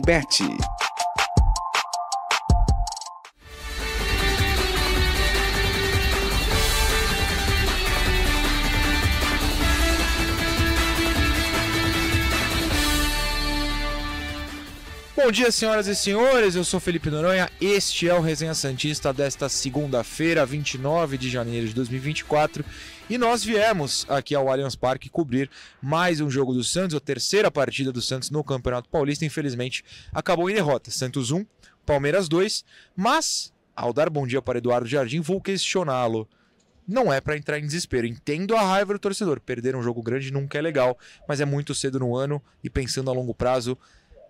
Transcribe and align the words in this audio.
Bet. 0.00 0.40
Bom 15.24 15.30
dia, 15.30 15.52
senhoras 15.52 15.86
e 15.86 15.94
senhores. 15.94 16.56
Eu 16.56 16.64
sou 16.64 16.80
Felipe 16.80 17.08
Noronha. 17.08 17.48
Este 17.60 18.08
é 18.08 18.14
o 18.14 18.20
Resenha 18.20 18.54
Santista 18.54 19.12
desta 19.12 19.48
segunda-feira, 19.48 20.44
29 20.44 21.16
de 21.16 21.30
janeiro 21.30 21.68
de 21.68 21.74
2024. 21.74 22.64
E 23.08 23.16
nós 23.16 23.44
viemos 23.44 24.04
aqui 24.08 24.34
ao 24.34 24.50
Allianz 24.50 24.74
Parque 24.74 25.08
cobrir 25.08 25.48
mais 25.80 26.20
um 26.20 26.28
jogo 26.28 26.52
do 26.52 26.64
Santos, 26.64 26.96
a 26.96 27.00
terceira 27.00 27.52
partida 27.52 27.92
do 27.92 28.02
Santos 28.02 28.30
no 28.30 28.42
Campeonato 28.42 28.88
Paulista. 28.88 29.24
Infelizmente, 29.24 29.84
acabou 30.12 30.50
em 30.50 30.54
derrota. 30.54 30.90
Santos 30.90 31.30
1, 31.30 31.46
Palmeiras 31.86 32.28
2. 32.28 32.64
Mas, 32.96 33.54
ao 33.76 33.92
dar 33.92 34.10
bom 34.10 34.26
dia 34.26 34.42
para 34.42 34.58
Eduardo 34.58 34.88
Jardim, 34.88 35.20
vou 35.20 35.40
questioná-lo. 35.40 36.28
Não 36.86 37.12
é 37.12 37.20
para 37.20 37.36
entrar 37.36 37.60
em 37.60 37.64
desespero. 37.64 38.08
Entendo 38.08 38.56
a 38.56 38.60
raiva 38.60 38.92
do 38.92 38.98
torcedor. 38.98 39.40
Perder 39.40 39.76
um 39.76 39.82
jogo 39.84 40.02
grande 40.02 40.32
nunca 40.32 40.58
é 40.58 40.60
legal, 40.60 40.98
mas 41.28 41.40
é 41.40 41.44
muito 41.44 41.76
cedo 41.76 42.00
no 42.00 42.16
ano 42.16 42.42
e 42.64 42.68
pensando 42.68 43.08
a 43.08 43.14
longo 43.14 43.32
prazo 43.32 43.78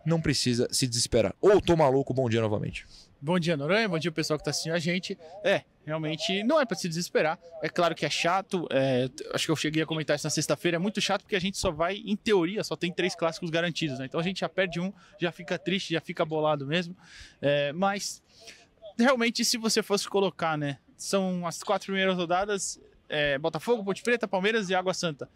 não 0.05 0.21
precisa 0.21 0.69
se 0.71 0.87
desesperar. 0.87 1.35
Ou 1.41 1.61
tô 1.61 1.77
maluco, 1.77 2.13
bom 2.13 2.29
dia 2.29 2.41
novamente. 2.41 2.87
Bom 3.21 3.39
dia, 3.39 3.57
Noronha. 3.57 3.89
Bom 3.89 3.99
dia, 3.99 4.11
pessoal 4.11 4.37
que 4.37 4.43
está 4.43 4.51
assistindo 4.51 4.75
a 4.75 4.79
gente. 4.81 5.17
É, 5.45 5.63
realmente 5.87 6.43
não 6.43 6.61
é 6.61 6.67
para 6.67 6.77
se 6.77 6.89
desesperar. 6.89 7.39
É 7.63 7.69
claro 7.69 7.95
que 7.95 8.05
é 8.05 8.11
chato. 8.11 8.67
É, 8.69 9.09
acho 9.33 9.47
que 9.47 9.51
eu 9.53 9.55
cheguei 9.55 9.83
a 9.83 9.87
comentar 9.87 10.17
isso 10.17 10.27
na 10.27 10.31
sexta-feira. 10.31 10.77
É 10.77 10.79
muito 10.79 11.01
chato 11.01 11.23
porque 11.23 11.37
a 11.37 11.41
gente 11.41 11.57
só 11.57 11.71
vai, 11.71 12.03
em 12.05 12.17
teoria, 12.17 12.65
só 12.65 12.75
tem 12.75 12.93
três 12.93 13.15
clássicos 13.15 13.49
garantidos. 13.49 14.01
Né? 14.01 14.07
Então 14.07 14.19
a 14.19 14.23
gente 14.25 14.41
já 14.41 14.49
perde 14.49 14.81
um, 14.81 14.93
já 15.21 15.31
fica 15.31 15.57
triste, 15.57 15.93
já 15.93 16.01
fica 16.01 16.25
bolado 16.25 16.67
mesmo. 16.67 16.97
É, 17.41 17.73
mas 17.73 18.21
realmente, 18.99 19.45
se 19.45 19.57
você 19.57 19.85
fosse 19.85 20.09
colocar, 20.09 20.59
né? 20.59 20.79
São 20.97 21.47
as 21.47 21.63
quatro 21.63 21.87
primeiras 21.87 22.17
rodadas: 22.17 22.81
é, 23.09 23.39
Botafogo, 23.39 23.85
Ponte 23.85 24.03
Preta, 24.03 24.27
Palmeiras 24.27 24.69
e 24.69 24.75
Água 24.75 24.93
Santa. 24.93 25.29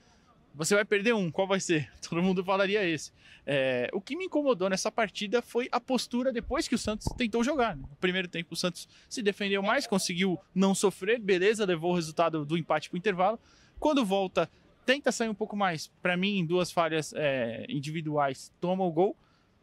Você 0.57 0.75
vai 0.75 0.87
perder 0.87 1.15
um, 1.15 1.31
qual 1.31 1.47
vai 1.47 1.61
ser? 1.61 1.91
Todo 2.09 2.23
mundo 2.23 2.43
falaria 2.43 2.83
esse. 2.83 3.13
É, 3.45 3.91
o 3.93 4.01
que 4.01 4.17
me 4.17 4.25
incomodou 4.25 4.71
nessa 4.71 4.91
partida 4.91 5.43
foi 5.43 5.69
a 5.71 5.79
postura 5.79 6.33
depois 6.33 6.67
que 6.67 6.75
o 6.75 6.79
Santos 6.79 7.07
tentou 7.17 7.45
jogar. 7.45 7.77
Né? 7.77 7.85
No 7.89 7.97
primeiro 7.97 8.27
tempo, 8.27 8.55
o 8.55 8.57
Santos 8.57 8.89
se 9.09 9.23
defendeu 9.23 9.63
mais, 9.63 9.87
conseguiu 9.87 10.39
não 10.55 10.75
sofrer, 10.75 11.21
beleza, 11.21 11.67
levou 11.67 11.93
o 11.93 11.95
resultado 11.95 12.45
do 12.45 12.57
empate 12.57 12.89
para 12.89 12.97
o 12.97 12.99
intervalo. 12.99 13.39
Quando 13.79 14.03
volta, 14.03 14.51
tenta 14.87 15.13
sair 15.13 15.29
um 15.29 15.35
pouco 15.35 15.55
mais. 15.55 15.89
Para 16.01 16.17
mim, 16.17 16.39
em 16.39 16.47
duas 16.47 16.73
falhas 16.73 17.13
é, 17.15 17.67
individuais, 17.69 18.51
toma 18.59 18.83
o 18.83 18.91
gol. 18.91 19.15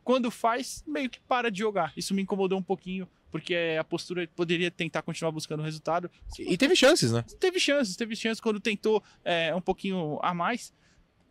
Quando 0.03 0.29
faz, 0.29 0.83
meio 0.85 1.09
que 1.09 1.19
para 1.21 1.49
de 1.49 1.59
jogar. 1.59 1.91
Isso 1.97 2.13
me 2.13 2.21
incomodou 2.21 2.59
um 2.59 2.63
pouquinho, 2.63 3.09
porque 3.31 3.55
a 3.79 3.83
postura 3.83 4.29
poderia 4.35 4.69
tentar 4.69 5.01
continuar 5.01 5.31
buscando 5.31 5.61
o 5.61 5.63
resultado. 5.63 6.11
E 6.37 6.55
teve 6.55 6.75
chances, 6.75 7.11
né? 7.11 7.25
Teve 7.39 7.59
chances, 7.59 7.95
teve 7.95 8.15
chances 8.15 8.39
quando 8.39 8.59
tentou 8.59 9.01
é, 9.23 9.55
um 9.55 9.61
pouquinho 9.61 10.19
a 10.21 10.35
mais 10.35 10.71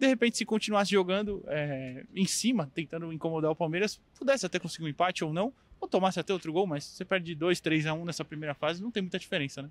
de 0.03 0.09
repente, 0.09 0.37
se 0.37 0.45
continuasse 0.45 0.91
jogando 0.91 1.45
é, 1.47 2.03
em 2.13 2.27
cima, 2.27 2.69
tentando 2.75 3.13
incomodar 3.13 3.53
o 3.53 3.55
Palmeiras, 3.55 4.01
pudesse 4.19 4.45
até 4.45 4.59
conseguir 4.59 4.85
um 4.85 4.89
empate 4.89 5.23
ou 5.23 5.33
não, 5.33 5.53
ou 5.81 5.87
tomasse 5.87 6.19
até 6.19 6.33
outro 6.33 6.53
gol, 6.53 6.67
mas 6.67 6.83
você 6.83 7.05
perde 7.05 7.37
2, 7.37 7.61
3 7.61 7.87
a 7.87 7.95
1 7.95 8.05
nessa 8.05 8.25
primeira 8.25 8.53
fase, 8.53 8.83
não 8.83 8.91
tem 8.91 9.01
muita 9.01 9.17
diferença, 9.17 9.63
né? 9.63 9.71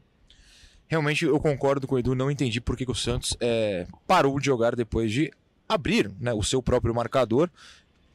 Realmente 0.88 1.26
eu 1.26 1.38
concordo 1.38 1.86
com 1.86 1.96
o 1.96 2.00
Edu, 2.00 2.16
não 2.16 2.32
entendi 2.32 2.62
por 2.62 2.78
que, 2.78 2.86
que 2.86 2.92
o 2.92 2.96
Santos 2.96 3.36
é, 3.42 3.86
parou 4.08 4.40
de 4.40 4.46
jogar 4.46 4.73
depois 4.73 5.12
de 5.12 5.30
abrir 5.68 6.10
né, 6.18 6.34
o 6.34 6.44
seu 6.44 6.64
próprio 6.64 6.95
marcador 6.95 7.50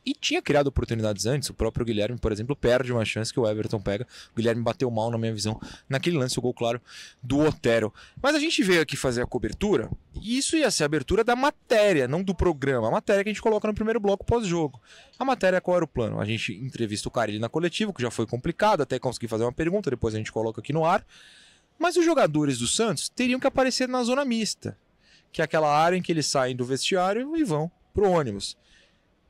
e 0.06 0.14
tinha 0.14 0.40
criado 0.40 0.68
oportunidades 0.68 1.26
antes. 1.26 1.50
O 1.50 1.54
próprio 1.54 1.84
Guilherme, 1.84 2.16
por 2.16 2.30
exemplo, 2.30 2.54
perde 2.54 2.92
uma 2.92 3.04
chance 3.04 3.32
que 3.32 3.40
o 3.40 3.46
Everton 3.46 3.80
pega. 3.80 4.06
O 4.32 4.36
Guilherme 4.36 4.62
bateu 4.62 4.88
mal, 4.88 5.10
na 5.10 5.18
minha 5.18 5.34
visão, 5.34 5.60
naquele 5.88 6.16
lance, 6.16 6.38
o 6.38 6.42
gol 6.42 6.54
claro 6.54 6.80
do 7.20 7.40
Otero. 7.40 7.92
Mas 8.22 8.36
a 8.36 8.38
gente 8.38 8.62
veio 8.62 8.80
aqui 8.80 8.96
fazer 8.96 9.20
a 9.20 9.27
cobertura 9.27 9.90
e 10.14 10.39
isso 10.39 10.56
ia 10.56 10.70
ser 10.70 10.84
a 10.84 10.86
abertura 10.86 11.24
da 11.24 11.34
matéria, 11.34 12.06
não 12.06 12.22
do 12.22 12.34
programa. 12.34 12.86
A 12.86 12.90
matéria 12.92 13.24
que 13.24 13.30
a 13.30 13.33
gente 13.33 13.42
coloca 13.42 13.66
no 13.66 13.74
primeiro 13.74 13.98
bloco 13.98 14.24
pós-jogo. 14.24 14.80
A 15.18 15.24
matéria, 15.24 15.61
qual 15.61 15.77
era 15.77 15.84
o 15.84 15.89
plano? 15.89 16.20
A 16.20 16.24
gente 16.24 16.52
entrevista 16.52 17.08
o 17.08 17.11
Carilli 17.11 17.40
na 17.40 17.48
coletiva, 17.48 17.92
que 17.92 18.00
já 18.00 18.11
foi 18.11 18.27
complicado, 18.27 18.83
até 18.83 19.00
conseguir 19.00 19.27
fazer 19.27 19.42
uma 19.42 19.52
pergunta, 19.52 19.90
depois 19.90 20.14
a 20.14 20.18
gente 20.18 20.30
coloca 20.30 20.61
aqui 20.61 20.72
no 20.72 20.84
ar. 20.84 21.05
Mas 21.78 21.96
os 21.96 22.05
jogadores 22.05 22.58
do 22.58 22.66
Santos 22.68 23.08
teriam 23.08 23.40
que 23.40 23.46
aparecer 23.46 23.89
na 23.89 24.02
zona 24.05 24.24
mista, 24.24 24.78
que 25.33 25.42
é 25.42 25.45
aquela 25.45 25.77
área 25.77 25.96
em 25.96 26.02
que 26.02 26.12
eles 26.12 26.27
saem 26.27 26.55
do 26.55 26.64
vestiário 26.64 27.36
e 27.36 27.45
vão 27.45 27.70
pro 27.92 28.08
ônibus. 28.08 28.56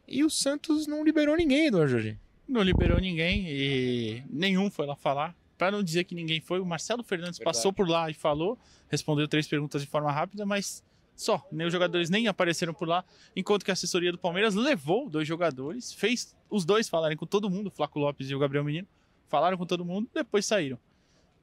E 0.06 0.24
o 0.24 0.30
Santos 0.30 0.86
não 0.86 1.04
liberou 1.04 1.36
ninguém, 1.36 1.66
Eduardo 1.66 1.90
Jorge. 1.90 2.18
Não 2.48 2.62
liberou 2.62 3.00
ninguém 3.00 3.46
e 3.48 4.22
nenhum 4.30 4.70
foi 4.70 4.86
lá 4.86 4.94
falar. 4.94 5.34
Para 5.58 5.70
não 5.70 5.82
dizer 5.82 6.04
que 6.04 6.14
ninguém 6.14 6.40
foi, 6.40 6.60
o 6.60 6.66
Marcelo 6.66 7.02
Fernandes 7.02 7.38
Verdade. 7.38 7.56
passou 7.56 7.72
por 7.72 7.88
lá 7.88 8.10
e 8.10 8.14
falou, 8.14 8.58
respondeu 8.88 9.26
três 9.26 9.48
perguntas 9.48 9.82
de 9.82 9.88
forma 9.88 10.12
rápida, 10.12 10.44
mas 10.44 10.84
só. 11.16 11.44
Nem 11.50 11.66
os 11.66 11.72
jogadores 11.72 12.10
nem 12.10 12.28
apareceram 12.28 12.74
por 12.74 12.86
lá, 12.86 13.04
enquanto 13.34 13.64
que 13.64 13.70
a 13.70 13.74
assessoria 13.74 14.12
do 14.12 14.18
Palmeiras 14.18 14.54
levou 14.54 15.08
dois 15.08 15.26
jogadores, 15.26 15.92
fez 15.92 16.36
os 16.48 16.64
dois 16.64 16.88
falarem 16.88 17.16
com 17.16 17.26
todo 17.26 17.50
mundo, 17.50 17.68
o 17.68 17.70
Flaco 17.70 17.98
Lopes 17.98 18.30
e 18.30 18.34
o 18.34 18.38
Gabriel 18.38 18.62
Menino, 18.62 18.86
falaram 19.28 19.56
com 19.56 19.66
todo 19.66 19.84
mundo, 19.84 20.08
depois 20.14 20.44
saíram. 20.44 20.78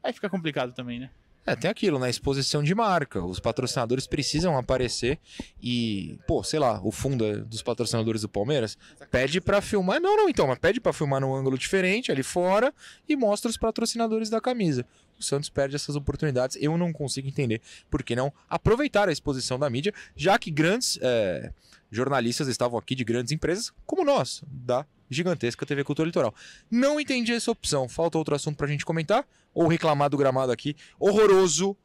Aí 0.02 0.13
fica 0.13 0.29
complicado 0.29 0.73
também, 0.73 1.00
né? 1.00 1.09
É, 1.45 1.55
tem 1.55 1.69
aquilo, 1.69 1.99
né? 1.99 2.09
Exposição 2.09 2.63
de 2.63 2.73
marca. 2.73 3.23
Os 3.23 3.39
patrocinadores 3.39 4.07
precisam 4.07 4.57
aparecer 4.57 5.19
e, 5.61 6.17
pô, 6.25 6.41
sei 6.41 6.59
lá, 6.59 6.79
o 6.81 6.91
fundo 6.91 7.25
é 7.25 7.37
dos 7.37 7.61
patrocinadores 7.61 8.21
do 8.21 8.29
Palmeiras 8.29 8.77
pede 9.11 9.41
para 9.41 9.61
filmar. 9.61 9.99
Não, 9.99 10.15
não, 10.15 10.29
então, 10.29 10.47
mas 10.47 10.57
pede 10.57 10.79
para 10.79 10.93
filmar 10.93 11.19
num 11.19 11.35
ângulo 11.35 11.57
diferente 11.57 12.11
ali 12.11 12.23
fora 12.23 12.73
e 13.07 13.15
mostra 13.15 13.49
os 13.49 13.57
patrocinadores 13.57 14.29
da 14.29 14.39
camisa. 14.39 14.85
O 15.19 15.23
Santos 15.23 15.49
perde 15.49 15.75
essas 15.75 15.95
oportunidades. 15.95 16.57
Eu 16.61 16.77
não 16.77 16.93
consigo 16.93 17.27
entender 17.27 17.61
por 17.89 18.03
que 18.03 18.15
não 18.15 18.31
aproveitar 18.49 19.09
a 19.09 19.11
exposição 19.11 19.59
da 19.59 19.69
mídia, 19.69 19.93
já 20.15 20.39
que 20.39 20.49
grandes 20.49 20.97
é, 21.01 21.51
jornalistas 21.93 22.47
estavam 22.47 22.77
aqui 22.77 22.95
de 22.95 23.03
grandes 23.03 23.31
empresas, 23.31 23.71
como 23.85 24.03
nós, 24.03 24.43
da 24.47 24.85
gigantesca 25.09 25.65
TV 25.65 25.83
Cultura 25.83 26.07
Litoral. 26.07 26.33
Não 26.69 26.99
entendi 26.99 27.31
essa 27.33 27.51
opção. 27.51 27.87
Falta 27.87 28.17
outro 28.17 28.33
assunto 28.33 28.57
pra 28.57 28.67
gente 28.67 28.83
comentar? 28.83 29.25
Ou 29.53 29.67
reclamar 29.67 30.09
do 30.09 30.17
gramado 30.17 30.51
aqui 30.51 30.75
horroroso 30.99 31.77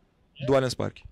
do 0.47 0.55
Allianz 0.55 0.75
Parque? 0.75 1.05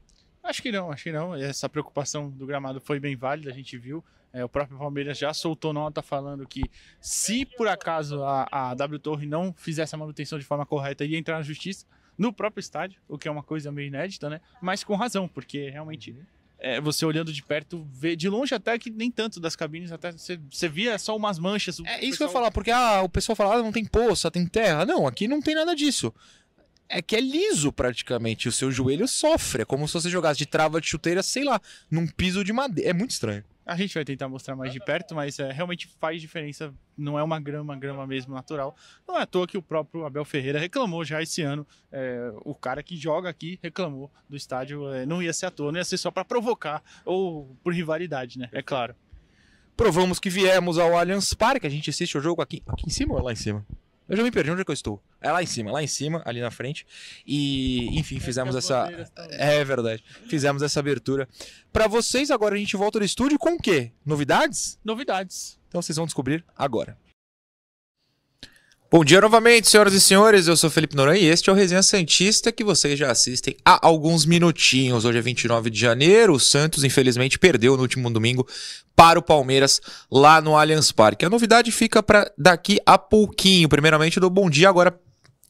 Acho 0.43 0.63
que 0.63 0.73
não, 0.73 0.91
acho 0.91 1.05
que 1.05 1.13
não. 1.13 1.35
Essa 1.35 1.69
preocupação 1.69 2.31
do 2.31 2.47
gramado 2.47 2.81
foi 2.81 2.99
bem 2.99 3.15
válida, 3.17 3.51
a 3.51 3.55
gente 3.55 3.77
viu. 3.77 4.03
É, 4.33 4.45
o 4.45 4.49
próprio 4.49 4.79
Palmeiras 4.79 5.19
já 5.19 5.33
soltou 5.35 5.73
nota 5.73 6.03
falando 6.03 6.47
que 6.47 6.63
se 7.01 7.45
por 7.45 7.69
acaso 7.69 8.23
a, 8.23 8.47
a 8.51 8.75
W 8.75 8.99
Torre 8.99 9.27
não 9.27 9.53
fizesse 9.53 9.95
a 9.95 9.99
manutenção 9.99 10.39
de 10.39 10.45
forma 10.45 10.65
correta, 10.65 11.05
ia 11.05 11.19
entrar 11.19 11.37
na 11.37 11.43
justiça 11.43 11.87
no 12.17 12.33
próprio 12.33 12.61
estádio, 12.61 13.01
o 13.09 13.19
que 13.19 13.29
é 13.29 13.31
uma 13.31 13.43
coisa 13.43 13.71
meio 13.71 13.89
inédita, 13.89 14.31
né? 14.31 14.41
Mas 14.61 14.83
com 14.83 14.95
razão, 14.95 15.29
porque 15.29 15.69
realmente 15.69 16.13
uhum 16.13 16.25
é, 16.59 16.81
você 16.81 17.05
olhando 17.05 17.33
de 17.33 17.43
perto, 17.43 17.87
vê 17.93 18.17
de 18.17 18.29
longe 18.29 18.55
até 18.55 18.79
que 18.79 18.91
nem 18.91 19.11
tanto 19.11 19.39
das 19.39 19.55
cabines, 19.55 19.93
até 19.93 20.13
você, 20.13 20.39
você 20.51 20.69
via 20.69 20.99
só 20.99 21.17
umas 21.17 21.39
manchas. 21.39 21.79
É 21.81 21.81
isso 21.81 22.13
pessoal... 22.13 22.17
que 22.17 22.23
eu 22.23 22.27
ia 22.27 22.33
falar, 22.33 22.51
porque 22.51 22.71
ah, 22.71 23.03
o 23.03 23.09
pessoal 23.09 23.37
fala, 23.37 23.57
ah, 23.57 23.63
não 23.63 23.73
tem 23.73 23.85
poça, 23.85 24.31
tem 24.31 24.47
terra. 24.47 24.85
Não, 24.85 25.07
aqui 25.07 25.29
não 25.29 25.41
tem 25.41 25.55
nada 25.55 25.75
disso. 25.75 26.13
É 26.89 27.03
que 27.03 27.17
é 27.17 27.21
liso 27.21 27.73
praticamente, 27.73 28.49
o 28.49 28.53
seu 28.53 28.71
joelho 28.71 29.09
sofre. 29.09 29.63
É 29.63 29.65
como 29.65 29.87
se 29.87 29.95
você 29.95 30.09
jogasse 30.09 30.39
de 30.39 30.47
trava 30.47 30.81
de 30.81 30.87
chuteira, 30.87 31.23
sei 31.23 31.45
lá, 31.45 31.61
num 31.91 32.07
piso 32.07 32.45
de 32.45 32.53
madeira. 32.53 32.91
É 32.91 32.93
muito 32.93 33.11
estranho. 33.11 33.45
A 33.67 33.75
gente 33.77 33.95
vai 33.95 34.05
tentar 34.05 34.29
mostrar 34.29 34.55
mais 34.55 34.73
de 34.73 34.79
perto, 34.79 35.13
mas 35.13 35.41
é, 35.41 35.51
realmente 35.51 35.89
faz 35.99 36.21
diferença. 36.21 36.73
Não 36.97 37.19
é 37.19 37.23
uma 37.23 37.41
grama, 37.41 37.77
grama 37.77 38.07
mesmo 38.07 38.33
natural. 38.33 38.77
Não 39.07 39.19
é 39.19 39.23
à 39.23 39.27
toa 39.27 39.45
que 39.45 39.59
o 39.59 39.63
próprio 39.63 40.07
Abel 40.07 40.25
Ferreira 40.25 40.61
reclamou 40.61 41.05
já 41.05 41.21
esse 41.21 41.43
ano. 41.43 41.67
É, 41.91 42.33
o 42.45 42.55
cara 42.55 42.81
que 42.81 42.97
joga 42.97 43.29
aqui 43.29 43.59
reclamou 43.61 44.09
do 44.29 44.37
estádio. 44.37 44.89
É, 44.95 45.05
não 45.05 45.21
ia 45.21 45.33
ser 45.33 45.47
à 45.47 45.51
toa, 45.51 45.73
não 45.73 45.79
ia 45.79 45.85
ser 45.85 45.99
só 45.99 46.13
para 46.13 46.25
provocar 46.25 46.81
ou 47.05 47.57
por 47.65 47.75
rivalidade, 47.75 48.39
né? 48.39 48.49
É 48.53 48.63
claro. 48.63 48.95
Provamos 49.77 50.21
que 50.21 50.31
viemos 50.31 50.79
ao 50.79 50.97
Allianz 50.97 51.35
Parque. 51.35 51.67
A 51.67 51.71
gente 51.71 51.91
assiste 51.91 52.17
o 52.17 52.21
jogo 52.21 52.41
aqui, 52.41 52.63
aqui 52.69 52.87
em 52.87 52.91
cima 52.91 53.15
ou 53.15 53.23
lá 53.23 53.33
em 53.33 53.37
cima? 53.37 53.67
Eu 54.09 54.17
já 54.17 54.23
me 54.23 54.31
perdi 54.31 54.51
onde 54.51 54.61
é 54.61 54.65
que 54.65 54.71
eu 54.71 54.75
estou. 54.75 55.03
É 55.21 55.33
lá 55.33 55.43
em 55.43 55.47
cima, 55.47 55.73
lá 55.73 55.83
em 55.83 55.87
cima, 55.87 56.23
ali 56.25 56.41
na 56.41 56.51
frente. 56.51 56.87
E, 57.27 57.99
enfim, 57.99 58.21
fizemos 58.21 58.55
essa. 58.55 58.89
É 59.31 59.65
verdade. 59.65 60.05
Fizemos 60.29 60.63
essa 60.63 60.79
abertura. 60.79 61.29
Para 61.73 61.89
vocês, 61.89 62.31
agora 62.31 62.55
a 62.55 62.59
gente 62.59 62.77
volta 62.77 62.99
no 62.99 63.05
estúdio 63.05 63.39
com 63.39 63.55
o 63.55 63.59
quê? 63.59 63.93
Novidades? 64.05 64.79
Novidades. 64.85 65.59
Então 65.69 65.83
vocês 65.83 65.97
vão 65.97 66.07
descobrir 66.07 66.45
agora. 66.57 66.97
Bom 68.89 69.05
dia 69.05 69.21
novamente, 69.21 69.69
senhoras 69.69 69.95
e 69.95 70.01
senhores. 70.01 70.47
Eu 70.47 70.57
sou 70.57 70.71
Felipe 70.71 70.95
Noronha 70.95 71.19
e 71.19 71.27
este 71.27 71.51
é 71.51 71.53
o 71.53 71.57
Resenha 71.57 71.83
Santista 71.83 72.53
que 72.53 72.63
vocês 72.63 72.97
já 72.97 73.11
assistem 73.11 73.57
há 73.65 73.85
alguns 73.85 74.25
minutinhos. 74.25 75.05
Hoje 75.05 75.19
é 75.19 75.21
29 75.21 75.71
de 75.71 75.81
janeiro. 75.81 76.35
O 76.35 76.39
Santos, 76.39 76.85
infelizmente, 76.85 77.37
perdeu 77.37 77.77
no 77.77 77.83
último 77.83 78.09
domingo 78.09 78.47
para 78.95 79.19
o 79.19 79.23
Palmeiras 79.23 79.81
lá 80.09 80.41
no 80.41 80.57
Allianz 80.57 80.93
Parque. 80.93 81.25
A 81.25 81.29
novidade 81.29 81.73
fica 81.73 82.01
para 82.01 82.33
daqui 82.39 82.79
a 82.87 82.97
pouquinho. 82.97 83.69
Primeiramente, 83.69 84.19
eu 84.19 84.21
dou 84.21 84.31
bom 84.31 84.49
dia 84.49 84.69
agora 84.69 84.97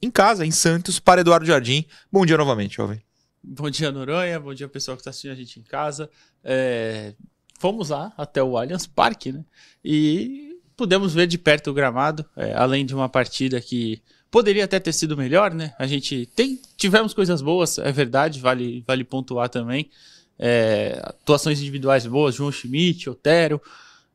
em 0.00 0.10
casa, 0.10 0.46
em 0.46 0.50
Santos, 0.50 0.98
para 0.98 1.20
Eduardo 1.20 1.44
Jardim. 1.44 1.84
Bom 2.10 2.24
dia 2.24 2.38
novamente, 2.38 2.76
jovem. 2.76 3.02
Bom 3.44 3.68
dia, 3.68 3.92
Noronha. 3.92 4.40
Bom 4.40 4.54
dia, 4.54 4.66
pessoal 4.66 4.96
que 4.96 5.02
está 5.02 5.10
assistindo 5.10 5.32
a 5.32 5.36
gente 5.36 5.60
em 5.60 5.62
casa. 5.62 6.08
É... 6.42 7.12
Fomos 7.58 7.90
lá 7.90 8.14
até 8.16 8.42
o 8.42 8.56
Allianz 8.56 8.86
Parque, 8.86 9.30
né? 9.30 9.44
E 9.84 10.45
pudemos 10.76 11.14
ver 11.14 11.26
de 11.26 11.38
perto 11.38 11.70
o 11.70 11.74
gramado, 11.74 12.24
é, 12.36 12.52
além 12.54 12.84
de 12.84 12.94
uma 12.94 13.08
partida 13.08 13.60
que 13.60 14.02
poderia 14.30 14.64
até 14.64 14.78
ter 14.78 14.92
sido 14.92 15.16
melhor, 15.16 15.54
né? 15.54 15.74
A 15.78 15.86
gente 15.86 16.26
tem, 16.36 16.60
tivemos 16.76 17.14
coisas 17.14 17.40
boas, 17.40 17.78
é 17.78 17.90
verdade, 17.90 18.40
vale, 18.40 18.84
vale 18.86 19.02
pontuar 19.04 19.48
também. 19.48 19.90
É, 20.38 21.00
atuações 21.02 21.60
individuais 21.60 22.06
boas, 22.06 22.34
João 22.34 22.52
Schmidt, 22.52 23.08
Otero, 23.08 23.60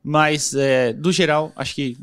mas 0.04 0.54
é, 0.54 0.94
do 0.94 1.12
geral, 1.12 1.52
acho 1.56 1.74
que 1.74 1.98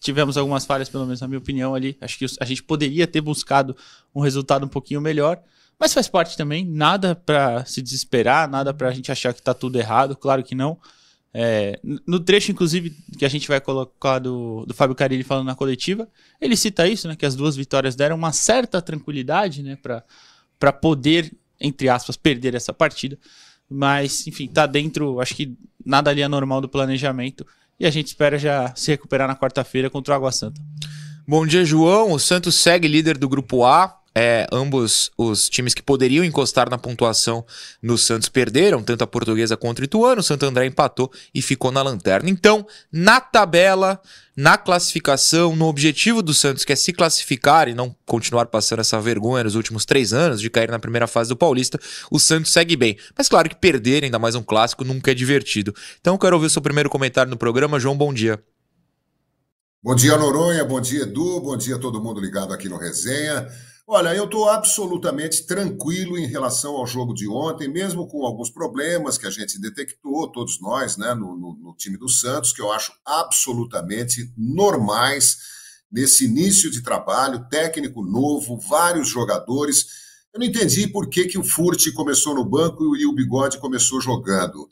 tivemos 0.00 0.36
algumas 0.36 0.64
falhas, 0.64 0.88
pelo 0.88 1.04
menos 1.04 1.20
na 1.20 1.28
minha 1.28 1.38
opinião 1.38 1.74
ali. 1.74 1.96
Acho 2.00 2.18
que 2.18 2.26
a 2.40 2.44
gente 2.44 2.62
poderia 2.62 3.06
ter 3.06 3.20
buscado 3.20 3.76
um 4.14 4.20
resultado 4.20 4.64
um 4.64 4.68
pouquinho 4.68 5.00
melhor, 5.00 5.40
mas 5.78 5.92
faz 5.92 6.08
parte 6.08 6.36
também. 6.36 6.64
Nada 6.64 7.14
para 7.14 7.64
se 7.66 7.82
desesperar, 7.82 8.48
nada 8.48 8.72
para 8.72 8.88
a 8.88 8.92
gente 8.92 9.12
achar 9.12 9.32
que 9.32 9.40
está 9.40 9.52
tudo 9.52 9.78
errado, 9.78 10.16
claro 10.16 10.42
que 10.42 10.54
não. 10.54 10.78
É, 11.34 11.80
no 12.06 12.20
trecho, 12.20 12.52
inclusive, 12.52 12.90
que 13.18 13.24
a 13.24 13.28
gente 13.28 13.48
vai 13.48 13.60
colocar 13.60 14.18
do, 14.18 14.66
do 14.66 14.74
Fábio 14.74 14.94
Carilli 14.94 15.22
falando 15.22 15.46
na 15.46 15.54
coletiva, 15.54 16.06
ele 16.40 16.56
cita 16.56 16.86
isso, 16.86 17.08
né? 17.08 17.16
Que 17.16 17.24
as 17.24 17.34
duas 17.34 17.56
vitórias 17.56 17.96
deram 17.96 18.16
uma 18.16 18.32
certa 18.32 18.82
tranquilidade, 18.82 19.62
né? 19.62 19.78
Para 20.58 20.72
poder, 20.72 21.32
entre 21.58 21.88
aspas, 21.88 22.16
perder 22.16 22.54
essa 22.54 22.72
partida. 22.72 23.18
Mas, 23.68 24.26
enfim, 24.26 24.46
tá 24.46 24.66
dentro, 24.66 25.20
acho 25.20 25.34
que 25.34 25.56
nada 25.84 26.10
ali 26.10 26.20
é 26.20 26.28
normal 26.28 26.60
do 26.60 26.68
planejamento. 26.68 27.46
E 27.80 27.86
a 27.86 27.90
gente 27.90 28.08
espera 28.08 28.38
já 28.38 28.74
se 28.76 28.90
recuperar 28.90 29.26
na 29.26 29.34
quarta-feira 29.34 29.88
contra 29.88 30.12
o 30.12 30.16
Água 30.16 30.30
Santa. 30.30 30.60
Bom 31.26 31.46
dia, 31.46 31.64
João. 31.64 32.12
O 32.12 32.18
Santos 32.18 32.56
segue 32.56 32.86
líder 32.86 33.16
do 33.16 33.28
grupo 33.28 33.64
A, 33.64 34.01
é, 34.14 34.46
ambos 34.52 35.10
os 35.16 35.48
times 35.48 35.72
que 35.72 35.82
poderiam 35.82 36.24
encostar 36.24 36.68
na 36.68 36.76
pontuação 36.76 37.44
no 37.80 37.96
Santos 37.96 38.28
perderam, 38.28 38.82
tanto 38.82 39.02
a 39.02 39.06
Portuguesa 39.06 39.56
contra 39.56 39.82
o 39.82 39.86
Ituano, 39.86 40.20
o 40.20 40.24
Santo 40.24 40.44
André 40.44 40.66
empatou 40.66 41.10
e 41.34 41.40
ficou 41.40 41.72
na 41.72 41.82
lanterna. 41.82 42.28
Então, 42.28 42.66
na 42.92 43.20
tabela, 43.20 44.00
na 44.36 44.58
classificação, 44.58 45.56
no 45.56 45.66
objetivo 45.66 46.22
do 46.22 46.34
Santos, 46.34 46.64
que 46.64 46.72
é 46.72 46.76
se 46.76 46.92
classificar 46.92 47.68
e 47.68 47.74
não 47.74 47.94
continuar 48.04 48.46
passando 48.46 48.80
essa 48.80 49.00
vergonha 49.00 49.44
nos 49.44 49.54
últimos 49.54 49.84
três 49.86 50.12
anos 50.12 50.40
de 50.40 50.50
cair 50.50 50.70
na 50.70 50.78
primeira 50.78 51.06
fase 51.06 51.30
do 51.30 51.36
Paulista, 51.36 51.78
o 52.10 52.18
Santos 52.18 52.52
segue 52.52 52.76
bem. 52.76 52.98
Mas 53.16 53.28
claro 53.28 53.48
que 53.48 53.56
perder, 53.56 54.04
ainda 54.04 54.18
mais 54.18 54.34
um 54.34 54.42
clássico, 54.42 54.84
nunca 54.84 55.10
é 55.10 55.14
divertido. 55.14 55.74
Então, 56.00 56.18
quero 56.18 56.36
ouvir 56.36 56.46
o 56.46 56.50
seu 56.50 56.62
primeiro 56.62 56.90
comentário 56.90 57.30
no 57.30 57.36
programa. 57.36 57.80
João, 57.80 57.96
bom 57.96 58.12
dia. 58.12 58.38
Bom 59.82 59.96
dia, 59.96 60.16
Noronha. 60.16 60.64
Bom 60.64 60.80
dia, 60.80 61.02
Edu. 61.02 61.40
Bom 61.40 61.56
dia 61.56 61.78
todo 61.78 62.00
mundo 62.00 62.20
ligado 62.20 62.52
aqui 62.52 62.68
no 62.68 62.76
Resenha. 62.76 63.48
Olha, 63.84 64.14
eu 64.14 64.26
estou 64.26 64.48
absolutamente 64.48 65.44
tranquilo 65.44 66.16
em 66.16 66.26
relação 66.26 66.76
ao 66.76 66.86
jogo 66.86 67.12
de 67.12 67.28
ontem, 67.28 67.68
mesmo 67.68 68.06
com 68.06 68.24
alguns 68.24 68.48
problemas 68.48 69.18
que 69.18 69.26
a 69.26 69.30
gente 69.30 69.60
detectou, 69.60 70.30
todos 70.30 70.60
nós, 70.60 70.96
né, 70.96 71.12
no, 71.14 71.36
no, 71.36 71.54
no 71.54 71.74
time 71.74 71.98
do 71.98 72.08
Santos, 72.08 72.52
que 72.52 72.62
eu 72.62 72.70
acho 72.70 72.92
absolutamente 73.04 74.32
normais 74.36 75.36
nesse 75.90 76.26
início 76.26 76.70
de 76.70 76.80
trabalho, 76.80 77.46
técnico 77.50 78.02
novo, 78.02 78.56
vários 78.56 79.08
jogadores. 79.08 79.86
Eu 80.32 80.38
não 80.38 80.46
entendi 80.46 80.86
por 80.86 81.10
que, 81.10 81.26
que 81.26 81.38
o 81.38 81.44
Furt 81.44 81.92
começou 81.92 82.36
no 82.36 82.44
banco 82.44 82.96
e 82.96 83.04
o 83.04 83.12
Bigode 83.12 83.58
começou 83.58 84.00
jogando. 84.00 84.70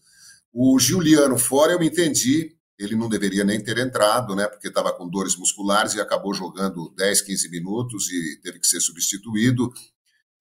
O 0.53 0.79
Juliano 0.79 1.37
fora, 1.37 1.73
eu 1.73 1.83
entendi, 1.83 2.57
ele 2.81 2.97
não 2.97 3.09
deveria 3.09 3.45
nem 3.45 3.63
ter 3.63 3.77
entrado, 3.79 4.35
né? 4.35 4.47
Porque 4.47 4.69
estava 4.69 4.91
com 4.93 5.09
dores 5.09 5.37
musculares 5.37 5.95
e 5.95 6.01
acabou 6.01 6.33
jogando 6.33 6.93
10, 6.97 7.21
15 7.21 7.51
minutos 7.51 8.11
e 8.11 8.41
teve 8.43 8.59
que 8.59 8.67
ser 8.67 8.81
substituído. 8.81 9.71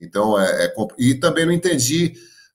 Então, 0.02 0.40
é, 0.40 0.66
é, 0.66 0.74
e 0.98 1.16
também 1.16 1.46
não 1.46 1.52
entendi 1.52 2.14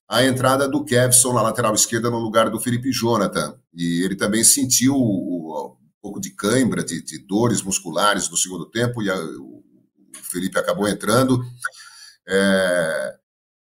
a 0.09 0.25
entrada 0.25 0.67
do 0.67 0.83
Kevson 0.83 1.33
na 1.33 1.41
lateral 1.43 1.73
esquerda 1.75 2.09
no 2.09 2.17
lugar 2.17 2.49
do 2.49 2.59
Felipe 2.59 2.91
Jonathan. 2.91 3.55
E 3.75 4.03
ele 4.03 4.15
também 4.15 4.43
sentiu 4.43 4.95
um 4.95 5.75
pouco 6.01 6.19
de 6.19 6.31
cãibra, 6.31 6.83
de, 6.83 7.03
de 7.03 7.19
dores 7.19 7.61
musculares 7.61 8.27
no 8.29 8.37
segundo 8.37 8.69
tempo, 8.69 9.03
e 9.03 9.09
a, 9.09 9.15
o 9.15 9.63
Felipe 10.31 10.57
acabou 10.57 10.87
entrando. 10.87 11.39
É, 12.27 13.15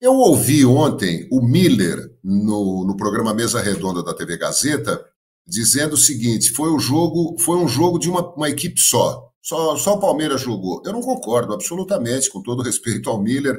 eu 0.01 0.13
ouvi 0.13 0.65
ontem 0.65 1.29
o 1.33 1.43
Miller 1.45 1.99
no, 2.23 2.85
no 2.87 2.97
programa 2.97 3.35
Mesa 3.35 3.61
Redonda 3.61 4.05
da 4.05 4.15
TV 4.15 4.37
Gazeta 4.37 5.05
dizendo 5.47 5.95
o 5.95 5.99
seguinte: 5.99 6.51
foi 6.51 6.73
um 6.73 6.79
jogo, 6.79 7.37
foi 7.39 7.57
um 7.57 7.69
jogo 7.69 7.99
de 7.99 8.11
uma, 8.11 8.35
uma 8.35 8.51
equipe 8.51 8.81
só. 8.81 9.31
só. 9.41 9.77
Só 9.77 9.95
o 9.95 10.01
Palmeiras 10.01 10.41
jogou. 10.41 10.83
Eu 10.85 10.93
não 10.93 11.01
concordo 11.01 11.53
absolutamente, 11.53 12.31
com 12.31 12.43
todo 12.43 12.63
respeito 12.63 13.09
ao 13.09 13.23
Miller. 13.23 13.59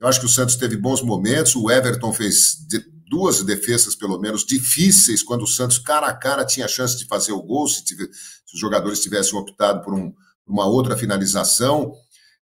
Eu 0.00 0.08
acho 0.08 0.20
que 0.20 0.26
o 0.26 0.30
Santos 0.30 0.56
teve 0.56 0.76
bons 0.76 1.02
momentos. 1.02 1.54
O 1.54 1.70
Everton 1.70 2.12
fez 2.12 2.56
de, 2.66 2.82
duas 3.10 3.42
defesas, 3.42 3.96
pelo 3.96 4.20
menos, 4.20 4.44
difíceis, 4.44 5.20
quando 5.20 5.42
o 5.42 5.46
Santos, 5.46 5.78
cara 5.78 6.06
a 6.06 6.14
cara, 6.14 6.46
tinha 6.46 6.68
chance 6.68 6.96
de 6.96 7.06
fazer 7.06 7.32
o 7.32 7.42
gol, 7.42 7.66
se, 7.66 7.84
tive, 7.84 8.04
se 8.04 8.54
os 8.54 8.60
jogadores 8.60 9.00
tivessem 9.00 9.36
optado 9.36 9.82
por 9.82 9.92
um, 9.92 10.14
uma 10.46 10.64
outra 10.64 10.96
finalização. 10.96 11.92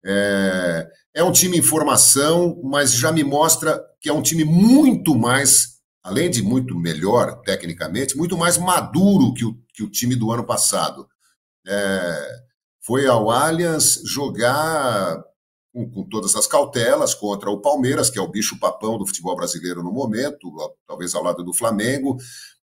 É, 0.06 0.88
é 1.16 1.24
um 1.24 1.34
time 1.34 1.58
em 1.58 1.62
formação, 1.62 2.62
mas 2.64 2.94
já 2.94 3.12
me 3.12 3.25
mostra 3.25 3.84
que 4.00 4.08
é 4.10 4.14
um 4.14 4.22
time 4.22 4.46
muito 4.46 5.14
mais 5.16 5.74
além 6.04 6.30
de 6.30 6.44
muito 6.44 6.78
melhor 6.78 7.42
tecnicamente, 7.42 8.18
muito 8.18 8.38
mais 8.38 8.58
maduro 8.58 9.34
que 9.34 9.46
o, 9.46 9.58
que 9.74 9.84
o 9.84 9.90
time 9.90 10.16
do 10.16 10.32
ano 10.32 10.44
passado. 10.44 11.08
É, 11.66 12.44
foi 12.82 13.08
ao 13.08 13.32
Allianz 13.32 14.02
jogar 14.06 15.24
com, 15.72 15.90
com, 15.90 16.04
todas 16.04 16.36
as 16.36 16.46
cautelas 16.46 17.16
contra 17.16 17.50
o 17.50 17.62
Palmeiras, 17.62 18.10
que 18.10 18.20
é 18.20 18.22
o 18.22 18.28
bicho-papão 18.28 18.98
do 18.98 19.08
futebol 19.08 19.36
brasileiro 19.38 19.82
no 19.82 19.94
momento, 19.94 20.54
talvez 20.86 21.16
ao 21.16 21.24
lado 21.24 21.44
do 21.44 21.54
Flamengo. 21.54 22.18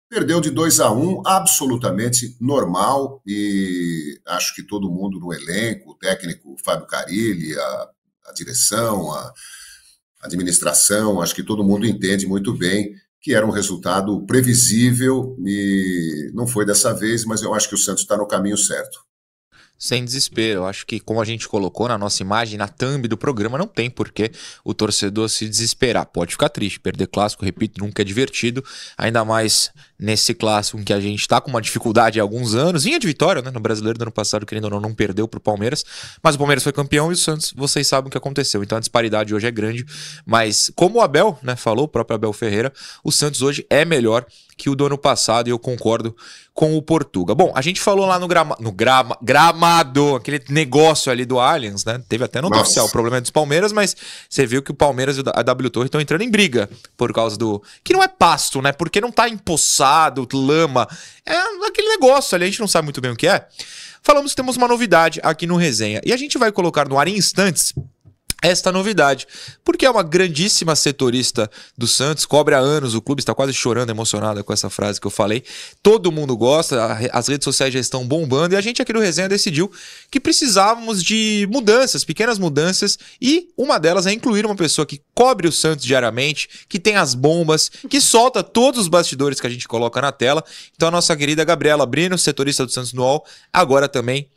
Perdeu 0.09 0.41
de 0.41 0.49
2 0.49 0.81
a 0.81 0.91
1 0.91 0.99
um, 0.99 1.21
absolutamente 1.25 2.35
normal, 2.41 3.21
e 3.25 4.19
acho 4.25 4.53
que 4.53 4.63
todo 4.63 4.91
mundo 4.91 5.19
no 5.19 5.31
elenco, 5.31 5.91
o 5.91 5.95
técnico 5.95 6.55
Fábio 6.65 6.87
Carilli, 6.87 7.57
a, 7.57 7.89
a 8.25 8.33
direção, 8.33 9.13
a 9.13 9.33
administração, 10.21 11.21
acho 11.21 11.33
que 11.33 11.43
todo 11.43 11.63
mundo 11.63 11.85
entende 11.85 12.27
muito 12.27 12.53
bem 12.53 12.93
que 13.21 13.33
era 13.33 13.45
um 13.45 13.51
resultado 13.51 14.25
previsível 14.25 15.35
e 15.45 16.31
não 16.33 16.47
foi 16.47 16.65
dessa 16.65 16.93
vez, 16.93 17.25
mas 17.25 17.41
eu 17.41 17.53
acho 17.53 17.67
que 17.67 17.75
o 17.75 17.77
Santos 17.77 18.03
está 18.03 18.15
no 18.15 18.27
caminho 18.27 18.57
certo. 18.57 18.99
Sem 19.81 20.03
desespero, 20.03 20.59
eu 20.59 20.65
acho 20.67 20.85
que 20.85 20.99
como 20.99 21.21
a 21.21 21.25
gente 21.25 21.47
colocou 21.47 21.87
na 21.87 21.97
nossa 21.97 22.21
imagem, 22.21 22.57
na 22.57 22.67
thumb 22.67 23.07
do 23.07 23.17
programa, 23.17 23.57
não 23.57 23.65
tem 23.65 23.89
porquê 23.89 24.29
o 24.61 24.73
torcedor 24.73 25.29
se 25.29 25.47
desesperar. 25.47 26.05
Pode 26.05 26.33
ficar 26.33 26.49
triste, 26.49 26.81
perder 26.81 27.07
clássico, 27.07 27.45
repito, 27.45 27.81
nunca 27.81 28.01
é 28.01 28.05
divertido, 28.05 28.61
ainda 28.97 29.23
mais 29.23 29.71
nesse 29.97 30.33
clássico 30.33 30.77
em 30.77 30.83
que 30.83 30.91
a 30.91 30.99
gente 30.99 31.21
está 31.21 31.39
com 31.39 31.49
uma 31.49 31.61
dificuldade 31.61 32.19
há 32.19 32.23
alguns 32.23 32.55
anos. 32.55 32.83
Vinha 32.83 32.99
de 32.99 33.07
vitória, 33.07 33.41
né? 33.41 33.51
No 33.51 33.61
brasileiro 33.61 33.97
do 33.97 34.01
ano 34.01 34.11
passado, 34.11 34.45
querendo 34.45 34.65
ou 34.65 34.71
não, 34.71 34.81
não 34.81 34.93
perdeu 34.93 35.29
para 35.29 35.37
o 35.37 35.41
Palmeiras. 35.41 35.85
Mas 36.21 36.35
o 36.35 36.37
Palmeiras 36.37 36.61
foi 36.61 36.73
campeão 36.73 37.09
e 37.09 37.13
o 37.13 37.17
Santos, 37.17 37.53
vocês 37.55 37.87
sabem 37.87 38.09
o 38.09 38.11
que 38.11 38.17
aconteceu. 38.17 38.61
Então 38.61 38.77
a 38.77 38.81
disparidade 38.81 39.33
hoje 39.33 39.47
é 39.47 39.51
grande. 39.51 39.85
Mas 40.25 40.69
como 40.75 40.99
o 40.99 41.01
Abel, 41.01 41.39
né, 41.41 41.55
falou, 41.55 41.85
o 41.85 41.87
próprio 41.87 42.15
Abel 42.15 42.33
Ferreira, 42.33 42.73
o 43.01 43.13
Santos 43.13 43.41
hoje 43.41 43.65
é 43.69 43.85
melhor 43.85 44.25
que 44.59 44.69
o 44.69 44.75
do 44.75 44.85
ano 44.85 44.97
passado 44.97 45.47
e 45.47 45.51
eu 45.51 45.57
concordo 45.57 46.13
com 46.53 46.75
o 46.75 46.81
Portuga. 46.81 47.33
Bom, 47.33 47.53
a 47.55 47.61
gente 47.61 47.79
falou 47.79 48.05
lá 48.05 48.19
no, 48.19 48.27
grama, 48.27 48.57
no 48.59 48.73
grama, 48.73 49.17
gramado, 49.21 50.17
aquele 50.17 50.43
negócio 50.49 51.09
ali 51.09 51.23
do 51.23 51.39
Allianz, 51.39 51.85
né? 51.85 52.01
Teve 52.09 52.25
até 52.25 52.41
no 52.41 52.49
oficial 52.49 52.85
o 52.85 52.91
problema 52.91 53.21
dos 53.21 53.29
Palmeiras, 53.31 53.71
mas 53.71 53.95
você 54.29 54.45
viu 54.45 54.61
que 54.61 54.71
o 54.71 54.73
Palmeiras 54.73 55.17
e 55.17 55.23
a 55.33 55.41
W 55.41 55.69
Torre 55.69 55.85
estão 55.85 56.01
entrando 56.01 56.23
em 56.23 56.29
briga 56.29 56.69
por 56.97 57.13
causa 57.13 57.37
do. 57.37 57.63
Que 57.81 57.93
não 57.93 58.03
é 58.03 58.09
pasto, 58.09 58.61
né? 58.61 58.73
Porque 58.73 58.99
não 58.99 59.13
tá 59.13 59.29
empossado, 59.29 60.27
lama. 60.33 60.85
É 61.25 61.37
aquele 61.65 61.87
negócio 61.87 62.35
ali, 62.35 62.43
a 62.43 62.47
gente 62.47 62.59
não 62.59 62.67
sabe 62.67 62.83
muito 62.83 62.99
bem 62.99 63.11
o 63.11 63.15
que 63.15 63.27
é. 63.29 63.47
Falamos 64.03 64.33
que 64.33 64.35
temos 64.35 64.57
uma 64.57 64.67
novidade 64.67 65.21
aqui 65.23 65.47
no 65.47 65.55
Resenha. 65.55 66.01
E 66.05 66.11
a 66.11 66.17
gente 66.17 66.37
vai 66.37 66.51
colocar 66.51 66.89
no 66.89 66.99
ar 66.99 67.07
em 67.07 67.17
instantes 67.17 67.73
esta 68.41 68.71
novidade, 68.71 69.27
porque 69.63 69.85
é 69.85 69.89
uma 69.89 70.03
grandíssima 70.03 70.75
setorista 70.75 71.49
do 71.77 71.87
Santos, 71.87 72.25
cobre 72.25 72.55
há 72.55 72.59
anos, 72.59 72.95
o 72.95 73.01
clube 73.01 73.21
está 73.21 73.33
quase 73.33 73.53
chorando, 73.53 73.89
emocionada 73.89 74.43
com 74.43 74.53
essa 74.53 74.69
frase 74.69 74.99
que 74.99 75.07
eu 75.07 75.11
falei. 75.11 75.43
Todo 75.83 76.11
mundo 76.11 76.35
gosta, 76.37 77.09
as 77.11 77.27
redes 77.27 77.43
sociais 77.43 77.73
já 77.73 77.79
estão 77.79 78.07
bombando 78.07 78.55
e 78.55 78.57
a 78.57 78.61
gente 78.61 78.81
aqui 78.81 78.93
no 78.93 78.99
Resenha 78.99 79.27
decidiu 79.27 79.71
que 80.09 80.19
precisávamos 80.19 81.03
de 81.03 81.47
mudanças, 81.51 82.03
pequenas 82.03 82.39
mudanças, 82.39 82.97
e 83.21 83.49
uma 83.57 83.77
delas 83.77 84.07
é 84.07 84.13
incluir 84.13 84.45
uma 84.45 84.55
pessoa 84.55 84.85
que 84.85 85.01
cobre 85.13 85.47
o 85.47 85.51
Santos 85.51 85.85
diariamente, 85.85 86.49
que 86.69 86.79
tem 86.79 86.95
as 86.95 87.13
bombas, 87.13 87.69
que 87.89 87.99
solta 87.99 88.43
todos 88.43 88.81
os 88.81 88.87
bastidores 88.87 89.39
que 89.39 89.47
a 89.47 89.49
gente 89.49 89.67
coloca 89.67 90.01
na 90.01 90.11
tela. 90.11 90.43
Então 90.75 90.87
a 90.87 90.91
nossa 90.91 91.15
querida 91.15 91.43
Gabriela 91.43 91.85
Brino, 91.85 92.17
setorista 92.17 92.65
do 92.65 92.71
Santos 92.71 92.93
no 92.93 93.03
UOL, 93.03 93.25
agora 93.51 93.89
também 93.89 94.29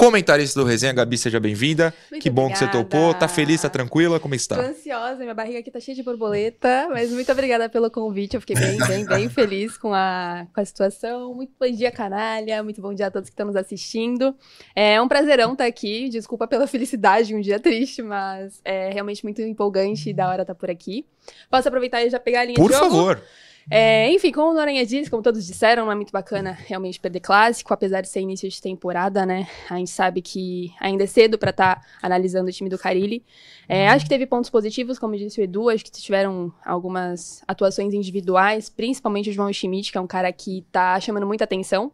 Comentarista 0.00 0.60
do 0.60 0.64
Resenha, 0.64 0.92
Gabi, 0.92 1.18
seja 1.18 1.40
bem-vinda. 1.40 1.92
Que 2.20 2.30
bom 2.30 2.42
obrigada. 2.42 2.70
que 2.70 2.72
você 2.72 2.84
topou. 2.84 3.12
Tá 3.14 3.26
feliz, 3.26 3.62
tá 3.62 3.68
tranquila? 3.68 4.20
Como 4.20 4.32
está? 4.32 4.54
Tô 4.54 4.62
ansiosa, 4.62 5.16
minha 5.16 5.34
barriga 5.34 5.58
aqui 5.58 5.72
tá 5.72 5.80
cheia 5.80 5.96
de 5.96 6.04
borboleta, 6.04 6.86
mas 6.88 7.10
muito 7.10 7.32
obrigada 7.32 7.68
pelo 7.68 7.90
convite. 7.90 8.34
Eu 8.34 8.40
fiquei 8.40 8.54
bem, 8.54 8.78
bem, 8.78 9.04
bem 9.04 9.26
feliz 9.28 9.76
com 9.76 9.92
a, 9.92 10.46
com 10.54 10.60
a 10.60 10.64
situação. 10.64 11.34
Muito 11.34 11.52
bom 11.58 11.68
dia, 11.68 11.90
canalha. 11.90 12.62
Muito 12.62 12.80
bom 12.80 12.94
dia 12.94 13.08
a 13.08 13.10
todos 13.10 13.28
que 13.28 13.32
estão 13.32 13.46
nos 13.46 13.56
assistindo. 13.56 14.36
É 14.72 15.02
um 15.02 15.08
prazerão 15.08 15.54
estar 15.54 15.66
aqui. 15.66 16.08
Desculpa 16.08 16.46
pela 16.46 16.68
felicidade, 16.68 17.34
um 17.34 17.40
dia 17.40 17.58
triste, 17.58 18.00
mas 18.00 18.60
é 18.64 18.90
realmente 18.90 19.24
muito 19.24 19.42
empolgante 19.42 20.10
e 20.10 20.12
da 20.12 20.28
hora 20.28 20.42
estar 20.42 20.54
por 20.54 20.70
aqui. 20.70 21.04
Posso 21.50 21.66
aproveitar 21.66 22.04
e 22.04 22.10
já 22.10 22.20
pegar 22.20 22.42
a 22.42 22.44
linha 22.44 22.54
por 22.56 22.70
de 22.70 22.76
jogo? 22.76 22.88
Por 22.88 23.16
favor. 23.16 23.22
É, 23.70 24.10
enfim, 24.10 24.32
como 24.32 24.50
o 24.50 24.54
Noronha 24.54 24.84
disse, 24.86 25.10
como 25.10 25.22
todos 25.22 25.46
disseram, 25.46 25.84
não 25.84 25.92
é 25.92 25.94
muito 25.94 26.10
bacana 26.10 26.52
realmente 26.52 26.98
perder 26.98 27.20
clássico, 27.20 27.72
apesar 27.74 28.00
de 28.00 28.08
ser 28.08 28.20
início 28.20 28.48
de 28.48 28.62
temporada, 28.62 29.26
né? 29.26 29.46
A 29.68 29.76
gente 29.76 29.90
sabe 29.90 30.22
que 30.22 30.72
ainda 30.80 31.04
é 31.04 31.06
cedo 31.06 31.36
para 31.36 31.50
estar 31.50 31.76
tá 31.76 31.86
analisando 32.00 32.48
o 32.48 32.52
time 32.52 32.70
do 32.70 32.78
Carilli. 32.78 33.22
É, 33.68 33.88
acho 33.88 34.06
que 34.06 34.08
teve 34.08 34.26
pontos 34.26 34.48
positivos, 34.48 34.98
como 34.98 35.16
disse 35.16 35.40
o 35.40 35.44
Edu, 35.44 35.68
acho 35.68 35.84
que 35.84 35.90
tiveram 35.90 36.52
algumas 36.64 37.42
atuações 37.46 37.92
individuais, 37.92 38.70
principalmente 38.70 39.28
o 39.28 39.32
João 39.32 39.52
Schmidt, 39.52 39.92
que 39.92 39.98
é 39.98 40.00
um 40.00 40.06
cara 40.06 40.32
que 40.32 40.64
tá 40.72 40.98
chamando 40.98 41.26
muita 41.26 41.44
atenção 41.44 41.92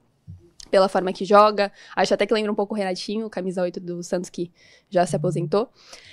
pela 0.75 0.88
forma 0.88 1.12
que 1.12 1.25
joga. 1.25 1.71
Acho 1.95 2.14
até 2.14 2.26
que 2.26 2.35
lembra 2.35 2.50
um 2.50 2.54
pouco 2.54 2.75
o 2.75 2.76
Renatinho, 2.76 3.31
camisa 3.31 3.62
8 3.62 3.78
do 3.78 4.02
Santos, 4.02 4.28
que 4.28 4.50
já 4.90 5.07
se 5.07 5.14
aposentou. 5.14 5.69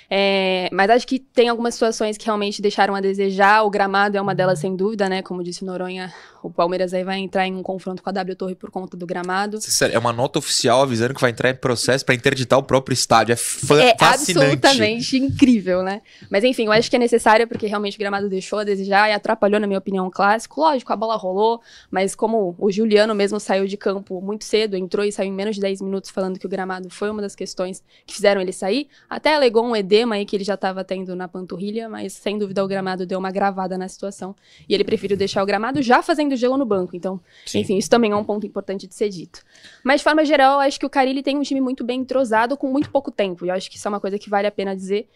É, 0.08 0.68
mas 0.70 0.88
acho 0.88 1.04
que 1.04 1.18
tem 1.18 1.48
algumas 1.48 1.74
situações 1.74 2.16
que 2.16 2.26
realmente 2.26 2.62
deixaram 2.62 2.94
a 2.94 3.00
desejar. 3.00 3.64
O 3.64 3.70
gramado 3.70 4.16
é 4.16 4.20
uma 4.20 4.36
delas, 4.36 4.60
sem 4.60 4.76
dúvida, 4.76 5.08
né? 5.08 5.20
Como 5.20 5.42
disse 5.42 5.64
o 5.64 5.66
Noronha, 5.66 6.14
o 6.48 6.50
Palmeiras 6.50 6.92
aí 6.92 7.04
vai 7.04 7.18
entrar 7.18 7.46
em 7.46 7.54
um 7.54 7.62
confronto 7.62 8.02
com 8.02 8.10
a 8.10 8.12
W 8.12 8.34
Torre 8.36 8.54
por 8.54 8.70
conta 8.70 8.96
do 8.96 9.06
gramado. 9.06 9.58
É 9.92 9.98
uma 9.98 10.12
nota 10.12 10.38
oficial 10.38 10.82
avisando 10.82 11.14
que 11.14 11.20
vai 11.20 11.30
entrar 11.30 11.50
em 11.50 11.54
processo 11.54 12.04
para 12.04 12.14
interditar 12.14 12.58
o 12.58 12.62
próprio 12.62 12.92
estádio. 12.92 13.34
É, 13.34 13.84
é 13.90 13.96
absolutamente 14.00 15.16
incrível, 15.16 15.82
né? 15.82 16.02
Mas 16.28 16.42
enfim, 16.42 16.66
eu 16.66 16.72
acho 16.72 16.90
que 16.90 16.96
é 16.96 16.98
necessário 16.98 17.46
porque 17.46 17.66
realmente 17.66 17.96
o 17.96 17.98
gramado 17.98 18.28
deixou 18.28 18.58
a 18.58 18.64
desejar 18.64 19.08
e 19.08 19.12
atrapalhou, 19.12 19.60
na 19.60 19.66
minha 19.66 19.78
opinião, 19.78 20.06
o 20.06 20.10
clássico. 20.10 20.60
Lógico, 20.60 20.92
a 20.92 20.96
bola 20.96 21.16
rolou, 21.16 21.60
mas 21.90 22.14
como 22.14 22.56
o 22.58 22.70
Juliano 22.72 23.14
mesmo 23.14 23.38
saiu 23.38 23.66
de 23.66 23.76
campo 23.76 24.20
muito 24.20 24.44
cedo, 24.44 24.76
entrou 24.76 25.04
e 25.04 25.12
saiu 25.12 25.28
em 25.28 25.32
menos 25.32 25.54
de 25.54 25.60
10 25.60 25.80
minutos 25.80 26.10
falando 26.10 26.38
que 26.38 26.46
o 26.46 26.48
gramado 26.48 26.90
foi 26.90 27.08
uma 27.08 27.22
das 27.22 27.36
questões 27.36 27.82
que 28.04 28.14
fizeram 28.14 28.40
ele 28.40 28.52
sair, 28.52 28.88
até 29.08 29.34
alegou 29.34 29.64
um 29.64 29.76
ED 29.76 29.92
edema 29.92 30.14
aí 30.14 30.24
que 30.24 30.34
ele 30.34 30.44
já 30.44 30.54
estava 30.54 30.82
tendo 30.82 31.14
na 31.14 31.28
panturrilha, 31.28 31.88
mas 31.88 32.14
sem 32.14 32.38
dúvida 32.38 32.64
o 32.64 32.68
gramado 32.68 33.04
deu 33.04 33.18
uma 33.18 33.30
gravada 33.30 33.76
na 33.76 33.86
situação. 33.86 34.34
E 34.66 34.74
ele 34.74 34.84
preferiu 34.84 35.16
deixar 35.16 35.42
o 35.42 35.46
gramado 35.46 35.82
já 35.82 36.02
fazendo 36.02 36.31
gelo 36.36 36.56
no 36.56 36.64
banco. 36.64 36.96
Então, 36.96 37.20
Sim. 37.46 37.60
enfim, 37.60 37.76
isso 37.76 37.90
também 37.90 38.12
é 38.12 38.16
um 38.16 38.24
ponto 38.24 38.46
importante 38.46 38.86
de 38.86 38.94
ser 38.94 39.08
dito. 39.08 39.42
Mas 39.84 40.00
de 40.00 40.04
forma 40.04 40.24
geral, 40.24 40.60
acho 40.60 40.78
que 40.78 40.86
o 40.86 40.90
Carilli 40.90 41.22
tem 41.22 41.36
um 41.36 41.42
time 41.42 41.60
muito 41.60 41.84
bem 41.84 42.00
entrosado 42.00 42.56
com 42.56 42.68
muito 42.68 42.90
pouco 42.90 43.10
tempo. 43.10 43.44
E 43.44 43.48
eu 43.48 43.54
acho 43.54 43.70
que 43.70 43.76
isso 43.76 43.86
é 43.86 43.90
uma 43.90 44.00
coisa 44.00 44.18
que 44.18 44.30
vale 44.30 44.46
a 44.46 44.52
pena 44.52 44.74
dizer 44.74 45.08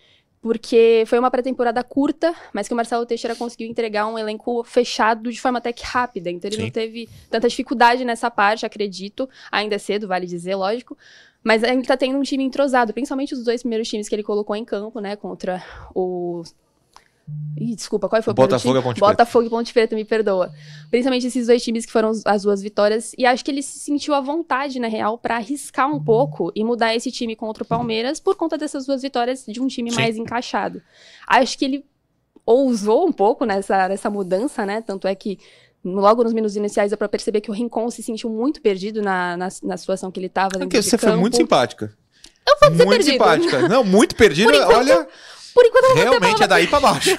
porque 0.47 1.03
foi 1.09 1.19
uma 1.19 1.29
pré-temporada 1.29 1.83
curta, 1.83 2.33
mas 2.53 2.69
que 2.69 2.73
o 2.73 2.77
Marcelo 2.77 3.05
Teixeira 3.05 3.35
conseguiu 3.35 3.69
entregar 3.69 4.07
um 4.07 4.17
elenco 4.17 4.63
fechado 4.63 5.33
de 5.33 5.41
forma 5.41 5.59
até 5.59 5.73
que 5.73 5.85
rápida. 5.85 6.31
Então 6.31 6.49
ele 6.49 6.57
Sim. 6.57 6.63
não 6.63 6.71
teve 6.71 7.09
tanta 7.29 7.49
dificuldade 7.49 8.05
nessa 8.05 8.31
parte, 8.31 8.65
acredito. 8.65 9.29
Ainda 9.51 9.75
é 9.75 9.79
cedo, 9.79 10.07
vale 10.07 10.25
dizer, 10.25 10.55
lógico. 10.55 10.97
Mas 11.43 11.63
ele 11.63 11.83
tá 11.83 11.97
tendo 11.97 12.19
um 12.19 12.23
time 12.23 12.45
entrosado, 12.45 12.93
principalmente 12.93 13.35
os 13.35 13.45
dois 13.45 13.63
primeiros 13.63 13.89
times 13.89 14.09
que 14.09 14.15
ele 14.15 14.23
colocou 14.23 14.55
em 14.55 14.65
campo, 14.65 15.01
né? 15.01 15.17
Contra 15.17 15.63
o. 15.95 16.43
Ih, 17.59 17.75
desculpa, 17.75 18.09
qual 18.09 18.23
foi 18.23 18.33
o 18.33 18.35
Botafogo 18.35 18.79
e 18.79 18.83
Ponte 18.83 19.01
Preta. 19.01 19.13
Botafogo 19.13 19.47
e 19.47 19.51
Ponte 19.51 19.73
Preta, 19.73 19.97
me 19.97 20.05
perdoa. 20.05 20.53
Principalmente 20.91 21.27
esses 21.27 21.47
dois 21.47 21.63
times 21.63 21.87
que 21.87 21.93
foram 21.93 22.13
as 22.25 22.43
duas 22.43 22.61
vitórias. 22.61 23.13
E 23.17 23.25
acho 23.25 23.45
que 23.45 23.51
ele 23.51 23.63
se 23.63 23.79
sentiu 23.79 24.15
à 24.15 24.21
vontade, 24.21 24.79
na 24.79 24.89
real, 24.89 25.17
para 25.17 25.37
arriscar 25.37 25.89
um 25.93 26.03
pouco 26.03 26.53
e 26.55 26.63
mudar 26.63 26.95
esse 26.95 27.11
time 27.11 27.35
contra 27.35 27.65
o 27.65 27.67
Palmeiras 27.67 28.21
por 28.21 28.37
conta 28.37 28.59
dessas 28.59 28.85
duas 28.87 29.01
vitórias 29.03 29.45
de 29.47 29.61
um 29.61 29.67
time 29.67 29.91
Sim. 29.91 29.97
mais 29.97 30.17
encaixado. 30.17 30.83
Acho 31.27 31.59
que 31.59 31.65
ele 31.65 31.85
ousou 32.45 33.09
um 33.09 33.13
pouco 33.13 33.45
nessa, 33.45 33.89
nessa 33.89 34.11
mudança, 34.11 34.67
né? 34.67 34.83
Tanto 34.83 35.09
é 35.09 35.15
que 35.15 35.39
logo 35.83 36.23
nos 36.23 36.33
minutos 36.35 36.57
iniciais 36.57 36.91
dá 36.91 36.97
pra 36.97 37.09
perceber 37.09 37.41
que 37.41 37.51
o 37.51 37.55
Rincon 37.55 37.91
se 37.91 38.03
sentiu 38.03 38.29
muito 38.29 38.61
perdido 38.61 39.01
na, 39.01 39.37
na, 39.37 39.49
na 39.63 39.77
situação 39.77 40.11
que 40.11 40.21
ele 40.21 40.29
tava 40.29 40.51
dentro 40.51 40.69
Porque 40.69 40.83
você 40.83 40.99
campo. 40.99 41.13
foi 41.13 41.21
muito 41.21 41.37
simpática. 41.37 41.97
Eu 42.47 42.57
vou 42.61 42.71
dizer 42.71 42.85
muito 42.85 43.05
perdido. 43.05 43.13
simpática. 43.13 43.69
Não, 43.69 43.83
muito 43.83 44.15
perdido. 44.15 44.53
enquanto, 44.53 44.77
olha. 44.77 45.09
Por 45.57 45.65
enquanto 45.65 45.85
eu 45.85 45.95
vou 45.95 45.97
Realmente 45.97 46.43
é 46.43 46.47
daí 46.47 46.67
pra 46.67 46.81
baixo. 46.81 47.19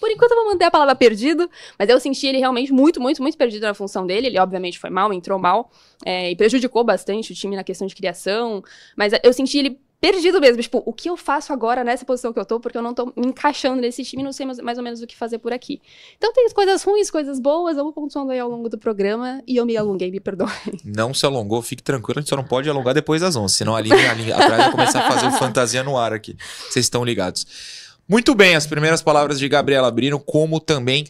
Por 0.00 0.10
enquanto 0.10 0.30
eu 0.30 0.36
vou 0.36 0.46
manter 0.46 0.64
a 0.64 0.70
palavra 0.70 0.94
perdido, 0.94 1.50
mas 1.78 1.90
eu 1.90 2.00
senti 2.00 2.26
ele 2.26 2.38
realmente 2.38 2.72
muito, 2.72 2.98
muito, 3.02 3.20
muito 3.20 3.36
perdido 3.36 3.64
na 3.64 3.74
função 3.74 4.06
dele. 4.06 4.28
Ele 4.28 4.38
obviamente 4.38 4.78
foi 4.78 4.88
mal, 4.88 5.12
entrou 5.12 5.38
mal 5.38 5.70
é, 6.02 6.30
e 6.30 6.36
prejudicou 6.36 6.82
bastante 6.82 7.32
o 7.32 7.34
time 7.34 7.54
na 7.54 7.62
questão 7.62 7.86
de 7.86 7.94
criação. 7.94 8.64
Mas 8.96 9.12
eu 9.22 9.30
senti 9.30 9.58
ele 9.58 9.78
perdido 10.00 10.40
mesmo. 10.40 10.62
Tipo, 10.62 10.82
o 10.84 10.92
que 10.92 11.08
eu 11.08 11.16
faço 11.16 11.52
agora 11.52 11.82
nessa 11.82 12.04
posição 12.04 12.32
que 12.32 12.38
eu 12.38 12.44
tô, 12.44 12.60
porque 12.60 12.76
eu 12.76 12.82
não 12.82 12.94
tô 12.94 13.06
me 13.16 13.26
encaixando 13.28 13.80
nesse 13.80 14.04
time, 14.04 14.22
não 14.22 14.32
sei 14.32 14.46
mais, 14.46 14.78
ou 14.78 14.84
menos 14.84 15.02
o 15.02 15.06
que 15.06 15.16
fazer 15.16 15.38
por 15.38 15.52
aqui. 15.52 15.80
Então 16.16 16.32
tem 16.32 16.48
coisas 16.50 16.82
ruins, 16.82 17.10
coisas 17.10 17.40
boas, 17.40 17.76
eu 17.76 17.84
vou 17.84 17.92
pontuando 17.92 18.32
aí 18.32 18.38
ao 18.38 18.48
longo 18.48 18.68
do 18.68 18.78
programa 18.78 19.42
e 19.46 19.56
eu 19.56 19.66
me 19.66 19.76
alonguei, 19.76 20.10
me 20.10 20.20
perdoe. 20.20 20.46
Não 20.84 21.12
se 21.12 21.24
alongou, 21.26 21.60
fique 21.62 21.82
tranquilo, 21.82 22.18
a 22.18 22.22
gente 22.22 22.30
só 22.30 22.36
não 22.36 22.44
pode 22.44 22.68
alongar 22.68 22.94
depois 22.94 23.20
das 23.20 23.36
11, 23.36 23.54
senão 23.54 23.74
a 23.74 23.80
linha, 23.80 24.10
a 24.10 24.14
linha 24.14 24.34
atrás 24.34 24.56
vai 24.56 24.70
começar 24.70 25.00
a 25.00 25.10
fazer 25.10 25.30
fantasia 25.38 25.82
no 25.82 25.96
ar 25.96 26.12
aqui. 26.12 26.36
Vocês 26.68 26.86
estão 26.86 27.04
ligados. 27.04 27.46
Muito 28.08 28.36
bem, 28.36 28.54
as 28.54 28.68
primeiras 28.68 29.02
palavras 29.02 29.36
de 29.36 29.48
Gabriela 29.48 29.90
Brino, 29.90 30.20
como 30.20 30.60
também. 30.60 31.04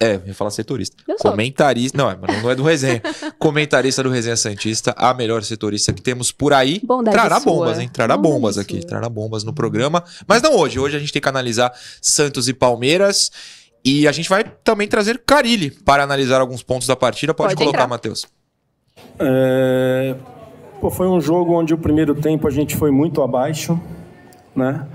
É, 0.00 0.16
eu 0.16 0.22
ia 0.26 0.34
falar 0.34 0.50
setorista. 0.50 0.96
Eu 1.06 1.16
sou. 1.16 1.30
Comentarista. 1.30 1.96
Não, 1.96 2.10
não 2.42 2.50
é 2.50 2.56
do 2.56 2.64
resenha. 2.64 3.00
Comentarista 3.38 4.02
do 4.02 4.10
Resenha 4.10 4.36
Santista, 4.36 4.92
a 4.96 5.14
melhor 5.14 5.44
setorista 5.44 5.92
que 5.92 6.02
temos 6.02 6.32
por 6.32 6.52
aí. 6.52 6.80
Bondade 6.82 7.16
trará 7.16 7.38
sua. 7.38 7.52
bombas, 7.52 7.78
hein? 7.78 7.88
Trará 7.92 8.16
Bondade 8.16 8.34
bombas 8.34 8.54
sua. 8.54 8.62
aqui. 8.62 8.84
Trará 8.84 9.08
bombas 9.08 9.44
no 9.44 9.52
programa. 9.52 10.02
Mas 10.26 10.42
não 10.42 10.56
hoje. 10.56 10.80
Hoje 10.80 10.96
a 10.96 10.98
gente 10.98 11.12
tem 11.12 11.22
que 11.22 11.28
analisar 11.28 11.72
Santos 12.02 12.48
e 12.48 12.52
Palmeiras. 12.52 13.30
E 13.84 14.08
a 14.08 14.12
gente 14.12 14.28
vai 14.28 14.42
também 14.64 14.88
trazer 14.88 15.22
Carilli 15.24 15.70
para 15.70 16.02
analisar 16.02 16.40
alguns 16.40 16.64
pontos 16.64 16.88
da 16.88 16.96
partida. 16.96 17.32
Pode, 17.32 17.54
Pode 17.54 17.64
colocar. 17.64 17.86
Matheus. 17.86 18.26
É, 19.20 20.16
pô, 20.80 20.90
foi 20.90 21.06
um 21.06 21.20
jogo 21.20 21.54
onde 21.54 21.72
o 21.72 21.78
primeiro 21.78 22.14
tempo 22.14 22.48
a 22.48 22.50
gente 22.50 22.76
foi 22.76 22.90
muito 22.90 23.22
abaixo, 23.22 23.80
né? 24.54 24.86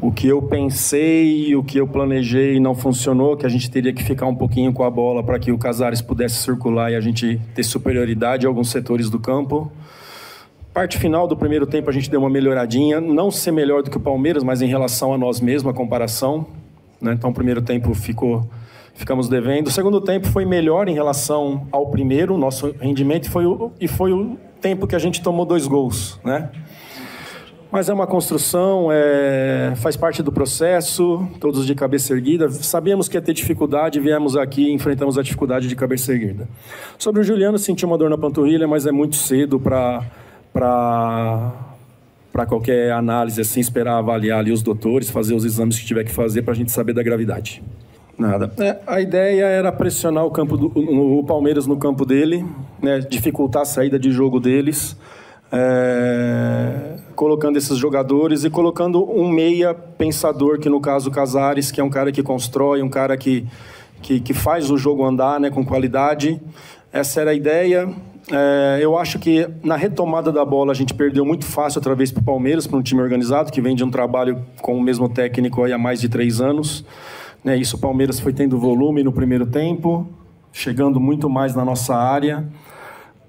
O 0.00 0.10
que 0.10 0.26
eu 0.26 0.42
pensei, 0.42 1.54
o 1.54 1.62
que 1.62 1.78
eu 1.78 1.86
planejei 1.86 2.58
não 2.58 2.74
funcionou, 2.74 3.36
que 3.36 3.46
a 3.46 3.48
gente 3.48 3.70
teria 3.70 3.92
que 3.92 4.02
ficar 4.02 4.26
um 4.26 4.34
pouquinho 4.34 4.72
com 4.72 4.82
a 4.82 4.90
bola 4.90 5.22
para 5.22 5.38
que 5.38 5.52
o 5.52 5.58
Casares 5.58 6.02
pudesse 6.02 6.42
circular 6.42 6.90
e 6.90 6.96
a 6.96 7.00
gente 7.00 7.40
ter 7.54 7.62
superioridade 7.62 8.44
em 8.44 8.48
alguns 8.48 8.70
setores 8.70 9.08
do 9.08 9.20
campo. 9.20 9.70
Parte 10.72 10.98
final 10.98 11.28
do 11.28 11.36
primeiro 11.36 11.66
tempo 11.66 11.88
a 11.88 11.92
gente 11.92 12.10
deu 12.10 12.18
uma 12.18 12.28
melhoradinha, 12.28 13.00
não 13.00 13.30
ser 13.30 13.52
melhor 13.52 13.84
do 13.84 13.90
que 13.90 13.96
o 13.96 14.00
Palmeiras, 14.00 14.42
mas 14.42 14.60
em 14.60 14.66
relação 14.66 15.14
a 15.14 15.18
nós 15.18 15.40
mesmos, 15.40 15.72
a 15.72 15.76
comparação. 15.76 16.44
Né? 17.00 17.12
Então 17.12 17.30
o 17.30 17.34
primeiro 17.34 17.62
tempo 17.62 17.94
ficou, 17.94 18.44
ficamos 18.94 19.28
devendo. 19.28 19.68
O 19.68 19.70
segundo 19.70 20.00
tempo 20.00 20.26
foi 20.26 20.44
melhor 20.44 20.88
em 20.88 20.94
relação 20.94 21.68
ao 21.70 21.86
primeiro, 21.90 22.36
nosso 22.36 22.74
rendimento, 22.80 23.30
foi 23.30 23.46
o, 23.46 23.70
e 23.80 23.86
foi 23.86 24.12
o 24.12 24.36
tempo 24.60 24.86
que 24.88 24.96
a 24.96 24.98
gente 24.98 25.22
tomou 25.22 25.46
dois 25.46 25.68
gols. 25.68 26.18
Né? 26.24 26.50
Mas 27.74 27.88
é 27.88 27.92
uma 27.92 28.06
construção, 28.06 28.86
é, 28.92 29.72
faz 29.74 29.96
parte 29.96 30.22
do 30.22 30.30
processo, 30.30 31.26
todos 31.40 31.66
de 31.66 31.74
cabeça 31.74 32.12
erguida. 32.12 32.48
Sabíamos 32.48 33.08
que 33.08 33.16
ia 33.16 33.20
ter 33.20 33.34
dificuldade, 33.34 33.98
viemos 33.98 34.36
aqui 34.36 34.68
e 34.68 34.72
enfrentamos 34.72 35.18
a 35.18 35.22
dificuldade 35.24 35.66
de 35.66 35.74
cabeça 35.74 36.12
erguida. 36.12 36.48
Sobre 36.96 37.22
o 37.22 37.24
Juliano, 37.24 37.58
senti 37.58 37.84
uma 37.84 37.98
dor 37.98 38.08
na 38.08 38.16
panturrilha, 38.16 38.68
mas 38.68 38.86
é 38.86 38.92
muito 38.92 39.16
cedo 39.16 39.58
para 39.58 40.04
para 40.52 42.46
qualquer 42.46 42.92
análise 42.92 43.40
assim, 43.40 43.58
esperar 43.58 43.98
avaliar 43.98 44.38
ali 44.38 44.52
os 44.52 44.62
doutores, 44.62 45.10
fazer 45.10 45.34
os 45.34 45.44
exames 45.44 45.76
que 45.76 45.84
tiver 45.84 46.04
que 46.04 46.12
fazer 46.12 46.42
para 46.42 46.52
a 46.52 46.56
gente 46.56 46.70
saber 46.70 46.92
da 46.92 47.02
gravidade. 47.02 47.60
Nada. 48.16 48.52
É, 48.58 48.78
a 48.86 49.00
ideia 49.00 49.46
era 49.46 49.72
pressionar 49.72 50.24
o 50.24 50.30
campo 50.30 50.56
do, 50.56 50.66
o, 50.66 51.24
Palmeiras 51.24 51.66
no 51.66 51.76
campo 51.76 52.04
dele, 52.04 52.44
né, 52.80 53.00
dificultar 53.00 53.62
a 53.62 53.64
saída 53.64 53.98
de 53.98 54.12
jogo 54.12 54.38
deles, 54.38 54.96
é, 55.56 56.96
colocando 57.14 57.56
esses 57.56 57.78
jogadores 57.78 58.42
e 58.42 58.50
colocando 58.50 59.08
um 59.08 59.28
meia 59.28 59.72
pensador, 59.72 60.58
que 60.58 60.68
no 60.68 60.80
caso 60.80 61.12
Casares, 61.12 61.70
que 61.70 61.80
é 61.80 61.84
um 61.84 61.90
cara 61.90 62.10
que 62.10 62.22
constrói, 62.24 62.82
um 62.82 62.88
cara 62.88 63.16
que, 63.16 63.46
que, 64.02 64.18
que 64.18 64.34
faz 64.34 64.68
o 64.68 64.76
jogo 64.76 65.04
andar 65.04 65.38
né, 65.38 65.50
com 65.50 65.64
qualidade. 65.64 66.42
Essa 66.92 67.20
era 67.20 67.30
a 67.30 67.34
ideia. 67.34 67.88
É, 68.32 68.78
eu 68.80 68.98
acho 68.98 69.18
que 69.20 69.48
na 69.62 69.76
retomada 69.76 70.32
da 70.32 70.44
bola 70.44 70.72
a 70.72 70.74
gente 70.74 70.92
perdeu 70.92 71.24
muito 71.24 71.44
fácil 71.44 71.78
outra 71.78 71.94
vez 71.94 72.10
para 72.10 72.20
o 72.20 72.24
Palmeiras, 72.24 72.66
para 72.66 72.78
um 72.78 72.82
time 72.82 73.00
organizado 73.00 73.52
que 73.52 73.60
vem 73.60 73.76
de 73.76 73.84
um 73.84 73.90
trabalho 73.90 74.44
com 74.60 74.76
o 74.76 74.82
mesmo 74.82 75.08
técnico 75.08 75.64
há 75.64 75.78
mais 75.78 76.00
de 76.00 76.08
três 76.08 76.40
anos. 76.40 76.84
Né, 77.44 77.56
isso 77.56 77.76
o 77.76 77.78
Palmeiras 77.78 78.18
foi 78.18 78.32
tendo 78.32 78.58
volume 78.58 79.04
no 79.04 79.12
primeiro 79.12 79.46
tempo, 79.46 80.08
chegando 80.52 80.98
muito 80.98 81.30
mais 81.30 81.54
na 81.54 81.64
nossa 81.64 81.94
área. 81.94 82.44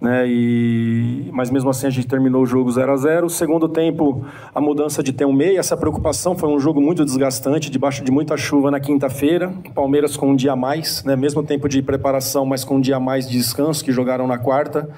Né, 0.01 0.27
e, 0.27 1.29
mas 1.31 1.49
mesmo 1.49 1.69
assim 1.69 1.87
a 1.87 1.89
gente 1.89 2.05
terminou 2.05 2.43
o 2.43 2.45
jogo 2.45 2.69
0 2.69 2.91
a 2.91 2.97
0 2.97 3.29
Segundo 3.29 3.69
tempo, 3.69 4.25
a 4.53 4.59
mudança 4.59 5.01
de 5.01 5.13
ter 5.13 5.25
um 5.25 5.31
meia, 5.31 5.57
essa 5.57 5.77
preocupação 5.77 6.37
foi 6.37 6.49
um 6.49 6.59
jogo 6.59 6.81
muito 6.81 7.05
desgastante, 7.05 7.71
debaixo 7.71 8.03
de 8.03 8.11
muita 8.11 8.35
chuva 8.35 8.69
na 8.69 8.79
quinta-feira. 8.79 9.53
Palmeiras 9.73 10.17
com 10.17 10.31
um 10.31 10.35
dia 10.35 10.51
a 10.51 10.55
mais, 10.55 11.03
né, 11.05 11.15
mesmo 11.15 11.41
tempo 11.43 11.69
de 11.69 11.81
preparação, 11.81 12.45
mas 12.45 12.63
com 12.63 12.75
um 12.75 12.81
dia 12.81 12.97
a 12.97 12.99
mais 12.99 13.27
de 13.27 13.37
descanso, 13.37 13.83
que 13.83 13.91
jogaram 13.91 14.27
na 14.27 14.37
quarta. 14.37 14.89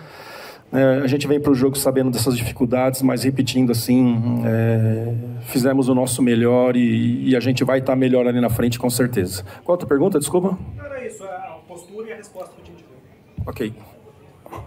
É, 0.72 1.01
a 1.01 1.08
gente 1.08 1.25
vem 1.27 1.39
para 1.39 1.51
o 1.51 1.56
jogo 1.56 1.77
sabendo 1.77 2.12
dessas 2.12 2.36
dificuldades, 2.36 3.01
mas 3.01 3.24
repetindo 3.24 3.72
assim, 3.72 4.44
é, 4.46 5.13
fizemos 5.44 5.88
o 5.88 5.96
nosso 5.96 6.22
melhor 6.22 6.75
e, 6.75 7.30
e 7.30 7.36
a 7.36 7.39
gente 7.39 7.63
vai 7.63 7.80
estar 7.80 7.96
melhor 7.96 8.27
ali 8.27 8.42
na 8.42 8.50
frente 8.50 8.77
com 8.77 8.89
certeza. 8.89 9.44
Qual 9.63 9.70
a 9.70 9.72
outra 9.74 9.88
pergunta? 9.88 10.20
Desculpa. 10.20 10.58
Era 10.77 11.06
isso, 11.06 11.24
a 11.24 11.60
postura 11.66 12.10
e 12.10 12.13
a 12.13 12.18
resposta 12.18 12.54
que 12.56 12.62
a 12.62 12.66
gente 12.66 12.84
deu. 12.84 13.46
Ok. 13.46 13.74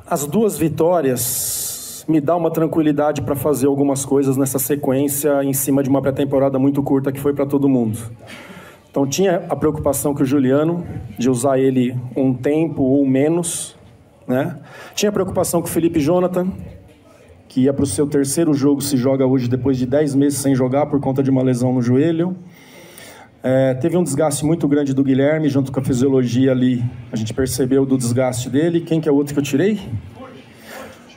As 0.06 0.26
duas 0.26 0.58
vitórias 0.58 2.04
me 2.08 2.20
dá 2.20 2.34
uma 2.36 2.50
tranquilidade 2.50 3.22
para 3.22 3.36
fazer 3.36 3.66
algumas 3.66 4.04
coisas 4.04 4.36
nessa 4.36 4.58
sequência 4.58 5.44
em 5.44 5.52
cima 5.52 5.82
de 5.82 5.88
uma 5.88 6.02
pré-temporada 6.02 6.58
muito 6.58 6.82
curta 6.82 7.12
que 7.12 7.20
foi 7.20 7.32
para 7.32 7.46
todo 7.46 7.68
mundo. 7.68 7.98
Então 8.90 9.06
tinha 9.06 9.46
a 9.48 9.54
preocupação 9.54 10.12
que 10.12 10.22
o 10.22 10.26
Juliano 10.26 10.84
de 11.16 11.30
usar 11.30 11.58
ele 11.58 11.96
um 12.16 12.34
tempo 12.34 12.82
ou 12.82 13.06
menos, 13.06 13.76
né? 14.26 14.58
Tinha 14.94 15.10
a 15.10 15.12
preocupação 15.12 15.60
com 15.62 15.68
o 15.68 15.70
Felipe 15.70 16.00
Jonathan, 16.00 16.48
que 17.48 17.62
ia 17.62 17.72
para 17.72 17.84
o 17.84 17.86
seu 17.86 18.06
terceiro 18.06 18.52
jogo, 18.52 18.80
se 18.80 18.96
joga 18.96 19.24
hoje 19.24 19.48
depois 19.48 19.78
de 19.78 19.86
10 19.86 20.16
meses 20.16 20.40
sem 20.40 20.54
jogar 20.54 20.86
por 20.86 21.00
conta 21.00 21.22
de 21.22 21.30
uma 21.30 21.42
lesão 21.42 21.72
no 21.72 21.80
joelho. 21.80 22.36
É, 23.42 23.72
teve 23.72 23.96
um 23.96 24.04
desgaste 24.04 24.44
muito 24.44 24.68
grande 24.68 24.92
do 24.92 25.02
Guilherme, 25.02 25.48
junto 25.48 25.72
com 25.72 25.80
a 25.80 25.82
fisiologia 25.82 26.52
ali, 26.52 26.84
a 27.10 27.16
gente 27.16 27.32
percebeu 27.32 27.86
do 27.86 27.96
desgaste 27.96 28.50
dele. 28.50 28.82
Quem 28.82 29.00
que 29.00 29.08
é 29.08 29.12
o 29.12 29.14
outro 29.14 29.32
que 29.32 29.40
eu 29.40 29.44
tirei? 29.44 29.80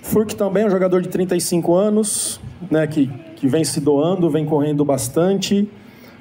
Furk 0.02 0.36
também 0.36 0.64
é 0.64 0.66
um 0.68 0.70
jogador 0.70 1.02
de 1.02 1.10
35 1.10 1.76
anos, 1.76 2.40
né, 2.72 2.88
que, 2.88 3.08
que 3.36 3.48
vem 3.48 3.64
se 3.64 3.82
doando, 3.82 4.30
vem 4.30 4.46
correndo 4.46 4.86
bastante. 4.86 5.70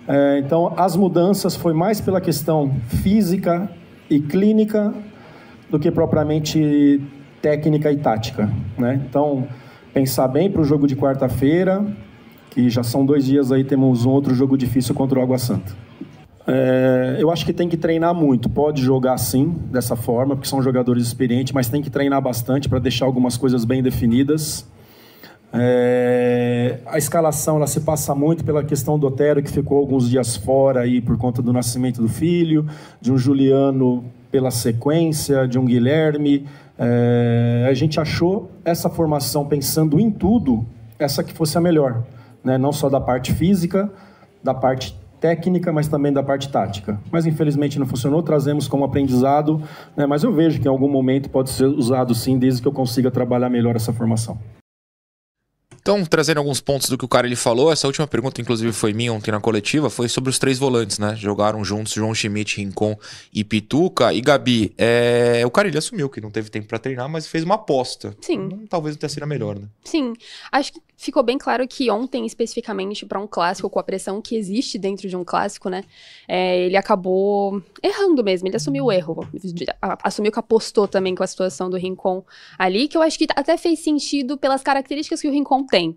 É, 0.08 0.38
então, 0.38 0.74
as 0.76 0.96
mudanças 0.96 1.54
foi 1.54 1.72
mais 1.72 2.00
pela 2.00 2.20
questão 2.20 2.74
física 3.02 3.70
e 4.10 4.18
clínica 4.18 4.92
do 5.70 5.78
que 5.78 5.90
propriamente 5.90 7.00
técnica 7.40 7.92
e 7.92 7.96
tática. 7.96 8.50
Né? 8.76 9.00
Então, 9.08 9.46
pensar 9.94 10.26
bem 10.26 10.50
para 10.50 10.60
o 10.60 10.64
jogo 10.64 10.86
de 10.86 10.96
quarta-feira, 10.96 11.84
que 12.52 12.68
já 12.68 12.82
são 12.82 13.04
dois 13.04 13.24
dias 13.24 13.50
aí, 13.50 13.64
temos 13.64 14.04
um 14.04 14.10
outro 14.10 14.34
jogo 14.34 14.58
difícil 14.58 14.94
contra 14.94 15.18
o 15.18 15.22
Água 15.22 15.38
Santa. 15.38 15.72
É, 16.46 17.16
eu 17.18 17.30
acho 17.30 17.46
que 17.46 17.52
tem 17.52 17.68
que 17.68 17.76
treinar 17.76 18.14
muito. 18.14 18.48
Pode 18.48 18.82
jogar 18.82 19.16
sim, 19.16 19.54
dessa 19.70 19.96
forma, 19.96 20.34
porque 20.34 20.48
são 20.48 20.62
jogadores 20.62 21.06
experientes, 21.06 21.52
mas 21.52 21.68
tem 21.68 21.80
que 21.80 21.88
treinar 21.88 22.20
bastante 22.20 22.68
para 22.68 22.78
deixar 22.78 23.06
algumas 23.06 23.36
coisas 23.36 23.64
bem 23.64 23.82
definidas. 23.82 24.66
É, 25.54 26.78
a 26.86 26.98
escalação 26.98 27.56
ela 27.56 27.66
se 27.66 27.80
passa 27.80 28.14
muito 28.14 28.44
pela 28.44 28.62
questão 28.64 28.98
do 28.98 29.06
Otero, 29.06 29.42
que 29.42 29.50
ficou 29.50 29.78
alguns 29.78 30.08
dias 30.08 30.36
fora 30.36 30.80
aí 30.80 31.00
por 31.00 31.16
conta 31.16 31.40
do 31.40 31.52
nascimento 31.52 32.00
do 32.00 32.08
filho, 32.08 32.66
de 33.00 33.12
um 33.12 33.18
Juliano 33.18 34.04
pela 34.30 34.50
sequência, 34.50 35.46
de 35.46 35.58
um 35.58 35.64
Guilherme. 35.64 36.46
É, 36.78 37.66
a 37.68 37.74
gente 37.74 37.98
achou 38.00 38.50
essa 38.64 38.90
formação 38.90 39.46
pensando 39.46 39.98
em 40.00 40.10
tudo, 40.10 40.66
essa 40.98 41.22
que 41.22 41.32
fosse 41.32 41.56
a 41.56 41.60
melhor, 41.60 42.02
né? 42.44 42.58
não 42.58 42.72
só 42.72 42.88
da 42.88 43.00
parte 43.00 43.32
física, 43.32 43.90
da 44.42 44.54
parte 44.54 44.98
técnica, 45.20 45.72
mas 45.72 45.86
também 45.86 46.12
da 46.12 46.22
parte 46.22 46.48
tática. 46.48 46.98
Mas 47.10 47.26
infelizmente 47.26 47.78
não 47.78 47.86
funcionou, 47.86 48.22
trazemos 48.22 48.66
como 48.66 48.84
aprendizado, 48.84 49.62
né? 49.96 50.04
mas 50.04 50.24
eu 50.24 50.32
vejo 50.32 50.60
que 50.60 50.66
em 50.66 50.70
algum 50.70 50.88
momento 50.88 51.30
pode 51.30 51.50
ser 51.50 51.66
usado 51.66 52.14
sim, 52.14 52.38
desde 52.38 52.60
que 52.60 52.68
eu 52.68 52.72
consiga 52.72 53.10
trabalhar 53.10 53.48
melhor 53.48 53.76
essa 53.76 53.92
formação. 53.92 54.38
Então, 55.82 56.04
trazendo 56.04 56.38
alguns 56.38 56.60
pontos 56.60 56.88
do 56.88 56.96
que 56.96 57.04
o 57.04 57.08
cara 57.08 57.26
ele 57.26 57.34
falou, 57.34 57.72
essa 57.72 57.88
última 57.88 58.06
pergunta, 58.06 58.40
inclusive, 58.40 58.72
foi 58.72 58.92
minha 58.92 59.12
ontem 59.12 59.32
na 59.32 59.40
coletiva, 59.40 59.90
foi 59.90 60.08
sobre 60.08 60.30
os 60.30 60.38
três 60.38 60.56
volantes, 60.56 60.96
né? 61.00 61.16
Jogaram 61.16 61.64
juntos 61.64 61.92
João 61.92 62.14
Schmidt, 62.14 62.58
Rincon 62.58 62.96
e 63.34 63.42
Pituca. 63.42 64.14
E 64.14 64.20
Gabi, 64.20 64.72
é... 64.78 65.42
o 65.44 65.50
cara 65.50 65.66
ele 65.66 65.76
assumiu 65.76 66.08
que 66.08 66.20
não 66.20 66.30
teve 66.30 66.50
tempo 66.50 66.68
para 66.68 66.78
treinar, 66.78 67.08
mas 67.08 67.26
fez 67.26 67.42
uma 67.42 67.56
aposta. 67.56 68.16
Sim. 68.20 68.44
Então, 68.44 68.60
talvez 68.68 68.94
não 68.94 69.00
tenha 69.00 69.10
sido 69.10 69.24
a 69.24 69.26
melhor, 69.26 69.58
né? 69.58 69.66
Sim. 69.82 70.12
Acho 70.52 70.72
que 70.72 70.80
ficou 70.96 71.24
bem 71.24 71.36
claro 71.36 71.66
que 71.66 71.90
ontem, 71.90 72.24
especificamente 72.24 73.04
para 73.04 73.18
um 73.18 73.26
clássico, 73.26 73.68
com 73.68 73.80
a 73.80 73.82
pressão 73.82 74.22
que 74.22 74.36
existe 74.36 74.78
dentro 74.78 75.08
de 75.08 75.16
um 75.16 75.24
clássico, 75.24 75.68
né? 75.68 75.82
É, 76.28 76.60
ele 76.60 76.76
acabou 76.76 77.60
errando 77.82 78.22
mesmo, 78.22 78.46
ele 78.46 78.54
assumiu 78.54 78.84
o 78.84 78.92
erro. 78.92 79.26
Assumiu 80.00 80.30
que 80.30 80.38
apostou 80.38 80.86
também 80.86 81.12
com 81.16 81.24
a 81.24 81.26
situação 81.26 81.68
do 81.68 81.76
Rincon 81.76 82.24
ali, 82.56 82.86
que 82.86 82.96
eu 82.96 83.02
acho 83.02 83.18
que 83.18 83.26
até 83.34 83.56
fez 83.56 83.80
sentido 83.80 84.38
pelas 84.38 84.62
características 84.62 85.20
que 85.20 85.26
o 85.26 85.32
Rincon 85.32 85.66
tem. 85.72 85.96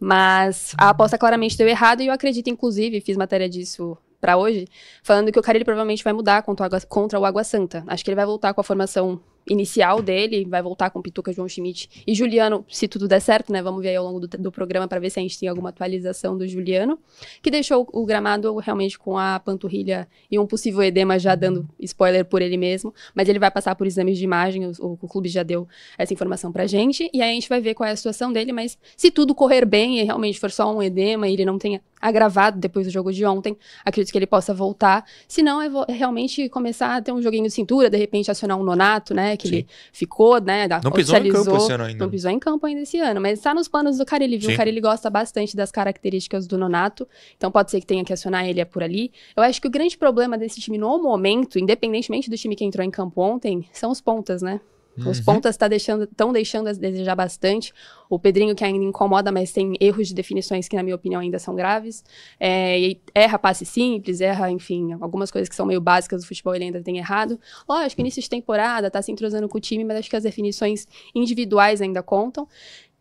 Mas 0.00 0.74
a 0.76 0.90
aposta 0.90 1.16
claramente 1.16 1.56
deu 1.56 1.68
errado 1.68 2.02
e 2.02 2.08
eu 2.08 2.12
acredito, 2.12 2.50
inclusive, 2.50 3.00
fiz 3.00 3.16
matéria 3.16 3.48
disso 3.48 3.96
para 4.20 4.36
hoje, 4.36 4.66
falando 5.02 5.30
que 5.30 5.38
o 5.38 5.42
Carilli 5.42 5.64
provavelmente 5.64 6.02
vai 6.02 6.12
mudar 6.12 6.42
contra 6.42 6.64
o, 6.64 6.66
Água, 6.66 6.80
contra 6.80 7.20
o 7.20 7.24
Água 7.24 7.44
Santa. 7.44 7.84
Acho 7.86 8.02
que 8.02 8.10
ele 8.10 8.16
vai 8.16 8.26
voltar 8.26 8.52
com 8.52 8.60
a 8.60 8.64
formação 8.64 9.20
inicial 9.48 10.00
dele, 10.00 10.44
vai 10.44 10.62
voltar 10.62 10.90
com 10.90 11.02
Pituca, 11.02 11.32
João 11.32 11.48
Schmidt 11.48 11.88
e 12.06 12.14
Juliano, 12.14 12.64
se 12.68 12.88
tudo 12.88 13.06
der 13.06 13.20
certo, 13.20 13.52
né? 13.52 13.62
Vamos 13.62 13.82
ver 13.82 13.90
aí 13.90 13.96
ao 13.96 14.04
longo 14.04 14.20
do, 14.20 14.28
do 14.28 14.52
programa 14.52 14.88
para 14.88 14.98
ver 14.98 15.10
se 15.10 15.18
a 15.18 15.22
gente 15.22 15.38
tem 15.38 15.48
alguma 15.48 15.68
atualização 15.68 16.36
do 16.36 16.46
Juliano, 16.46 16.98
que 17.42 17.50
deixou 17.50 17.86
o 17.92 18.04
gramado 18.06 18.56
realmente 18.56 18.98
com 18.98 19.18
a 19.18 19.38
panturrilha 19.38 20.08
e 20.30 20.38
um 20.38 20.46
possível 20.46 20.82
edema 20.82 21.18
já 21.18 21.34
dando 21.34 21.68
spoiler 21.80 22.24
por 22.24 22.42
ele 22.42 22.56
mesmo, 22.56 22.94
mas 23.14 23.28
ele 23.28 23.38
vai 23.38 23.50
passar 23.50 23.74
por 23.74 23.86
exames 23.86 24.18
de 24.18 24.24
imagem, 24.24 24.66
o, 24.66 24.98
o 25.00 25.08
clube 25.08 25.28
já 25.28 25.42
deu 25.42 25.68
essa 25.98 26.12
informação 26.12 26.50
pra 26.50 26.66
gente, 26.66 27.10
e 27.12 27.20
aí 27.20 27.30
a 27.30 27.34
gente 27.34 27.48
vai 27.48 27.60
ver 27.60 27.74
qual 27.74 27.88
é 27.88 27.92
a 27.92 27.96
situação 27.96 28.32
dele, 28.32 28.52
mas 28.52 28.78
se 28.96 29.10
tudo 29.10 29.34
correr 29.34 29.64
bem 29.64 30.00
e 30.00 30.02
realmente 30.04 30.38
for 30.38 30.50
só 30.50 30.74
um 30.74 30.82
edema 30.82 31.28
e 31.28 31.34
ele 31.34 31.44
não 31.44 31.58
tenha 31.58 31.80
agravado 32.04 32.58
depois 32.58 32.86
do 32.86 32.92
jogo 32.92 33.10
de 33.10 33.24
ontem. 33.24 33.56
Acredito 33.82 34.12
que 34.12 34.18
ele 34.18 34.26
possa 34.26 34.52
voltar. 34.52 35.06
Se 35.26 35.42
não, 35.42 35.62
é, 35.62 35.70
é 35.88 35.92
realmente 35.92 36.50
começar 36.50 36.96
a 36.96 37.00
ter 37.00 37.12
um 37.12 37.22
joguinho 37.22 37.44
de 37.44 37.50
cintura, 37.50 37.88
de 37.88 37.96
repente 37.96 38.30
acionar 38.30 38.58
um 38.58 38.62
nonato, 38.62 39.14
né? 39.14 39.38
Que 39.38 39.48
Sim. 39.48 39.54
ele 39.54 39.66
ficou, 39.90 40.38
né? 40.38 40.68
Da, 40.68 40.82
não 40.84 40.92
pisou 40.92 41.16
em 41.16 41.32
campo 41.32 41.56
esse 41.56 41.72
ano 41.72 41.84
ainda. 41.84 42.04
Não 42.04 42.10
pisou 42.10 42.30
em 42.30 42.38
campo 42.38 42.66
ainda 42.66 42.82
esse 42.82 42.98
ano, 42.98 43.20
mas 43.22 43.38
está 43.38 43.54
nos 43.54 43.68
planos 43.68 43.96
do 43.96 44.04
Carilli, 44.04 44.36
viu? 44.36 44.50
Sim. 44.50 44.54
O 44.54 44.58
Carilli 44.58 44.80
gosta 44.80 45.08
bastante 45.08 45.56
das 45.56 45.70
características 45.70 46.46
do 46.46 46.58
nonato, 46.58 47.08
então 47.36 47.50
pode 47.50 47.70
ser 47.70 47.80
que 47.80 47.86
tenha 47.86 48.04
que 48.04 48.12
acionar 48.12 48.46
ele 48.46 48.62
por 48.66 48.82
ali. 48.82 49.10
Eu 49.34 49.42
acho 49.42 49.60
que 49.60 49.66
o 49.66 49.70
grande 49.70 49.96
problema 49.96 50.36
desse 50.36 50.60
time 50.60 50.76
no 50.76 51.02
momento, 51.02 51.58
independentemente 51.58 52.28
do 52.28 52.36
time 52.36 52.54
que 52.54 52.64
entrou 52.64 52.84
em 52.84 52.90
campo 52.90 53.22
ontem, 53.22 53.66
são 53.72 53.90
os 53.90 54.00
pontas, 54.00 54.42
né? 54.42 54.60
Uhum. 54.96 55.10
Os 55.10 55.20
pontas 55.20 55.54
estão 55.54 55.66
tá 55.66 55.70
deixando, 55.70 56.08
deixando 56.32 56.68
a 56.68 56.72
desejar 56.72 57.14
bastante. 57.14 57.72
O 58.08 58.18
Pedrinho, 58.18 58.54
que 58.54 58.64
ainda 58.64 58.84
incomoda, 58.84 59.32
mas 59.32 59.50
tem 59.52 59.74
erros 59.80 60.08
de 60.08 60.14
definições 60.14 60.68
que, 60.68 60.76
na 60.76 60.82
minha 60.82 60.94
opinião, 60.94 61.20
ainda 61.20 61.38
são 61.38 61.54
graves. 61.54 62.04
É, 62.38 62.96
erra 63.14 63.38
passe 63.38 63.64
simples, 63.64 64.20
erra, 64.20 64.50
enfim, 64.50 64.92
algumas 65.00 65.30
coisas 65.30 65.48
que 65.48 65.54
são 65.54 65.66
meio 65.66 65.80
básicas 65.80 66.22
do 66.22 66.28
futebol 66.28 66.54
ele 66.54 66.64
ainda 66.64 66.82
tem 66.82 66.98
errado. 66.98 67.40
Lógico, 67.68 68.00
início 68.00 68.22
de 68.22 68.30
temporada, 68.30 68.90
tá 68.90 69.02
se 69.02 69.10
entrosando 69.10 69.48
com 69.48 69.58
o 69.58 69.60
time, 69.60 69.84
mas 69.84 69.98
acho 69.98 70.10
que 70.10 70.16
as 70.16 70.22
definições 70.22 70.86
individuais 71.14 71.80
ainda 71.80 72.02
contam. 72.02 72.46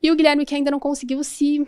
E 0.01 0.11
o 0.11 0.15
Guilherme, 0.15 0.45
que 0.45 0.55
ainda 0.55 0.71
não 0.71 0.79
conseguiu 0.79 1.23
se 1.23 1.65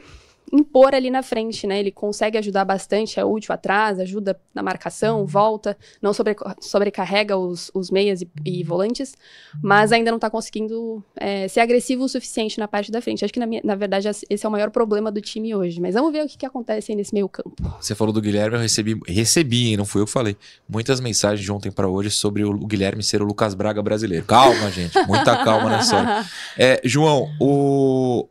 impor 0.51 0.93
ali 0.93 1.10
na 1.10 1.23
frente, 1.23 1.65
né? 1.65 1.79
Ele 1.79 1.91
consegue 1.91 2.38
ajudar 2.38 2.65
bastante, 2.65 3.19
é 3.19 3.25
útil 3.25 3.53
atrás, 3.53 3.99
ajuda 3.99 4.39
na 4.53 4.62
marcação, 4.62 5.21
uhum. 5.21 5.25
volta, 5.25 5.77
não 6.01 6.13
sobre, 6.13 6.36
sobrecarrega 6.60 7.38
os, 7.38 7.71
os 7.73 7.89
meias 7.89 8.21
e, 8.21 8.29
e, 8.45 8.63
volantes, 8.63 9.15
mas 9.62 9.91
ainda 9.91 10.12
não 10.12 10.17
está 10.17 10.29
conseguindo 10.29 11.03
é, 11.15 11.47
ser 11.47 11.60
agressivo 11.60 12.03
o 12.03 12.10
suficiente 12.10 12.60
na 12.60 12.67
parte 12.67 12.91
da 12.91 13.01
frente. 13.01 13.25
Acho 13.25 13.34
que, 13.34 13.39
na, 13.39 13.45
minha, 13.45 13.62
na, 13.63 13.75
verdade, 13.75 14.08
esse 14.08 14.45
é 14.45 14.49
o 14.49 14.51
maior 14.51 14.69
problema 14.69 15.12
do 15.12 15.21
time 15.21 15.55
hoje. 15.55 15.81
Mas 15.81 15.95
vamos 15.95 16.12
ver 16.12 16.23
o 16.23 16.27
que, 16.27 16.38
que 16.38 16.45
acontece 16.45 16.91
aí 16.91 16.95
nesse 16.95 17.13
meio 17.13 17.27
campo. 17.27 17.55
Você 17.79 17.95
falou 17.95 18.13
do 18.13 18.21
Guilherme, 18.21 18.55
eu 18.55 18.62
recebi, 18.62 18.99
recebi, 19.08 19.75
não 19.75 19.86
fui 19.86 20.01
eu 20.01 20.05
que 20.05 20.12
falei, 20.12 20.38
muitas 20.67 20.99
mensagens 20.99 21.43
de 21.43 21.51
ontem 21.51 21.71
para 21.71 21.88
hoje 21.88 22.10
sobre 22.12 22.43
o, 22.43 22.51
o, 22.51 22.67
Guilherme 22.67 23.03
ser 23.03 23.21
o 23.21 23.25
Lucas 23.25 23.53
Braga 23.53 23.81
brasileiro. 23.81 24.25
Calma, 24.25 24.69
gente, 24.71 24.97
muita 25.08 25.43
calma 25.43 25.69
nessa 25.69 25.97
hora. 25.97 26.25
É, 26.58 26.79
João, 26.84 27.27
o, 27.39 28.27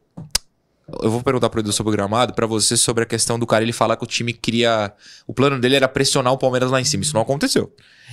eu 1.03 1.11
vou 1.11 1.23
perguntar 1.23 1.49
pro 1.49 1.61
Edu 1.61 1.73
sobre 1.73 1.93
o 1.93 1.97
gramado, 1.97 2.35
para 2.35 2.47
você 2.47 2.77
sobre 2.77 3.05
a 3.05 3.07
questão 3.07 3.39
do 3.39 3.47
cara 3.47 3.65
ele 3.65 3.73
falar 3.73 3.97
que 3.97 4.05
o 4.05 4.07
time 4.07 4.33
queria. 4.33 4.93
O 5.27 5.33
plano 5.33 5.59
dele 5.59 5.77
era 5.77 5.89
pressionar 5.89 6.33
o 6.33 6.39
Palmeiras 6.39 6.71
lá 6.71 6.81
em 6.81 6.85
cima. 6.85 7.03
Isso 7.03 7.15
não 7.15 7.23
aconteceu. 7.23 7.73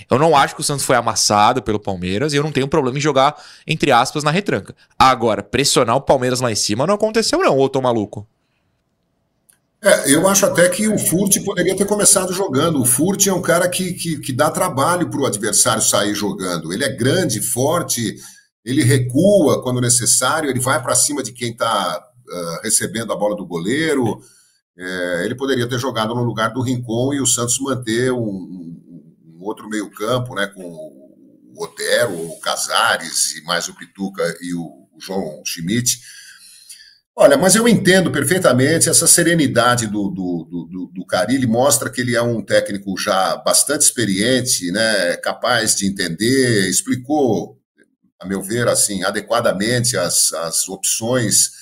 Eu 0.10 0.18
não 0.18 0.36
acho 0.36 0.56
que 0.56 0.62
o 0.62 0.64
Santos 0.64 0.86
foi 0.86 0.96
amassado 0.96 1.62
pelo 1.62 1.80
Palmeiras 1.80 2.34
e 2.34 2.38
eu 2.38 2.44
não 2.44 2.52
tenho 2.52 2.68
problema 2.68 2.98
em 2.98 3.02
jogar, 3.02 3.36
entre 3.68 3.92
aspas, 3.92 4.24
na 4.24 4.32
retranca. 4.32 4.74
Agora, 4.98 5.44
pressionar 5.44 5.96
o 5.98 6.02
Palmeiras 6.02 6.40
lá 6.40 6.52
em 6.52 6.56
cima 6.56 6.88
não 6.88 6.96
aconteceu, 6.96 7.40
não, 7.40 7.58
ô 7.58 7.68
tô 7.68 7.82
maluco. 7.82 8.28
É, 9.84 10.14
eu 10.14 10.28
acho 10.28 10.46
até 10.46 10.70
que 10.70 10.88
o 10.88 10.98
Furt 10.98 11.44
poderia 11.44 11.76
ter 11.76 11.86
começado 11.86 12.32
jogando. 12.32 12.80
O 12.80 12.86
Furt 12.86 13.26
é 13.28 13.34
um 13.34 13.42
cara 13.42 13.68
que, 13.68 13.94
que, 13.94 14.20
que 14.20 14.32
dá 14.32 14.50
trabalho 14.50 15.10
para 15.10 15.20
o 15.20 15.26
adversário 15.26 15.82
sair 15.82 16.14
jogando. 16.14 16.72
Ele 16.72 16.84
é 16.84 16.90
grande, 16.90 17.42
forte, 17.42 18.16
ele 18.64 18.84
recua 18.84 19.62
quando 19.62 19.82
necessário, 19.82 20.50
ele 20.50 20.60
vai 20.60 20.82
para 20.82 20.96
cima 20.96 21.24
de 21.24 21.34
quem 21.34 21.52
está 21.52 22.11
uh, 22.32 22.62
recebendo 22.64 23.12
a 23.12 23.16
bola 23.16 23.36
do 23.36 23.46
goleiro. 23.46 24.22
É, 24.78 25.26
ele 25.26 25.36
poderia 25.36 25.68
ter 25.68 25.78
jogado 25.78 26.16
no 26.16 26.24
lugar 26.24 26.54
do 26.54 26.62
Rincon 26.62 27.14
e 27.14 27.22
o 27.22 27.28
Santos 27.28 27.60
manter 27.60 28.12
um, 28.12 28.18
um 28.20 29.38
outro 29.42 29.70
meio-campo, 29.70 30.34
né, 30.34 30.48
com 30.48 30.64
o 30.64 31.64
Otero, 31.64 32.14
o 32.14 32.40
Casares 32.40 33.36
e 33.36 33.44
mais 33.44 33.68
o 33.68 33.76
Pituca 33.76 34.24
e 34.42 34.54
o, 34.54 34.88
o 34.94 35.00
João 35.00 35.42
Schmidt. 35.46 36.00
Olha, 37.14 37.38
mas 37.38 37.56
eu 37.56 37.68
entendo 37.68 38.10
perfeitamente 38.10 38.90
essa 38.90 39.06
serenidade 39.06 39.86
do, 39.86 40.10
do, 40.10 40.48
do, 40.50 40.92
do 40.94 41.06
Carilli, 41.06 41.46
mostra 41.46 41.90
que 41.90 42.00
ele 42.00 42.16
é 42.16 42.22
um 42.22 42.42
técnico 42.42 42.98
já 42.98 43.36
bastante 43.36 43.82
experiente, 43.82 44.72
né, 44.72 45.18
capaz 45.18 45.76
de 45.76 45.86
entender, 45.86 46.70
explicou, 46.70 47.60
a 48.20 48.26
meu 48.26 48.42
ver, 48.42 48.68
assim, 48.70 49.04
adequadamente 49.04 49.98
as, 49.98 50.32
as 50.34 50.70
opções 50.70 51.61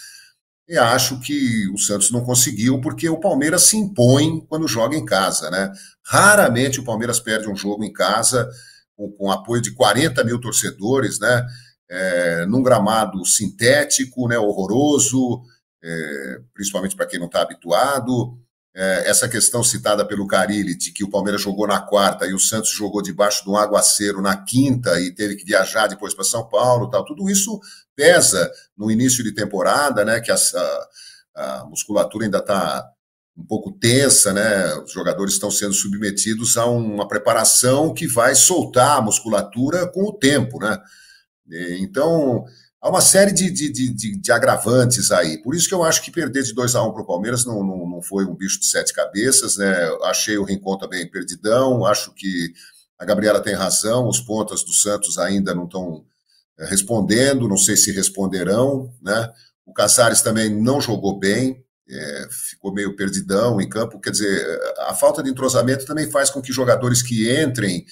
e 0.70 0.78
acho 0.78 1.20
que 1.20 1.68
o 1.70 1.80
Santos 1.80 2.12
não 2.12 2.24
conseguiu, 2.24 2.80
porque 2.80 3.10
o 3.10 3.20
Palmeiras 3.20 3.64
se 3.64 3.76
impõe 3.76 4.40
quando 4.48 4.68
joga 4.68 4.96
em 4.96 5.04
casa, 5.04 5.50
né? 5.50 5.72
Raramente 6.06 6.80
o 6.80 6.84
Palmeiras 6.84 7.20
perde 7.20 7.50
um 7.50 7.56
jogo 7.56 7.84
em 7.84 7.92
casa 7.92 8.48
com, 8.96 9.12
com 9.12 9.32
apoio 9.32 9.64
de 9.64 9.72
40 9.74 10.24
mil 10.24 10.40
torcedores, 10.40 11.20
né? 11.20 11.44
É, 11.90 12.46
num 12.46 12.62
gramado 12.62 13.26
sintético, 13.26 14.28
né? 14.28 14.38
Horroroso, 14.38 15.42
é, 15.84 16.40
principalmente 16.54 16.96
para 16.96 17.08
quem 17.08 17.20
não 17.20 17.26
está 17.26 17.42
habituado. 17.42 18.38
É, 18.76 19.10
essa 19.10 19.28
questão 19.28 19.64
citada 19.64 20.06
pelo 20.06 20.28
Carilli, 20.28 20.78
de 20.78 20.92
que 20.92 21.04
o 21.04 21.10
Palmeiras 21.10 21.42
jogou 21.42 21.68
na 21.68 21.82
quarta 21.82 22.26
e 22.28 22.34
o 22.34 22.40
Santos 22.40 22.70
jogou 22.70 23.02
debaixo 23.02 23.44
de 23.44 23.50
um 23.50 23.58
aguaceiro 23.58 24.22
na 24.22 24.38
quinta 24.38 25.00
e 25.02 25.14
teve 25.14 25.36
que 25.36 25.46
viajar 25.46 25.88
depois 25.88 26.14
para 26.14 26.24
São 26.24 26.48
Paulo 26.48 26.90
tal, 26.90 27.04
tudo 27.04 27.30
isso 27.30 27.60
pesa 27.96 28.50
no 28.78 28.90
início 28.90 29.24
de 29.24 29.34
temporada, 29.34 30.06
né? 30.06 30.20
Que 30.22 30.32
a, 30.32 30.38
a, 31.36 31.66
musculatura 31.66 32.26
ainda 32.26 32.38
está 32.38 32.88
um 33.36 33.46
pouco 33.46 33.72
tensa, 33.72 34.32
né? 34.34 34.74
Os 34.76 34.92
jogadores 34.92 35.34
estão 35.34 35.50
sendo 35.50 35.74
submetidos 35.74 36.56
a 36.56 36.66
uma 36.66 37.08
preparação 37.08 37.94
que 37.94 38.08
vai 38.08 38.36
soltar 38.36 38.98
a 38.98 39.02
musculatura 39.02 39.88
com 39.88 40.04
o 40.04 40.14
tempo, 40.14 40.60
né? 40.60 40.80
Então, 41.80 42.46
há 42.82 42.90
uma 42.90 43.02
série 43.02 43.32
de, 43.32 43.50
de, 43.50 43.70
de, 43.72 44.18
de, 44.18 44.32
agravantes 44.32 45.12
aí. 45.12 45.38
Por 45.42 45.54
isso 45.56 45.68
que 45.68 45.74
eu 45.74 45.84
acho 45.84 46.02
que 46.02 46.12
perder 46.12 46.44
de 46.44 46.54
2 46.54 46.76
a 46.76 46.84
1 46.84 46.88
um 46.88 46.94
para 46.94 47.02
o 47.02 47.06
Palmeiras 47.06 47.46
não, 47.46 47.64
não, 47.64 47.90
não 47.90 48.02
foi 48.02 48.26
um 48.26 48.36
bicho 48.36 48.60
de 48.60 48.66
sete 48.66 48.94
cabeças, 48.94 49.58
né? 49.58 49.74
Achei 50.04 50.38
o 50.38 50.44
Rincon 50.44 50.78
também 50.78 51.10
perdidão, 51.10 51.86
acho 51.86 52.14
que 52.14 52.54
a 52.98 53.06
Gabriela 53.06 53.42
tem 53.42 53.54
razão, 53.54 54.08
os 54.08 54.20
pontas 54.20 54.64
do 54.64 54.74
Santos 54.74 55.18
ainda 55.18 55.54
não 55.54 55.66
estão 55.66 56.06
eh, 56.58 56.66
respondendo, 56.66 57.48
não 57.48 57.58
sei 57.58 57.78
se 57.78 57.92
responderão, 57.92 58.94
né? 59.02 59.32
O 59.66 59.74
Casares 59.74 60.22
também 60.22 60.50
não 60.50 60.82
jogou 60.82 61.20
bem, 61.20 61.64
é, 61.88 62.28
ficou 62.50 62.74
meio 62.74 62.96
perdidão 62.96 63.62
em 63.62 63.70
campo. 63.70 64.00
Quer 64.00 64.12
dizer, 64.12 64.60
a 64.80 64.94
falta 64.94 65.24
de 65.24 65.30
entrosamento 65.30 65.86
também 65.86 66.10
faz 66.10 66.30
com 66.30 66.42
que 66.42 66.52
jogadores 66.52 67.02
que 67.02 67.32
entrem 67.42 67.86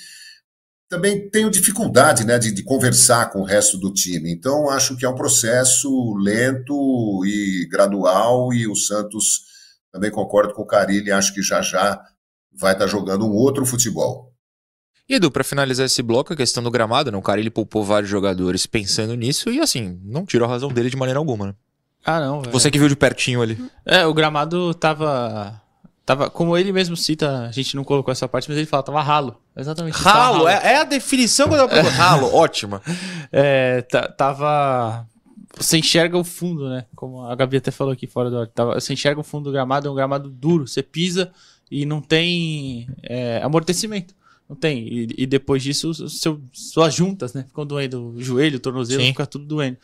também 0.90 1.30
tenham 1.30 1.50
dificuldade 1.50 2.26
né, 2.26 2.40
de, 2.40 2.52
de 2.52 2.64
conversar 2.64 3.30
com 3.30 3.40
o 3.40 3.46
resto 3.46 3.78
do 3.78 3.94
time. 3.94 4.32
Então, 4.32 4.70
acho 4.70 4.96
que 4.96 5.06
é 5.06 5.10
um 5.10 5.16
processo 5.16 6.16
lento 6.18 7.24
e 7.26 7.68
gradual, 7.70 8.54
e 8.54 8.68
o 8.68 8.76
Santos 8.76 9.42
também 9.92 10.12
concordo 10.12 10.54
com 10.54 10.62
o 10.62 10.68
Carilli, 10.68 11.12
acho 11.12 11.34
que 11.34 11.42
já 11.42 11.62
já 11.62 12.02
vai 12.54 12.74
estar 12.74 12.88
jogando 12.88 13.26
um 13.26 13.34
outro 13.34 13.66
futebol. 13.66 14.34
E 15.10 15.16
Edu, 15.16 15.32
para 15.32 15.44
finalizar 15.44 15.86
esse 15.86 16.02
bloco, 16.02 16.34
a 16.34 16.36
questão 16.36 16.62
do 16.62 16.72
gramado, 16.72 17.12
né? 17.12 17.18
o 17.18 17.22
Carilli 17.22 17.50
poupou 17.50 17.84
vários 17.84 18.10
jogadores 18.10 18.66
pensando 18.66 19.16
nisso 19.16 19.50
e 19.50 19.62
assim, 19.62 20.00
não 20.04 20.26
tirou 20.26 20.48
a 20.48 20.52
razão 20.52 20.70
dele 20.70 20.90
de 20.90 20.98
maneira 20.98 21.20
alguma, 21.20 21.48
né? 21.48 21.56
Ah, 22.04 22.20
não. 22.20 22.42
Você 22.44 22.72
que 22.72 22.80
viu 22.80 22.88
de 22.88 22.96
pertinho 22.96 23.42
ali. 23.42 23.58
É, 23.86 24.06
o 24.06 24.14
gramado 24.14 24.74
tava. 24.74 25.62
Tava, 26.08 26.30
como 26.30 26.58
ele 26.58 26.72
mesmo 26.72 26.96
cita, 26.96 27.48
a 27.50 27.52
gente 27.52 27.76
não 27.76 27.84
colocou 27.84 28.14
essa 28.14 28.30
parte, 28.30 28.48
mas 28.48 28.58
ele 28.58 28.66
fala, 28.66 28.82
tava 28.82 29.02
ralo. 29.04 29.42
Exatamente. 29.54 29.98
Ralo, 29.98 30.46
ralo. 30.46 30.48
É, 30.48 30.76
é, 30.76 30.78
a 30.78 30.86
definição 30.86 31.50
quando 31.50 31.60
eu 31.60 31.68
procuro. 31.68 31.92
ralo, 31.92 32.34
ótima. 32.34 32.82
É, 33.30 33.82
tava. 34.16 35.06
Você 35.58 35.78
enxerga 35.78 36.18
o 36.18 36.24
fundo, 36.24 36.70
né? 36.70 36.86
Como 36.96 37.26
a 37.26 37.36
Gabi 37.36 37.58
até 37.58 37.72
falou 37.72 37.92
aqui 37.92 38.08
fora 38.08 38.30
do 38.30 38.40
ar. 38.40 38.48
Tava, 38.48 38.80
você 38.80 38.94
enxerga 38.94 39.20
o 39.20 39.24
fundo 39.24 39.50
do 39.50 39.52
gramado, 39.52 39.90
é 39.90 39.92
um 39.92 39.96
gramado 39.96 40.30
duro. 40.30 40.66
Você 40.66 40.82
pisa 40.82 41.30
e 41.70 41.86
não 41.86 42.00
tem 42.00 42.88
é, 43.04 43.42
amortecimento. 43.44 44.16
Não 44.48 44.56
tem. 44.56 44.88
E, 44.88 45.08
e 45.18 45.26
depois 45.26 45.62
disso, 45.62 45.94
seu, 46.08 46.42
suas 46.54 46.94
juntas, 46.94 47.34
né? 47.34 47.44
Ficam 47.46 47.66
doendo. 47.66 48.14
O 48.16 48.24
joelho, 48.24 48.56
o 48.56 48.62
tornozelo, 48.62 49.02
Sim. 49.02 49.10
fica 49.10 49.26
tudo 49.26 49.44
doendo. 49.44 49.76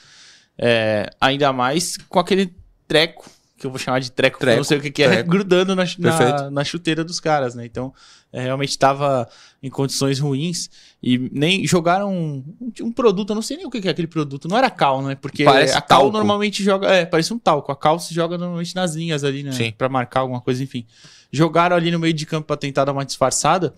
É, 0.57 1.09
ainda 1.19 1.51
mais 1.51 1.97
com 1.97 2.17
aquele 2.17 2.55
treco, 2.87 3.29
que 3.63 3.67
eu 3.67 3.71
vou 3.71 3.79
chamar 3.79 3.99
de 3.99 4.11
treco, 4.11 4.37
treco 4.37 4.57
não 4.57 4.63
sei 4.63 4.77
o 4.77 4.81
que, 4.81 4.91
que 4.91 5.01
é, 5.01 5.23
grudando 5.23 5.73
na, 5.73 5.85
na, 5.97 6.51
na, 6.51 6.63
chuteira 6.65 7.01
dos 7.01 7.19
caras, 7.19 7.55
né? 7.55 7.65
Então, 7.65 7.93
é, 8.31 8.41
realmente 8.43 8.71
estava 8.71 9.27
em 9.61 9.69
condições 9.69 10.19
ruins 10.19 10.69
e 11.01 11.29
nem 11.31 11.65
jogaram 11.65 12.13
um, 12.13 12.43
um, 12.81 12.91
produto, 12.91 13.29
eu 13.29 13.35
não 13.35 13.41
sei 13.41 13.55
nem 13.55 13.65
o 13.65 13.69
que 13.69 13.87
é 13.87 13.91
aquele 13.91 14.07
produto, 14.07 14.49
não 14.49 14.57
era 14.57 14.69
cal, 14.69 15.01
né? 15.01 15.15
Porque 15.15 15.45
Parece 15.45 15.77
a 15.77 15.81
cal 15.81 15.99
talco. 16.01 16.17
normalmente 16.17 16.61
joga, 16.61 16.87
é, 16.87 17.05
parece 17.05 17.33
um 17.33 17.39
talco. 17.39 17.71
A 17.71 17.75
cal 17.75 17.97
se 17.99 18.13
joga 18.13 18.37
normalmente 18.37 18.75
nas 18.75 18.95
linhas 18.95 19.23
ali, 19.23 19.43
né? 19.43 19.53
Sim. 19.53 19.71
Pra 19.77 19.87
marcar 19.87 20.19
alguma 20.19 20.41
coisa, 20.41 20.61
enfim. 20.61 20.85
Jogaram 21.31 21.75
ali 21.75 21.89
no 21.89 21.99
meio 21.99 22.13
de 22.13 22.25
campo 22.25 22.47
para 22.47 22.57
tentar 22.57 22.83
dar 22.83 22.91
uma 22.91 23.05
disfarçada. 23.05 23.73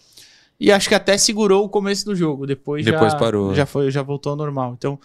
E 0.59 0.71
acho 0.71 0.89
que 0.89 0.95
até 0.95 1.17
segurou 1.17 1.65
o 1.65 1.69
começo 1.69 2.05
do 2.05 2.15
jogo. 2.15 2.47
Depois, 2.47 2.83
Depois 2.83 3.11
já, 3.11 3.19
parou. 3.19 3.53
Já, 3.53 3.65
foi, 3.65 3.91
já 3.91 4.01
voltou 4.01 4.31
ao 4.31 4.35
normal. 4.35 4.73
Então, 4.75 4.99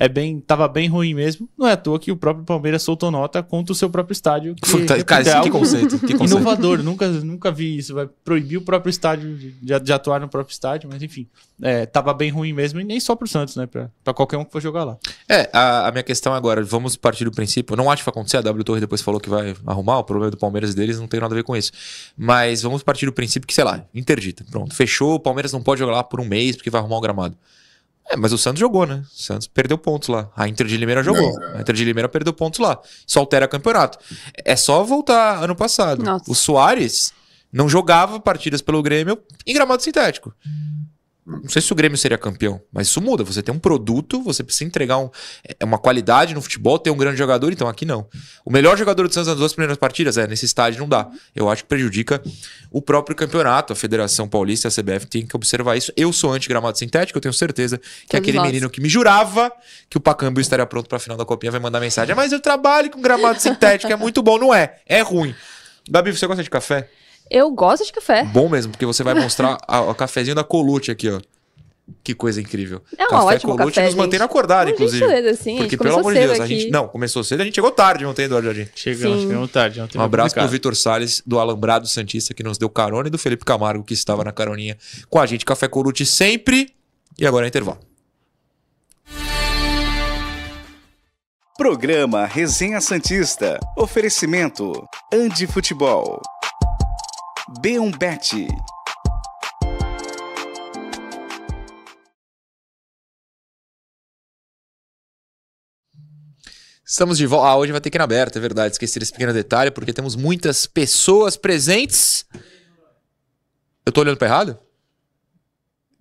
é 0.00 0.08
bem, 0.08 0.40
tava 0.40 0.66
bem 0.66 0.88
ruim 0.88 1.12
mesmo. 1.12 1.46
Não 1.58 1.68
é 1.68 1.72
à 1.72 1.76
toa 1.76 2.00
que 2.00 2.10
o 2.10 2.16
próprio 2.16 2.42
Palmeiras 2.42 2.82
soltou 2.82 3.10
nota 3.10 3.42
contra 3.42 3.70
o 3.70 3.74
seu 3.74 3.90
próprio 3.90 4.14
estádio. 4.14 4.54
Que, 4.54 4.70
Puta, 4.70 5.04
cara, 5.04 5.42
que 5.42 5.50
conceito, 5.50 5.98
que 5.98 6.14
conceito. 6.14 6.40
Inovador, 6.40 6.82
nunca, 6.82 7.06
nunca 7.06 7.52
vi 7.52 7.76
isso. 7.76 7.92
Vai 7.92 8.08
proibir 8.24 8.56
o 8.56 8.62
próprio 8.62 8.88
estádio 8.88 9.36
de, 9.36 9.78
de 9.78 9.92
atuar 9.92 10.18
no 10.18 10.26
próprio 10.26 10.54
estádio, 10.54 10.88
mas 10.90 11.02
enfim. 11.02 11.28
É, 11.60 11.84
tava 11.84 12.14
bem 12.14 12.30
ruim 12.30 12.54
mesmo, 12.54 12.80
e 12.80 12.84
nem 12.84 12.98
só 12.98 13.14
pro 13.14 13.28
Santos, 13.28 13.56
né? 13.56 13.66
Pra, 13.66 13.90
pra 14.02 14.14
qualquer 14.14 14.38
um 14.38 14.44
que 14.46 14.50
for 14.50 14.62
jogar 14.62 14.84
lá. 14.84 14.96
É, 15.28 15.50
a, 15.52 15.88
a 15.88 15.92
minha 15.92 16.02
questão 16.02 16.32
agora, 16.32 16.64
vamos 16.64 16.96
partir 16.96 17.26
do 17.26 17.30
princípio. 17.30 17.76
Não 17.76 17.90
acho 17.90 18.02
que 18.02 18.06
vai 18.06 18.12
acontecer, 18.12 18.38
a 18.38 18.40
W 18.40 18.64
Torre 18.64 18.80
depois 18.80 19.02
falou 19.02 19.20
que 19.20 19.28
vai 19.28 19.54
arrumar, 19.66 19.98
o 19.98 20.04
problema 20.04 20.30
do 20.30 20.38
Palmeiras 20.38 20.74
deles 20.74 20.98
não 20.98 21.08
tem 21.08 21.20
nada 21.20 21.34
a 21.34 21.36
ver 21.36 21.44
com 21.44 21.54
isso. 21.54 21.72
Mas 22.16 22.62
vamos 22.62 22.82
partir 22.82 23.04
do 23.04 23.12
princípio 23.12 23.46
que, 23.46 23.52
sei 23.52 23.64
lá, 23.64 23.84
interdita. 23.94 24.46
Pronto, 24.50 24.74
fechou, 24.74 25.16
o 25.16 25.20
Palmeiras 25.20 25.52
não 25.52 25.62
pode 25.62 25.78
jogar 25.78 25.92
lá 25.92 26.02
por 26.02 26.22
um 26.22 26.24
mês 26.24 26.56
porque 26.56 26.70
vai 26.70 26.80
arrumar 26.80 26.96
o 26.96 26.98
um 27.00 27.02
gramado. 27.02 27.36
É, 28.10 28.16
mas 28.16 28.32
o 28.32 28.38
Santos 28.38 28.58
jogou, 28.58 28.84
né? 28.84 29.02
O 29.04 29.22
Santos 29.22 29.46
perdeu 29.46 29.78
pontos 29.78 30.08
lá. 30.08 30.28
A 30.36 30.48
Inter 30.48 30.66
de 30.66 30.76
Limeira 30.76 31.02
jogou. 31.02 31.32
Não. 31.38 31.58
A 31.58 31.60
Inter 31.60 31.74
de 31.74 31.84
Limeira 31.84 32.08
perdeu 32.08 32.32
pontos 32.32 32.58
lá. 32.58 32.78
Isso 33.06 33.18
altera 33.18 33.46
campeonato. 33.46 33.98
É 34.44 34.56
só 34.56 34.82
voltar 34.82 35.42
ano 35.42 35.54
passado. 35.54 36.02
Nossa. 36.02 36.28
O 36.28 36.34
Soares 36.34 37.12
não 37.52 37.68
jogava 37.68 38.18
partidas 38.18 38.60
pelo 38.60 38.82
Grêmio 38.82 39.16
em 39.46 39.54
gramado 39.54 39.82
sintético. 39.82 40.34
Não 41.26 41.48
sei 41.48 41.60
se 41.62 41.70
o 41.72 41.76
Grêmio 41.76 41.98
seria 41.98 42.16
campeão, 42.16 42.60
mas 42.72 42.88
isso 42.88 43.00
muda. 43.00 43.22
Você 43.22 43.42
tem 43.42 43.54
um 43.54 43.58
produto, 43.58 44.22
você 44.22 44.42
precisa 44.42 44.64
entregar 44.64 44.98
um, 44.98 45.10
é 45.58 45.64
uma 45.64 45.78
qualidade 45.78 46.34
no 46.34 46.40
futebol, 46.40 46.78
ter 46.78 46.90
um 46.90 46.96
grande 46.96 47.18
jogador, 47.18 47.52
então 47.52 47.68
aqui 47.68 47.84
não. 47.84 48.08
O 48.44 48.50
melhor 48.50 48.76
jogador 48.76 49.06
do 49.06 49.12
Santos 49.12 49.28
nas 49.28 49.36
duas 49.36 49.52
primeiras 49.52 49.76
partidas, 49.76 50.16
é, 50.16 50.26
nesse 50.26 50.46
estádio 50.46 50.80
não 50.80 50.88
dá. 50.88 51.08
Eu 51.36 51.48
acho 51.48 51.62
que 51.62 51.68
prejudica 51.68 52.22
o 52.70 52.80
próprio 52.80 53.14
campeonato. 53.14 53.72
A 53.72 53.76
Federação 53.76 54.28
Paulista 54.28 54.66
e 54.66 54.68
a 54.68 54.72
CBF 54.72 55.06
tem 55.06 55.26
que 55.26 55.36
observar 55.36 55.76
isso. 55.76 55.92
Eu 55.96 56.12
sou 56.12 56.32
anti-gramado 56.32 56.78
sintético, 56.78 57.18
eu 57.18 57.22
tenho 57.22 57.34
certeza 57.34 57.78
que 57.78 57.84
Todos 58.08 58.20
aquele 58.20 58.38
nós. 58.38 58.46
menino 58.46 58.70
que 58.70 58.80
me 58.80 58.88
jurava 58.88 59.52
que 59.88 59.98
o 59.98 60.00
Pacambio 60.00 60.40
estaria 60.40 60.66
pronto 60.66 60.88
para 60.88 60.96
a 60.96 61.00
final 61.00 61.16
da 61.16 61.24
Copinha 61.24 61.52
vai 61.52 61.60
mandar 61.60 61.80
mensagem. 61.80 62.14
Mas 62.14 62.32
eu 62.32 62.40
trabalho 62.40 62.90
com 62.90 63.00
gramado 63.00 63.40
sintético, 63.40 63.92
é 63.92 63.96
muito 63.96 64.22
bom. 64.22 64.38
Não 64.38 64.54
é, 64.54 64.78
é 64.86 65.00
ruim. 65.00 65.34
Gabi, 65.88 66.16
você 66.16 66.26
gosta 66.26 66.42
de 66.42 66.50
café? 66.50 66.88
Eu 67.30 67.50
gosto 67.52 67.86
de 67.86 67.92
café. 67.92 68.24
Bom 68.24 68.48
mesmo, 68.48 68.72
porque 68.72 68.84
você 68.84 69.04
vai 69.04 69.14
mostrar 69.14 69.56
o 69.88 69.94
cafezinho 69.94 70.34
da 70.34 70.42
Colute 70.42 70.90
aqui, 70.90 71.08
ó. 71.08 71.20
Que 72.04 72.14
coisa 72.14 72.40
incrível. 72.40 72.82
É 72.96 73.04
um 73.04 73.08
café 73.08 73.36
ótimo 73.36 73.56
Colute 73.56 73.74
café, 73.74 73.86
nos 73.86 73.94
mantém 73.94 74.20
acordado, 74.20 74.70
inclusive. 74.70 75.06
Cedo, 75.06 75.28
assim, 75.28 75.56
porque, 75.56 75.76
pelo 75.76 75.98
amor 75.98 76.12
de 76.12 76.20
Deus, 76.20 76.40
a 76.40 76.46
gente. 76.46 76.70
Não, 76.70 76.88
começou 76.88 77.22
cedo, 77.22 77.40
a 77.40 77.44
gente 77.44 77.54
chegou 77.54 77.70
tarde 77.70 78.04
ontem, 78.04 78.24
Eduardo 78.24 78.46
Jardim. 78.46 78.70
Chegamos, 78.74 79.22
chegamos 79.22 79.50
tarde. 79.50 79.80
Um 79.96 80.00
abraço 80.00 80.34
pro 80.34 80.48
Vitor 80.48 80.74
Salles, 80.74 81.22
do 81.24 81.38
Alambrado 81.38 81.86
Santista, 81.86 82.34
que 82.34 82.42
nos 82.42 82.58
deu 82.58 82.68
carona, 82.68 83.08
e 83.08 83.10
do 83.10 83.18
Felipe 83.18 83.44
Camargo, 83.44 83.84
que 83.84 83.94
estava 83.94 84.24
na 84.24 84.32
caroninha 84.32 84.76
com 85.08 85.18
a 85.20 85.26
gente. 85.26 85.44
Café 85.44 85.68
Colute 85.68 86.04
sempre. 86.04 86.72
E 87.18 87.26
agora 87.26 87.46
é 87.46 87.48
intervalo. 87.48 87.78
Programa 91.56 92.24
Resenha 92.24 92.80
Santista. 92.80 93.58
Oferecimento: 93.76 94.72
Andi 95.12 95.46
Futebol. 95.46 96.20
B1Bet. 97.58 98.46
Estamos 106.84 107.18
de 107.18 107.26
volta. 107.26 107.48
Ah, 107.48 107.56
hoje 107.56 107.72
vai 107.72 107.80
ter 107.80 107.90
que 107.90 107.96
ir 107.96 107.98
na 107.98 108.04
aberta, 108.04 108.38
é 108.38 108.40
verdade. 108.40 108.74
Esqueci 108.74 109.00
esse 109.00 109.10
pequeno 109.10 109.32
detalhe, 109.32 109.72
porque 109.72 109.92
temos 109.92 110.14
muitas 110.14 110.66
pessoas 110.66 111.36
presentes. 111.36 112.24
Eu 113.84 113.90
tô 113.90 114.00
olhando 114.02 114.16
para 114.16 114.28
errado? 114.28 114.58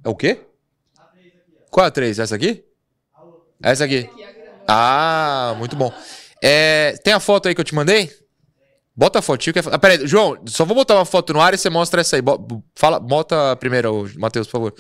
É 0.04 0.10
o 0.10 0.16
quê? 0.16 0.42
Qual 1.72 1.84
é 1.84 1.88
a 1.88 1.92
3? 1.92 2.20
Essa 2.20 2.36
aqui? 2.36 2.64
Essa 3.62 3.86
aqui. 3.86 4.08
Ah, 4.68 5.56
muito 5.58 5.76
bom. 5.76 5.92
É, 6.44 6.96
tem 7.04 7.14
a 7.14 7.20
foto 7.20 7.48
aí 7.48 7.56
que 7.56 7.62
eu 7.62 7.66
te 7.66 7.74
mandei? 7.74 8.19
Bota 9.00 9.20
a 9.20 9.22
fotinho. 9.22 9.54
Que 9.54 9.60
é... 9.60 9.64
ah, 9.72 9.80
peraí, 9.80 10.06
João, 10.06 10.38
só 10.46 10.66
vou 10.66 10.76
botar 10.76 10.96
uma 10.96 11.06
foto 11.06 11.32
no 11.32 11.40
ar 11.40 11.54
e 11.54 11.58
você 11.58 11.70
mostra 11.70 12.02
essa 12.02 12.18
aí. 12.18 12.22
Fala, 12.76 13.00
bota 13.00 13.56
primeiro, 13.56 14.12
Matheus, 14.18 14.46
por 14.46 14.52
favor. 14.52 14.74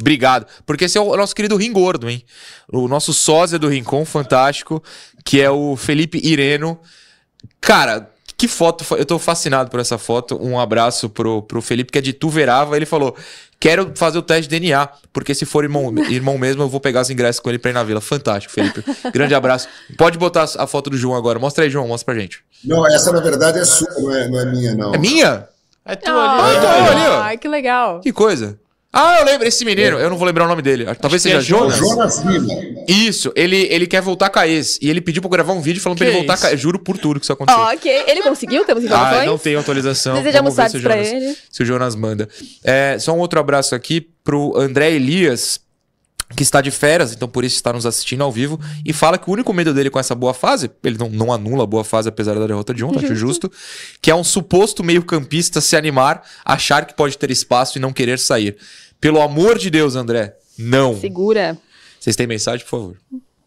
Obrigado. 0.00 0.46
Porque 0.64 0.84
esse 0.84 0.96
é 0.96 1.00
o 1.00 1.16
nosso 1.16 1.34
querido 1.34 1.56
Rim 1.56 1.72
Gordo, 1.72 2.08
hein? 2.08 2.24
O 2.72 2.86
nosso 2.86 3.12
sósia 3.12 3.58
do 3.58 3.66
Rincon, 3.66 4.04
fantástico, 4.04 4.80
que 5.24 5.40
é 5.40 5.50
o 5.50 5.74
Felipe 5.74 6.20
Ireno. 6.22 6.78
Cara, 7.60 8.08
que 8.36 8.46
foto. 8.46 8.84
Eu 8.96 9.06
tô 9.06 9.18
fascinado 9.18 9.70
por 9.70 9.80
essa 9.80 9.96
foto. 9.96 10.38
Um 10.42 10.58
abraço 10.60 11.08
pro, 11.08 11.42
pro 11.42 11.62
Felipe, 11.62 11.90
que 11.90 11.98
é 11.98 12.02
de 12.02 12.12
Tuverava. 12.12 12.76
Ele 12.76 12.84
falou: 12.84 13.16
Quero 13.58 13.92
fazer 13.94 14.18
o 14.18 14.22
teste 14.22 14.48
de 14.48 14.60
DNA, 14.60 14.88
porque 15.12 15.34
se 15.34 15.46
for 15.46 15.64
irmão, 15.64 15.92
irmão 16.10 16.36
mesmo, 16.36 16.62
eu 16.62 16.68
vou 16.68 16.78
pegar 16.78 17.00
os 17.00 17.10
ingressos 17.10 17.40
com 17.40 17.48
ele 17.48 17.58
pra 17.58 17.70
ir 17.70 17.74
na 17.74 17.82
vila. 17.82 18.00
Fantástico, 18.00 18.52
Felipe. 18.52 18.84
Grande 19.12 19.34
abraço. 19.34 19.68
Pode 19.96 20.18
botar 20.18 20.46
a 20.58 20.66
foto 20.66 20.90
do 20.90 20.96
João 20.96 21.16
agora. 21.16 21.38
Mostra 21.38 21.64
aí, 21.64 21.70
João, 21.70 21.88
mostra 21.88 22.12
pra 22.12 22.20
gente. 22.20 22.44
Não, 22.62 22.86
essa 22.86 23.10
na 23.12 23.20
verdade 23.20 23.58
é 23.58 23.64
sua, 23.64 23.88
não 23.98 24.14
é, 24.14 24.28
não 24.28 24.40
é 24.40 24.44
minha, 24.44 24.74
não. 24.74 24.94
É 24.94 24.98
minha? 24.98 25.48
É 25.84 25.96
tua 25.96 26.12
ali. 26.12 26.42
Ah, 26.42 26.50
é 26.50 26.60
tua 26.60 26.90
ali, 26.90 27.08
ó. 27.08 27.20
Ai, 27.22 27.38
que 27.38 27.48
legal. 27.48 28.00
Que 28.00 28.12
coisa. 28.12 28.58
Ah, 28.98 29.18
eu 29.20 29.24
lembro, 29.26 29.46
esse 29.46 29.64
menino, 29.64 29.98
eu 29.98 30.08
não 30.08 30.16
vou 30.16 30.26
lembrar 30.26 30.44
o 30.44 30.48
nome 30.48 30.62
dele. 30.62 30.86
Talvez 30.96 31.22
seja 31.22 31.36
é 31.38 31.40
Jonas. 31.40 31.76
Jonas 31.76 32.18
Lima. 32.24 32.48
Isso, 32.88 33.30
ele, 33.36 33.68
ele 33.70 33.86
quer 33.86 34.00
voltar 34.00 34.30
com 34.30 34.38
a 34.38 34.48
ex. 34.48 34.78
E 34.80 34.88
ele 34.88 35.00
pediu 35.00 35.20
pra 35.20 35.26
eu 35.28 35.32
gravar 35.32 35.52
um 35.52 35.60
vídeo 35.60 35.80
falando 35.82 35.98
pra 35.98 36.06
Que 36.06 36.12
ele 36.12 36.18
voltar 36.18 36.34
isso? 36.34 36.42
com 36.42 36.48
a 36.48 36.52
ex. 36.52 36.60
Juro 36.60 36.78
por 36.78 36.96
tudo 36.96 37.20
que 37.20 37.26
isso 37.26 37.32
aconteceu. 37.32 37.60
Ó, 37.60 37.72
ok. 37.74 38.04
Ele 38.06 38.22
conseguiu? 38.22 38.64
Temos 38.64 38.82
Ah, 38.84 38.86
informações? 38.86 39.26
não 39.26 39.38
tem 39.38 39.54
autorização. 39.54 40.14
Desejamos 40.16 40.54
Vamos 40.54 40.56
ver 40.56 40.70
se 40.70 40.76
o 40.78 40.80
sorte 40.80 40.96
pra 40.96 41.04
Jonas- 41.04 41.22
ele. 41.24 41.36
Se 41.50 41.62
o 41.62 41.66
Jonas 41.66 41.94
manda. 41.94 42.28
É, 42.64 42.96
só 42.98 43.12
um 43.12 43.18
outro 43.18 43.38
abraço 43.38 43.74
aqui 43.74 44.00
pro 44.24 44.56
André 44.58 44.92
Elias, 44.92 45.60
que 46.36 46.42
está 46.42 46.60
de 46.60 46.72
férias, 46.72 47.12
então 47.12 47.28
por 47.28 47.44
isso 47.44 47.54
está 47.54 47.72
nos 47.72 47.86
assistindo 47.86 48.24
ao 48.24 48.32
vivo, 48.32 48.58
e 48.84 48.92
fala 48.92 49.16
que 49.16 49.30
o 49.30 49.32
único 49.32 49.52
medo 49.52 49.72
dele 49.72 49.88
com 49.90 49.98
essa 50.00 50.12
boa 50.12 50.34
fase, 50.34 50.68
ele 50.82 50.98
não, 50.98 51.08
não 51.08 51.32
anula 51.32 51.62
a 51.62 51.66
boa 51.66 51.84
fase 51.84 52.08
apesar 52.08 52.34
da 52.34 52.44
derrota 52.48 52.74
de 52.74 52.82
ontem, 52.84 53.04
acho 53.04 53.14
justo, 53.14 53.48
que 54.02 54.10
é 54.10 54.14
um 54.14 54.24
suposto 54.24 54.82
meio-campista 54.82 55.60
se 55.60 55.76
animar, 55.76 56.22
achar 56.44 56.84
que 56.84 56.94
pode 56.94 57.16
ter 57.16 57.30
espaço 57.30 57.78
e 57.78 57.80
não 57.80 57.92
querer 57.92 58.18
sair. 58.18 58.56
Pelo 59.00 59.20
amor 59.20 59.58
de 59.58 59.70
Deus, 59.70 59.94
André, 59.96 60.36
não. 60.58 60.98
Segura. 60.98 61.56
Vocês 62.00 62.16
têm 62.16 62.26
mensagem, 62.26 62.64
por 62.64 62.70
favor? 62.70 62.96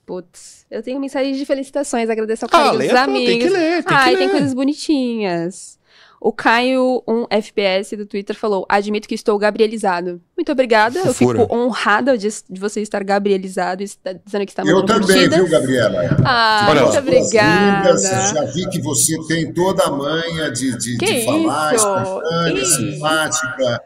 Putz, 0.06 0.66
eu 0.72 0.82
tenho 0.82 1.00
mensagens 1.00 1.38
de 1.38 1.46
felicitações, 1.46 2.10
agradeço 2.10 2.46
ao 2.46 2.50
Ah, 2.50 2.52
carinho 2.52 2.74
leia 2.80 2.92
dos 2.92 3.00
tudo, 3.02 3.14
tem 3.14 3.26
amigos. 3.28 3.48
que 3.48 3.54
ler, 3.54 3.84
tem 3.84 3.98
ah, 3.98 4.04
que 4.04 4.10
e 4.10 4.18
tem 4.18 4.26
ler. 4.28 4.32
coisas 4.32 4.54
bonitinhas. 4.54 5.79
O 6.22 6.34
Caio, 6.34 7.02
um 7.08 7.26
FPS 7.30 7.96
do 7.96 8.06
Twitter, 8.06 8.36
falou: 8.36 8.66
Admito 8.68 9.08
que 9.08 9.16
estou 9.16 9.38
gabrielizado. 9.38 10.22
Muito 10.36 10.52
obrigada. 10.52 11.00
Eu 11.00 11.14
fico 11.14 11.48
honrada 11.54 12.18
de, 12.18 12.28
de 12.50 12.60
você 12.60 12.82
estar 12.82 13.04
gabrielizado 13.04 13.82
e 13.82 13.86
está 13.86 14.14
dizendo 14.14 14.46
que 14.46 14.52
está 14.52 14.64
Eu 14.64 14.78
mandando 14.80 15.08
também, 15.08 15.30
curtida. 15.30 15.36
viu, 15.38 15.50
Gabriela? 15.50 16.18
Ah, 16.26 16.68
Olha 16.70 16.84
muito 16.84 16.98
obrigada. 17.00 17.88
Lindas, 17.90 18.04
já 18.04 18.44
vi 18.46 18.70
que 18.70 18.82
você 18.82 19.18
tem 19.28 19.54
toda 19.54 19.84
a 19.84 19.92
manha 19.92 20.52
de, 20.52 20.78
de, 20.78 20.98
Que 20.98 21.06
de 21.06 21.26
falar, 21.26 21.76
espontânea, 21.76 22.66
simpática. 22.66 23.82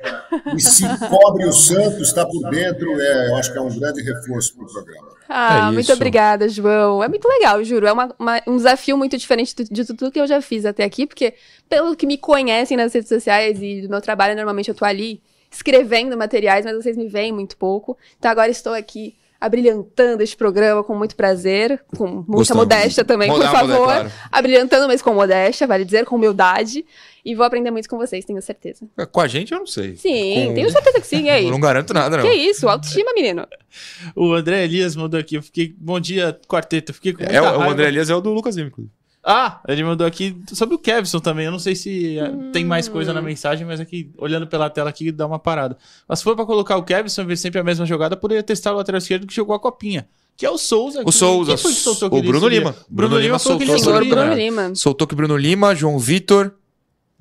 E 0.55 0.61
se 0.61 0.83
cobre 1.07 1.45
o 1.45 1.53
santo, 1.53 2.01
está 2.01 2.25
por 2.25 2.49
dentro, 2.49 2.99
é, 2.99 3.29
eu 3.29 3.35
acho 3.35 3.51
que 3.51 3.57
é 3.57 3.61
um 3.61 3.79
grande 3.79 4.01
reforço 4.01 4.55
para 4.55 4.65
o 4.65 4.71
programa. 4.73 5.13
Ah, 5.35 5.69
É 5.69 5.71
muito 5.71 5.91
obrigada, 5.91 6.47
João. 6.47 7.03
É 7.03 7.07
muito 7.07 7.27
legal, 7.27 7.63
juro. 7.63 7.87
É 7.87 7.91
uma- 7.91 8.13
uma- 8.19 8.41
um 8.45 8.55
desafio 8.55 8.95
muito 8.97 9.17
diferente 9.17 9.55
de 9.63 9.85
tudo 9.85 10.11
que 10.11 10.19
eu 10.19 10.27
já 10.27 10.39
fiz 10.41 10.63
até 10.65 10.83
aqui, 10.83 11.07
porque 11.07 11.33
pelo 11.67 11.95
que 11.95 12.05
me 12.05 12.17
conhecem 12.17 12.77
nas 12.77 12.93
redes 12.93 13.09
sociais 13.09 13.57
e 13.61 13.81
do 13.81 13.89
meu 13.89 13.99
trabalho, 13.99 14.35
normalmente 14.35 14.69
eu 14.69 14.75
tô 14.75 14.85
ali 14.85 15.21
escrevendo 15.51 16.15
materiais, 16.17 16.65
mas 16.65 16.75
vocês 16.75 16.95
me 16.95 17.07
veem 17.07 17.31
muito 17.31 17.57
pouco. 17.57 17.97
Então 18.19 18.29
agora 18.29 18.51
estou 18.51 18.73
aqui 18.73 19.15
abrilhantando 19.41 20.23
este 20.23 20.37
programa 20.37 20.83
com 20.83 20.95
muito 20.95 21.15
prazer, 21.15 21.83
com 21.97 22.07
muita 22.07 22.31
Gostamos. 22.31 22.63
modéstia 22.63 23.03
também, 23.03 23.27
por 23.29 23.37
Moda- 23.39 23.51
moda, 23.51 23.59
favor. 23.73 23.83
claro. 23.85 24.11
Abrilhantando, 24.31 24.87
mas 24.87 25.01
com 25.01 25.13
modéstia, 25.13 25.67
vale 25.67 25.83
dizer, 25.83 26.05
com 26.05 26.15
humildade. 26.15 26.85
E 27.25 27.33
vou 27.35 27.45
aprender 27.45 27.71
muito 27.71 27.87
com 27.87 27.97
vocês, 27.97 28.25
tenho 28.25 28.41
certeza. 28.41 28.85
Com 29.11 29.21
a 29.21 29.27
gente, 29.27 29.53
eu 29.53 29.59
não 29.59 29.65
sei. 29.65 29.95
Sim, 29.95 30.47
Com- 30.47 30.53
tenho 30.55 30.69
certeza 30.69 30.99
que 30.99 31.07
sim. 31.07 31.29
Aí? 31.29 31.45
Eu 31.47 31.51
não 31.51 31.59
garanto 31.59 31.93
nada, 31.93 32.17
não. 32.17 32.23
Que 32.23 32.33
isso? 32.33 32.67
Autoestima, 32.67 33.11
menino. 33.15 33.47
O 34.15 34.33
André 34.33 34.65
Elias 34.65 34.95
mandou 34.95 35.19
aqui. 35.19 35.35
Eu 35.35 35.41
fiquei. 35.41 35.73
Bom 35.77 35.99
dia, 35.99 36.37
quarteto. 36.47 36.93
Fiquei 36.93 37.13
com 37.13 37.23
É, 37.23 37.41
o-. 37.41 37.61
André 37.61 37.87
Elias 37.87 38.09
é 38.09 38.15
o 38.15 38.19
do 38.21 38.31
Lucas 38.33 38.55
Lima, 38.55 38.67
inclusive. 38.67 38.93
Ah, 39.25 39.61
ele 39.69 39.85
mandou 39.85 40.05
aqui 40.05 40.35
sobre 40.51 40.75
o 40.75 40.77
Kevson 40.77 41.19
também. 41.19 41.45
Eu 41.45 41.51
não 41.53 41.59
sei 41.59 41.75
se 41.75 42.19
eh, 42.19 42.29
tem 42.51 42.65
mais 42.65 42.89
coisa 42.89 43.13
na 43.13 43.21
Hum. 43.21 43.23
mensagem, 43.23 43.65
mas 43.65 43.79
aqui, 43.79 44.11
olhando 44.17 44.45
pela 44.45 44.69
tela 44.69 44.89
aqui, 44.89 45.09
dá 45.13 45.25
uma 45.25 45.39
parada. 45.39 45.77
Mas 46.05 46.19
se 46.19 46.25
for 46.25 46.35
pra 46.35 46.45
colocar 46.45 46.75
o 46.75 46.83
Kevson, 46.83 47.25
ver 47.25 47.37
sempre 47.37 47.57
a 47.61 47.63
mesma 47.63 47.85
jogada, 47.85 48.17
poderia 48.17 48.43
testar 48.43 48.73
o 48.73 48.75
lateral 48.75 48.97
esquerdo 48.97 49.25
que 49.25 49.33
jogou 49.33 49.55
a 49.55 49.59
copinha. 49.61 50.05
Que 50.35 50.45
é 50.45 50.49
o 50.49 50.57
Souza. 50.57 51.03
O 51.03 51.05
que- 51.05 51.11
Souza. 51.13 51.51
Quem 51.51 51.57
foi 51.57 51.71
que 51.73 51.79
soltou 51.79 52.09
O 52.09 52.21
Bruno? 52.21 52.47
Lima. 52.49 52.71
Bruno, 52.89 53.11
Bruno 53.11 53.19
Lima 53.19 53.39
soltou 53.39 53.65
Bruno. 53.65 54.33
Lima. 54.33 54.75
Soltou 54.75 55.07
que 55.07 55.15
Bruno 55.15 55.37
Lima, 55.37 55.73
João 55.73 55.97
Vitor 55.97 56.53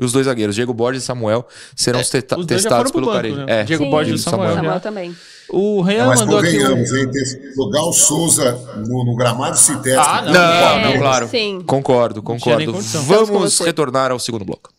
e 0.02 0.04
os 0.04 0.12
dois 0.12 0.26
zagueiros, 0.26 0.54
Diego 0.54 0.74
Borges 0.74 1.02
e 1.02 1.06
Samuel, 1.06 1.46
serão 1.76 2.00
É, 2.00 2.04
testa- 2.04 2.44
testados 2.46 2.90
pelo 2.92 3.06
banco, 3.06 3.16
Carilho. 3.16 3.46
né? 3.46 3.60
É, 3.60 3.64
Diego 3.64 3.84
Sim, 3.84 3.90
Borges 3.90 4.12
e 4.12 4.14
o 4.14 4.18
Samuel. 4.18 4.54
Samuel 4.56 4.80
também. 4.80 5.16
O 5.48 5.80
Rean 5.82 6.06
Mas 6.06 6.20
mandou 6.20 6.38
aqui. 6.38 6.58
um- 6.58 6.76
hein? 6.78 6.84
Jogar 7.54 7.82
o 7.82 7.92
Souza 7.92 8.52
no, 8.86 9.04
no 9.04 9.16
gramado 9.16 9.56
se 9.56 9.76
testa. 9.82 10.02
Ah, 10.02 10.22
não. 10.22 10.32
Não, 10.32 10.40
É, 10.40 10.84
não, 10.92 10.98
claro. 10.98 11.28
Sim. 11.28 11.62
Concordo, 11.66 12.22
concordo. 12.22 12.72
Vamos 13.06 13.58
retornar 13.60 14.10
ao 14.10 14.18
segundo 14.18 14.44
bloco. 14.44 14.70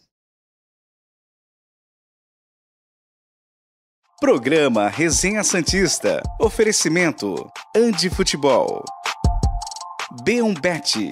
Programa 4.20 4.88
Resenha 4.88 5.44
Santista. 5.44 6.22
Oferecimento: 6.40 7.36
Andi 7.76 8.10
Futebol. 8.10 8.84
B1Bet. 10.26 11.10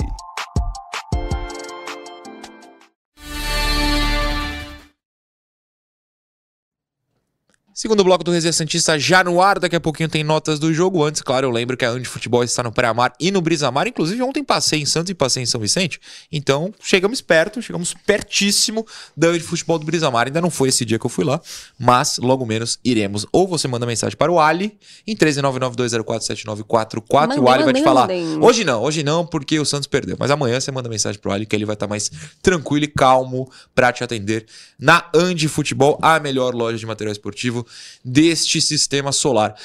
Segundo 7.82 8.04
bloco 8.04 8.24
do 8.24 8.30
Resenha 8.30 8.54
Santista 8.54 9.00
já 9.00 9.24
no 9.24 9.42
ar, 9.42 9.58
daqui 9.58 9.76
a 9.76 9.80
pouquinho 9.80 10.08
tem 10.08 10.24
notas 10.24 10.60
do 10.60 10.72
jogo. 10.72 11.04
Antes, 11.04 11.24
claro, 11.24 11.48
eu 11.48 11.50
lembro 11.50 11.76
que 11.76 11.84
a 11.84 11.90
Andi 11.90 12.08
Futebol 12.08 12.44
está 12.44 12.62
no 12.62 12.72
Pré-Amar 12.72 13.12
e 13.20 13.32
no 13.32 13.42
Brisamar. 13.42 13.88
Inclusive, 13.88 14.22
ontem 14.22 14.44
passei 14.44 14.82
em 14.82 14.86
Santos 14.86 15.10
e 15.10 15.16
passei 15.16 15.42
em 15.42 15.48
São 15.48 15.60
Vicente. 15.60 16.00
Então, 16.32 16.72
chegamos 16.80 17.22
perto, 17.22 17.60
chegamos 17.60 17.96
pertíssimo 18.06 18.86
da 19.18 19.30
Andi 19.30 19.40
Futebol 19.40 19.80
do 19.80 19.86
Brisamar. 19.88 20.28
Ainda 20.28 20.40
não 20.40 20.52
foi 20.52 20.70
esse 20.70 20.86
dia 20.86 21.00
que 21.00 21.06
eu 21.08 21.10
fui 21.10 21.26
lá, 21.26 21.42
mas 21.80 22.20
logo 22.20 22.46
menos 22.46 22.78
iremos. 22.86 23.26
Ou 23.32 23.48
você 23.48 23.68
manda 23.68 23.84
mensagem 23.84 24.16
para 24.16 24.32
o 24.32 24.40
Ali 24.40 24.78
em 25.08 25.16
13992047944 25.16 27.36
e 27.36 27.40
o 27.40 27.50
Ali 27.50 27.64
vai 27.64 27.74
te 27.74 27.84
falar. 27.84 28.08
Hoje 28.40 28.64
não, 28.64 28.84
hoje 28.84 29.02
não, 29.02 29.26
porque 29.26 29.60
o 29.60 29.66
Santos 29.66 29.88
perdeu. 29.88 30.16
Mas 30.20 30.30
amanhã 30.30 30.60
você 30.60 30.72
manda 30.72 30.88
mensagem 30.88 31.20
pro 31.20 31.32
Ali 31.32 31.48
que 31.48 31.56
ele 31.56 31.66
vai 31.66 31.74
estar 31.74 31.88
mais 31.88 32.12
tranquilo 32.44 32.86
e 32.86 32.88
calmo 32.88 33.52
para 33.74 33.92
te 33.92 34.04
atender 34.04 34.46
na 34.80 35.04
Andi 35.16 35.48
Futebol, 35.48 35.98
a 36.00 36.20
melhor 36.20 36.54
loja 36.54 36.78
de 36.78 36.86
material 36.86 37.12
esportivo 37.12 37.66
deste 38.04 38.62
sistema 38.62 39.12
solar. 39.12 39.56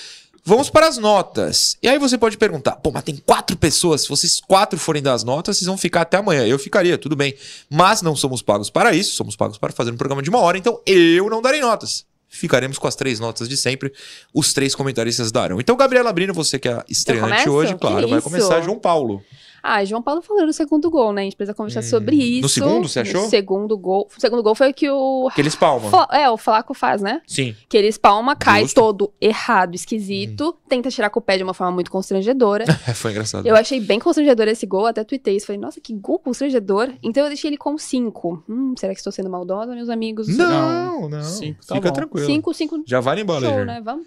Vamos 0.49 0.71
para 0.71 0.87
as 0.87 0.97
notas. 0.97 1.77
E 1.83 1.89
aí 1.89 1.99
você 1.99 2.17
pode 2.17 2.39
perguntar, 2.39 2.77
pô, 2.77 2.93
mas 2.93 3.03
tem 3.03 3.17
quatro 3.17 3.57
pessoas. 3.57 4.03
Se 4.03 4.09
vocês 4.09 4.39
quatro 4.39 4.79
forem 4.79 5.03
dar 5.03 5.15
as 5.15 5.25
notas, 5.25 5.57
vocês 5.57 5.67
vão 5.67 5.77
ficar 5.77 6.03
até 6.03 6.19
amanhã. 6.19 6.47
Eu 6.47 6.57
ficaria, 6.57 6.97
tudo 6.97 7.17
bem. 7.17 7.35
Mas 7.69 8.01
não 8.01 8.15
somos 8.15 8.43
pagos 8.43 8.71
para 8.71 8.95
isso, 8.95 9.15
somos 9.15 9.35
pagos 9.35 9.59
para 9.59 9.73
fazer 9.73 9.91
um 9.91 9.97
programa 9.97 10.23
de 10.23 10.31
uma 10.31 10.39
hora, 10.39 10.57
então 10.57 10.81
eu 10.87 11.29
não 11.29 11.43
darei 11.43 11.61
notas. 11.61 12.05
Ficaremos 12.29 12.79
com 12.79 12.87
as 12.87 12.95
três 12.95 13.19
notas 13.19 13.49
de 13.49 13.57
sempre. 13.57 13.93
Os 14.33 14.53
três 14.53 14.75
comentaristas 14.75 15.33
darão. 15.33 15.61
Então, 15.61 15.77
Gabriela 15.77 16.13
Brino, 16.13 16.35
você 16.35 16.59
que 16.59 16.69
é 16.69 16.81
estreante 16.89 17.49
hoje, 17.49 17.75
Que 17.75 17.81
claro, 17.81 18.07
vai 18.07 18.19
isso? 18.19 18.29
começar 18.29 18.61
João 18.61 18.79
Paulo. 18.79 19.25
Ah, 19.69 19.85
João 19.85 20.01
Paulo 20.03 20.23
falou 20.23 20.47
no 20.47 20.53
segundo 20.53 20.89
gol, 20.91 21.13
né? 21.13 21.23
A 21.23 21.25
gente 21.25 21.37
precisa 21.37 21.55
conversar 21.55 21.83
sobre 21.83 22.17
isso. 22.17 22.39
Hum, 22.39 22.43
no 22.43 22.49
segundo, 22.49 22.89
você 22.89 23.01
achou? 23.01 23.23
No 23.25 23.29
segundo 23.29 23.77
gol. 23.77 24.09
O 24.17 24.21
segundo 24.21 24.43
gol 24.43 24.55
foi 24.55 24.71
o 24.71 24.75
que 24.75 24.89
o. 24.89 25.29
Que 25.35 25.41
eles 25.41 25.57
palmam. 25.57 25.91
Fla- 25.91 26.09
É, 26.13 26.31
o 26.31 26.37
Flaco 26.37 26.73
faz, 26.75 27.03
né? 27.03 27.21
Sim. 27.27 27.55
Que 27.69 27.77
ele 27.77 27.89
espalma, 27.89 28.37
cai 28.37 28.63
Justo. 28.63 28.81
Hum. 28.81 28.85
todo 28.85 29.13
errado, 29.21 29.75
esquisito, 29.75 30.57
tenta 30.69 30.89
tirar 30.91 31.11
com 31.11 31.19
o 31.19 31.23
pé 31.23 31.37
de 31.37 31.43
uma 31.43 31.55
forma 31.55 31.73
muito 31.73 31.91
constrangedora. 31.91 32.65
Foi 32.95 33.11
engraçado. 33.11 33.47
eu 33.47 33.57
achei 33.57 33.81
bem 33.81 33.99
constrangedor 33.99 34.47
esse 34.49 34.67
gol, 34.67 34.87
até 34.87 35.03
tuitei 35.03 35.37
isso. 35.37 35.47
Falei, 35.47 35.61
nossa, 35.61 35.81
que 35.81 35.93
gol 35.95 36.19
constrangedor. 36.19 36.93
Então 37.03 37.23
eu 37.25 37.29
deixei 37.29 37.51
ele 37.51 37.57
com 37.57 37.77
cinco. 37.77 38.43
Hum, 38.49 38.75
será 38.79 38.93
que 38.93 39.01
estou 39.01 39.13
sendo 39.13 39.29
maldosa, 39.29 39.75
meus 39.75 39.89
amigos? 39.89 40.29
Não, 40.29 41.09
não. 41.09 41.23
Cinco, 41.23 41.67
tá 41.67 41.75
Fica 41.75 41.89
bom. 41.89 41.95
tranquilo. 41.95 42.27
Cinco, 42.27 42.55
cinco. 42.55 42.83
Já 42.87 43.01
vai 43.01 43.21
embora, 43.21 43.47
Show, 43.49 43.65
né? 43.65 43.81
Vamos. 43.85 44.07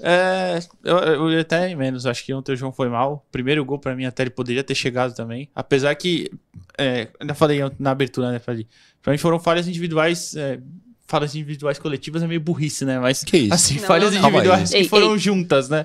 É, 0.00 0.58
eu, 0.84 0.96
eu 0.96 1.30
ia 1.32 1.40
até 1.40 1.74
menos, 1.74 2.06
acho 2.06 2.24
que 2.24 2.32
ontem 2.32 2.52
o 2.52 2.56
João 2.56 2.72
foi 2.72 2.88
mal. 2.88 3.26
Primeiro 3.32 3.64
gol 3.64 3.78
pra 3.78 3.94
mim 3.96 4.04
até 4.04 4.22
ele 4.22 4.30
poderia 4.30 4.62
ter 4.62 4.74
chegado 4.74 5.14
também. 5.14 5.48
Apesar 5.54 5.94
que, 5.94 6.30
é, 6.78 7.08
ainda 7.18 7.34
falei 7.34 7.60
na 7.78 7.90
abertura, 7.90 8.30
né, 8.30 8.38
falei, 8.38 8.66
pra 9.02 9.12
mim 9.12 9.18
foram 9.18 9.40
falhas 9.40 9.66
individuais, 9.66 10.36
é, 10.36 10.60
falhas 11.06 11.34
individuais 11.34 11.78
coletivas 11.78 12.22
é 12.22 12.26
meio 12.26 12.40
burrice, 12.40 12.84
né, 12.84 12.98
mas 12.98 13.24
Que 13.24 13.38
isso? 13.38 13.54
assim, 13.54 13.74
Não, 13.76 13.82
falhas 13.82 14.14
não, 14.14 14.20
não. 14.22 14.28
individuais 14.28 14.70
que. 14.70 14.76
Ei, 14.76 14.88
foram 14.88 15.12
ei. 15.12 15.18
juntas, 15.18 15.68
né. 15.68 15.84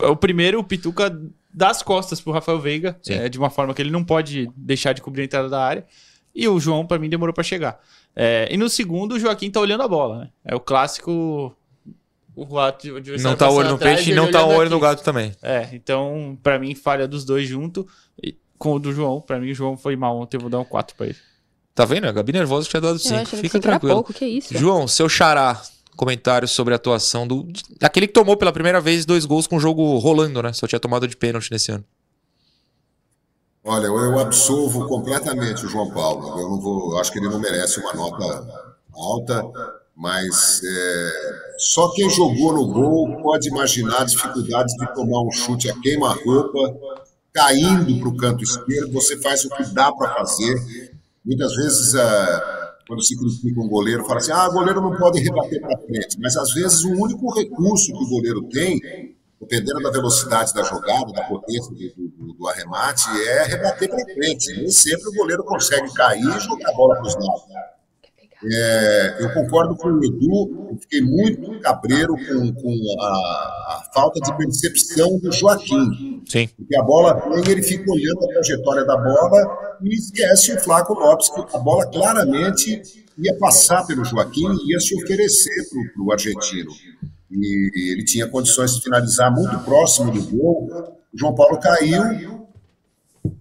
O 0.00 0.16
primeiro, 0.16 0.58
o 0.58 0.64
Pituca 0.64 1.16
das 1.54 1.82
costas 1.82 2.20
pro 2.20 2.32
Rafael 2.32 2.60
Veiga, 2.60 2.98
é, 3.08 3.28
de 3.28 3.38
uma 3.38 3.48
forma 3.48 3.72
que 3.72 3.80
ele 3.80 3.90
não 3.90 4.04
pode 4.04 4.50
deixar 4.54 4.92
de 4.92 5.00
cobrir 5.00 5.22
a 5.22 5.24
entrada 5.24 5.48
da 5.48 5.62
área. 5.62 5.86
E 6.34 6.46
o 6.46 6.60
João, 6.60 6.86
pra 6.86 6.98
mim, 6.98 7.08
demorou 7.08 7.32
pra 7.32 7.42
chegar. 7.42 7.80
É, 8.14 8.46
e 8.50 8.58
no 8.58 8.68
segundo, 8.68 9.12
o 9.14 9.18
Joaquim 9.18 9.50
tá 9.50 9.58
olhando 9.58 9.82
a 9.82 9.88
bola, 9.88 10.18
né? 10.18 10.28
É 10.44 10.54
o 10.54 10.60
clássico. 10.60 11.56
O 12.36 12.58
ato 12.58 13.00
de 13.00 13.16
Não 13.22 13.34
tá 13.34 13.48
o 13.50 13.54
olho 13.54 13.70
no 13.70 13.78
peixe 13.78 14.10
e 14.12 14.14
não 14.14 14.30
tá 14.30 14.44
o 14.44 14.50
olho 14.54 14.68
no 14.68 14.78
gato. 14.78 15.02
também. 15.02 15.32
É, 15.42 15.70
então, 15.72 16.38
pra 16.42 16.58
mim, 16.58 16.74
falha 16.74 17.08
dos 17.08 17.24
dois 17.24 17.48
junto. 17.48 17.88
E 18.22 18.36
com 18.58 18.74
o 18.74 18.78
do 18.78 18.92
João, 18.92 19.20
pra 19.22 19.38
mim, 19.40 19.50
o 19.50 19.54
João 19.54 19.76
foi 19.76 19.96
mal 19.96 20.16
ontem, 20.18 20.36
eu 20.36 20.40
vou 20.42 20.50
dar 20.50 20.58
um 20.60 20.64
4 20.64 20.94
pra 20.96 21.06
ele. 21.06 21.16
Tá 21.74 21.84
vendo? 21.86 22.06
A 22.06 22.12
Gabi 22.12 22.32
nervosa 22.32 22.68
tinha 22.68 22.80
dado 22.80 22.96
Eu 22.96 22.98
5. 22.98 23.14
achei 23.14 23.24
que 23.24 23.36
Fica 23.48 23.58
tranquilo. 23.60 23.94
pouco, 23.96 24.12
que 24.12 24.24
isso? 24.26 24.56
João, 24.56 24.86
seu 24.86 25.08
xará, 25.08 25.60
comentário 25.96 26.46
sobre 26.46 26.74
a 26.74 26.76
atuação 26.76 27.26
do. 27.26 27.48
Aquele 27.82 28.06
que 28.06 28.12
tomou 28.12 28.36
pela 28.36 28.52
primeira 28.52 28.80
vez 28.82 29.04
dois 29.06 29.24
gols 29.24 29.46
com 29.46 29.56
o 29.56 29.60
jogo 29.60 29.96
rolando, 29.98 30.42
né? 30.42 30.52
Só 30.52 30.66
tinha 30.66 30.78
tomado 30.80 31.08
de 31.08 31.16
pênalti 31.16 31.50
nesse 31.50 31.72
ano. 31.72 31.84
Olha, 33.64 33.86
eu, 33.86 33.96
eu 33.98 34.18
absolvo 34.18 34.86
completamente 34.86 35.66
o 35.66 35.68
João 35.68 35.90
Paulo. 35.90 36.38
Eu 36.40 36.48
não 36.50 36.60
vou, 36.60 36.92
eu 36.92 36.98
acho 36.98 37.10
que 37.12 37.18
ele 37.18 37.28
não 37.28 37.38
merece 37.38 37.80
uma 37.80 37.92
nota 37.94 38.46
alta, 38.94 39.44
mas 39.96 40.60
é, 40.62 41.10
só 41.56 41.90
quem 41.92 42.10
jogou 42.10 42.52
no 42.52 42.66
gol 42.66 43.16
pode 43.22 43.48
imaginar 43.48 44.02
a 44.02 44.04
dificuldade 44.04 44.76
de 44.76 44.94
tomar 44.94 45.22
um 45.22 45.30
chute 45.32 45.70
a 45.70 45.80
queima-roupa, 45.80 46.76
caindo 47.32 47.98
para 47.98 48.08
o 48.08 48.16
canto 48.16 48.44
esquerdo. 48.44 48.92
Você 48.92 49.16
faz 49.22 49.44
o 49.46 49.48
que 49.48 49.64
dá 49.72 49.90
para 49.90 50.14
fazer. 50.14 50.54
Muitas 51.24 51.56
vezes, 51.56 51.94
é, 51.94 52.42
quando 52.86 53.02
se 53.02 53.16
critica 53.16 53.58
um 53.58 53.68
goleiro, 53.68 54.04
fala 54.04 54.18
assim: 54.18 54.32
ah, 54.32 54.48
o 54.48 54.52
goleiro 54.52 54.82
não 54.82 54.94
pode 54.98 55.18
rebater 55.18 55.62
para 55.62 55.78
frente. 55.78 56.18
Mas 56.20 56.36
às 56.36 56.52
vezes 56.52 56.84
o 56.84 56.90
único 56.90 57.32
recurso 57.34 57.86
que 57.86 58.04
o 58.04 58.08
goleiro 58.08 58.42
tem, 58.50 58.78
dependendo 59.40 59.80
da 59.80 59.90
velocidade 59.90 60.52
da 60.52 60.62
jogada, 60.62 61.10
da 61.10 61.22
potência 61.22 61.70
do, 61.70 62.08
do, 62.08 62.34
do 62.34 62.48
arremate, 62.48 63.08
é 63.26 63.44
rebater 63.44 63.88
para 63.88 64.14
frente. 64.14 64.52
Nem 64.58 64.70
sempre 64.70 65.08
o 65.08 65.14
goleiro 65.14 65.42
consegue 65.42 65.90
cair 65.94 66.20
e 66.20 66.40
jogar 66.40 66.68
a 66.68 66.74
bola 66.74 66.96
para 66.96 67.06
os 67.06 67.14
lados. 67.14 67.75
É, 68.44 69.16
eu 69.20 69.32
concordo 69.32 69.74
com 69.76 69.88
o 69.88 70.04
Edu, 70.04 70.68
eu 70.70 70.78
fiquei 70.78 71.00
muito 71.00 71.58
cabreiro 71.60 72.14
com, 72.14 72.52
com 72.52 72.76
a, 73.00 73.06
a, 73.06 73.90
falta 73.94 74.20
de 74.20 74.36
percepção 74.36 75.18
do 75.18 75.32
Joaquim. 75.32 76.22
Sim. 76.26 76.46
Porque 76.48 76.76
a 76.76 76.82
bola 76.82 77.14
vem, 77.30 77.50
ele 77.50 77.62
fica 77.62 77.90
olhando 77.90 78.24
a 78.24 78.28
trajetória 78.28 78.84
da 78.84 78.96
bola 78.96 79.78
e 79.82 79.94
esquece 79.94 80.52
o 80.52 80.60
Flaco 80.60 80.92
Lopes, 80.92 81.30
que 81.30 81.56
a 81.56 81.58
bola 81.58 81.86
claramente 81.90 82.82
ia 83.18 83.34
passar 83.38 83.86
pelo 83.86 84.04
Joaquim 84.04 84.52
e 84.64 84.72
ia 84.72 84.80
se 84.80 84.94
oferecer 85.02 85.68
para 85.94 86.02
o 86.02 86.12
argentino. 86.12 86.70
E 87.30 87.92
ele 87.92 88.04
tinha 88.04 88.28
condições 88.28 88.76
de 88.76 88.82
finalizar 88.82 89.32
muito 89.32 89.58
próximo 89.60 90.12
do 90.12 90.22
gol. 90.22 90.68
O 91.12 91.18
João 91.18 91.34
Paulo 91.34 91.58
caiu, 91.58 92.46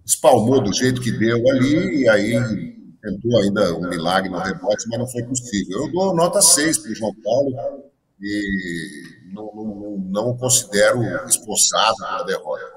espalmou 0.06 0.62
do 0.62 0.74
jeito 0.74 1.02
que 1.02 1.12
deu 1.12 1.38
ali, 1.50 2.04
e 2.04 2.10
aí 2.10 2.75
tentou 3.06 3.40
ainda 3.40 3.76
um 3.76 3.88
milagre 3.88 4.30
no 4.30 4.40
rebote, 4.40 4.88
mas 4.90 5.00
não 5.00 5.08
foi 5.08 5.24
possível. 5.24 5.86
Eu 5.86 5.92
dou 5.92 6.16
nota 6.16 6.42
6 6.42 6.80
para 6.80 6.92
o 6.92 6.96
João 6.96 7.16
Paulo 7.24 7.56
e 8.20 9.04
não, 9.32 9.52
não, 9.54 9.98
não 10.10 10.30
o 10.30 10.38
considero 10.38 11.04
esforçado 11.28 11.96
pela 11.98 12.24
derrota. 12.24 12.76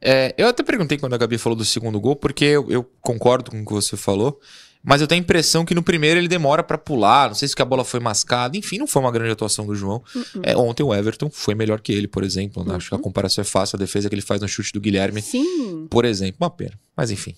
É, 0.00 0.34
eu 0.38 0.46
até 0.46 0.62
perguntei 0.62 0.98
quando 0.98 1.14
a 1.14 1.18
Gabi 1.18 1.38
falou 1.38 1.56
do 1.56 1.64
segundo 1.64 1.98
gol, 1.98 2.14
porque 2.14 2.44
eu, 2.44 2.70
eu, 2.70 2.88
concordo 3.00 3.50
com 3.50 3.60
o 3.60 3.66
que 3.66 3.72
você 3.72 3.96
falou, 3.96 4.38
mas 4.80 5.00
eu 5.00 5.08
tenho 5.08 5.20
a 5.20 5.24
impressão 5.24 5.64
que 5.64 5.74
no 5.74 5.82
primeiro 5.82 6.20
ele 6.20 6.28
demora 6.28 6.62
para 6.62 6.78
pular, 6.78 7.28
não 7.28 7.34
sei 7.34 7.48
se 7.48 7.56
que 7.56 7.62
a 7.62 7.64
bola 7.64 7.84
foi 7.84 7.98
mascada, 7.98 8.56
enfim, 8.56 8.78
não 8.78 8.86
foi 8.86 9.02
uma 9.02 9.10
grande 9.10 9.32
atuação 9.32 9.66
do 9.66 9.74
João. 9.74 10.00
Uh 10.14 10.20
-uh. 10.20 10.40
É, 10.44 10.56
ontem 10.56 10.84
o 10.84 10.94
Everton 10.94 11.28
foi 11.32 11.56
melhor 11.56 11.80
que 11.80 11.92
ele, 11.92 12.06
por 12.06 12.22
exemplo, 12.22 12.64
né? 12.64 12.76
acho 12.76 12.90
que 12.90 12.94
a 12.94 12.96
uhum. 12.96 13.02
comparação 13.02 13.42
é 13.42 13.44
fácil, 13.44 13.74
a 13.74 13.78
defesa 13.78 14.08
que 14.08 14.14
ele 14.14 14.22
faz 14.22 14.40
no 14.40 14.46
chute 14.46 14.72
do 14.72 14.80
Guilherme, 14.80 15.20
Sim. 15.20 15.88
por 15.90 16.04
exemplo, 16.04 16.36
uma 16.40 16.50
pena, 16.50 16.78
mas 16.96 17.10
enfim. 17.10 17.34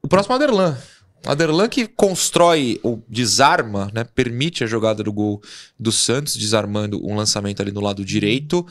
O 0.00 0.06
próximo 0.06 0.34
é 0.34 0.38
o 0.38 0.42
Aderlan. 0.42 0.78
Aderlan 1.26 1.68
que 1.68 1.86
constrói 1.86 2.78
ou 2.82 3.02
desarma, 3.08 3.90
né, 3.94 4.04
permite 4.04 4.62
a 4.62 4.66
jogada 4.66 5.02
do 5.02 5.12
gol 5.12 5.42
do 5.78 5.90
Santos, 5.90 6.36
desarmando 6.36 7.04
um 7.04 7.16
lançamento 7.16 7.62
ali 7.62 7.72
no 7.72 7.80
lado 7.80 8.04
direito. 8.04 8.66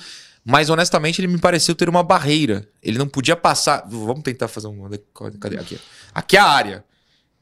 Mas 0.46 0.70
honestamente 0.70 1.22
ele 1.22 1.28
me 1.28 1.40
pareceu 1.40 1.74
ter 1.74 1.88
uma 1.88 2.04
barreira. 2.04 2.68
Ele 2.82 2.98
não 2.98 3.08
podia 3.08 3.36
passar. 3.36 3.86
Vamos 3.88 4.24
tentar 4.24 4.48
fazer 4.48 4.68
um. 4.68 4.90
Cadê? 5.40 5.58
Aqui. 5.58 5.80
Aqui 6.14 6.38
é 6.38 6.40
a 6.40 6.46
área. 6.46 6.86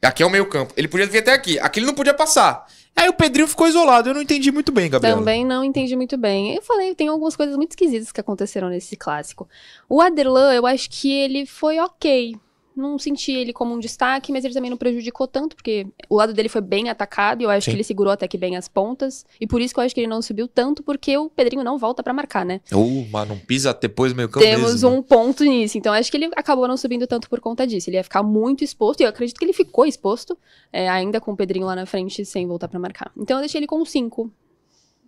Aqui 0.00 0.22
é 0.22 0.26
o 0.26 0.30
meio 0.30 0.48
campo. 0.48 0.72
Ele 0.76 0.86
podia 0.86 1.06
vir 1.06 1.18
até 1.18 1.32
aqui. 1.32 1.58
Aqui 1.58 1.80
ele 1.80 1.86
não 1.86 1.94
podia 1.94 2.14
passar. 2.14 2.66
Aí 2.94 3.08
o 3.08 3.12
Pedrinho 3.12 3.48
ficou 3.48 3.66
isolado. 3.66 4.08
Eu 4.08 4.14
não 4.14 4.22
entendi 4.22 4.52
muito 4.52 4.70
bem, 4.70 4.88
Gabriel. 4.88 5.16
Também 5.16 5.44
não 5.44 5.64
entendi 5.64 5.96
muito 5.96 6.16
bem. 6.16 6.54
Eu 6.54 6.62
falei, 6.62 6.94
tem 6.94 7.08
algumas 7.08 7.34
coisas 7.34 7.56
muito 7.56 7.72
esquisitas 7.72 8.12
que 8.12 8.20
aconteceram 8.20 8.68
nesse 8.68 8.96
clássico. 8.96 9.48
O 9.88 10.00
Aderlan, 10.00 10.52
eu 10.54 10.64
acho 10.64 10.88
que 10.90 11.10
ele 11.10 11.44
foi 11.44 11.80
ok 11.80 12.36
não 12.76 12.98
senti 12.98 13.32
ele 13.32 13.52
como 13.52 13.74
um 13.74 13.78
destaque, 13.78 14.32
mas 14.32 14.44
ele 14.44 14.54
também 14.54 14.70
não 14.70 14.76
prejudicou 14.76 15.26
tanto, 15.26 15.56
porque 15.56 15.86
o 16.08 16.16
lado 16.16 16.32
dele 16.32 16.48
foi 16.48 16.60
bem 16.60 16.88
atacado 16.88 17.40
e 17.40 17.44
eu 17.44 17.50
acho 17.50 17.64
Sim. 17.64 17.72
que 17.72 17.76
ele 17.76 17.84
segurou 17.84 18.12
até 18.12 18.26
que 18.26 18.38
bem 18.38 18.56
as 18.56 18.68
pontas. 18.68 19.24
E 19.40 19.46
por 19.46 19.60
isso 19.60 19.74
que 19.74 19.80
eu 19.80 19.84
acho 19.84 19.94
que 19.94 20.00
ele 20.00 20.08
não 20.08 20.22
subiu 20.22 20.48
tanto, 20.48 20.82
porque 20.82 21.16
o 21.16 21.30
Pedrinho 21.30 21.64
não 21.64 21.78
volta 21.78 22.02
para 22.02 22.12
marcar, 22.12 22.44
né? 22.44 22.60
Uh, 22.72 23.06
mas 23.10 23.28
não 23.28 23.38
pisa 23.38 23.72
depois 23.74 24.12
meio 24.12 24.28
campo 24.28 24.44
Temos 24.44 24.72
mesmo. 24.72 24.90
um 24.90 25.02
ponto 25.02 25.44
nisso. 25.44 25.78
Então 25.78 25.92
acho 25.92 26.10
que 26.10 26.16
ele 26.16 26.30
acabou 26.36 26.66
não 26.66 26.76
subindo 26.76 27.06
tanto 27.06 27.28
por 27.28 27.40
conta 27.40 27.66
disso. 27.66 27.90
Ele 27.90 27.96
ia 27.96 28.04
ficar 28.04 28.22
muito 28.22 28.64
exposto, 28.64 29.00
e 29.00 29.04
eu 29.04 29.08
acredito 29.08 29.38
que 29.38 29.44
ele 29.44 29.52
ficou 29.52 29.86
exposto, 29.86 30.36
é, 30.72 30.88
ainda 30.88 31.20
com 31.20 31.32
o 31.32 31.36
Pedrinho 31.36 31.66
lá 31.66 31.76
na 31.76 31.86
frente, 31.86 32.24
sem 32.24 32.46
voltar 32.46 32.68
para 32.68 32.78
marcar. 32.78 33.12
Então 33.16 33.36
eu 33.36 33.40
deixei 33.40 33.58
ele 33.58 33.66
com 33.66 33.80
um 33.80 33.84
5 33.84 34.30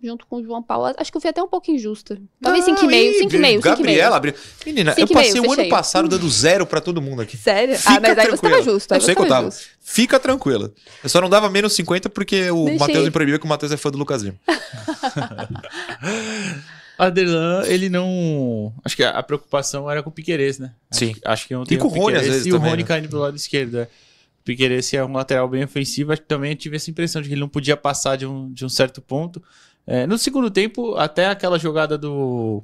junto 0.05 0.25
com 0.25 0.37
o 0.37 0.43
João 0.43 0.61
Paulo. 0.61 0.93
Acho 0.97 1.11
que 1.11 1.17
eu 1.17 1.21
fui 1.21 1.29
até 1.29 1.41
um 1.41 1.47
pouco 1.47 1.71
injusta. 1.71 2.17
Talvez 2.41 2.65
5,5, 2.65 3.29
5,5. 3.29 3.59
Gabriela 3.59 4.15
abriu. 4.15 4.33
Menina, 4.65 4.93
eu 4.97 5.07
passei 5.07 5.41
o 5.41 5.51
ano 5.51 5.67
passado 5.67 6.07
dando 6.07 6.29
zero 6.29 6.65
pra 6.65 6.79
todo 6.79 7.01
mundo 7.01 7.21
aqui. 7.21 7.37
Sério? 7.37 7.77
Fica 7.77 7.91
ah, 7.91 7.99
mas 7.99 8.17
aí 8.17 8.29
você 8.29 8.41
tava 8.41 8.61
justo. 8.61 8.91
Aí 8.93 8.99
eu 8.99 9.01
sei 9.01 9.15
que 9.15 9.21
eu 9.21 9.27
tava. 9.27 9.45
Justo. 9.45 9.65
Fica 9.81 10.19
tranquila. 10.19 10.71
Eu 11.03 11.09
só 11.09 11.21
não 11.21 11.29
dava 11.29 11.49
menos 11.49 11.73
50 11.73 12.09
porque 12.09 12.49
o 12.51 12.77
Matheus 12.77 13.05
me 13.05 13.11
proibiu 13.11 13.39
que 13.39 13.45
o 13.45 13.49
Matheus 13.49 13.71
é 13.71 13.77
fã 13.77 13.91
do 13.91 13.97
Lucas 13.97 14.21
Lima. 14.21 14.37
Aderlan, 16.97 17.63
ele 17.65 17.89
não. 17.89 18.73
Acho 18.83 18.95
que 18.95 19.03
a, 19.03 19.21
preocupação 19.21 19.89
era 19.89 20.01
com 20.01 20.09
o 20.09 20.13
Piquerez, 20.13 20.59
né? 20.59 20.73
Sim. 20.89 21.11
Acho, 21.11 21.21
acho 21.25 21.47
que 21.47 21.55
ontem 21.55 21.75
e 21.75 21.77
com 21.77 21.87
o 21.87 21.89
Rony, 21.89 22.17
às 22.17 22.25
vezes. 22.25 22.45
E 22.45 22.53
o 22.53 22.57
Rony 22.57 22.77
né? 22.77 22.83
caindo 22.83 23.09
pelo 23.09 23.21
lado 23.21 23.35
esquerdo. 23.35 23.79
É. 23.79 23.83
O 23.83 24.45
Piquerez 24.45 24.93
é 24.93 25.03
um 25.03 25.11
lateral 25.11 25.47
bem 25.47 25.63
ofensivo. 25.63 26.13
Acho 26.13 26.21
que 26.21 26.27
também 26.27 26.55
tive 26.55 26.77
essa 26.77 26.89
impressão 26.89 27.21
de 27.21 27.27
que 27.27 27.33
ele 27.33 27.41
não 27.41 27.49
podia 27.49 27.75
passar 27.75 28.15
de 28.15 28.25
um, 28.25 28.51
de 28.51 28.65
um 28.65 28.69
certo 28.69 29.01
ponto. 29.01 29.43
É, 29.87 30.07
no 30.07 30.17
segundo 30.17 30.49
tempo, 30.49 30.95
até 30.95 31.27
aquela 31.27 31.59
jogada 31.59 31.97
do. 31.97 32.63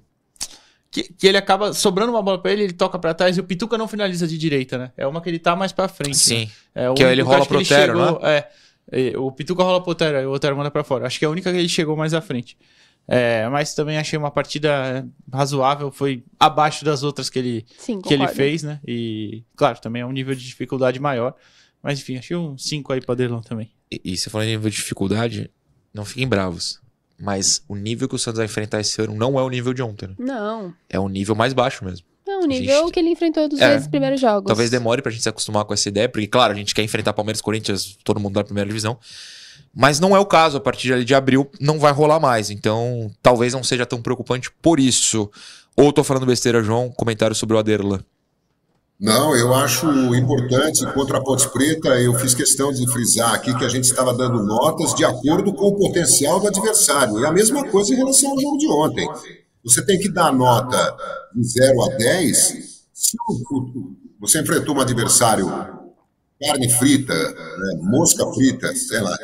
Que, 0.89 1.03
que 1.03 1.27
ele 1.27 1.37
acaba 1.37 1.73
sobrando 1.73 2.11
uma 2.11 2.21
bola 2.21 2.41
para 2.41 2.51
ele, 2.51 2.63
ele 2.63 2.73
toca 2.73 2.99
para 2.99 3.13
trás 3.13 3.37
e 3.37 3.39
o 3.39 3.43
Pituca 3.45 3.77
não 3.77 3.87
finaliza 3.87 4.27
de 4.27 4.37
direita, 4.37 4.77
né? 4.77 4.91
É 4.97 5.07
uma 5.07 5.21
que 5.21 5.29
ele 5.29 5.39
tá 5.39 5.55
mais 5.55 5.71
para 5.71 5.87
frente. 5.87 6.17
Sim. 6.17 6.49
Né? 6.75 6.89
É, 6.89 6.93
que 6.93 7.03
ele 7.03 7.21
rola 7.21 7.45
pro 7.45 7.59
Otero, 7.59 8.19
né? 8.19 8.43
É, 8.91 9.17
o 9.17 9.31
Pituca 9.31 9.63
rola 9.63 9.81
pro 9.81 9.91
Otero, 9.91 10.17
e 10.17 10.25
o 10.25 10.31
Otero 10.31 10.57
manda 10.57 10.69
para 10.69 10.83
fora. 10.83 11.07
Acho 11.07 11.17
que 11.17 11.23
é 11.23 11.27
a 11.27 11.31
única 11.31 11.49
que 11.51 11.57
ele 11.57 11.69
chegou 11.69 11.95
mais 11.95 12.13
à 12.13 12.19
frente. 12.19 12.57
É, 13.07 13.47
mas 13.49 13.73
também 13.73 13.97
achei 13.97 14.17
uma 14.17 14.31
partida 14.31 15.07
razoável, 15.31 15.91
foi 15.91 16.23
abaixo 16.39 16.85
das 16.85 17.03
outras 17.03 17.29
que 17.29 17.39
ele, 17.39 17.65
Sim, 17.77 18.01
que 18.01 18.13
ele 18.13 18.27
fez, 18.27 18.63
né? 18.63 18.79
E, 18.85 19.43
claro, 19.55 19.79
também 19.79 20.01
é 20.01 20.05
um 20.05 20.11
nível 20.11 20.35
de 20.35 20.45
dificuldade 20.45 20.99
maior. 20.99 21.35
Mas 21.81 21.99
enfim, 21.99 22.17
achei 22.17 22.35
um 22.35 22.57
5 22.57 22.93
aí 22.93 23.01
pra 23.01 23.15
Derlon 23.15 23.41
também. 23.41 23.71
E, 23.91 24.01
e 24.03 24.17
você 24.17 24.29
falando 24.29 24.47
em 24.47 24.51
nível 24.51 24.69
de 24.69 24.75
dificuldade, 24.75 25.49
não 25.93 26.05
fiquem 26.05 26.27
bravos. 26.27 26.80
Mas 27.21 27.63
o 27.67 27.75
nível 27.75 28.07
que 28.09 28.15
o 28.15 28.19
Santos 28.19 28.37
vai 28.37 28.45
enfrentar 28.45 28.79
esse 28.79 28.99
ano 29.01 29.13
não 29.13 29.39
é 29.39 29.43
o 29.43 29.49
nível 29.49 29.73
de 29.73 29.83
ontem. 29.83 30.07
Né? 30.07 30.15
Não. 30.17 30.73
É 30.89 30.99
um 30.99 31.07
nível 31.07 31.35
mais 31.35 31.53
baixo 31.53 31.85
mesmo. 31.85 32.05
É 32.27 32.37
o 32.37 32.45
nível 32.45 32.83
gente... 32.83 32.93
que 32.93 32.99
ele 32.99 33.09
enfrentou 33.09 33.47
dos 33.47 33.59
é, 33.59 33.79
primeiros 33.87 34.19
jogos. 34.19 34.47
Talvez 34.47 34.69
demore 34.69 35.01
pra 35.01 35.11
gente 35.11 35.21
se 35.21 35.29
acostumar 35.29 35.65
com 35.65 35.73
essa 35.73 35.89
ideia, 35.89 36.07
porque, 36.07 36.27
claro, 36.27 36.53
a 36.53 36.55
gente 36.55 36.73
quer 36.73 36.83
enfrentar 36.83 37.13
Palmeiras, 37.13 37.41
Corinthians, 37.41 37.97
todo 38.03 38.19
mundo 38.19 38.33
da 38.33 38.43
primeira 38.43 38.67
divisão. 38.67 38.97
Mas 39.73 39.99
não 39.99 40.15
é 40.15 40.19
o 40.19 40.25
caso, 40.25 40.57
a 40.57 40.61
partir 40.61 41.03
de 41.05 41.15
abril 41.15 41.49
não 41.59 41.79
vai 41.79 41.91
rolar 41.91 42.19
mais. 42.19 42.49
Então, 42.49 43.11
talvez 43.21 43.53
não 43.53 43.63
seja 43.63 43.85
tão 43.85 44.01
preocupante 44.01 44.51
por 44.61 44.79
isso. 44.79 45.29
Ou 45.75 45.93
tô 45.93 46.03
falando 46.03 46.25
besteira, 46.25 46.63
João? 46.63 46.89
Comentário 46.89 47.35
sobre 47.35 47.55
o 47.55 47.59
Aderlan. 47.59 47.99
Não, 49.01 49.35
eu 49.35 49.51
acho 49.51 49.87
importante, 50.15 50.85
contra 50.93 51.17
a 51.17 51.23
Ponte 51.23 51.49
Preta, 51.49 51.99
eu 51.99 52.13
fiz 52.13 52.35
questão 52.35 52.71
de 52.71 52.85
frisar 52.91 53.33
aqui 53.33 53.51
que 53.57 53.65
a 53.65 53.67
gente 53.67 53.85
estava 53.85 54.13
dando 54.13 54.43
notas 54.43 54.93
de 54.93 55.03
acordo 55.03 55.51
com 55.53 55.69
o 55.69 55.75
potencial 55.75 56.39
do 56.39 56.47
adversário. 56.47 57.19
E 57.19 57.25
a 57.25 57.31
mesma 57.31 57.67
coisa 57.67 57.91
em 57.91 57.97
relação 57.97 58.29
ao 58.29 58.39
jogo 58.39 58.57
de 58.59 58.67
ontem. 58.67 59.09
Você 59.63 59.83
tem 59.83 59.97
que 59.97 60.07
dar 60.07 60.31
nota 60.31 60.95
de 61.33 61.43
0 61.43 61.81
a 61.81 61.97
10 61.97 62.37
se 62.93 63.17
você 64.19 64.39
enfrentou 64.39 64.75
um 64.75 64.81
adversário 64.81 65.47
carne 66.39 66.69
frita, 66.69 67.13
né, 67.13 67.79
mosca 67.81 68.23
frita, 68.33 68.75
sei 68.75 68.99
lá, 68.99 69.17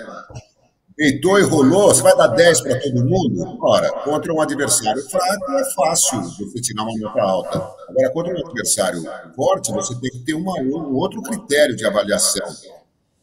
Deitou 0.98 1.38
e 1.38 1.44
rolou, 1.44 1.94
você 1.94 2.02
vai 2.02 2.18
dar 2.18 2.26
10 2.26 2.62
para 2.62 2.80
todo 2.80 3.06
mundo? 3.06 3.58
Ora, 3.62 3.88
contra 4.04 4.34
um 4.34 4.42
adversário 4.42 5.08
fraco 5.08 5.52
é 5.52 5.74
fácil 5.76 6.22
você 6.24 6.60
tirar 6.60 6.82
uma 6.82 6.98
nota 6.98 7.22
alta. 7.22 7.58
Agora, 7.88 8.10
contra 8.12 8.34
um 8.34 8.48
adversário 8.48 9.04
forte, 9.36 9.72
você 9.72 9.94
tem 10.00 10.10
que 10.10 10.20
ter 10.26 10.34
uma, 10.34 10.60
um 10.60 10.96
outro 10.96 11.22
critério 11.22 11.76
de 11.76 11.86
avaliação. 11.86 12.48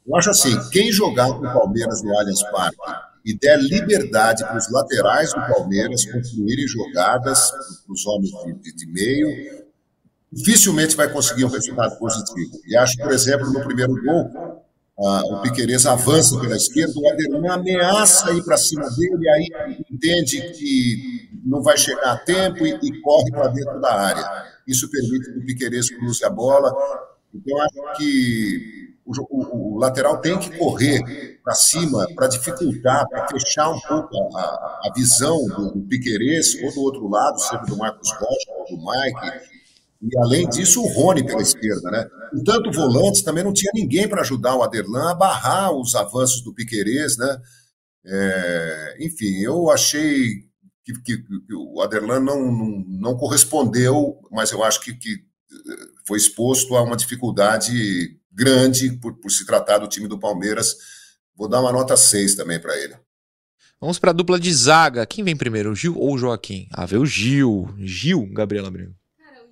Eu 0.06 0.14
acho 0.14 0.30
assim, 0.30 0.56
quem 0.70 0.92
jogar 0.92 1.26
com 1.32 1.44
o 1.44 1.52
Palmeiras 1.52 2.00
no 2.00 2.16
Allianz 2.16 2.44
Parque 2.44 2.78
e 3.24 3.36
der 3.36 3.58
liberdade 3.60 4.44
para 4.44 4.56
os 4.56 4.70
laterais 4.70 5.30
do 5.30 5.40
Palmeiras 5.40 6.04
construírem 6.04 6.68
jogadas 6.68 7.50
para 7.84 7.92
os 7.92 8.06
homens 8.06 8.30
de, 8.62 8.72
de 8.72 8.86
meio, 8.86 9.64
dificilmente 10.30 10.94
vai 10.94 11.12
conseguir 11.12 11.44
um 11.44 11.48
resultado 11.48 11.98
positivo. 11.98 12.52
E 12.68 12.76
acho, 12.76 12.96
por 12.98 13.10
exemplo, 13.10 13.50
no 13.50 13.64
primeiro 13.64 14.00
gol, 14.04 14.53
ah, 14.98 15.22
o 15.26 15.42
Piqueires 15.42 15.86
avança 15.86 16.38
pela 16.38 16.56
esquerda, 16.56 16.92
o 16.96 17.10
Aderlan 17.10 17.54
ameaça 17.54 18.32
ir 18.32 18.44
para 18.44 18.56
cima 18.56 18.88
dele, 18.90 19.28
aí 19.28 19.84
entende 19.90 20.40
que 20.52 21.30
não 21.44 21.62
vai 21.62 21.76
chegar 21.76 22.12
a 22.12 22.16
tempo 22.18 22.64
e, 22.64 22.78
e 22.80 23.00
corre 23.00 23.30
para 23.30 23.48
dentro 23.48 23.80
da 23.80 23.92
área. 23.92 24.24
Isso 24.66 24.88
permite 24.90 25.32
que 25.32 25.38
o 25.38 25.44
Piqueires 25.44 25.90
cruze 25.90 26.24
a 26.24 26.30
bola. 26.30 26.72
Então, 27.34 27.60
acho 27.60 27.98
que 27.98 28.94
o, 29.04 29.12
o, 29.30 29.74
o 29.74 29.78
lateral 29.78 30.18
tem 30.20 30.38
que 30.38 30.56
correr 30.56 31.40
para 31.42 31.54
cima 31.54 32.06
para 32.14 32.28
dificultar, 32.28 33.06
para 33.08 33.26
fechar 33.28 33.70
um 33.70 33.80
pouco 33.80 34.16
a, 34.36 34.40
a 34.40 34.92
visão 34.94 35.44
do, 35.48 35.72
do 35.72 35.80
Piqueires, 35.88 36.54
ou 36.62 36.72
do 36.72 36.80
outro 36.82 37.08
lado, 37.08 37.38
seja 37.40 37.62
do 37.62 37.76
Marcos 37.76 38.10
Rocha 38.12 38.52
ou 38.58 38.76
do 38.76 38.84
Mike 38.84 39.53
e 40.04 40.18
além 40.18 40.48
disso, 40.48 40.82
o 40.82 40.88
Rony 40.88 41.24
pela 41.24 41.42
esquerda, 41.42 41.90
né? 41.90 42.06
Tanto 42.44 42.70
volante, 42.70 43.24
também 43.24 43.44
não 43.44 43.52
tinha 43.52 43.72
ninguém 43.74 44.08
para 44.08 44.20
ajudar 44.20 44.56
o 44.56 44.62
Aderlan 44.62 45.10
a 45.10 45.14
barrar 45.14 45.72
os 45.72 45.94
avanços 45.94 46.42
do 46.42 46.54
Piquerez, 46.54 47.16
né? 47.16 47.40
É, 48.06 48.96
enfim, 49.00 49.40
eu 49.40 49.70
achei 49.70 50.44
que, 50.84 50.92
que, 51.02 51.16
que 51.18 51.54
o 51.54 51.80
Aderlan 51.80 52.20
não, 52.20 52.52
não, 52.52 52.84
não, 52.86 53.16
correspondeu, 53.16 54.18
mas 54.30 54.52
eu 54.52 54.62
acho 54.62 54.80
que, 54.80 54.94
que, 54.94 55.24
foi 56.06 56.18
exposto 56.18 56.76
a 56.76 56.82
uma 56.82 56.96
dificuldade 56.96 58.18
grande 58.30 58.92
por, 58.98 59.14
por 59.18 59.30
se 59.30 59.46
tratar 59.46 59.78
do 59.78 59.88
time 59.88 60.06
do 60.06 60.18
Palmeiras 60.18 60.76
Vou 61.36 61.48
dar 61.48 61.60
uma 61.60 61.72
nota 61.72 61.96
6 61.96 62.36
também 62.36 62.60
para 62.60 62.76
ele. 62.78 62.94
Vamos 63.80 63.98
para 63.98 64.10
a 64.10 64.14
dupla 64.14 64.38
de 64.38 64.52
zaga. 64.54 65.04
Quem 65.04 65.24
vem 65.24 65.36
primeiro, 65.36 65.74
Gil 65.74 65.98
ou 65.98 66.16
Joaquim? 66.16 66.68
Ah, 66.72 66.86
veio 66.86 67.02
o 67.02 67.06
Gil. 67.06 67.74
Gil, 67.78 68.26
Gabriela 68.32 68.70
Brino. 68.70 68.94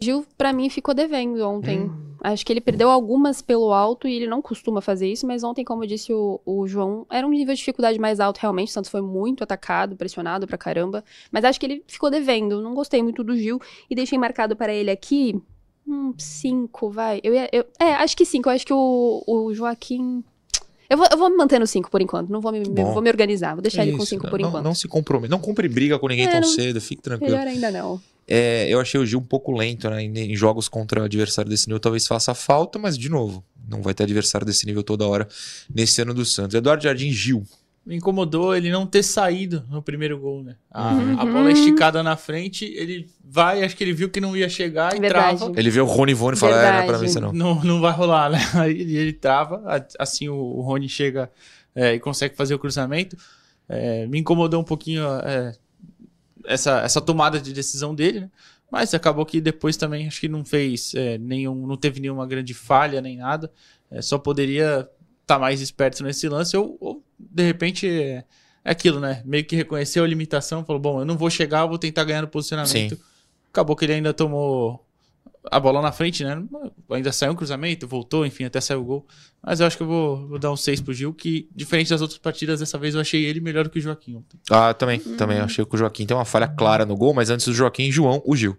Gil, 0.02 0.26
pra 0.36 0.52
mim, 0.52 0.68
ficou 0.68 0.92
devendo 0.94 1.40
ontem. 1.48 1.80
Hum. 1.84 2.12
Acho 2.24 2.46
que 2.46 2.52
ele 2.52 2.60
perdeu 2.60 2.88
algumas 2.88 3.42
pelo 3.42 3.72
alto 3.72 4.06
e 4.06 4.14
ele 4.14 4.26
não 4.28 4.40
costuma 4.40 4.80
fazer 4.80 5.10
isso, 5.10 5.26
mas 5.26 5.42
ontem, 5.42 5.64
como 5.64 5.84
disse 5.86 6.12
o, 6.12 6.40
o 6.46 6.68
João, 6.68 7.04
era 7.10 7.26
um 7.26 7.30
nível 7.30 7.52
de 7.52 7.58
dificuldade 7.58 7.98
mais 7.98 8.20
alto 8.20 8.38
realmente. 8.38 8.68
O 8.68 8.72
Santos 8.72 8.90
foi 8.90 9.00
muito 9.02 9.42
atacado, 9.42 9.96
pressionado 9.96 10.46
pra 10.46 10.56
caramba. 10.56 11.02
Mas 11.32 11.44
acho 11.44 11.58
que 11.58 11.66
ele 11.66 11.82
ficou 11.88 12.10
devendo. 12.10 12.62
Não 12.62 12.74
gostei 12.74 13.02
muito 13.02 13.24
do 13.24 13.36
Gil 13.36 13.60
e 13.90 13.94
deixei 13.96 14.16
marcado 14.18 14.54
para 14.54 14.72
ele 14.72 14.90
aqui. 14.90 15.34
Hum, 15.84 16.14
cinco, 16.16 16.90
vai. 16.90 17.20
Eu, 17.24 17.34
ia- 17.34 17.48
eu- 17.52 17.64
é, 17.80 17.94
acho 17.94 18.16
que 18.16 18.24
cinco. 18.24 18.48
Eu 18.48 18.52
acho 18.54 18.64
que 18.66 18.72
o, 18.72 19.24
o 19.26 19.52
Joaquim. 19.52 20.22
Eu 20.88 20.96
vou, 20.98 21.06
eu 21.10 21.18
vou 21.18 21.28
me 21.28 21.36
manter 21.36 21.58
no 21.58 21.66
cinco 21.66 21.90
por 21.90 22.00
enquanto. 22.00 22.28
Não 22.30 22.40
vou 22.40 22.52
me, 22.52 22.62
Bom. 22.62 22.92
vou 22.92 23.02
me 23.02 23.10
organizar. 23.10 23.54
Vou 23.54 23.62
deixar 23.62 23.82
ele 23.82 23.92
com 23.96 23.98
Isso, 24.04 24.06
cinco 24.10 24.24
não, 24.24 24.30
por 24.30 24.38
não- 24.38 24.48
enquanto. 24.48 24.64
Não 24.64 24.74
se 24.76 24.86
comprometa. 24.86 25.30
Não 25.30 25.40
compre 25.40 25.66
briga 25.68 25.98
com 25.98 26.06
ninguém 26.06 26.26
É, 26.26 26.30
tão 26.30 26.40
não- 26.42 26.48
cedo, 26.48 26.80
fique 26.80 27.02
tranquilo. 27.02 27.32
Melhor 27.32 27.48
ainda 27.48 27.70
não. 27.72 28.00
É, 28.34 28.66
eu 28.66 28.80
achei 28.80 28.98
o 28.98 29.04
Gil 29.04 29.18
um 29.18 29.24
pouco 29.24 29.52
lento, 29.52 29.90
né? 29.90 30.02
Em, 30.02 30.32
em 30.32 30.34
jogos 30.34 30.66
contra 30.68 31.04
adversário 31.04 31.50
desse 31.50 31.66
nível 31.66 31.78
talvez 31.80 32.06
faça 32.06 32.34
falta, 32.34 32.78
mas 32.78 32.96
de 32.96 33.10
novo, 33.10 33.44
não 33.68 33.82
vai 33.82 33.92
ter 33.92 34.04
adversário 34.04 34.46
desse 34.46 34.64
nível 34.64 34.82
toda 34.82 35.06
hora 35.06 35.28
nesse 35.74 36.00
ano 36.00 36.14
do 36.14 36.24
Santos. 36.24 36.54
Eduardo 36.54 36.82
Jardim 36.82 37.10
Gil. 37.12 37.44
Me 37.84 37.96
incomodou 37.96 38.54
ele 38.56 38.70
não 38.70 38.86
ter 38.86 39.02
saído 39.02 39.64
no 39.68 39.82
primeiro 39.82 40.16
gol, 40.18 40.42
né? 40.42 40.54
A, 40.70 40.92
Uhum. 40.94 41.20
a 41.20 41.26
bola 41.26 41.50
é 41.50 41.52
esticada 41.52 42.00
na 42.02 42.16
frente, 42.16 42.64
ele 42.64 43.06
vai, 43.22 43.64
acho 43.64 43.76
que 43.76 43.82
ele 43.84 43.92
viu 43.92 44.08
que 44.08 44.20
não 44.20 44.36
ia 44.36 44.48
chegar 44.48 44.96
e 44.96 45.00
Verdade. 45.00 45.36
trava. 45.38 45.52
Ele 45.60 45.68
vê 45.68 45.80
o 45.80 45.84
Rony 45.84 46.12
Ivone 46.12 46.36
e 46.36 46.40
fala: 46.40 46.62
é, 46.62 46.72
não 46.72 46.78
é 46.78 46.86
pra 46.86 46.98
mim 46.98 47.06
isso 47.06 47.20
não. 47.20 47.32
Não, 47.32 47.62
não 47.64 47.80
vai 47.80 47.92
rolar, 47.92 48.30
né? 48.30 48.38
Aí 48.54 48.70
ele, 48.80 48.96
ele 48.96 49.12
trava, 49.12 49.62
assim 49.98 50.28
o, 50.28 50.36
o 50.36 50.60
Rony 50.62 50.88
chega 50.88 51.28
é, 51.74 51.92
e 51.94 51.98
consegue 52.00 52.36
fazer 52.36 52.54
o 52.54 52.58
cruzamento. 52.58 53.16
É, 53.68 54.06
me 54.06 54.18
incomodou 54.20 54.60
um 54.60 54.64
pouquinho 54.64 55.02
é, 55.24 55.52
essa, 56.44 56.80
essa 56.80 57.00
tomada 57.00 57.40
de 57.40 57.52
decisão 57.52 57.94
dele, 57.94 58.20
né? 58.20 58.30
Mas 58.70 58.94
acabou 58.94 59.26
que 59.26 59.38
depois 59.38 59.76
também 59.76 60.06
acho 60.06 60.18
que 60.18 60.28
não 60.28 60.44
fez 60.44 60.94
é, 60.94 61.18
nenhum, 61.18 61.66
não 61.66 61.76
teve 61.76 62.00
nenhuma 62.00 62.26
grande 62.26 62.54
falha 62.54 63.02
nem 63.02 63.18
nada. 63.18 63.52
É, 63.90 64.00
só 64.00 64.16
poderia 64.16 64.88
estar 65.20 65.38
mais 65.38 65.60
esperto 65.60 66.02
nesse 66.02 66.26
lance 66.26 66.56
ou, 66.56 66.78
ou, 66.80 67.04
de 67.18 67.42
repente 67.42 67.86
é, 67.86 68.24
é 68.64 68.70
aquilo, 68.70 68.98
né? 68.98 69.22
Meio 69.26 69.44
que 69.44 69.54
reconheceu 69.54 70.04
a 70.04 70.06
limitação, 70.06 70.64
falou: 70.64 70.80
bom, 70.80 71.00
eu 71.00 71.04
não 71.04 71.18
vou 71.18 71.28
chegar, 71.28 71.60
eu 71.60 71.68
vou 71.68 71.78
tentar 71.78 72.04
ganhar 72.04 72.22
no 72.22 72.28
posicionamento. 72.28 72.96
Sim. 72.96 73.02
Acabou 73.50 73.76
que 73.76 73.84
ele 73.84 73.92
ainda 73.92 74.14
tomou 74.14 74.82
a 75.50 75.58
bola 75.58 75.82
na 75.82 75.90
frente, 75.90 76.22
né? 76.24 76.42
Ainda 76.90 77.12
saiu 77.12 77.32
um 77.32 77.36
cruzamento, 77.36 77.86
voltou, 77.86 78.24
enfim, 78.24 78.44
até 78.44 78.60
saiu 78.60 78.80
o 78.80 78.84
gol. 78.84 79.06
Mas 79.42 79.60
eu 79.60 79.66
acho 79.66 79.76
que 79.76 79.82
eu 79.82 79.86
vou, 79.86 80.28
vou 80.28 80.38
dar 80.38 80.52
um 80.52 80.56
6 80.56 80.80
pro 80.80 80.94
Gil, 80.94 81.12
que 81.12 81.48
diferente 81.54 81.90
das 81.90 82.00
outras 82.00 82.18
partidas, 82.18 82.60
dessa 82.60 82.78
vez 82.78 82.94
eu 82.94 83.00
achei 83.00 83.24
ele 83.24 83.40
melhor 83.40 83.68
que 83.68 83.78
o 83.78 83.82
Joaquim. 83.82 84.16
ontem. 84.16 84.38
Ah, 84.50 84.72
também, 84.72 85.00
também 85.00 85.38
achei 85.38 85.64
que 85.64 85.74
o 85.74 85.78
Joaquim 85.78 86.06
tem 86.06 86.16
uma 86.16 86.24
falha 86.24 86.48
clara 86.48 86.86
no 86.86 86.96
gol, 86.96 87.12
mas 87.12 87.30
antes 87.30 87.46
do 87.46 87.54
Joaquim, 87.54 87.90
João, 87.90 88.22
o 88.24 88.36
Gil. 88.36 88.56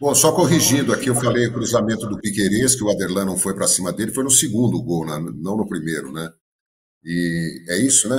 Bom, 0.00 0.14
só 0.14 0.32
corrigindo 0.32 0.94
aqui, 0.94 1.10
eu 1.10 1.14
falei 1.14 1.50
cruzamento 1.50 2.06
do 2.06 2.18
Piquerez, 2.18 2.74
que 2.74 2.82
o 2.82 2.90
Aderlan 2.90 3.26
não 3.26 3.36
foi 3.36 3.54
para 3.54 3.66
cima 3.66 3.92
dele, 3.92 4.12
foi 4.12 4.24
no 4.24 4.30
segundo 4.30 4.82
gol, 4.82 5.04
né? 5.04 5.18
não 5.34 5.56
no 5.56 5.68
primeiro, 5.68 6.10
né? 6.10 6.32
E 7.04 7.64
é 7.68 7.78
isso, 7.78 8.08
né? 8.08 8.16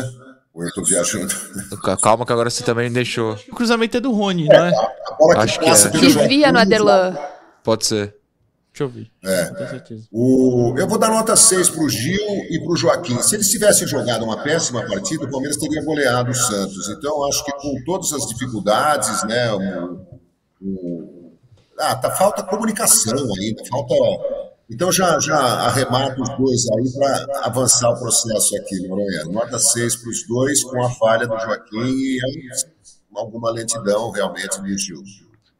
Ou 0.54 0.64
eu 0.64 0.72
tô 0.74 0.84
viajando? 0.84 1.34
Ca- 1.84 1.98
Calma 1.98 2.26
que 2.26 2.32
agora 2.34 2.50
você 2.50 2.64
também 2.64 2.92
deixou. 2.92 3.38
O 3.50 3.56
cruzamento 3.56 3.98
é 3.98 4.00
do 4.02 4.12
Rony, 4.12 4.48
não 4.48 4.66
é? 4.66 4.70
A 5.08 5.14
bola 5.18 5.44
Acho 5.44 5.60
que 5.60 5.66
passa 5.66 5.88
é. 5.88 5.92
pelo 5.92 6.04
Desvia 6.04 6.52
no. 6.52 6.60
Pode 7.64 7.86
ser. 7.86 8.16
Deixa 8.74 8.84
eu 8.84 8.90
ver. 8.90 9.12
É. 9.24 9.46
Não 9.50 9.56
tenho 9.56 9.70
certeza. 9.70 10.04
O, 10.12 10.76
eu 10.78 10.88
vou 10.88 10.98
dar 10.98 11.10
nota 11.10 11.36
6 11.36 11.70
para 11.70 11.84
o 11.84 11.90
Gil 11.90 12.18
e 12.50 12.60
para 12.64 12.72
o 12.72 12.76
Joaquim. 12.78 13.22
Se 13.22 13.36
eles 13.36 13.50
tivessem 13.50 13.86
jogado 13.88 14.24
uma 14.24 14.42
péssima 14.44 14.82
partida, 14.88 15.26
o 15.26 15.30
Palmeiras 15.30 15.58
teria 15.58 15.84
goleado 15.84 16.32
o 16.32 16.34
Santos. 16.34 16.88
Então, 16.90 17.26
acho 17.28 17.44
que 17.46 17.52
com 17.54 17.84
todas 17.86 18.12
as 18.14 18.26
dificuldades, 18.28 19.24
né? 19.26 19.52
O, 19.54 20.08
o- 20.62 21.32
ah, 21.80 21.96
tá, 21.96 22.12
falta 22.12 22.44
comunicação 22.44 23.14
ainda, 23.14 23.64
falta. 23.70 23.94
Então 24.72 24.90
já, 24.90 25.20
já 25.20 25.38
arremato 25.38 26.22
os 26.22 26.30
dois 26.38 26.62
aí 26.72 26.94
para 26.94 27.46
avançar 27.46 27.90
o 27.90 28.00
processo 28.00 28.56
aqui, 28.56 28.88
Noronha. 28.88 29.26
Nota 29.26 29.60
6 29.60 29.98
para 29.98 30.10
os 30.10 30.26
dois, 30.26 30.64
com 30.64 30.82
a 30.82 30.90
falha 30.90 31.28
do 31.28 31.38
Joaquim 31.38 31.78
e 31.78 32.20
aí, 32.24 32.50
alguma 33.14 33.52
lentidão 33.52 34.10
realmente 34.12 34.62
do 34.62 34.78
Gil. 34.78 35.04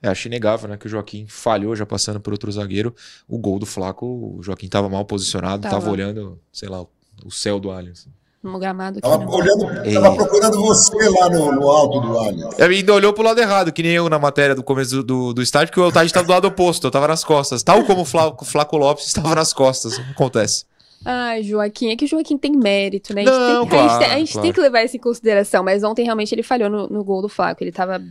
É, 0.02 0.08
acho 0.08 0.28
inegável, 0.28 0.70
né? 0.70 0.78
Que 0.78 0.88
o 0.88 0.90
Joaquim 0.90 1.28
falhou 1.28 1.76
já 1.76 1.86
passando 1.86 2.20
por 2.20 2.32
outro 2.32 2.52
zagueiro. 2.52 2.96
O 3.28 3.38
gol 3.38 3.60
do 3.60 3.66
Flaco, 3.66 4.06
o 4.06 4.42
Joaquim 4.42 4.68
tava 4.68 4.90
mal 4.90 5.06
posicionado, 5.06 5.62
tava, 5.62 5.76
Tava. 5.76 5.92
olhando, 5.92 6.40
sei 6.52 6.70
lá, 6.70 6.82
o 7.24 7.30
céu 7.30 7.60
do 7.60 7.70
Allianz. 7.70 8.08
No 8.44 8.58
gramado 8.58 8.98
aqui. 8.98 9.08
Tava 9.08 9.24
não. 9.24 9.32
olhando, 9.32 10.16
procurando 10.16 10.60
você 10.62 11.10
lá 11.10 11.30
no, 11.30 11.52
no 11.52 11.70
alto 11.70 12.00
do 12.02 12.18
Allianz. 12.18 12.58
Ele 12.58 12.76
ainda 12.78 12.94
olhou 12.94 13.14
pro 13.14 13.24
lado 13.24 13.40
errado, 13.40 13.72
que 13.72 13.84
nem 13.84 13.92
eu 13.92 14.10
na 14.10 14.18
matéria 14.18 14.56
do 14.56 14.64
começo 14.64 14.96
do, 14.98 15.04
do, 15.04 15.34
do 15.36 15.42
estádio, 15.44 15.72
que 15.72 15.80
o 15.80 15.88
estádio 15.88 16.08
estava 16.08 16.26
do 16.26 16.32
lado 16.32 16.48
oposto, 16.48 16.88
eu 16.88 16.92
tava 16.92 17.08
nas 17.08 17.24
costas. 17.24 17.62
Tal 17.62 17.84
como 17.84 18.02
o 18.02 18.06
Flaco, 18.06 18.44
Flaco 18.44 18.78
Lopes 18.78 19.06
estava 19.06 19.36
nas 19.36 19.54
costas. 19.54 20.00
Acontece. 20.12 20.66
Ai, 21.06 21.44
Joaquim, 21.44 21.92
é 21.92 21.96
que 21.96 22.06
o 22.06 22.08
Joaquim 22.08 22.38
tem 22.38 22.52
mérito, 22.52 23.14
né? 23.14 23.22
A 23.22 23.26
gente, 23.26 23.34
Não, 23.34 23.68
tem, 23.68 23.80
a 23.80 23.82
gente 23.82 23.88
claro, 23.88 24.00
tem- 24.04 24.12
a 24.14 24.18
gente 24.20 24.32
claro. 24.34 24.44
tem 24.46 24.54
que 24.54 24.62
levar 24.62 24.84
isso 24.84 24.96
em 24.98 25.00
consideração, 25.00 25.64
mas 25.64 25.84
ontem 25.84 26.04
realmente 26.04 26.34
ele 26.34 26.44
falhou 26.44 26.70
no, 26.70 26.88
no 26.88 27.04
gol 27.04 27.22
do 27.22 27.30
Flaco. 27.30 27.64
Ele 27.64 27.72
tava, 27.72 28.02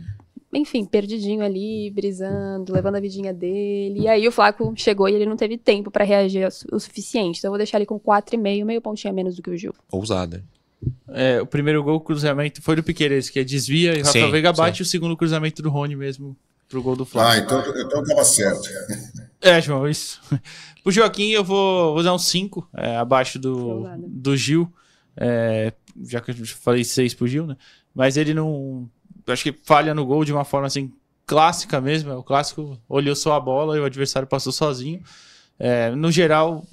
enfim, 0.53 0.83
perdidinho 0.85 1.43
ali, 1.43 1.89
brisando, 1.91 2.73
levando 2.73 2.95
a 2.95 2.99
vidinha 2.99 3.33
dele. 3.33 4.01
E 4.01 4.07
aí 4.07 4.27
o 4.27 4.31
Flaco 4.31 4.73
chegou 4.75 5.07
e 5.07 5.13
ele 5.13 5.25
não 5.25 5.37
teve 5.37 5.57
tempo 5.57 5.89
pra 5.89 6.03
reagir 6.03 6.45
o 6.47 6.51
su- 6.51 6.67
o 6.71 6.79
suficiente. 6.79 7.37
Então 7.39 7.49
eu 7.49 7.51
vou 7.51 7.57
deixar 7.57 7.77
ele 7.77 7.85
com 7.85 7.99
4,5, 7.99 8.65
meio 8.65 8.81
pontinho 8.81 9.11
a 9.11 9.15
menos 9.15 9.35
do 9.35 9.41
que 9.41 9.49
o 9.49 9.57
Gil. 9.57 9.73
Ousada. 9.91 10.43
É, 11.09 11.39
o 11.41 11.45
primeiro 11.45 11.83
gol, 11.83 11.95
o 11.95 11.99
cruzamento, 12.01 12.61
foi 12.61 12.75
do 12.75 12.83
Piqueires, 12.83 13.29
que 13.29 13.39
é 13.39 13.43
desvia 13.43 13.97
e 13.97 14.01
o 14.01 14.05
Rafael 14.05 14.25
Sim, 14.25 14.31
Veiga 14.31 14.51
bate. 14.51 14.77
sim. 14.77 14.83
O 14.83 14.85
segundo 14.85 15.15
cruzamento 15.15 15.61
do 15.61 15.69
Rony 15.69 15.95
mesmo, 15.95 16.35
pro 16.67 16.81
gol 16.81 16.95
do 16.95 17.03
Ah, 17.03 17.05
Flávio. 17.05 17.43
então, 17.43 17.63
então 17.85 18.03
tava 18.03 18.23
certo. 18.23 18.67
É, 19.39 19.61
João, 19.61 19.87
isso. 19.87 20.19
Pro 20.83 20.91
Joaquim 20.91 21.29
eu 21.29 21.43
vou, 21.43 21.93
vou 21.93 22.01
dar 22.03 22.13
um 22.13 22.17
5, 22.17 22.67
é, 22.75 22.95
abaixo 22.97 23.37
do, 23.37 23.85
do 24.07 24.35
Gil. 24.35 24.67
É, 25.15 25.71
já 26.03 26.19
que 26.19 26.31
eu 26.31 26.35
falei 26.45 26.83
6 26.83 27.13
pro 27.13 27.27
Gil, 27.27 27.45
né? 27.45 27.55
Mas 27.93 28.17
ele 28.17 28.33
não. 28.33 28.89
Eu 29.31 29.33
Acho 29.33 29.43
que 29.43 29.53
falha 29.63 29.93
no 29.93 30.05
gol 30.05 30.23
de 30.23 30.33
uma 30.33 30.43
forma 30.43 30.67
assim, 30.67 30.91
clássica 31.25 31.79
mesmo. 31.79 32.11
É 32.11 32.15
o 32.15 32.23
clássico, 32.23 32.77
olhou 32.87 33.15
só 33.15 33.33
a 33.33 33.39
bola 33.39 33.77
e 33.77 33.79
o 33.79 33.85
adversário 33.85 34.27
passou 34.27 34.51
sozinho. 34.51 35.01
É, 35.57 35.91
no 35.91 36.11
geral, 36.11 36.65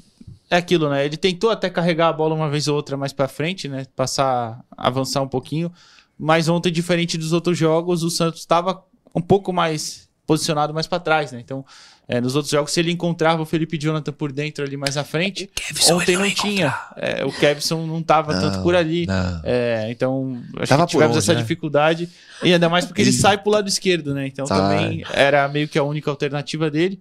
é 0.51 0.57
aquilo, 0.57 0.89
né? 0.89 1.05
Ele 1.05 1.17
tentou 1.17 1.51
até 1.51 1.69
carregar 1.71 2.09
a 2.09 2.13
bola 2.13 2.35
uma 2.35 2.49
vez 2.49 2.69
ou 2.69 2.77
outra 2.77 2.97
mais 2.97 3.13
pra 3.13 3.29
frente, 3.29 3.69
né? 3.69 3.87
Passar, 3.95 4.65
avançar 4.77 5.23
um 5.23 5.29
pouquinho. 5.29 5.73
Mas 6.19 6.49
ontem, 6.49 6.73
diferente 6.73 7.17
dos 7.17 7.33
outros 7.33 7.57
jogos, 7.57 8.03
o 8.03 8.11
Santos 8.11 8.41
estava 8.41 8.83
um 9.15 9.21
pouco 9.21 9.53
mais 9.53 10.09
posicionado 10.27 10.75
mais 10.75 10.87
pra 10.87 10.99
trás, 10.99 11.33
né? 11.33 11.41
Então, 11.41 11.65
é, 12.09 12.21
nos 12.23 12.35
outros 12.35 12.51
jogos, 12.51 12.73
se 12.73 12.81
ele 12.81 12.91
encontrava 12.91 13.43
o 13.43 13.45
Felipe 13.45 13.77
Jonathan 13.79 14.13
por 14.13 14.33
dentro 14.33 14.65
ali 14.65 14.79
mais 14.79 14.97
à 14.97 15.05
frente, 15.05 15.51
ontem 15.93 16.17
não 16.17 16.31
tinha. 16.31 16.75
É, 16.97 17.23
o 17.25 17.31
Kevson 17.31 17.87
não 17.87 18.03
tava 18.03 18.33
tanto 18.33 18.63
por 18.63 18.75
ali. 18.75 19.05
Não. 19.07 19.41
É, 19.45 19.89
então, 19.91 20.43
acho 20.57 20.69
Tava 20.69 20.87
que 20.87 20.93
tivemos 20.93 21.17
onde, 21.17 21.25
essa 21.25 21.35
né? 21.35 21.41
dificuldade. 21.43 22.09
E 22.43 22.53
ainda 22.53 22.69
mais 22.69 22.87
porque 22.87 23.03
ele 23.03 23.13
sai 23.13 23.37
pro 23.37 23.51
lado 23.53 23.69
esquerdo, 23.69 24.15
né? 24.15 24.27
Então 24.27 24.47
Sai. 24.47 24.59
também 24.59 25.05
era 25.13 25.47
meio 25.49 25.69
que 25.69 25.79
a 25.79 25.83
única 25.83 26.11
alternativa 26.11 26.71
dele. 26.71 26.99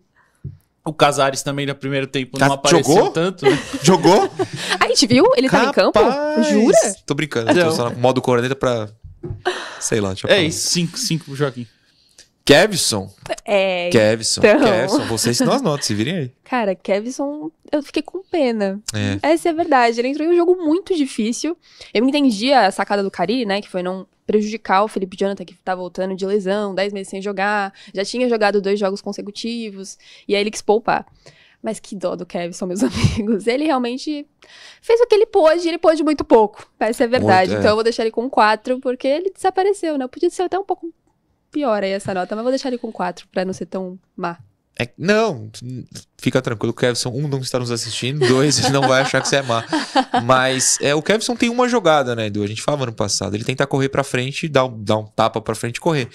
O 0.84 0.94
Casares 0.94 1.42
também 1.44 1.66
no 1.66 1.76
primeiro 1.76 2.08
tempo 2.08 2.38
não 2.40 2.54
apareceu 2.54 2.94
jogou? 2.94 3.10
tanto. 3.12 3.46
né? 3.46 3.60
Jogou? 3.84 4.32
A 4.80 4.88
gente 4.88 5.06
viu? 5.08 5.26
Ele 5.36 5.50
tava 5.50 5.70
em 5.70 5.72
campo? 5.74 5.92
Capaz. 6.00 6.48
Jura? 6.50 6.78
Tô 7.06 7.14
brincando, 7.14 7.48
tô 7.54 7.60
Não. 7.60 7.76
só 7.76 7.90
no 7.90 7.98
modo 7.98 8.22
corneta 8.22 8.56
pra. 8.56 8.88
Sei 9.82 10.00
lá, 10.00 10.10
deixa 10.10 10.28
eu 10.28 10.32
É 10.32 10.36
falar. 10.36 10.48
isso, 10.48 10.70
5 10.70 10.98
cinco 10.98 11.26
pro 11.26 11.36
Joaquim. 11.36 11.68
Kevson. 12.48 13.12
É. 13.44 13.90
Kevson. 13.90 14.40
Então. 14.40 14.60
Kevson. 14.62 15.06
Vocês 15.08 15.40
não 15.42 15.52
as 15.52 15.62
notas, 15.62 15.86
se 15.86 15.94
virem 15.94 16.18
aí. 16.18 16.32
Cara, 16.46 16.74
Kevson, 16.76 17.52
eu 17.70 17.84
fiquei 17.84 18.02
com 18.02 18.24
pena. 18.24 18.80
É. 18.94 19.34
Essa 19.34 19.50
é 19.50 19.52
a 19.52 19.54
verdade. 19.54 20.00
Ele 20.00 20.08
entrou 20.08 20.26
em 20.26 20.32
um 20.32 20.36
jogo 20.36 20.56
muito 20.56 20.96
difícil. 20.96 21.58
Eu 21.94 22.08
entendi 22.08 22.54
a 22.54 22.72
sacada 22.72 23.04
do 23.04 23.12
Cari, 23.12 23.46
né? 23.46 23.62
Que 23.62 23.70
foi 23.70 23.84
não 23.84 24.08
prejudicar 24.26 24.84
o 24.84 24.88
Felipe 24.88 25.18
Jonathan, 25.18 25.44
que 25.44 25.54
tá 25.56 25.76
voltando 25.76 26.16
de 26.16 26.26
lesão, 26.26 26.74
10 26.74 26.94
meses 26.94 27.10
sem 27.10 27.22
jogar. 27.22 27.74
Já 27.94 28.06
tinha 28.06 28.30
jogado 28.30 28.62
dois 28.62 28.80
jogos 28.80 29.02
consecutivos. 29.02 29.98
E 30.26 30.34
aí 30.34 30.40
ele 30.40 30.52
quis 30.52 30.62
poupar. 30.62 31.06
Mas 31.62 31.82
que 31.82 31.98
dó 31.98 32.16
do 32.16 32.26
Kevson, 32.26 32.66
meus 32.66 32.80
amigos. 32.82 33.46
Ele 33.46 33.66
realmente 33.66 34.26
fez 34.82 35.02
o 35.02 35.06
que 35.06 35.16
ele 35.16 35.26
pôde, 35.26 35.66
e 35.66 35.68
ele 35.68 35.78
pôde 35.78 36.02
muito 36.02 36.24
pouco. 36.24 36.66
Essa 36.80 37.04
é 37.04 37.08
a 37.08 37.10
verdade. 37.10 37.50
Muito, 37.50 37.58
é. 37.58 37.60
Então 37.60 37.72
eu 37.72 37.76
vou 37.76 37.84
deixar 37.84 38.04
ele 38.04 38.12
com 38.12 38.30
4, 38.30 38.80
porque 38.80 39.06
ele 39.06 39.32
desapareceu, 39.32 39.98
né? 39.98 40.08
Podia 40.08 40.30
ser 40.30 40.44
até 40.44 40.58
um 40.58 40.64
pouco 40.64 40.94
pior 41.58 41.84
aí 41.84 41.90
essa 41.90 42.14
nota, 42.14 42.36
mas 42.36 42.44
vou 42.44 42.52
deixar 42.52 42.70
ele 42.70 42.78
com 42.78 42.92
4, 42.92 43.28
pra 43.32 43.44
não 43.44 43.52
ser 43.52 43.66
tão 43.66 43.98
má. 44.16 44.38
É- 44.80 44.90
não, 44.96 45.50
fica 46.20 46.40
tranquilo, 46.40 46.70
o 46.70 46.76
Kevson, 46.76 47.10
um, 47.10 47.28
não 47.28 47.40
está 47.40 47.58
nos 47.58 47.72
assistindo, 47.72 48.28
dois, 48.28 48.60
ele 48.60 48.70
não 48.70 48.88
vai 48.88 49.02
achar 49.02 49.20
que 49.20 49.28
você 49.28 49.38
é 49.38 49.42
má. 49.42 49.64
Mas 50.24 50.78
é, 50.80 50.94
o 50.94 51.02
Kevson 51.02 51.36
tem 51.36 51.50
uma 51.50 51.68
jogada, 51.68 52.16
né, 52.16 52.28
Edu? 52.28 52.44
A 52.44 52.48
gente 52.48 52.62
falava 52.62 52.86
no 52.86 52.94
passado. 52.94 53.36
Ele 53.36 53.44
tenta 53.44 53.66
correr 53.66 53.90
pra 53.90 54.04
frente, 54.04 54.48
dar 54.48 54.66
um, 54.66 54.84
dar 54.84 54.98
um 54.98 55.06
tapa 55.06 55.42
pra 55.42 55.56
frente 55.56 55.78
e 55.78 55.80
correr. 55.80 56.08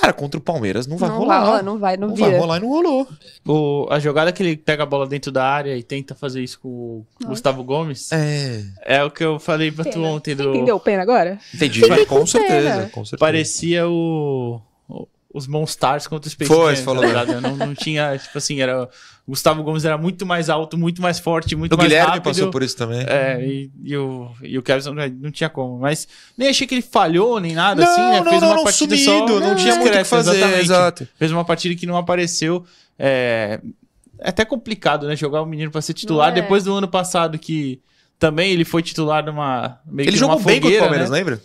Cara, 0.00 0.12
contra 0.12 0.38
o 0.38 0.42
Palmeiras 0.42 0.86
não 0.86 0.96
vai 0.96 1.08
não 1.08 1.18
rolar. 1.18 1.44
rola, 1.44 1.62
não 1.62 1.78
vai, 1.78 1.96
não, 1.96 2.08
Não 2.08 2.14
vira. 2.14 2.30
vai 2.30 2.38
rolar 2.38 2.56
e 2.56 2.60
não 2.60 2.68
rolou. 2.68 3.08
O, 3.46 3.86
a 3.90 3.98
jogada 3.98 4.32
que 4.32 4.42
ele 4.42 4.56
pega 4.56 4.82
a 4.82 4.86
bola 4.86 5.06
dentro 5.06 5.30
da 5.32 5.44
área 5.44 5.76
e 5.76 5.82
tenta 5.82 6.14
fazer 6.14 6.42
isso 6.42 6.58
com 6.60 6.68
o 6.68 7.06
Nossa. 7.20 7.30
Gustavo 7.30 7.62
Gomes 7.64 8.10
É. 8.12 8.62
é 8.84 9.04
o 9.04 9.10
que 9.10 9.24
eu 9.24 9.38
falei 9.38 9.70
pra 9.70 9.84
tu 9.84 9.92
Pena. 9.92 10.08
ontem 10.08 10.34
Você 10.34 10.42
do. 10.42 10.50
Entendeu 10.54 10.76
o 10.76 10.80
pena 10.80 11.02
agora? 11.02 11.38
Entendi. 11.54 11.80
Com 12.06 12.26
certeza. 12.26 12.90
Com 12.92 13.04
certeza. 13.04 13.18
Parecia 13.18 13.86
o. 13.88 14.60
o- 14.88 15.06
Os 15.34 15.48
Monstars 15.48 16.06
contra 16.06 16.28
o 16.28 16.30
Space 16.30 16.48
Foi, 16.48 16.76
Jam, 16.76 16.84
falou. 16.84 17.02
tá 17.02 17.08
ligado? 17.08 17.40
Não, 17.40 17.56
não 17.56 17.74
tinha, 17.74 18.16
tipo 18.22 18.38
assim, 18.38 18.60
era. 18.60 18.84
O 19.26 19.30
Gustavo 19.32 19.64
Gomes 19.64 19.84
era 19.84 19.98
muito 19.98 20.24
mais 20.24 20.48
alto, 20.48 20.78
muito 20.78 21.02
mais 21.02 21.18
forte, 21.18 21.56
muito 21.56 21.72
O 21.74 21.76
mais 21.76 21.88
Guilherme 21.88 22.08
rápido. 22.12 22.22
passou 22.22 22.50
por 22.52 22.62
isso 22.62 22.76
também. 22.76 23.04
É, 23.08 23.44
e, 23.44 23.70
e 23.82 23.96
o, 23.96 24.30
e 24.42 24.56
o 24.56 24.62
Kevin 24.62 24.90
não, 24.94 25.08
não 25.22 25.30
tinha 25.32 25.50
como. 25.50 25.76
Mas 25.80 26.06
nem 26.38 26.48
achei 26.50 26.68
que 26.68 26.74
ele 26.76 26.82
falhou, 26.82 27.40
nem 27.40 27.52
nada, 27.52 27.82
assim, 27.84 28.00
né? 28.00 28.22
Fez 28.22 28.42
uma 28.42 28.62
partida 28.62 28.96
só. 28.96 29.02
sumido, 29.02 29.40
não 29.40 29.56
tinha 29.56 29.74
muito 29.74 29.92
o 29.92 29.98
que 29.98 30.04
fazer, 30.04 30.36
exatamente. 30.36 30.60
exato. 30.60 31.08
Fez 31.18 31.32
uma 31.32 31.44
partida 31.44 31.74
que 31.74 31.84
não 31.84 31.96
apareceu. 31.96 32.64
É, 32.96 33.58
é 34.20 34.28
até 34.28 34.44
complicado, 34.44 35.08
né? 35.08 35.16
Jogar 35.16 35.42
o 35.42 35.46
menino 35.46 35.70
pra 35.72 35.82
ser 35.82 35.94
titular. 35.94 36.30
Não 36.30 36.38
é. 36.38 36.42
Depois 36.42 36.62
do 36.62 36.72
ano 36.74 36.86
passado, 36.86 37.38
que 37.40 37.80
também 38.20 38.52
ele 38.52 38.64
foi 38.64 38.82
titular 38.82 39.24
numa. 39.24 39.80
Meio 39.84 40.08
Ele 40.08 40.16
que 40.16 40.22
numa 40.22 40.34
jogou 40.34 40.44
bem 40.46 40.60
contra 40.60 40.68
o 40.68 40.70
fogueira, 40.70 40.82
Palmeiras, 40.84 41.10
né? 41.10 41.16
lembra? 41.18 41.42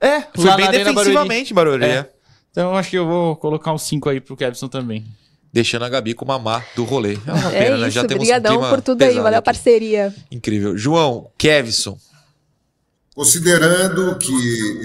É, 0.00 0.20
Foi 0.34 0.44
lá 0.44 0.56
bem 0.56 0.70
defensivamente, 0.70 1.52
Barueri. 1.52 1.84
É. 1.84 2.08
é. 2.48 2.60
Então 2.60 2.74
acho 2.76 2.90
que 2.90 2.98
eu 2.98 3.06
vou 3.06 3.36
colocar 3.36 3.72
um 3.72 3.78
5 3.78 4.08
aí 4.08 4.20
pro 4.20 4.36
Kevson 4.36 4.68
também. 4.68 5.04
Deixando 5.52 5.84
a 5.84 5.88
Gabi 5.88 6.12
como 6.14 6.32
a 6.32 6.38
má 6.38 6.62
do 6.76 6.84
rolê. 6.84 7.18
É 7.26 7.32
uma 7.32 7.54
É 7.54 7.64
pena, 7.64 7.76
né? 7.78 7.88
isso, 7.88 7.94
Já 7.94 8.04
temos 8.04 8.28
um 8.28 8.40
clima 8.42 8.68
por 8.68 8.82
tudo 8.82 9.02
aí, 9.02 9.14
valeu 9.18 9.38
a 9.38 9.42
parceria. 9.42 10.14
Incrível. 10.30 10.76
João, 10.76 11.30
Kevson. 11.38 11.98
Considerando 13.14 14.16
que 14.18 14.32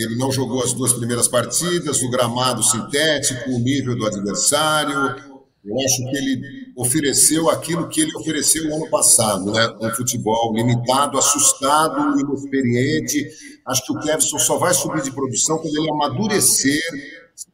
ele 0.01 0.16
não 0.18 0.32
jogou 0.32 0.64
as 0.64 0.74
duas 0.74 0.93
primeiras 0.93 1.28
partidas, 1.28 2.01
o 2.01 2.09
gramado 2.09 2.64
sintético, 2.64 3.51
o 3.51 3.59
nível 3.59 3.95
do 3.95 4.07
adversário, 4.07 5.16
eu 5.64 5.76
acho 5.80 5.97
que 5.97 6.18
ele 6.18 6.41
ofereceu 6.76 7.49
aquilo 7.49 7.88
que 7.88 8.01
ele 8.01 8.16
ofereceu 8.18 8.68
no 8.68 8.76
ano 8.76 8.89
passado, 8.89 9.51
né? 9.51 9.76
Um 9.80 9.89
futebol 9.91 10.51
limitado, 10.55 11.18
assustado, 11.18 12.20
inexperiente. 12.20 13.30
Acho 13.68 13.86
que 13.86 13.93
o 13.93 13.99
Kevson 13.99 14.39
só 14.39 14.57
vai 14.57 14.74
subir 14.74 15.03
de 15.03 15.11
produção 15.11 15.59
quando 15.59 15.78
ele 15.78 15.91
amadurecer, 15.91 16.82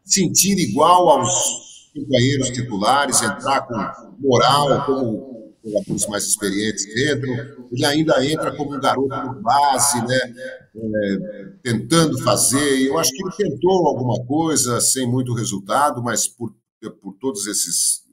sentir 0.04 0.58
igual 0.58 1.10
aos 1.10 1.92
companheiros 1.94 2.50
titulares, 2.50 3.22
entrar 3.22 3.62
com 3.62 3.76
moral, 4.20 4.86
como 4.86 5.40
jogadores 5.64 6.08
mais 6.08 6.24
experientes 6.26 6.86
entram. 6.86 7.34
Ele 7.72 7.86
ainda 7.86 8.26
entra 8.26 8.56
como 8.56 8.76
um 8.76 8.80
garoto 8.80 9.10
de 9.10 9.42
base, 9.42 10.06
né? 10.06 10.20
É, 10.76 11.52
tentando 11.64 12.18
fazer. 12.20 12.88
Eu 12.88 12.98
acho 12.98 13.12
que 13.12 13.22
ele 13.22 13.52
tentou 13.52 13.88
alguma 13.88 14.26
coisa 14.26 14.80
sem 14.80 15.08
muito 15.08 15.34
resultado, 15.34 16.02
mas 16.02 16.28
por, 16.28 16.54
por 17.02 17.14
todos 17.20 17.48
esses 17.48 18.04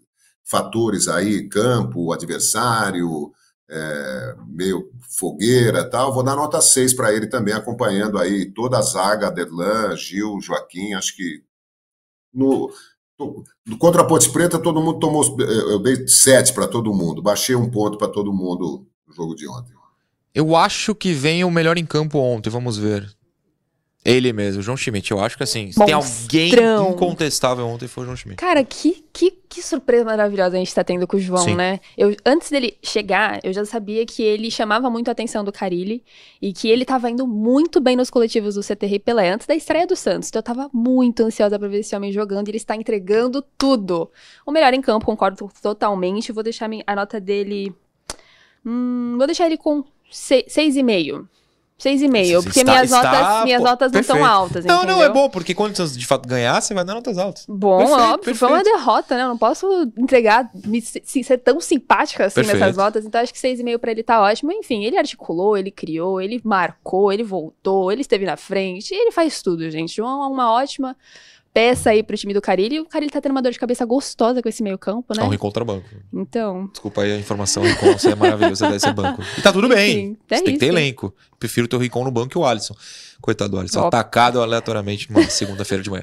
fatores 0.44 1.08
aí, 1.08 1.48
campo, 1.48 2.12
adversário, 2.12 3.32
é, 3.68 4.36
meio 4.46 4.90
fogueira 5.18 5.88
tal, 5.88 6.14
vou 6.14 6.22
dar 6.22 6.36
nota 6.36 6.60
6 6.60 6.94
para 6.94 7.12
ele 7.12 7.26
também, 7.26 7.52
acompanhando 7.54 8.18
aí 8.18 8.46
toda 8.52 8.78
a 8.78 8.82
zaga, 8.82 9.26
Aderlan, 9.26 9.96
Gil, 9.96 10.40
Joaquim, 10.40 10.94
acho 10.94 11.16
que 11.16 11.42
no, 12.36 12.70
contra 13.78 14.02
a 14.02 14.04
Ponte 14.04 14.30
Preta 14.30 14.58
todo 14.58 14.80
mundo 14.80 15.00
tomou, 15.00 15.24
eu 15.40 15.78
dei 15.78 16.06
7 16.06 16.52
para 16.52 16.68
todo 16.68 16.92
mundo, 16.92 17.22
baixei 17.22 17.56
um 17.56 17.70
ponto 17.70 17.96
para 17.96 18.08
todo 18.08 18.32
mundo 18.32 18.86
no 19.06 19.14
jogo 19.14 19.34
de 19.34 19.48
ontem. 19.48 19.74
Eu 20.34 20.54
acho 20.54 20.94
que 20.94 21.14
vem 21.14 21.42
o 21.44 21.50
melhor 21.50 21.78
em 21.78 21.86
campo 21.86 22.18
ontem, 22.18 22.50
vamos 22.50 22.76
ver. 22.76 23.15
Ele 24.06 24.32
mesmo, 24.32 24.62
João 24.62 24.76
Schmidt. 24.76 25.10
Eu 25.10 25.20
acho 25.20 25.36
que 25.36 25.42
assim, 25.42 25.72
se 25.72 25.84
tem 25.84 25.94
alguém 25.94 26.50
incontestável 26.90 27.66
ontem 27.66 27.88
foi 27.88 28.02
o 28.02 28.04
João 28.06 28.16
Schmidt. 28.16 28.36
Cara, 28.36 28.62
que, 28.64 29.04
que, 29.12 29.30
que 29.48 29.62
surpresa 29.62 30.04
maravilhosa 30.04 30.56
a 30.56 30.58
gente 30.58 30.74
tá 30.74 30.84
tendo 30.84 31.06
com 31.06 31.16
o 31.16 31.20
João, 31.20 31.42
Sim. 31.44 31.54
né? 31.56 31.80
Eu, 31.96 32.14
antes 32.24 32.50
dele 32.50 32.76
chegar, 32.82 33.40
eu 33.42 33.52
já 33.52 33.64
sabia 33.64 34.04
que 34.06 34.22
ele 34.22 34.50
chamava 34.50 34.88
muito 34.88 35.08
a 35.08 35.12
atenção 35.12 35.42
do 35.42 35.50
Carilli 35.52 36.04
e 36.40 36.52
que 36.52 36.68
ele 36.68 36.84
tava 36.84 37.10
indo 37.10 37.26
muito 37.26 37.80
bem 37.80 37.96
nos 37.96 38.10
coletivos 38.10 38.54
do 38.54 38.62
CTR 38.62 38.94
e 38.94 38.98
Pelé 38.98 39.30
antes 39.30 39.46
da 39.46 39.54
estreia 39.54 39.86
do 39.86 39.96
Santos. 39.96 40.28
Então 40.28 40.38
eu 40.40 40.44
tava 40.44 40.70
muito 40.72 41.22
ansiosa 41.22 41.58
pra 41.58 41.68
ver 41.68 41.80
esse 41.80 41.94
homem 41.96 42.12
jogando 42.12 42.48
e 42.48 42.50
ele 42.50 42.58
está 42.58 42.76
entregando 42.76 43.42
tudo. 43.58 44.10
O 44.46 44.52
melhor 44.52 44.72
em 44.72 44.80
campo, 44.80 45.04
concordo 45.06 45.50
totalmente. 45.60 46.32
Vou 46.32 46.42
deixar 46.42 46.70
a 46.86 46.96
nota 46.96 47.20
dele. 47.20 47.74
Hum, 48.64 49.14
vou 49.16 49.26
deixar 49.26 49.46
ele 49.46 49.56
com 49.56 49.84
se- 50.10 50.44
seis 51.78 52.00
e 52.02 52.08
meio. 52.08 52.24
Seis 52.26 52.30
e 52.30 52.32
meio, 52.32 52.42
porque 52.42 52.60
Está- 52.60 52.72
minhas 52.72 52.90
está- 52.90 53.02
notas, 53.02 53.44
minhas 53.44 53.62
pô, 53.62 53.68
notas 53.68 53.92
não 53.92 54.02
são 54.02 54.16
perfeito. 54.16 54.34
altas, 54.34 54.64
Não, 54.64 54.76
entendeu? 54.78 54.96
não, 54.96 55.02
é 55.04 55.08
bom, 55.08 55.28
porque 55.28 55.54
quando 55.54 55.76
você 55.76 55.98
de 55.98 56.06
fato 56.06 56.28
ganhar, 56.28 56.60
você 56.60 56.72
vai 56.74 56.84
dar 56.84 56.94
notas 56.94 57.18
altas. 57.18 57.44
Bom, 57.48 57.78
Perfeito, 57.78 58.00
óbvio, 58.02 58.34
foi 58.34 58.48
uma 58.48 58.56
perfeito. 58.56 58.76
derrota, 58.78 59.16
né? 59.16 59.22
Eu 59.24 59.28
não 59.28 59.38
posso 59.38 59.66
entregar, 59.96 60.50
me, 60.64 60.80
se- 60.80 61.02
ser 61.22 61.38
tão 61.38 61.60
simpática 61.60 62.24
assim 62.26 62.36
Perfeito. 62.36 62.58
nessas 62.60 62.76
notas, 62.76 63.04
então 63.04 63.20
acho 63.20 63.32
que 63.32 63.38
6,5 63.38 63.78
pra 63.78 63.90
ele 63.90 64.02
tá 64.02 64.20
ótimo. 64.22 64.52
Enfim, 64.52 64.84
ele 64.84 64.96
articulou, 64.98 65.56
ele 65.56 65.70
criou, 65.70 66.20
ele 66.20 66.40
marcou, 66.44 67.12
ele 67.12 67.22
voltou, 67.22 67.92
ele 67.92 68.00
esteve 68.00 68.24
na 68.24 68.36
frente, 68.36 68.94
ele 68.94 69.12
faz 69.12 69.42
tudo, 69.42 69.70
gente. 69.70 70.00
É 70.00 70.04
uma 70.04 70.52
ótima 70.52 70.96
peça 71.56 71.88
aí 71.88 72.02
pro 72.02 72.14
time 72.18 72.34
do 72.34 72.40
Carilli. 72.42 72.76
E 72.76 72.80
o 72.80 72.84
Carilli 72.84 73.10
tá 73.10 73.18
tendo 73.18 73.32
uma 73.32 73.40
dor 73.40 73.50
de 73.50 73.58
cabeça 73.58 73.82
gostosa 73.86 74.42
com 74.42 74.48
esse 74.50 74.62
meio 74.62 74.76
campo, 74.76 75.14
É 75.14 75.16
né? 75.16 75.24
um 75.24 75.32
encontro 75.32 75.64
banco. 75.64 75.86
Então, 76.12 76.66
Desculpa 76.66 77.00
aí 77.00 77.12
a 77.12 77.16
informação, 77.18 77.62
Rincon, 77.62 77.94
você 77.94 78.10
é 78.10 78.14
maravilhoso, 78.14 78.56
você 78.56 78.66
deve 78.66 78.80
ser 78.80 78.92
banco. 78.92 79.22
E 79.38 79.40
tá 79.40 79.50
tudo 79.50 79.66
bem. 79.66 79.90
Enfim, 80.10 80.16
é 80.28 80.36
você 80.36 80.44
tem 80.44 80.52
que 80.52 80.60
ter 80.60 80.66
elenco. 80.66 81.14
Prefiro 81.38 81.66
ter 81.66 81.76
o 81.76 81.78
Rincon 81.78 82.04
no 82.04 82.10
banco 82.10 82.28
que 82.28 82.36
o 82.38 82.44
Alisson. 82.44 82.74
Coitado 83.22 83.52
do 83.52 83.58
Alisson, 83.58 83.86
atacado 83.86 84.42
aleatoriamente 84.42 85.10
numa 85.10 85.26
segunda-feira 85.30 85.82
de 85.82 85.88
manhã. 85.88 86.02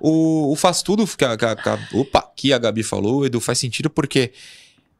O, 0.00 0.50
o 0.50 0.56
faz 0.56 0.82
tudo 0.82 1.06
que 1.06 1.24
a, 1.24 1.36
que, 1.36 1.44
a, 1.44 1.54
que 1.54 1.68
a- 1.68 1.78
opa, 1.94 2.28
que 2.34 2.52
a 2.52 2.58
Gabi 2.58 2.82
falou, 2.82 3.24
Edu, 3.24 3.40
faz 3.40 3.58
sentido 3.60 3.88
porque, 3.88 4.32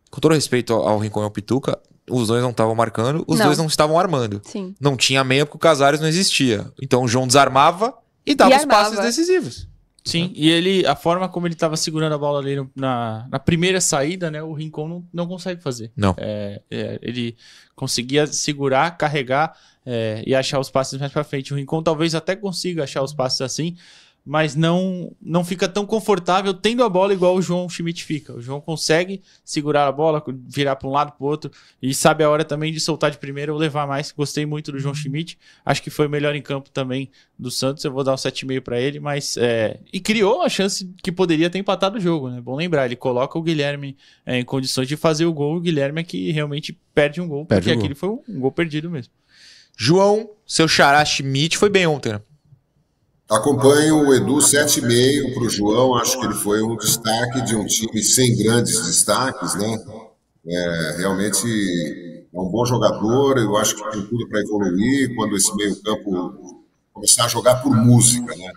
com 0.09 0.20
todo 0.20 0.32
respeito 0.34 0.72
ao, 0.72 0.86
ao 0.88 0.99
Rincon 1.01 1.22
e 1.22 1.24
ao 1.24 1.30
Pituca, 1.32 1.76
os 2.09 2.28
dois 2.28 2.43
não 2.45 2.51
estavam 2.51 2.76
marcando, 2.76 3.24
os 3.26 3.38
Não. 3.41 3.47
dois 3.47 3.59
não 3.59 3.66
estavam 3.66 3.99
armando. 3.99 4.41
sim. 4.45 4.72
Não 4.80 4.97
tinha 4.97 5.24
meia 5.24 5.45
porque 5.45 5.57
o 5.57 5.61
Casares 5.61 5.99
não 6.01 6.07
existia. 6.07 6.70
Então 6.80 7.03
o 7.03 7.09
João 7.09 7.26
desarmava 7.26 7.93
e 8.24 8.36
dava 8.36 8.53
E 8.55 8.57
os 8.57 8.64
passes 8.64 9.01
decisivos. 9.01 9.68
Sim, 10.05 10.33
e 10.35 10.49
ele, 10.49 10.87
a 10.87 10.97
forma 10.97 11.29
como 11.29 11.47
ele 11.47 11.55
tava 11.55 11.77
segurando 11.77 12.15
a 12.15 12.19
bola 12.19 12.41
ali 12.41 12.57
no- 12.57 12.71
na, 12.75 13.27
na 13.31 13.39
primeira 13.39 13.81
saída, 13.81 14.31
né? 14.31 14.43
O 14.43 14.53
Rincon 14.53 14.89
não, 14.89 15.05
não 15.13 15.27
consegue 15.27 15.63
fazer. 15.63 15.93
Não. 15.97 16.15
É, 16.17 16.61
é, 16.71 16.99
ele 17.03 17.37
conseguia 17.77 18.27
segurar, 18.27 18.97
carregar 18.97 19.55
é, 19.85 20.23
e 20.27 20.35
achar 20.35 20.59
os 20.59 20.71
passes 20.71 20.99
mais 20.99 21.13
pra 21.13 21.25
frente. 21.25 21.53
O 21.53 21.57
Rincon 21.57 21.83
talvez 21.83 22.15
até 22.15 22.35
consiga 22.35 22.85
achar 22.85 23.03
os 23.03 23.13
passes 23.13 23.41
assim, 23.43 23.77
mas 24.25 24.55
não 24.55 25.14
não 25.21 25.45
fica 25.45 25.68
tão 25.68 25.87
confortável 25.87 26.53
tendo 26.53 26.85
a 26.85 26.89
bola 26.89 27.12
igual 27.12 27.37
o 27.37 27.43
João 27.43 27.68
Schmidt 27.68 28.05
fica. 28.05 28.35
O 28.35 28.41
João 28.41 28.61
consegue 28.61 29.23
segurar 29.45 29.87
a 29.87 29.93
bola, 29.93 30.23
virar 30.47 30.77
para 30.77 30.89
um 30.89 30.93
lado 30.93 31.12
para 31.12 31.27
outro 31.27 31.51
e 31.81 31.93
sabe 31.95 32.23
a 32.23 32.31
hora 32.31 32.45
também 32.45 32.73
de 32.73 32.81
soltar 32.81 33.11
de 33.11 33.18
primeira 33.18 33.53
ou 33.53 33.59
levar 33.59 33.87
mais. 33.87 34.12
Gostei 34.12 34.45
muito 34.45 34.73
do 34.73 34.79
João 34.79 34.95
Schmidt. 34.95 35.39
Acho 35.64 35.83
que 35.83 35.91
foi 35.91 36.07
o 36.07 36.11
melhor 36.11 36.35
em 36.35 36.43
campo 36.43 36.71
também 36.71 37.11
do 37.39 37.51
Santos. 37.51 37.83
Eu 37.85 37.93
vou 37.93 38.05
dar 38.05 38.12
um 38.12 38.16
7,5 38.16 38.61
para 38.61 38.81
ele, 38.81 39.01
mas 39.01 39.37
é, 39.37 39.81
e 39.93 39.99
criou 40.01 40.43
a 40.43 40.49
chance 40.49 40.89
que 41.03 41.11
poderia 41.11 41.49
ter 41.49 41.59
empatado 41.59 41.99
o 41.99 42.01
jogo, 42.01 42.29
né? 42.29 42.41
Bom 42.41 42.57
lembrar, 42.57 42.87
ele 42.87 42.97
coloca 42.97 43.39
o 43.39 43.43
Guilherme 43.43 43.97
é, 44.27 44.39
em 44.39 44.45
condições 44.45 44.87
de 44.87 44.97
fazer 44.97 45.25
o 45.25 45.33
gol. 45.33 45.57
O 45.57 45.61
Guilherme 45.61 46.03
é 46.03 46.05
que 46.05 46.31
realmente 46.31 46.79
perde 46.95 47.21
um 47.21 47.29
gol, 47.29 47.47
Perde 47.47 47.62
porque 47.62 47.71
o 47.71 47.75
gol. 47.75 47.85
aquele 47.85 47.95
foi 47.95 48.09
um, 48.11 48.23
um 48.29 48.41
gol 48.41 48.53
perdido 48.53 48.91
mesmo. 48.91 49.12
João, 49.77 50.31
seu 50.47 50.68
xará 50.68 51.03
Schmidt 51.05 51.57
foi 51.57 51.71
bem 51.71 51.87
ontem, 51.87 52.12
né? 52.12 52.21
Acompanho 53.31 54.09
o 54.09 54.12
Edu 54.12 54.39
7,5 54.39 55.35
para 55.35 55.45
o 55.45 55.49
João. 55.49 55.95
Acho 55.95 56.18
que 56.18 56.26
ele 56.26 56.35
foi 56.35 56.62
um 56.62 56.76
destaque 56.76 57.43
de 57.43 57.55
um 57.55 57.64
time 57.64 58.03
sem 58.03 58.37
grandes 58.37 58.85
destaques, 58.85 59.55
né? 59.55 59.78
É, 60.49 60.97
realmente 60.99 62.26
é 62.35 62.41
um 62.41 62.49
bom 62.49 62.64
jogador. 62.64 63.39
Eu 63.39 63.57
acho 63.57 63.76
que 63.76 63.89
tem 63.93 64.05
tudo 64.05 64.28
para 64.28 64.41
evoluir 64.41 65.14
quando 65.14 65.37
esse 65.37 65.55
meio-campo 65.55 66.64
começar 66.93 67.26
a 67.26 67.28
jogar 67.28 67.62
por 67.62 67.72
música, 67.72 68.35
né? 68.35 68.53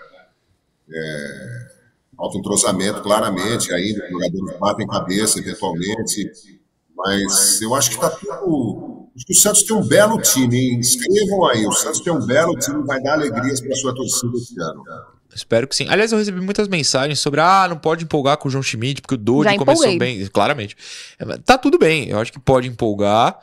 É, 0.91 1.67
alto 2.17 2.39
entrosamento, 2.39 3.03
claramente. 3.03 3.71
Ainda 3.71 4.09
jogadores 4.09 4.57
batem 4.59 4.87
cabeça, 4.87 5.37
eventualmente. 5.37 6.31
Mas 6.97 7.61
eu 7.61 7.75
acho 7.75 7.91
que 7.91 7.95
está 7.95 8.09
tudo. 8.09 8.92
Acho 9.15 9.25
que 9.25 9.33
o 9.33 9.35
Santos 9.35 9.63
tem 9.63 9.75
um 9.75 9.85
belo 9.85 10.19
time, 10.21 10.57
hein? 10.57 10.79
Escrevam 10.79 11.45
aí. 11.45 11.65
O 11.65 11.71
Santos 11.71 12.01
tem 12.01 12.11
um 12.11 12.25
belo 12.25 12.57
time, 12.57 12.83
vai 12.83 13.01
dar 13.01 13.13
alegrias 13.13 13.61
para 13.61 13.75
sua 13.75 13.93
torcida 13.93 14.35
esse 14.35 14.59
ano. 14.59 14.83
Espero 15.35 15.67
que 15.67 15.75
sim. 15.75 15.87
Aliás, 15.89 16.11
eu 16.11 16.17
recebi 16.17 16.41
muitas 16.41 16.67
mensagens 16.67 17.19
sobre 17.19 17.39
ah, 17.39 17.67
não 17.67 17.77
pode 17.77 18.03
empolgar 18.03 18.37
com 18.37 18.47
o 18.47 18.51
João 18.51 18.63
Schmidt, 18.63 19.01
porque 19.01 19.15
o 19.15 19.17
Dodi 19.17 19.51
Já 19.51 19.57
começou 19.57 19.85
empolguei. 19.85 20.17
bem. 20.19 20.27
Claramente. 20.27 20.75
É, 21.19 21.37
Tá 21.39 21.57
tudo 21.57 21.77
bem. 21.77 22.09
Eu 22.09 22.19
acho 22.19 22.31
que 22.31 22.39
pode 22.39 22.67
empolgar. 22.67 23.39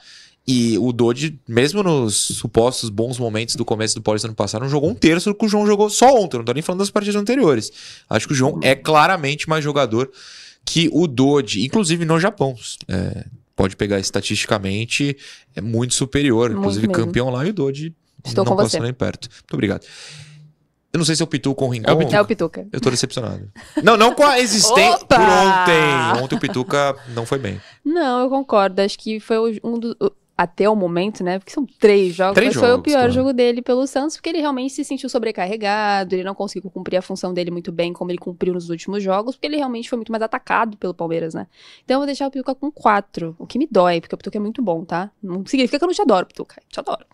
E 0.46 0.76
o 0.78 0.92
Dodi, 0.92 1.38
mesmo 1.46 1.82
nos 1.82 2.16
supostos 2.16 2.90
bons 2.90 3.18
momentos 3.18 3.54
do 3.54 3.64
começo 3.64 3.94
do 3.94 4.02
Paulista 4.02 4.26
ano 4.26 4.34
passado, 4.34 4.62
não 4.62 4.68
jogou 4.68 4.90
um 4.90 4.94
terço 4.94 5.30
do 5.30 5.34
que 5.34 5.44
o 5.44 5.48
João 5.48 5.66
jogou 5.66 5.88
só 5.90 6.12
ontem. 6.16 6.38
Não 6.38 6.44
tô 6.44 6.52
nem 6.52 6.62
falando 6.62 6.80
das 6.80 6.90
partidas 6.90 7.20
anteriores. 7.20 7.70
Acho 8.08 8.26
que 8.26 8.32
o 8.32 8.36
João 8.36 8.58
é 8.62 8.74
claramente 8.74 9.48
mais 9.48 9.62
jogador 9.62 10.10
que 10.64 10.88
o 10.92 11.06
Dodi, 11.06 11.64
inclusive 11.64 12.04
no 12.04 12.18
Japão. 12.18 12.56
É, 12.88 13.24
pode 13.60 13.76
pegar 13.76 13.98
estatisticamente, 14.00 15.16
é 15.54 15.60
muito 15.60 15.94
superior. 15.94 16.48
Muito 16.50 16.60
inclusive 16.60 16.86
mesmo. 16.88 17.04
campeão 17.04 17.28
lá 17.30 17.44
e 17.46 17.50
o 17.50 17.52
Dodi 17.52 17.94
Estou 18.24 18.44
não 18.44 18.56
com 18.56 18.62
você. 18.62 18.80
nem 18.80 18.92
perto. 18.92 19.28
Muito 19.30 19.52
obrigado. 19.54 19.84
Eu 20.92 20.98
não 20.98 21.04
sei 21.04 21.14
se 21.14 21.22
é 21.22 21.24
o 21.24 21.28
Pituca 21.28 21.62
ou 21.62 21.68
o 21.68 21.72
Rincon. 21.72 21.88
É 21.88 21.92
o 21.94 21.98
Pituca. 21.98 22.16
É 22.16 22.20
o 22.20 22.24
Pituca. 22.26 22.66
Eu 22.72 22.80
tô 22.80 22.90
decepcionado. 22.90 23.48
Não, 23.84 23.96
não 23.96 24.12
com 24.14 24.24
a 24.24 24.40
existência. 24.40 24.98
Por 25.06 25.18
ontem. 25.20 26.22
Ontem 26.22 26.34
o 26.34 26.40
Pituca 26.40 26.96
não 27.14 27.24
foi 27.24 27.38
bem. 27.38 27.60
Não, 27.84 28.22
eu 28.24 28.28
concordo. 28.28 28.80
Acho 28.82 28.98
que 28.98 29.20
foi 29.20 29.38
o- 29.38 29.60
um 29.62 29.78
dos. 29.78 29.94
Até 30.42 30.70
o 30.70 30.74
momento, 30.74 31.22
né? 31.22 31.38
Porque 31.38 31.52
são 31.52 31.66
três 31.66 32.14
jogos, 32.14 32.34
Três 32.34 32.54
mas 32.54 32.60
foi 32.60 32.70
o 32.70 32.72
jogos, 32.72 32.84
pior 32.84 32.96
claro. 32.96 33.12
jogo 33.12 33.32
dele 33.34 33.60
pelo 33.60 33.86
Santos, 33.86 34.16
porque 34.16 34.30
ele 34.30 34.40
realmente 34.40 34.72
se 34.72 34.82
sentiu 34.82 35.06
sobrecarregado, 35.06 36.14
ele 36.14 36.24
não 36.24 36.34
conseguiu 36.34 36.70
cumprir 36.70 36.96
a 36.96 37.02
função 37.02 37.34
dele 37.34 37.50
muito 37.50 37.70
bem, 37.70 37.92
como 37.92 38.10
ele 38.10 38.16
cumpriu 38.16 38.54
nos 38.54 38.70
últimos 38.70 39.02
jogos, 39.02 39.34
porque 39.34 39.46
ele 39.46 39.58
realmente 39.58 39.90
foi 39.90 39.96
muito 39.98 40.10
mais 40.10 40.22
atacado 40.22 40.78
pelo 40.78 40.94
Palmeiras, 40.94 41.34
né? 41.34 41.46
Então 41.84 41.96
eu 41.96 41.98
vou 41.98 42.06
deixar 42.06 42.26
o 42.26 42.30
Pituca 42.30 42.54
com 42.54 42.72
quatro, 42.72 43.36
o 43.38 43.46
que 43.46 43.58
me 43.58 43.68
dói, 43.70 44.00
porque 44.00 44.14
o 44.14 44.16
Pituca 44.18 44.38
é 44.38 44.40
muito 44.40 44.62
bom, 44.62 44.82
tá? 44.82 45.10
Não 45.22 45.44
significa 45.44 45.78
que 45.78 45.84
eu 45.84 45.88
não 45.88 45.94
te 45.94 46.00
adoro, 46.00 46.24
Pituca, 46.24 46.56
eu 46.58 46.68
te 46.70 46.80
adoro. 46.80 47.04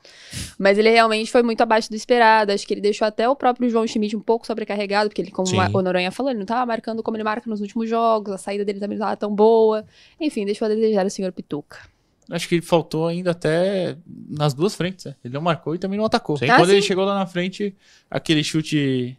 Mas 0.56 0.78
ele 0.78 0.90
realmente 0.90 1.28
foi 1.28 1.42
muito 1.42 1.60
abaixo 1.60 1.90
do 1.90 1.96
esperado, 1.96 2.52
acho 2.52 2.64
que 2.64 2.74
ele 2.74 2.80
deixou 2.80 3.08
até 3.08 3.28
o 3.28 3.34
próprio 3.34 3.68
João 3.68 3.88
Schmidt 3.88 4.16
um 4.16 4.20
pouco 4.20 4.46
sobrecarregado, 4.46 5.08
porque 5.08 5.20
ele, 5.20 5.32
como 5.32 5.48
Sim. 5.48 5.58
o 5.74 5.82
Noronha 5.82 6.12
falou, 6.12 6.30
ele 6.30 6.38
não 6.38 6.46
tava 6.46 6.64
marcando 6.64 7.02
como 7.02 7.16
ele 7.16 7.24
marca 7.24 7.50
nos 7.50 7.60
últimos 7.60 7.90
jogos, 7.90 8.32
a 8.32 8.38
saída 8.38 8.64
dele 8.64 8.78
também 8.78 8.96
não 8.96 9.04
tava 9.04 9.16
tão 9.16 9.34
boa. 9.34 9.84
Enfim, 10.20 10.44
deixou 10.44 10.66
a 10.66 10.68
desejar 10.68 11.04
o 11.04 11.10
senhor 11.10 11.32
Pituca. 11.32 11.95
Acho 12.30 12.48
que 12.48 12.60
faltou 12.60 13.06
ainda 13.06 13.30
até 13.30 13.96
nas 14.28 14.52
duas 14.52 14.74
frentes. 14.74 15.04
né? 15.04 15.14
Ele 15.24 15.34
não 15.34 15.40
marcou 15.40 15.74
e 15.74 15.78
também 15.78 15.96
não 15.98 16.04
atacou. 16.06 16.36
Sim. 16.36 16.48
Ah, 16.50 16.56
Quando 16.56 16.70
ele 16.70 16.82
sim. 16.82 16.88
chegou 16.88 17.04
lá 17.04 17.14
na 17.14 17.26
frente, 17.26 17.74
aquele 18.10 18.42
chute. 18.42 19.16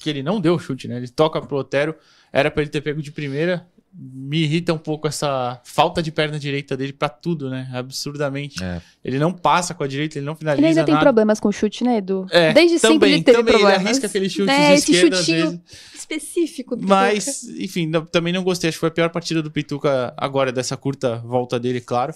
Que 0.00 0.10
ele 0.10 0.22
não 0.22 0.40
deu 0.40 0.58
chute, 0.58 0.86
né? 0.86 0.96
Ele 0.98 1.08
toca 1.08 1.40
pro 1.40 1.56
Otero. 1.56 1.94
Era 2.32 2.50
pra 2.50 2.62
ele 2.62 2.70
ter 2.70 2.80
pego 2.80 3.00
de 3.02 3.10
primeira. 3.10 3.66
Me 3.96 4.42
irrita 4.42 4.72
um 4.72 4.78
pouco 4.78 5.06
essa 5.06 5.60
falta 5.64 6.02
de 6.02 6.10
perna 6.10 6.36
direita 6.38 6.76
dele 6.76 6.92
pra 6.92 7.08
tudo, 7.08 7.48
né? 7.48 7.70
Absurdamente. 7.72 8.62
É. 8.62 8.82
Ele 9.04 9.18
não 9.20 9.32
passa 9.32 9.72
com 9.72 9.84
a 9.84 9.86
direita, 9.86 10.18
ele 10.18 10.26
não 10.26 10.32
Ele 10.32 10.38
finaliza 10.40 10.66
ainda 10.68 10.84
tem 10.84 10.94
nada. 10.94 11.04
problemas 11.06 11.38
com 11.38 11.50
chute, 11.52 11.84
né, 11.84 11.98
Edu? 11.98 12.26
É, 12.30 12.52
Desde 12.52 12.78
sempre 12.80 12.96
também, 12.98 13.12
ele 13.14 13.22
teve 13.22 13.38
também 13.38 13.52
problemas. 13.54 13.76
ele 13.80 13.86
arrisca 13.88 14.06
aquele 14.08 14.28
chute 14.28 14.46
né, 14.46 14.68
de 14.68 14.74
esse 14.74 14.92
esquerda 14.92 15.16
chutinho 15.16 15.62
específico. 15.94 16.74
do 16.76 16.80
Pituca. 16.80 16.94
Mas, 16.94 17.44
enfim, 17.48 17.90
também 18.10 18.32
não 18.32 18.42
gostei. 18.42 18.68
Acho 18.68 18.76
que 18.76 18.80
foi 18.80 18.88
a 18.88 18.92
pior 18.92 19.10
partida 19.10 19.40
do 19.42 19.50
Pituca 19.50 20.12
agora, 20.16 20.50
dessa 20.52 20.76
curta 20.76 21.16
volta 21.18 21.58
dele, 21.58 21.80
claro. 21.80 22.12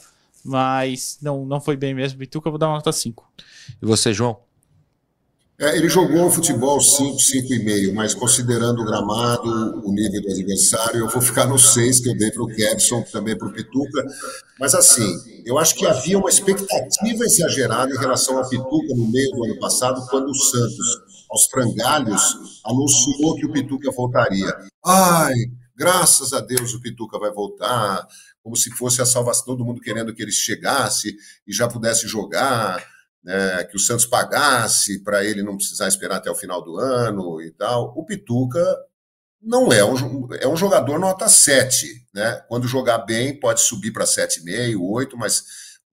Mas 0.48 1.18
não, 1.20 1.44
não 1.44 1.60
foi 1.60 1.76
bem 1.76 1.94
mesmo. 1.94 2.18
Pituca, 2.18 2.48
eu 2.48 2.52
vou 2.52 2.58
dar 2.58 2.68
uma 2.68 2.76
nota 2.76 2.90
5. 2.90 3.30
E 3.82 3.86
você, 3.86 4.14
João? 4.14 4.40
É, 5.60 5.76
ele 5.76 5.88
jogou 5.88 6.30
futebol 6.30 6.80
5, 6.80 7.16
5,5, 7.16 7.92
mas 7.92 8.14
considerando 8.14 8.80
o 8.80 8.84
gramado, 8.84 9.50
o 9.84 9.92
nível 9.92 10.22
do 10.22 10.30
adversário, 10.30 11.00
eu 11.00 11.08
vou 11.08 11.20
ficar 11.20 11.46
no 11.46 11.58
6, 11.58 11.98
que 11.98 12.08
eu 12.08 12.16
dei 12.16 12.30
para 12.30 12.44
o 12.44 12.46
Kevson, 12.46 13.02
também 13.02 13.36
para 13.36 13.48
o 13.48 13.52
Pituca. 13.52 14.06
Mas 14.58 14.72
assim, 14.72 15.42
eu 15.44 15.58
acho 15.58 15.74
que 15.74 15.84
havia 15.84 16.16
uma 16.16 16.28
expectativa 16.28 17.24
exagerada 17.24 17.92
em 17.92 17.98
relação 17.98 18.38
ao 18.38 18.48
Pituca 18.48 18.94
no 18.94 19.10
meio 19.10 19.32
do 19.32 19.44
ano 19.46 19.58
passado, 19.58 20.06
quando 20.08 20.30
o 20.30 20.34
Santos, 20.34 21.00
aos 21.28 21.46
frangalhos, 21.46 22.62
anunciou 22.64 23.34
que 23.34 23.44
o 23.44 23.52
Pituca 23.52 23.90
voltaria. 23.90 24.56
Ai, 24.86 25.34
graças 25.76 26.32
a 26.32 26.40
Deus 26.40 26.72
o 26.72 26.80
Pituca 26.80 27.18
vai 27.18 27.32
voltar, 27.32 28.06
como 28.48 28.56
se 28.56 28.70
fosse 28.70 29.02
a 29.02 29.06
salvação, 29.06 29.44
todo 29.44 29.62
mundo 29.62 29.82
querendo 29.82 30.14
que 30.14 30.22
ele 30.22 30.32
chegasse 30.32 31.14
e 31.46 31.52
já 31.52 31.68
pudesse 31.68 32.08
jogar 32.08 32.82
né, 33.22 33.62
que 33.64 33.76
o 33.76 33.78
Santos 33.78 34.06
pagasse 34.06 35.04
para 35.04 35.22
ele 35.22 35.42
não 35.42 35.58
precisar 35.58 35.86
esperar 35.86 36.16
até 36.16 36.30
o 36.30 36.34
final 36.34 36.64
do 36.64 36.78
ano 36.78 37.42
e 37.42 37.50
tal. 37.50 37.92
O 37.94 38.06
Pituca 38.06 38.64
não 39.42 39.70
é 39.70 39.84
um, 39.84 40.28
é 40.40 40.48
um 40.48 40.56
jogador 40.56 40.98
nota 40.98 41.28
7, 41.28 42.06
né? 42.14 42.42
Quando 42.48 42.66
jogar 42.66 42.98
bem 42.98 43.38
pode 43.38 43.60
subir 43.60 43.92
para 43.92 44.06
7,5, 44.06 44.80
8, 44.80 45.14
mas 45.18 45.40
o 45.40 45.44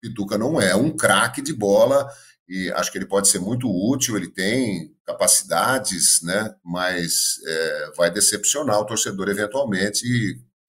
Pituca 0.01 0.37
não 0.37 0.61
é 0.61 0.75
um 0.75 0.91
craque 0.91 1.41
de 1.41 1.53
bola 1.53 2.11
e 2.49 2.69
acho 2.73 2.91
que 2.91 2.99
ele 2.99 3.07
pode 3.07 3.29
ser 3.29 3.39
muito 3.39 3.71
útil, 3.71 4.17
ele 4.17 4.29
tem 4.29 4.93
capacidades, 5.07 6.21
né? 6.23 6.53
Mas 6.65 7.37
é, 7.47 7.93
vai 7.97 8.11
decepcionar 8.11 8.81
o 8.81 8.87
torcedor 8.87 9.29
eventualmente, 9.29 10.03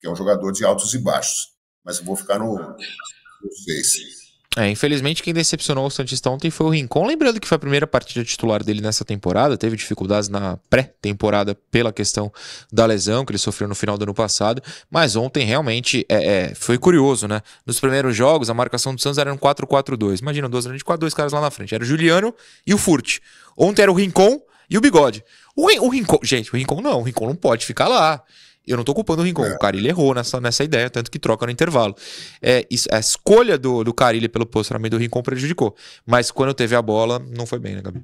que 0.00 0.06
é 0.06 0.10
um 0.10 0.14
jogador 0.14 0.52
de 0.52 0.64
altos 0.64 0.94
e 0.94 0.98
baixos. 0.98 1.51
Mas 1.84 1.98
vou 2.00 2.16
ficar 2.16 2.38
no, 2.38 2.56
no 2.56 3.52
6. 3.52 4.22
É, 4.54 4.68
infelizmente 4.68 5.22
quem 5.22 5.32
decepcionou 5.32 5.86
o 5.86 5.90
Santista 5.90 6.28
ontem 6.28 6.50
foi 6.50 6.66
o 6.66 6.70
Rincon. 6.70 7.06
Lembrando 7.06 7.40
que 7.40 7.48
foi 7.48 7.56
a 7.56 7.58
primeira 7.58 7.86
partida 7.86 8.22
titular 8.22 8.62
dele 8.62 8.82
nessa 8.82 9.02
temporada, 9.02 9.56
teve 9.56 9.76
dificuldades 9.76 10.28
na 10.28 10.58
pré-temporada 10.68 11.54
pela 11.70 11.90
questão 11.90 12.30
da 12.70 12.84
lesão 12.84 13.24
que 13.24 13.32
ele 13.32 13.38
sofreu 13.38 13.66
no 13.66 13.74
final 13.74 13.96
do 13.96 14.02
ano 14.02 14.12
passado. 14.12 14.62
Mas 14.90 15.16
ontem 15.16 15.46
realmente 15.46 16.04
é, 16.06 16.50
é, 16.50 16.54
foi 16.54 16.76
curioso, 16.76 17.26
né? 17.26 17.40
Nos 17.64 17.80
primeiros 17.80 18.14
jogos, 18.14 18.50
a 18.50 18.54
marcação 18.54 18.94
do 18.94 19.00
Santos 19.00 19.16
era 19.16 19.32
um 19.32 19.38
4-4-2. 19.38 20.20
Imagina, 20.20 20.50
duas 20.50 20.66
de 20.66 20.84
quatro, 20.84 21.00
dois 21.00 21.14
caras 21.14 21.32
lá 21.32 21.40
na 21.40 21.50
frente. 21.50 21.74
Era 21.74 21.82
o 21.82 21.86
Juliano 21.86 22.34
e 22.66 22.74
o 22.74 22.78
Furt. 22.78 23.20
Ontem 23.56 23.80
era 23.80 23.90
o 23.90 23.94
Rincon 23.94 24.38
e 24.68 24.76
o 24.76 24.82
Bigode. 24.82 25.24
O, 25.56 25.64
o 25.86 25.88
Rincon, 25.88 26.18
gente, 26.22 26.52
o 26.52 26.58
Rincon 26.58 26.82
não, 26.82 27.00
o 27.00 27.02
Rincon 27.02 27.26
não 27.26 27.34
pode 27.34 27.64
ficar 27.64 27.88
lá. 27.88 28.22
Eu 28.66 28.76
não 28.76 28.84
tô 28.84 28.94
culpando 28.94 29.22
o 29.22 29.24
Rincon. 29.24 29.42
O 29.42 29.58
Carilli 29.58 29.88
errou 29.88 30.14
nessa, 30.14 30.40
nessa 30.40 30.62
ideia, 30.62 30.88
tanto 30.88 31.10
que 31.10 31.18
troca 31.18 31.44
no 31.46 31.52
intervalo. 31.52 31.94
É, 32.40 32.66
isso- 32.70 32.88
a 32.92 32.98
escolha 32.98 33.58
do, 33.58 33.82
do 33.82 33.92
Carilli 33.92 34.28
pelo 34.28 34.46
posicionamento 34.46 34.92
do 34.92 34.98
Rincon 34.98 35.22
prejudicou. 35.22 35.74
Mas 36.06 36.30
quando 36.30 36.54
teve 36.54 36.76
a 36.76 36.82
bola, 36.82 37.18
não 37.18 37.44
foi 37.46 37.58
bem, 37.58 37.74
né, 37.74 37.82
Gabi? 37.82 38.02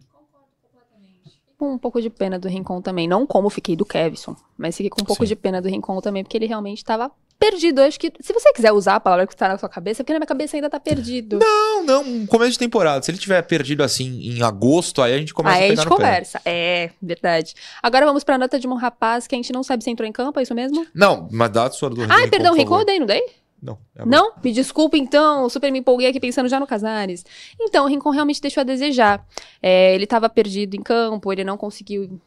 Com 1.57 1.73
um 1.73 1.79
pouco 1.79 2.01
de 2.01 2.09
pena 2.11 2.39
do 2.39 2.49
Rincon 2.49 2.81
também. 2.81 3.09
Não 3.09 3.27
como 3.27 3.51
fiquei 3.51 3.75
do 3.75 3.85
Kevson, 3.85 4.37
mas 4.57 4.77
fiquei 4.77 4.91
com 4.91 5.03
um 5.03 5.05
pouco 5.05 5.25
Sim. 5.25 5.29
de 5.29 5.37
pena 5.37 5.61
do 5.61 5.69
Rincon 5.69 6.01
também, 6.01 6.23
porque 6.23 6.37
ele 6.37 6.47
realmente 6.47 6.79
estava 6.79 7.11
perdido. 7.39 7.81
Eu 7.81 7.87
acho 7.87 7.99
que, 8.01 8.13
se 8.21 8.33
você 8.33 8.53
quiser 8.53 8.73
usar 8.73 8.97
a 8.97 9.01
palavra 9.01 9.27
que 9.27 9.33
está 9.33 9.49
na 9.49 9.57
sua 9.59 9.69
cabeça, 9.69 10.03
porque 10.03 10.13
na 10.13 10.19
minha 10.19 10.27
cabeça 10.27 10.57
ainda 10.57 10.69
tá 10.69 10.81
perdido. 10.81 11.39
Não, 11.39 11.85
não, 11.85 12.03
um 12.03 12.27
começo 12.27 12.53
de 12.53 12.59
temporada. 12.59 13.03
Se 13.03 13.11
ele 13.11 13.19
tiver 13.19 13.41
perdido 13.43 13.83
assim 13.83 14.21
em 14.23 14.43
agosto, 14.43 15.01
aí 15.03 15.15
a 15.15 15.19
gente 15.19 15.33
começa 15.33 15.57
Aí 15.57 15.63
a 15.63 15.67
a 15.67 15.69
pegar 15.71 15.83
gente 15.83 15.91
no 15.91 15.97
pé. 15.97 16.03
conversa. 16.05 16.41
É, 16.45 16.91
verdade. 17.01 17.55
Agora 17.83 18.07
vamos 18.07 18.25
pra 18.25 18.37
nota 18.39 18.59
de 18.59 18.67
um 18.67 18.75
rapaz 18.75 19.27
que 19.27 19.35
a 19.35 19.39
gente 19.39 19.53
não 19.53 19.63
sabe 19.63 19.85
se 19.85 19.91
entrou 19.91 20.09
em 20.09 20.13
campo, 20.13 20.39
é 20.39 20.43
isso 20.43 20.55
mesmo? 20.55 20.87
Não, 20.95 21.29
mas 21.31 21.51
dá 21.51 21.67
a 21.67 21.71
sua 21.71 21.89
do 21.91 21.97
perdão, 22.31 22.53
por 22.53 22.59
Rincon, 22.59 22.75
eu 22.75 22.79
favor. 22.81 22.85
dei, 22.87 22.99
não 22.99 23.07
dei? 23.07 23.23
Não, 23.61 23.77
é 23.97 24.07
Não? 24.07 24.33
Me 24.43 24.53
desculpa 24.53 24.97
então, 24.97 25.49
super 25.49 25.73
me 25.73 25.81
empolguei 25.81 26.09
aqui 26.09 26.21
pensando 26.21 26.49
já 26.49 26.61
no 26.61 26.67
Casares. 26.67 27.25
Então, 27.61 27.85
o 27.85 27.89
Rincon 27.89 28.11
realmente 28.11 28.41
deixou 28.41 28.61
a 28.61 28.65
desejar. 28.65 29.27
É, 29.61 29.95
ele 29.95 30.05
estava 30.05 30.29
perdido 30.29 30.77
em 30.77 30.83
campo, 30.83 31.33
ele 31.33 31.43
não 31.43 31.57
conseguiu 31.57 32.21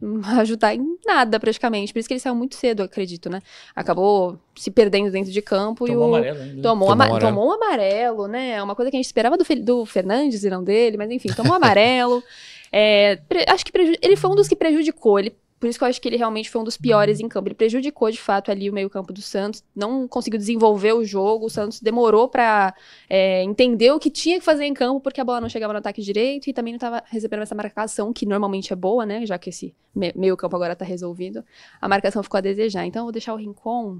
ajudar 0.40 0.74
em 0.74 0.96
nada 1.06 1.38
praticamente. 1.40 1.92
Por 1.92 1.98
isso 1.98 2.08
que 2.08 2.14
ele 2.14 2.20
saiu 2.20 2.34
muito 2.34 2.54
cedo, 2.54 2.82
acredito, 2.82 3.28
né? 3.28 3.40
Acabou 3.74 4.38
se 4.56 4.70
perdendo 4.70 5.10
dentro 5.10 5.32
de 5.32 5.42
campo 5.42 5.86
e 5.86 5.90
Tomou 5.90 6.04
o. 6.04 6.14
amarelo 6.16 6.40
ainda. 6.40 6.62
Tomou, 6.62 6.62
Tomou 6.62 6.90
ama- 6.92 7.04
amarelo. 7.06 7.30
tomou 7.30 7.48
um 7.48 7.52
amarelo, 7.52 8.26
né? 8.28 8.50
É 8.52 8.62
Uma 8.62 8.74
coisa 8.74 8.90
que 8.90 8.96
a 8.96 8.98
gente 8.98 9.06
esperava 9.06 9.36
do, 9.36 9.44
Fel- 9.44 9.62
do 9.62 9.84
Fernandes 9.86 10.44
e 10.44 10.50
não 10.50 10.62
dele, 10.62 10.96
mas 10.96 11.10
enfim, 11.10 11.28
tomou 11.34 11.54
amarelo. 11.54 12.22
É, 12.70 13.16
pre- 13.26 13.46
acho 13.48 13.64
que 13.64 13.72
preju- 13.72 13.96
ele 14.02 14.14
foi 14.14 14.28
um 14.30 14.34
dos 14.34 14.46
que 14.46 14.54
prejudicou. 14.54 15.18
Ele, 15.18 15.34
por 15.58 15.68
isso 15.68 15.78
que 15.78 15.84
eu 15.84 15.88
acho 15.88 16.00
que 16.00 16.08
ele 16.08 16.16
realmente 16.16 16.48
foi 16.50 16.60
um 16.60 16.64
dos 16.64 16.76
piores 16.76 17.20
em 17.20 17.28
campo. 17.28 17.48
Ele 17.48 17.54
prejudicou, 17.54 18.10
de 18.10 18.18
fato, 18.20 18.50
ali 18.50 18.70
o 18.70 18.72
meio-campo 18.72 19.12
do 19.12 19.20
Santos. 19.20 19.62
Não 19.74 20.06
conseguiu 20.06 20.38
desenvolver 20.38 20.92
o 20.92 21.04
jogo. 21.04 21.46
O 21.46 21.50
Santos 21.50 21.80
demorou 21.80 22.28
pra 22.28 22.74
é, 23.10 23.42
entender 23.42 23.90
o 23.92 23.98
que 23.98 24.10
tinha 24.10 24.38
que 24.38 24.44
fazer 24.44 24.64
em 24.64 24.74
campo, 24.74 25.00
porque 25.00 25.20
a 25.20 25.24
bola 25.24 25.40
não 25.40 25.48
chegava 25.48 25.72
no 25.72 25.78
ataque 25.80 26.00
direito 26.02 26.48
e 26.48 26.52
também 26.52 26.72
não 26.72 26.76
estava 26.78 27.02
recebendo 27.06 27.42
essa 27.42 27.54
marcação, 27.54 28.12
que 28.12 28.24
normalmente 28.24 28.72
é 28.72 28.76
boa, 28.76 29.04
né? 29.04 29.26
Já 29.26 29.36
que 29.38 29.50
esse 29.50 29.74
me- 29.94 30.12
meio-campo 30.14 30.54
agora 30.54 30.76
tá 30.76 30.84
resolvido. 30.84 31.44
A 31.80 31.88
marcação 31.88 32.22
ficou 32.22 32.38
a 32.38 32.40
desejar. 32.40 32.86
Então 32.86 33.00
eu 33.00 33.04
vou 33.06 33.12
deixar 33.12 33.34
o 33.34 33.36
Rincon. 33.36 33.98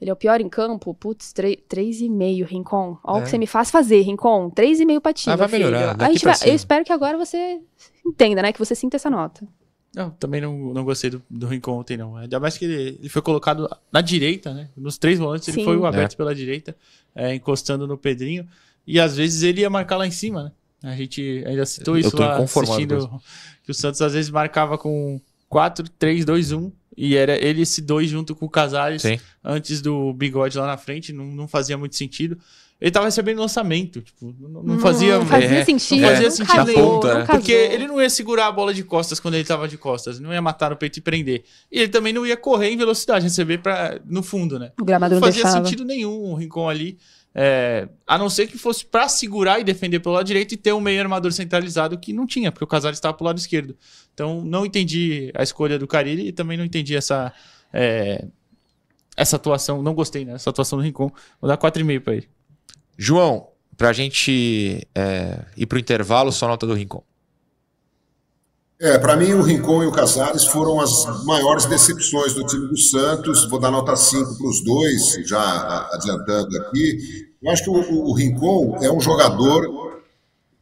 Ele 0.00 0.10
é 0.10 0.12
o 0.12 0.16
pior 0.16 0.40
em 0.40 0.48
campo? 0.48 0.94
Putz, 0.94 1.32
tre- 1.32 1.56
três 1.68 2.00
e 2.00 2.08
meio, 2.08 2.46
Rincon. 2.46 2.96
Olha 3.02 3.16
o 3.16 3.18
É. 3.18 3.22
que 3.24 3.30
você 3.30 3.38
me 3.38 3.48
faz 3.48 3.68
fazer, 3.68 4.00
Rincon. 4.02 4.48
Três 4.50 4.78
e 4.78 4.84
meio 4.84 5.00
pra 5.00 5.12
ti, 5.12 5.28
Ah, 5.28 5.34
vai 5.34 5.48
filho. 5.48 5.64
melhorar, 5.64 5.96
A 6.00 6.12
gente 6.12 6.24
vai- 6.24 6.36
eu 6.46 6.54
espero 6.54 6.84
que 6.84 6.92
agora 6.92 7.18
você 7.18 7.60
entenda, 8.06 8.40
né? 8.42 8.52
Que 8.52 8.60
você 8.60 8.76
sinta 8.76 8.94
essa 8.96 9.10
nota. 9.10 9.44
Não, 9.94 10.10
também 10.10 10.40
não, 10.40 10.72
não 10.74 10.84
gostei 10.84 11.10
do, 11.10 11.22
do 11.30 11.46
Rincon 11.46 11.78
ontem, 11.78 11.96
não. 11.96 12.16
Ainda 12.16 12.38
mais 12.38 12.58
que 12.58 12.64
ele, 12.66 12.98
ele 13.00 13.08
foi 13.08 13.22
colocado 13.22 13.68
na 13.90 14.00
direita, 14.00 14.52
né? 14.52 14.68
Nos 14.76 14.98
três 14.98 15.18
volantes, 15.18 15.48
ele 15.48 15.64
foi 15.64 15.76
o 15.76 15.86
aberto 15.86 16.12
É. 16.12 16.16
pela 16.16 16.34
direita, 16.34 16.76
é, 17.14 17.34
encostando 17.34 17.86
no 17.86 17.96
Pedrinho. 17.96 18.46
E 18.86 19.00
às 19.00 19.16
vezes 19.16 19.42
ele 19.42 19.62
ia 19.62 19.70
marcar 19.70 19.96
lá 19.96 20.06
em 20.06 20.10
cima, 20.10 20.44
né? 20.44 20.52
A 20.82 20.94
gente 20.94 21.42
ainda 21.46 21.66
citou 21.66 21.96
Eu 21.96 22.00
isso 22.00 22.16
lá 22.16 22.38
assistindo. 22.38 23.20
Que 23.64 23.70
o 23.70 23.74
Santos 23.74 24.00
às 24.00 24.12
vezes 24.12 24.30
marcava 24.30 24.78
com 24.78 25.20
4, 25.48 25.88
3, 25.98 26.24
2, 26.24 26.52
1. 26.52 26.72
E 26.96 27.16
era 27.16 27.36
ele 27.36 27.62
esse 27.62 27.80
dois 27.80 28.08
junto 28.10 28.34
com 28.34 28.46
o 28.46 28.50
Casares 28.50 29.02
Sim. 29.02 29.20
antes 29.42 29.80
do 29.80 30.12
bigode 30.12 30.58
lá 30.58 30.66
na 30.66 30.76
frente. 30.76 31.12
Não, 31.12 31.24
não 31.24 31.46
fazia 31.48 31.78
muito 31.78 31.94
sentido. 31.96 32.38
Ele 32.80 32.90
tava 32.92 33.06
recebendo 33.06 33.40
lançamento. 33.40 34.00
Tipo, 34.00 34.32
não, 34.38 34.62
não 34.62 34.78
fazia. 34.78 35.18
Não 35.18 35.26
fazia 35.26 35.58
é, 35.58 35.64
sentido. 35.64 36.00
não 36.00 36.08
fazia 36.08 36.30
sentido 36.30 36.64
nenhum, 36.64 37.00
né? 37.02 37.24
Porque 37.26 37.50
ele 37.52 37.88
não 37.88 38.00
ia 38.00 38.08
segurar 38.08 38.46
a 38.46 38.52
bola 38.52 38.72
de 38.72 38.84
costas 38.84 39.18
quando 39.18 39.34
ele 39.34 39.44
tava 39.44 39.66
de 39.66 39.76
costas, 39.76 40.20
não 40.20 40.32
ia 40.32 40.40
matar 40.40 40.70
no 40.70 40.76
peito 40.76 40.98
e 40.98 41.00
prender. 41.02 41.42
E 41.72 41.80
ele 41.80 41.88
também 41.88 42.12
não 42.12 42.24
ia 42.24 42.36
correr 42.36 42.70
em 42.70 42.76
velocidade, 42.76 43.24
receber 43.24 43.58
pra, 43.58 43.98
no 44.06 44.22
fundo, 44.22 44.58
né? 44.60 44.70
O 44.80 44.84
gramado 44.84 45.14
Não 45.14 45.20
não 45.20 45.26
fazia 45.26 45.42
deixava. 45.42 45.64
sentido 45.64 45.84
nenhum 45.84 46.30
o 46.30 46.34
Rincon 46.36 46.68
ali. 46.68 46.96
é, 47.34 47.88
a 48.06 48.16
não 48.16 48.30
ser 48.30 48.46
que 48.46 48.56
fosse 48.56 48.86
pra 48.86 49.08
segurar 49.08 49.58
e 49.58 49.64
defender 49.64 49.98
pelo 50.00 50.14
lado 50.14 50.26
direito 50.26 50.52
e 50.54 50.56
ter 50.56 50.72
um 50.72 50.80
meio 50.80 51.00
armador 51.00 51.32
centralizado 51.32 51.98
que 51.98 52.12
não 52.12 52.26
tinha, 52.28 52.52
porque 52.52 52.64
o 52.64 52.68
Casares 52.68 52.96
estava 52.98 53.14
pro 53.14 53.26
lado 53.26 53.38
esquerdo. 53.38 53.76
Então 54.14 54.40
não 54.44 54.64
entendi 54.64 55.32
a 55.34 55.42
escolha 55.42 55.78
do 55.80 55.86
Carilli 55.88 56.28
e 56.28 56.32
também 56.32 56.56
não 56.56 56.64
entendi 56.64 56.94
essa. 56.96 57.32
é, 57.72 58.24
essa 59.16 59.34
atuação, 59.34 59.82
não 59.82 59.94
gostei, 59.94 60.24
né? 60.24 60.34
Essa 60.34 60.50
atuação 60.50 60.78
do 60.78 60.84
Rincon. 60.84 61.10
Vou 61.40 61.48
dar 61.48 61.56
4,5 61.58 62.00
pra 62.00 62.14
ele. 62.14 62.28
João, 62.98 63.46
pra 63.76 63.92
gente 63.92 64.84
é, 64.92 65.44
ir 65.56 65.66
pro 65.66 65.78
intervalo, 65.78 66.32
só 66.32 66.48
nota 66.48 66.66
do 66.66 66.74
Rincon. 66.74 67.04
É, 68.80 68.96
para 68.96 69.16
mim 69.16 69.32
o 69.32 69.42
Rincon 69.42 69.82
e 69.82 69.86
o 69.86 69.92
Casares 69.92 70.44
foram 70.44 70.80
as 70.80 71.24
maiores 71.24 71.64
decepções 71.64 72.34
do 72.34 72.44
time 72.44 72.68
do 72.68 72.78
Santos. 72.78 73.48
Vou 73.48 73.58
dar 73.58 73.70
nota 73.70 73.96
5 73.96 74.36
para 74.36 74.48
os 74.48 74.64
dois, 74.64 75.28
já 75.28 75.88
adiantando 75.92 76.56
aqui. 76.58 76.98
Eu 77.42 77.52
acho 77.52 77.64
que 77.64 77.70
o, 77.70 78.04
o 78.08 78.14
Rincon 78.14 78.78
é 78.80 78.90
um 78.90 79.00
jogador 79.00 80.02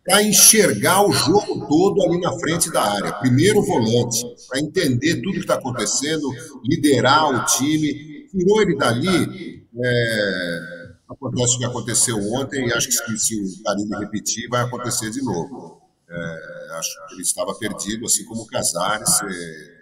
para 0.04 0.22
enxergar 0.22 1.02
o 1.06 1.12
jogo 1.12 1.66
todo 1.66 2.02
ali 2.04 2.20
na 2.20 2.32
frente 2.38 2.70
da 2.70 2.82
área. 2.82 3.12
Primeiro 3.14 3.62
volante, 3.62 4.24
para 4.48 4.60
entender 4.60 5.16
tudo 5.16 5.32
que 5.32 5.40
está 5.40 5.54
acontecendo, 5.54 6.26
liderar 6.64 7.28
o 7.28 7.44
time. 7.44 8.26
Tirou 8.30 8.62
ele 8.62 8.76
dali, 8.76 9.66
é, 9.78 10.75
acontece 11.08 11.56
o 11.56 11.58
que 11.58 11.64
aconteceu 11.64 12.16
ontem 12.34 12.66
e 12.66 12.72
acho 12.72 12.88
que 12.88 13.18
se 13.18 13.34
o 13.40 13.62
Carinho 13.62 13.98
repetir, 13.98 14.48
vai 14.48 14.62
acontecer 14.62 15.10
de 15.10 15.22
novo. 15.22 15.80
É, 16.08 16.68
acho 16.78 16.90
que 17.08 17.14
ele 17.14 17.22
estava 17.22 17.54
perdido, 17.54 18.06
assim 18.06 18.24
como 18.24 18.42
o 18.42 18.46
Casares, 18.46 19.20
é, 19.22 19.76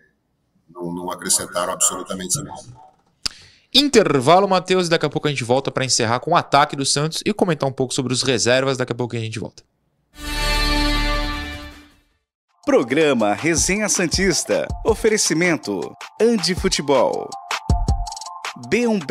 não, 0.69 0.93
não 0.93 1.11
acrescentaram 1.11 1.73
absolutamente 1.73 2.43
nada. 2.43 2.85
Intervalo, 3.73 4.49
Matheus, 4.49 4.87
e 4.87 4.91
daqui 4.91 5.05
a 5.05 5.11
pouco 5.11 5.27
a 5.27 5.31
gente 5.31 5.43
volta 5.43 5.71
para 5.71 5.85
encerrar 5.85 6.21
com 6.21 6.31
o 6.31 6.37
ataque 6.37 6.77
do 6.77 6.87
Santos 6.87 7.23
e 7.27 7.33
comentar 7.33 7.69
um 7.69 7.73
pouco 7.73 7.93
sobre 7.93 8.13
os 8.13 8.23
reservas. 8.23 8.77
Daqui 8.77 8.93
a 8.93 8.95
pouco 8.95 9.17
a 9.17 9.19
gente 9.19 9.39
volta. 9.39 9.65
Programa 12.65 13.35
Resenha 13.35 13.89
Santista. 13.89 14.67
Oferecimento: 14.87 15.81
Andi 16.21 16.55
Futebol. 16.55 17.29
B1 18.71 19.05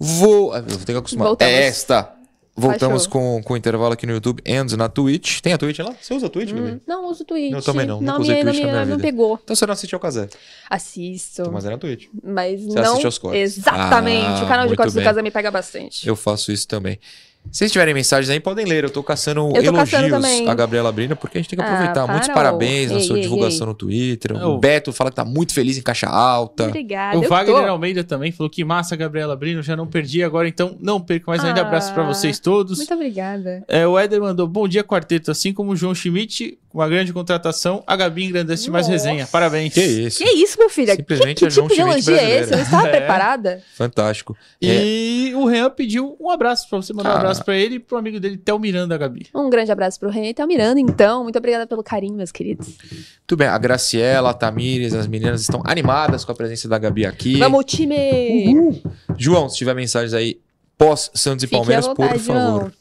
Vou. 0.00 0.56
Eu 0.56 0.62
vou 0.62 0.78
ter 0.78 0.92
que 0.92 0.98
acostumar. 0.98 1.28
Voltamos. 1.28 1.54
É 1.54 1.66
esta. 1.66 2.14
Voltamos 2.56 3.06
com, 3.06 3.40
com 3.42 3.54
o 3.54 3.56
intervalo 3.56 3.92
aqui 3.92 4.06
no 4.06 4.12
YouTube 4.12 4.42
e 4.44 4.76
na 4.76 4.88
Twitch. 4.88 5.40
Tem 5.40 5.52
a 5.52 5.58
Twitch 5.58 5.78
lá? 5.78 5.94
Você 5.98 6.12
usa 6.12 6.26
a 6.26 6.28
Twitch? 6.28 6.52
Hum, 6.52 6.78
não 6.86 7.08
uso 7.08 7.24
Twitch. 7.24 7.52
Eu 7.52 7.62
também 7.62 7.86
não, 7.86 8.00
nunca 8.00 8.12
Não 8.12 8.20
usei 8.20 8.36
me, 8.36 8.44
não 8.44 8.52
Twitch 8.52 8.64
me, 8.64 8.66
na 8.66 8.72
minha 8.72 8.86
não 8.86 8.96
me 8.96 9.02
vida. 9.02 9.02
pegou. 9.02 9.40
Então 9.42 9.56
você 9.56 9.66
não 9.66 9.72
assistiu 9.72 9.96
ao 9.96 10.00
Casé. 10.00 10.28
Assisto. 10.68 11.50
Mas 11.50 11.64
é 11.64 11.70
na 11.70 11.78
Twitch. 11.78 12.08
Mas 12.22 12.62
Você 12.62 12.74
não. 12.74 12.92
assiste 12.92 13.06
aos 13.06 13.18
cortes. 13.18 13.40
Exatamente. 13.58 14.26
Ah, 14.26 14.44
o 14.44 14.48
canal 14.48 14.66
de 14.68 14.76
cortes 14.76 14.94
do 14.94 14.98
bem. 14.98 15.04
Casa 15.04 15.22
me 15.22 15.30
pega 15.30 15.50
bastante. 15.50 16.06
Eu 16.06 16.16
faço 16.16 16.52
isso 16.52 16.68
também. 16.68 16.98
Se 17.50 17.58
vocês 17.58 17.72
tiverem 17.72 17.92
mensagens 17.92 18.30
aí, 18.30 18.38
podem 18.38 18.64
ler. 18.64 18.84
Eu 18.84 18.90
tô 18.90 19.02
caçando 19.02 19.40
Eu 19.56 19.64
tô 19.64 19.72
caçando 19.72 20.06
elogios 20.06 20.10
também. 20.30 20.48
a 20.48 20.54
Gabriela 20.54 20.92
Brina, 20.92 21.16
porque 21.16 21.36
a 21.36 21.40
gente 21.40 21.50
tem 21.50 21.58
que 21.58 21.64
Ah, 21.64 21.68
aproveitar. 21.68 22.06
Muitos 22.06 22.28
para, 22.28 22.34
parabéns 22.36 22.90
ô. 22.90 22.94
na 22.94 23.00
Ei, 23.00 23.06
sua 23.06 23.16
ei, 23.16 23.22
divulgação 23.22 23.66
ei. 23.66 23.66
no 23.66 23.74
Twitter. 23.74 24.34
Não. 24.34 24.54
O 24.54 24.58
Beto 24.58 24.92
fala 24.92 25.10
que 25.10 25.16
tá 25.16 25.24
muito 25.24 25.52
feliz 25.52 25.76
em 25.76 25.82
caixa 25.82 26.06
alta. 26.06 26.66
Obrigada. 26.68 27.18
O 27.18 27.24
eu 27.24 27.28
Wagner 27.28 27.56
tô. 27.64 27.68
Almeida 27.70 28.04
também 28.04 28.30
falou 28.30 28.48
que 28.48 28.62
massa, 28.64 28.94
Gabriela 28.94 29.34
Brino, 29.34 29.62
já 29.64 29.74
não 29.74 29.84
perdi 29.84 30.22
agora, 30.22 30.46
então 30.46 30.76
não 30.80 31.00
perco 31.00 31.30
mais. 31.30 31.42
Ainda 31.44 31.62
Ah, 31.62 31.66
abraço 31.66 31.92
pra 31.92 32.04
vocês 32.06 32.38
todos. 32.38 32.78
Muito 32.78 32.94
obrigada. 32.94 33.64
É, 33.66 33.84
o 33.84 33.98
Éder 33.98 34.20
mandou 34.20 34.46
bom 34.46 34.68
dia, 34.68 34.84
quarteto. 34.84 35.32
Assim 35.32 35.52
como 35.52 35.72
o 35.72 35.76
João 35.76 35.92
Schmidt, 35.92 36.56
uma 36.72 36.88
grande 36.88 37.12
contratação, 37.12 37.82
a 37.86 37.96
Gabi 37.96 38.24
engrandece 38.24 38.70
mais 38.70 38.86
resenha. 38.86 39.26
Parabéns. 39.26 39.74
Que 39.74 39.80
isso. 39.82 40.18
Que 40.18 40.30
isso, 40.30 40.58
meu 40.58 40.70
filho? 40.70 40.94
Simplesmente 40.94 41.38
que, 41.40 41.46
que 41.48 41.52
tipo 41.54 41.68
de 41.68 41.80
elogio 41.80 42.14
é 42.14 42.40
esse? 42.40 42.52
Eu 42.52 42.56
não 42.58 42.64
estava 42.64 42.88
É. 42.88 42.90
preparada. 42.98 43.62
Fantástico. 43.76 44.36
É, 44.62 44.66
E 44.66 45.34
o 45.34 45.46
Renan 45.46 45.70
pediu 45.70 46.16
um 46.20 46.30
abraço 46.30 46.68
pra 46.68 46.80
você 46.80 46.92
mandar 46.92 47.10
um 47.10 47.12
Ah. 47.12 47.18
abraço 47.18 47.44
pra 47.44 47.56
ele 47.56 47.76
e 47.76 47.78
pro 47.78 47.98
amigo 47.98 48.18
dele, 48.20 48.36
Theo 48.36 48.58
Miranda, 48.58 48.96
Gabi. 48.96 49.26
Um 49.34 49.50
grande 49.50 49.70
abraço 49.72 49.98
pro 49.98 50.08
Rei 50.10 50.34
e 50.38 50.46
Miranda, 50.46 50.80
então. 50.80 51.22
Muito 51.24 51.36
obrigada 51.38 51.66
pelo 51.66 51.82
carinho, 51.82 52.14
meus 52.14 52.30
queridos. 52.32 52.68
Muito 52.68 53.36
bem, 53.36 53.46
a 53.48 53.58
Graciela, 53.58 54.30
a 54.30 54.34
Tamires, 54.34 54.94
as 54.94 55.06
meninas 55.06 55.40
estão 55.40 55.62
animadas 55.64 56.24
com 56.24 56.32
a 56.32 56.34
presença 56.34 56.68
da 56.68 56.78
Gabi 56.78 57.04
aqui. 57.06 57.36
Vamos, 57.38 57.64
time! 57.66 58.82
João, 59.16 59.48
se 59.48 59.56
tiver 59.58 59.74
mensagens 59.74 60.14
aí 60.14 60.40
pós 60.78 61.10
Santos 61.14 61.44
e 61.44 61.46
Fique 61.46 61.56
à 61.56 61.58
Palmeiras, 61.58 61.86
vontade, 61.86 62.12
por 62.14 62.20
favor. 62.20 62.60
João. 62.60 62.72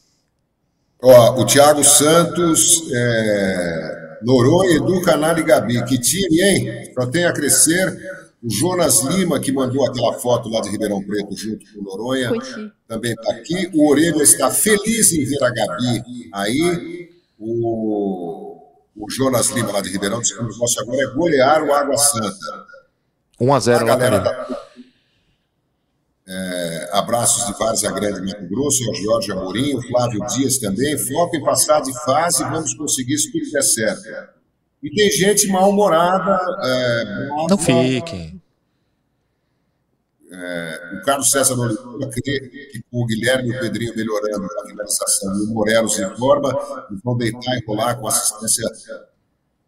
Ó, 1.01 1.41
o 1.41 1.45
Thiago 1.45 1.83
Santos, 1.83 2.83
é, 2.93 4.19
Noronha, 4.21 4.75
Edu, 4.75 5.01
Canal 5.01 5.37
e 5.37 5.43
Gabi. 5.43 5.83
Que 5.85 5.97
time, 5.97 6.41
hein? 6.41 6.91
Só 6.93 7.05
tem 7.05 7.25
a 7.25 7.33
crescer. 7.33 8.19
O 8.41 8.49
Jonas 8.49 9.01
Lima, 9.01 9.39
que 9.39 9.51
mandou 9.51 9.85
aquela 9.85 10.13
foto 10.13 10.49
lá 10.49 10.61
de 10.61 10.69
Ribeirão 10.69 11.03
Preto 11.03 11.35
junto 11.35 11.65
com 11.73 11.81
o 11.81 11.83
Noronha, 11.83 12.31
também 12.87 13.11
está 13.11 13.33
aqui. 13.33 13.69
O 13.73 13.89
Orelha 13.89 14.23
está 14.23 14.49
feliz 14.49 15.11
em 15.11 15.25
ver 15.25 15.43
a 15.43 15.49
Gabi 15.49 16.29
aí. 16.33 17.09
O, 17.37 18.57
o 18.95 19.09
Jonas 19.09 19.49
Lima, 19.49 19.71
lá 19.71 19.81
de 19.81 19.89
Ribeirão, 19.89 20.19
disse 20.21 20.35
que 20.37 20.43
o 20.43 20.47
negócio 20.47 20.81
agora 20.81 21.01
é 21.01 21.13
golear 21.13 21.63
o 21.63 21.73
Água 21.73 21.97
Santa. 21.97 22.65
1 23.39 23.53
a 23.53 23.57
A 23.57 23.59
0 23.59 23.85
lá 23.85 23.95
galera 23.95 24.19
da... 24.19 24.59
É, 26.27 26.58
abraços 26.91 27.45
de 27.45 27.57
Várzea 27.57 27.91
Grande, 27.91 28.21
Mato 28.21 28.47
Grosso, 28.47 28.83
ao 28.87 28.95
Jorge 28.95 29.31
Amorim, 29.31 29.75
o 29.75 29.81
Flávio 29.81 30.25
Dias 30.27 30.57
também. 30.57 30.97
Foco 30.97 31.35
em 31.35 31.43
passar 31.43 31.81
de 31.81 31.93
fase, 32.03 32.43
vamos 32.43 32.73
conseguir 32.73 33.17
se 33.17 33.31
tudo 33.31 33.49
der 33.51 33.63
certo. 33.63 34.01
E 34.81 34.89
tem 34.93 35.11
gente 35.11 35.47
mal-humorada. 35.47 36.39
é, 36.63 37.27
Não 37.49 37.57
fiquem. 37.57 38.39
O 40.31 41.05
Carlos 41.05 41.31
César 41.31 41.55
Oliveira 41.55 42.09
crê 42.11 42.39
que 42.71 42.81
com 42.91 43.01
o 43.01 43.05
Guilherme 43.05 43.49
e 43.49 43.57
o 43.57 43.59
Pedrinho 43.59 43.95
melhorando 43.95 44.45
a 44.45 44.67
finalização 44.67 45.35
e 45.37 45.43
o 45.43 45.53
Morelos 45.53 45.99
em 45.99 46.15
forma, 46.15 46.51
vão 47.03 47.17
deitar 47.17 47.57
e 47.57 47.65
rolar 47.65 47.95
com 47.95 48.05
a 48.07 48.09
assistência 48.09 48.65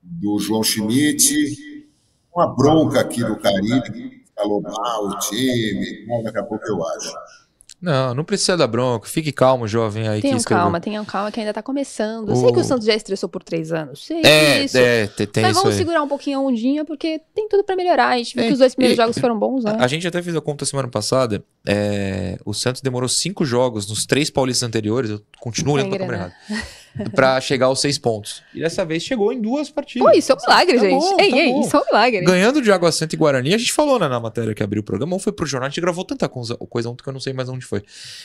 do 0.03 0.39
João 0.39 0.63
Schmidt. 0.63 1.33
Uma 2.33 2.55
bronca 2.55 3.01
aqui 3.01 3.23
do 3.23 3.35
Caribe, 3.37 4.20
mal 4.37 5.05
o 5.07 5.19
time, 5.19 6.05
daqui 6.23 6.37
a 6.39 6.43
pouco 6.43 6.65
eu 6.67 6.83
acho. 6.87 7.13
Não, 7.81 8.13
não 8.13 8.23
precisa 8.23 8.55
dar 8.55 8.67
bronca. 8.67 9.07
Fique 9.09 9.31
calmo, 9.31 9.67
jovem 9.67 10.07
aí 10.07 10.17
que 10.17 10.27
Tenham 10.27 10.37
escreveu. 10.37 10.63
calma, 10.65 10.79
tenham 10.79 11.03
calma 11.03 11.31
que 11.31 11.39
ainda 11.39 11.51
tá 11.51 11.63
começando. 11.63 12.29
Eu 12.29 12.35
sei 12.35 12.51
que 12.51 12.59
o 12.59 12.63
Santos 12.63 12.85
já 12.85 12.93
estressou 12.93 13.27
por 13.27 13.41
três 13.41 13.71
anos. 13.73 14.05
Sei 14.05 14.21
É, 14.23 14.61
disso. 14.61 14.77
é, 14.77 15.07
te- 15.07 15.25
tem 15.25 15.41
Mas 15.41 15.53
isso 15.53 15.61
vamos 15.63 15.73
aí. 15.75 15.79
segurar 15.79 16.03
um 16.03 16.07
pouquinho 16.07 16.37
a 16.37 16.41
ondinha, 16.43 16.85
porque 16.85 17.19
tem 17.33 17.47
tudo 17.49 17.63
pra 17.63 17.75
melhorar. 17.75 18.09
A 18.09 18.17
gente 18.19 18.35
viu 18.35 18.43
É, 18.43 18.47
que 18.47 18.53
os 18.53 18.59
dois 18.59 18.75
primeiros 18.75 18.99
e- 18.99 19.01
jogos 19.01 19.17
foram 19.17 19.39
bons, 19.39 19.63
né? 19.63 19.77
A 19.79 19.87
gente 19.87 20.07
até 20.07 20.21
fez 20.21 20.35
a 20.35 20.41
conta 20.41 20.63
semana 20.63 20.89
passada. 20.89 21.43
é, 21.67 22.37
o 22.45 22.53
Santos 22.53 22.81
demorou 22.81 23.09
cinco 23.09 23.43
jogos 23.43 23.87
nos 23.89 24.05
três 24.05 24.29
paulistas 24.29 24.67
anteriores. 24.67 25.09
Eu 25.09 25.21
continuo 25.39 25.73
olhando 25.73 25.89
pra 25.89 25.97
câmera 25.99 26.17
errada. 26.17 26.33
Pra 27.15 27.39
chegar 27.39 27.67
aos 27.67 27.79
seis 27.79 27.97
pontos. 27.97 28.43
E 28.53 28.59
dessa 28.59 28.83
vez 28.83 29.03
chegou 29.03 29.31
em 29.31 29.39
duas 29.41 29.69
partidas. 29.69 30.07
Pô, 30.09 30.17
isso 30.17 30.31
é 30.31 30.35
um 30.35 30.37
milagre, 30.39 30.75
Tá 30.75 30.81
gente. 30.81 30.99
bom, 30.99 31.17
ei, 31.19 31.29
tá 31.29 31.37
ei, 31.37 31.51
bom. 31.51 31.61
isso 31.61 31.77
é 31.77 31.79
um 31.79 31.85
milagre. 31.85 32.21
Ganhando 32.21 32.61
de 32.61 32.71
Água 32.71 32.91
Santa 32.91 33.15
e 33.15 33.17
Guarani, 33.17 33.53
a 33.53 33.57
gente 33.57 33.71
falou 33.73 33.99
né, 33.99 34.07
na 34.07 34.19
matéria 34.19 34.53
que 34.53 34.61
abriu 34.61 34.81
o 34.81 34.83
programa, 34.83 35.13
ou 35.13 35.19
foi 35.19 35.31
pro 35.31 35.45
jornal, 35.45 35.67
a 35.67 35.69
gente 35.69 35.81
gravou 35.81 36.03
tanta 36.03 36.27
coisa, 36.27 36.55
coisa 36.57 36.89
ontem 36.89 37.03
que 37.03 37.09
eu 37.09 37.13
não 37.13 37.19
sei 37.19 37.33
mais 37.33 37.47
onde 37.49 37.65
foi. 37.65 37.81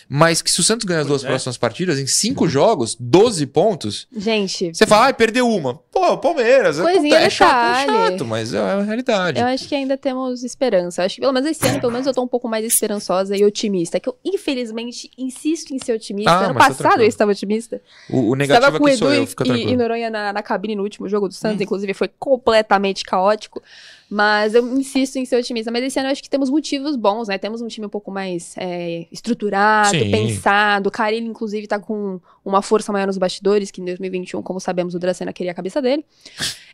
Mas 0.08 0.42
que 0.42 0.50
se 0.50 0.60
o 0.60 0.62
Santos 0.64 0.84
ganhar 0.84 1.00
as 1.00 1.06
duas 1.06 1.24
é. 1.24 1.26
próximas 1.28 1.56
partidas, 1.56 1.98
em 1.98 2.06
cinco 2.06 2.48
jogos, 2.48 2.96
12 2.98 3.46
pontos, 3.46 4.08
Gente, 4.16 4.74
você 4.74 4.86
fala, 4.86 5.06
ai, 5.06 5.14
perdeu 5.14 5.48
uma. 5.48 5.74
Pô, 5.92 6.18
Palmeiras, 6.18 6.78
é, 6.78 6.82
Coisinha 6.82 7.16
é 7.16 7.30
chato, 7.30 7.90
é 7.90 8.10
chato, 8.10 8.24
mas 8.24 8.52
é 8.52 8.58
a 8.58 8.82
realidade. 8.82 9.40
eu 9.40 9.46
acho 9.46 9.68
que 9.68 9.74
ainda 9.74 9.96
temos 9.96 10.42
esperança. 10.44 11.02
Eu 11.02 11.06
acho 11.06 11.14
que 11.16 11.20
pelo 11.20 11.32
menos 11.32 11.48
esse 11.48 11.66
ano, 11.66 11.80
pelo 11.80 11.92
menos 11.92 12.06
eu 12.06 12.12
tô 12.12 12.22
um 12.22 12.28
pouco 12.28 12.48
mais 12.48 12.64
esperançosa 12.64 13.36
e 13.36 13.44
otimista. 13.44 13.98
Que 14.00 14.08
eu, 14.08 14.16
infelizmente, 14.24 15.10
insisto 15.16 15.72
em 15.74 15.78
ser 15.78 15.92
otimista. 15.92 16.30
Ah, 16.30 16.44
ano 16.46 16.54
tá 16.54 16.68
passado 16.68 17.00
eu 17.02 17.06
estava 17.08 17.30
otimista. 17.32 17.80
O, 18.10 18.30
o 18.30 18.34
negativo 18.34 18.55
Estava 18.56 18.76
é 18.76 18.78
com 18.78 18.84
o 18.84 18.88
Edu 18.88 19.12
eu, 19.12 19.24
e- 19.56 19.72
e, 19.72 19.76
Noronha 19.76 20.10
na, 20.10 20.32
na 20.32 20.42
cabine 20.42 20.74
no 20.74 20.82
último 20.82 21.08
jogo 21.08 21.28
do 21.28 21.34
Santos, 21.34 21.60
inclusive 21.60 21.94
foi 21.94 22.08
completamente 22.18 23.04
caótico. 23.04 23.62
Mas 24.08 24.54
eu 24.54 24.64
insisto 24.78 25.16
em 25.16 25.24
ser 25.24 25.36
otimista. 25.36 25.70
Mas 25.70 25.82
esse 25.82 25.98
ano 25.98 26.08
eu 26.08 26.12
acho 26.12 26.22
que 26.22 26.30
temos 26.30 26.48
motivos 26.48 26.94
bons, 26.94 27.26
né? 27.28 27.38
Temos 27.38 27.60
um 27.60 27.66
time 27.66 27.86
um 27.86 27.90
pouco 27.90 28.10
mais 28.10 28.54
é, 28.56 29.06
estruturado, 29.10 29.98
Sim. 29.98 30.10
pensado. 30.10 30.88
O 30.88 30.92
Carilho, 30.92 31.26
inclusive, 31.26 31.66
tá 31.66 31.78
com 31.78 32.20
uma 32.44 32.62
força 32.62 32.92
maior 32.92 33.06
nos 33.06 33.18
bastidores, 33.18 33.70
que 33.70 33.80
em 33.80 33.84
2021, 33.84 34.42
como 34.42 34.60
sabemos, 34.60 34.94
o 34.94 34.98
Dracena 34.98 35.32
queria 35.32 35.52
a 35.52 35.54
cabeça 35.54 35.82
dele. 35.82 36.04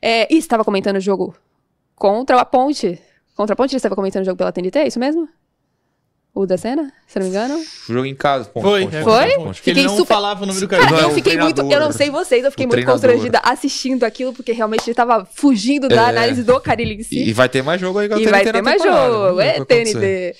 É, 0.00 0.32
e 0.32 0.36
estava 0.36 0.64
comentando 0.64 0.96
o 0.96 1.00
jogo 1.00 1.34
contra 1.94 2.38
a 2.38 2.44
Ponte. 2.44 3.00
Contra 3.34 3.54
a 3.54 3.56
Ponte, 3.56 3.72
ele 3.72 3.78
estava 3.78 3.96
comentando 3.96 4.22
o 4.22 4.26
jogo 4.26 4.36
pela 4.36 4.52
TNT, 4.52 4.78
é 4.80 4.86
isso 4.88 4.98
mesmo? 4.98 5.26
O 6.34 6.46
Dracena, 6.46 6.90
se 7.06 7.18
não 7.18 7.26
me 7.26 7.30
engano? 7.30 7.62
Jogo 7.86 8.06
em 8.06 8.14
casa. 8.14 8.48
Ponto, 8.48 8.64
Foi, 8.66 8.84
ponto, 8.84 8.96
é, 8.96 9.02
Foi? 9.02 9.24
ponto, 9.32 9.34
ponto. 9.44 9.54
Porque 9.54 9.70
ele 9.70 9.80
Fiquei 9.80 9.84
não 9.84 9.96
super- 9.98 10.14
falava 10.14 10.42
o 10.42 10.46
nome 10.46 10.60
do 10.60 10.66
Cara, 10.68 10.82
cara. 10.84 10.96
Não, 10.96 11.08
eu 11.10 11.14
fiquei 11.14 11.36
muito. 11.36 11.60
Eu 11.60 11.80
não 11.80 11.92
sei 11.92 12.08
vocês, 12.10 12.42
eu 12.42 12.50
fiquei 12.50 12.64
O 12.64 12.68
muito 12.68 12.76
treinador. 12.78 13.00
constrangida 13.00 13.38
assistindo 13.44 14.04
aquilo, 14.04 14.32
porque 14.32 14.52
realmente 14.52 14.84
ele 14.88 14.94
tava 14.94 15.26
fugindo 15.34 15.88
da 15.88 16.06
É. 16.06 16.08
análise 16.08 16.42
do 16.42 16.58
Carilho 16.58 16.92
em 16.98 17.02
si. 17.02 17.18
E, 17.18 17.28
e 17.28 17.32
vai 17.34 17.50
ter 17.50 17.62
mais 17.62 17.78
jogo 17.78 17.98
aí 17.98 18.08
com 18.08 18.14
a 18.14 18.18
E 18.18 18.26
vai 18.26 18.44
ter 18.50 18.62
mais 18.62 18.82
jogo. 18.82 19.40
É. 19.40 19.62
TNT. 19.62 20.34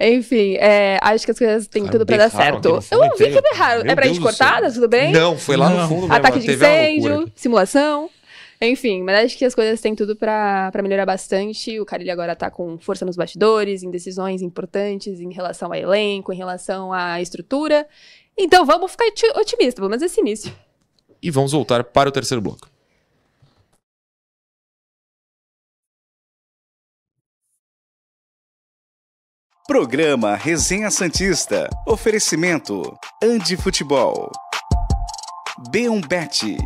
Enfim, 0.00 0.56
é, 0.58 0.98
acho 1.02 1.24
que 1.26 1.30
as 1.30 1.38
coisas 1.38 1.66
têm 1.68 1.82
Cara, 1.82 1.92
tudo 1.92 2.06
pra 2.06 2.16
dar 2.16 2.30
certo. 2.30 2.80
Eu 2.90 3.00
ouvi 3.00 3.30
que 3.30 3.40
berraram. 3.42 3.82
É 3.88 3.94
pra 3.94 4.06
gente 4.06 4.20
cortar? 4.20 4.62
tudo 4.72 4.88
bem? 4.88 5.12
Não, 5.12 5.36
foi 5.36 5.56
lá 5.58 5.68
Não. 5.68 5.82
no 5.82 5.88
fundo 5.88 6.00
mesmo. 6.02 6.14
Ataque 6.14 6.38
de 6.40 6.50
incêndio, 6.52 7.30
simulação. 7.36 8.08
Enfim, 8.60 9.02
mas 9.02 9.26
acho 9.26 9.38
que 9.38 9.44
as 9.44 9.54
coisas 9.54 9.80
têm 9.80 9.94
tudo 9.94 10.16
pra, 10.16 10.70
pra 10.72 10.82
melhorar 10.82 11.04
bastante. 11.06 11.78
O 11.80 11.84
Carilho 11.84 12.12
agora 12.12 12.34
tá 12.36 12.50
com 12.50 12.78
força 12.78 13.04
nos 13.04 13.16
bastidores, 13.16 13.82
em 13.82 13.90
decisões 13.90 14.40
importantes 14.42 15.20
em 15.20 15.32
relação 15.32 15.68
ao 15.68 15.74
elenco, 15.74 16.32
em 16.32 16.36
relação 16.36 16.92
à 16.92 17.20
estrutura. 17.20 17.86
Então 18.36 18.64
vamos 18.64 18.90
ficar 18.92 19.06
oti- 19.06 19.38
otimistas, 19.38 19.74
pelo 19.74 19.88
menos 19.90 20.02
esse 20.02 20.20
início. 20.20 20.52
E 21.22 21.30
vamos 21.30 21.52
voltar 21.52 21.84
para 21.84 22.08
o 22.08 22.12
terceiro 22.12 22.40
bloco. 22.42 22.68
Programa 29.66 30.36
Resenha 30.36 30.90
Santista. 30.90 31.68
Oferecimento 31.88 32.96
Andi 33.22 33.56
Futebol. 33.56 34.30
B1Bet. 35.70 36.56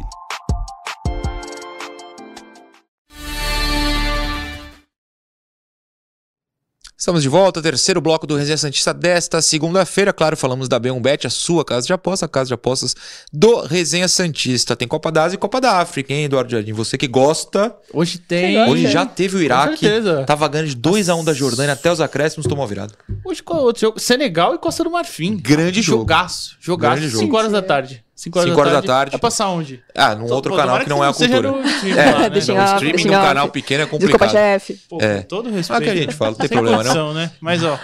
Estamos 7.01 7.23
de 7.23 7.29
volta, 7.29 7.63
terceiro 7.63 8.01
bloco 8.01 8.27
do 8.27 8.35
Resenha 8.35 8.59
Santista 8.59 8.93
desta 8.93 9.41
segunda-feira. 9.41 10.13
Claro, 10.13 10.37
falamos 10.37 10.69
da 10.69 10.81
B1Bet, 10.81 11.27
a 11.27 11.31
sua 11.31 11.65
casa 11.65 11.87
de 11.87 11.93
aposta, 11.93 12.27
a 12.27 12.29
casa 12.29 12.49
de 12.49 12.55
apostas 12.55 12.97
do 13.33 13.61
Resenha 13.61 14.09
Santista. 14.09 14.75
Tem 14.75 14.89
Copa 14.89 15.13
da 15.13 15.23
Ásia 15.23 15.37
e 15.37 15.39
Copa 15.39 15.61
da 15.61 15.79
África, 15.79 16.13
hein, 16.13 16.25
Eduardo 16.25 16.51
Jardim? 16.51 16.73
Você 16.73 16.99
que 16.99 17.07
gosta. 17.07 17.73
Hoje 17.95 18.19
tem. 18.19 18.69
Hoje 18.69 18.91
já 18.91 19.07
teve 19.07 19.37
o 19.37 19.41
Iraque. 19.41 19.79
certeza. 19.79 20.25
Tava 20.25 20.49
ganhando 20.49 20.71
de 20.71 20.77
2x1 20.77 21.23
da 21.25 21.33
Jordânia 21.33 21.75
até 21.75 21.93
os 21.93 22.01
acréscimos, 22.01 22.49
tomou 22.49 22.65
a 22.65 22.67
virada. 22.69 22.93
Hoje 23.25 23.45
qual 23.45 23.61
é 23.61 23.63
o 23.63 23.67
outro 23.67 23.81
jogo? 23.81 24.01
Senegal 24.01 24.57
e 24.57 24.59
Costa 24.59 24.83
do 24.83 24.91
Marfim. 24.91 25.37
Grande 25.37 25.81
jogo. 25.81 26.01
Jogaço. 26.01 26.57
Jogaço. 26.59 26.97
Grande 26.97 27.11
jogo. 27.11 27.25
5 27.27 27.37
horas 27.37 27.53
da 27.53 27.63
tarde. 27.63 28.05
5 28.19 28.37
horas, 28.37 28.57
horas 28.59 28.73
da 28.73 28.83
tarde. 28.83 29.13
Vai 29.13 29.21
passar 29.21 29.49
onde? 29.49 29.81
Ah, 29.95 30.13
num 30.17 30.25
outro 30.33 30.51
Pô, 30.51 30.57
canal 30.57 30.81
que 30.81 30.89
não 30.89 31.05
é 31.05 31.09
a 31.09 31.13
cultura. 31.13 31.55
stream 31.67 31.97
É, 31.97 32.11
lá, 32.13 32.19
né? 32.19 32.31
deixa 32.31 32.53
não, 32.53 32.61
o 32.61 32.65
streaming 32.75 33.05
num 33.05 33.11
canal 33.13 33.49
pequeno 33.49 33.83
é 33.83 33.87
Desculpa, 33.87 34.07
complicado. 34.19 34.31
chefe. 34.33 34.81
Pô, 34.89 34.99
É. 35.01 35.19
com 35.19 35.23
todo 35.23 35.49
Ah, 35.49 35.53
respeito. 35.53 35.83
que 35.85 35.91
a 35.91 35.95
gente 35.95 36.15
fala, 36.15 36.31
não 36.33 36.39
tem 36.39 36.49
Sem 36.49 36.57
problema, 36.57 36.83
não. 36.83 36.91
condição, 36.91 37.15
né? 37.15 37.31
Mas, 37.41 37.63
ó. 37.63 37.79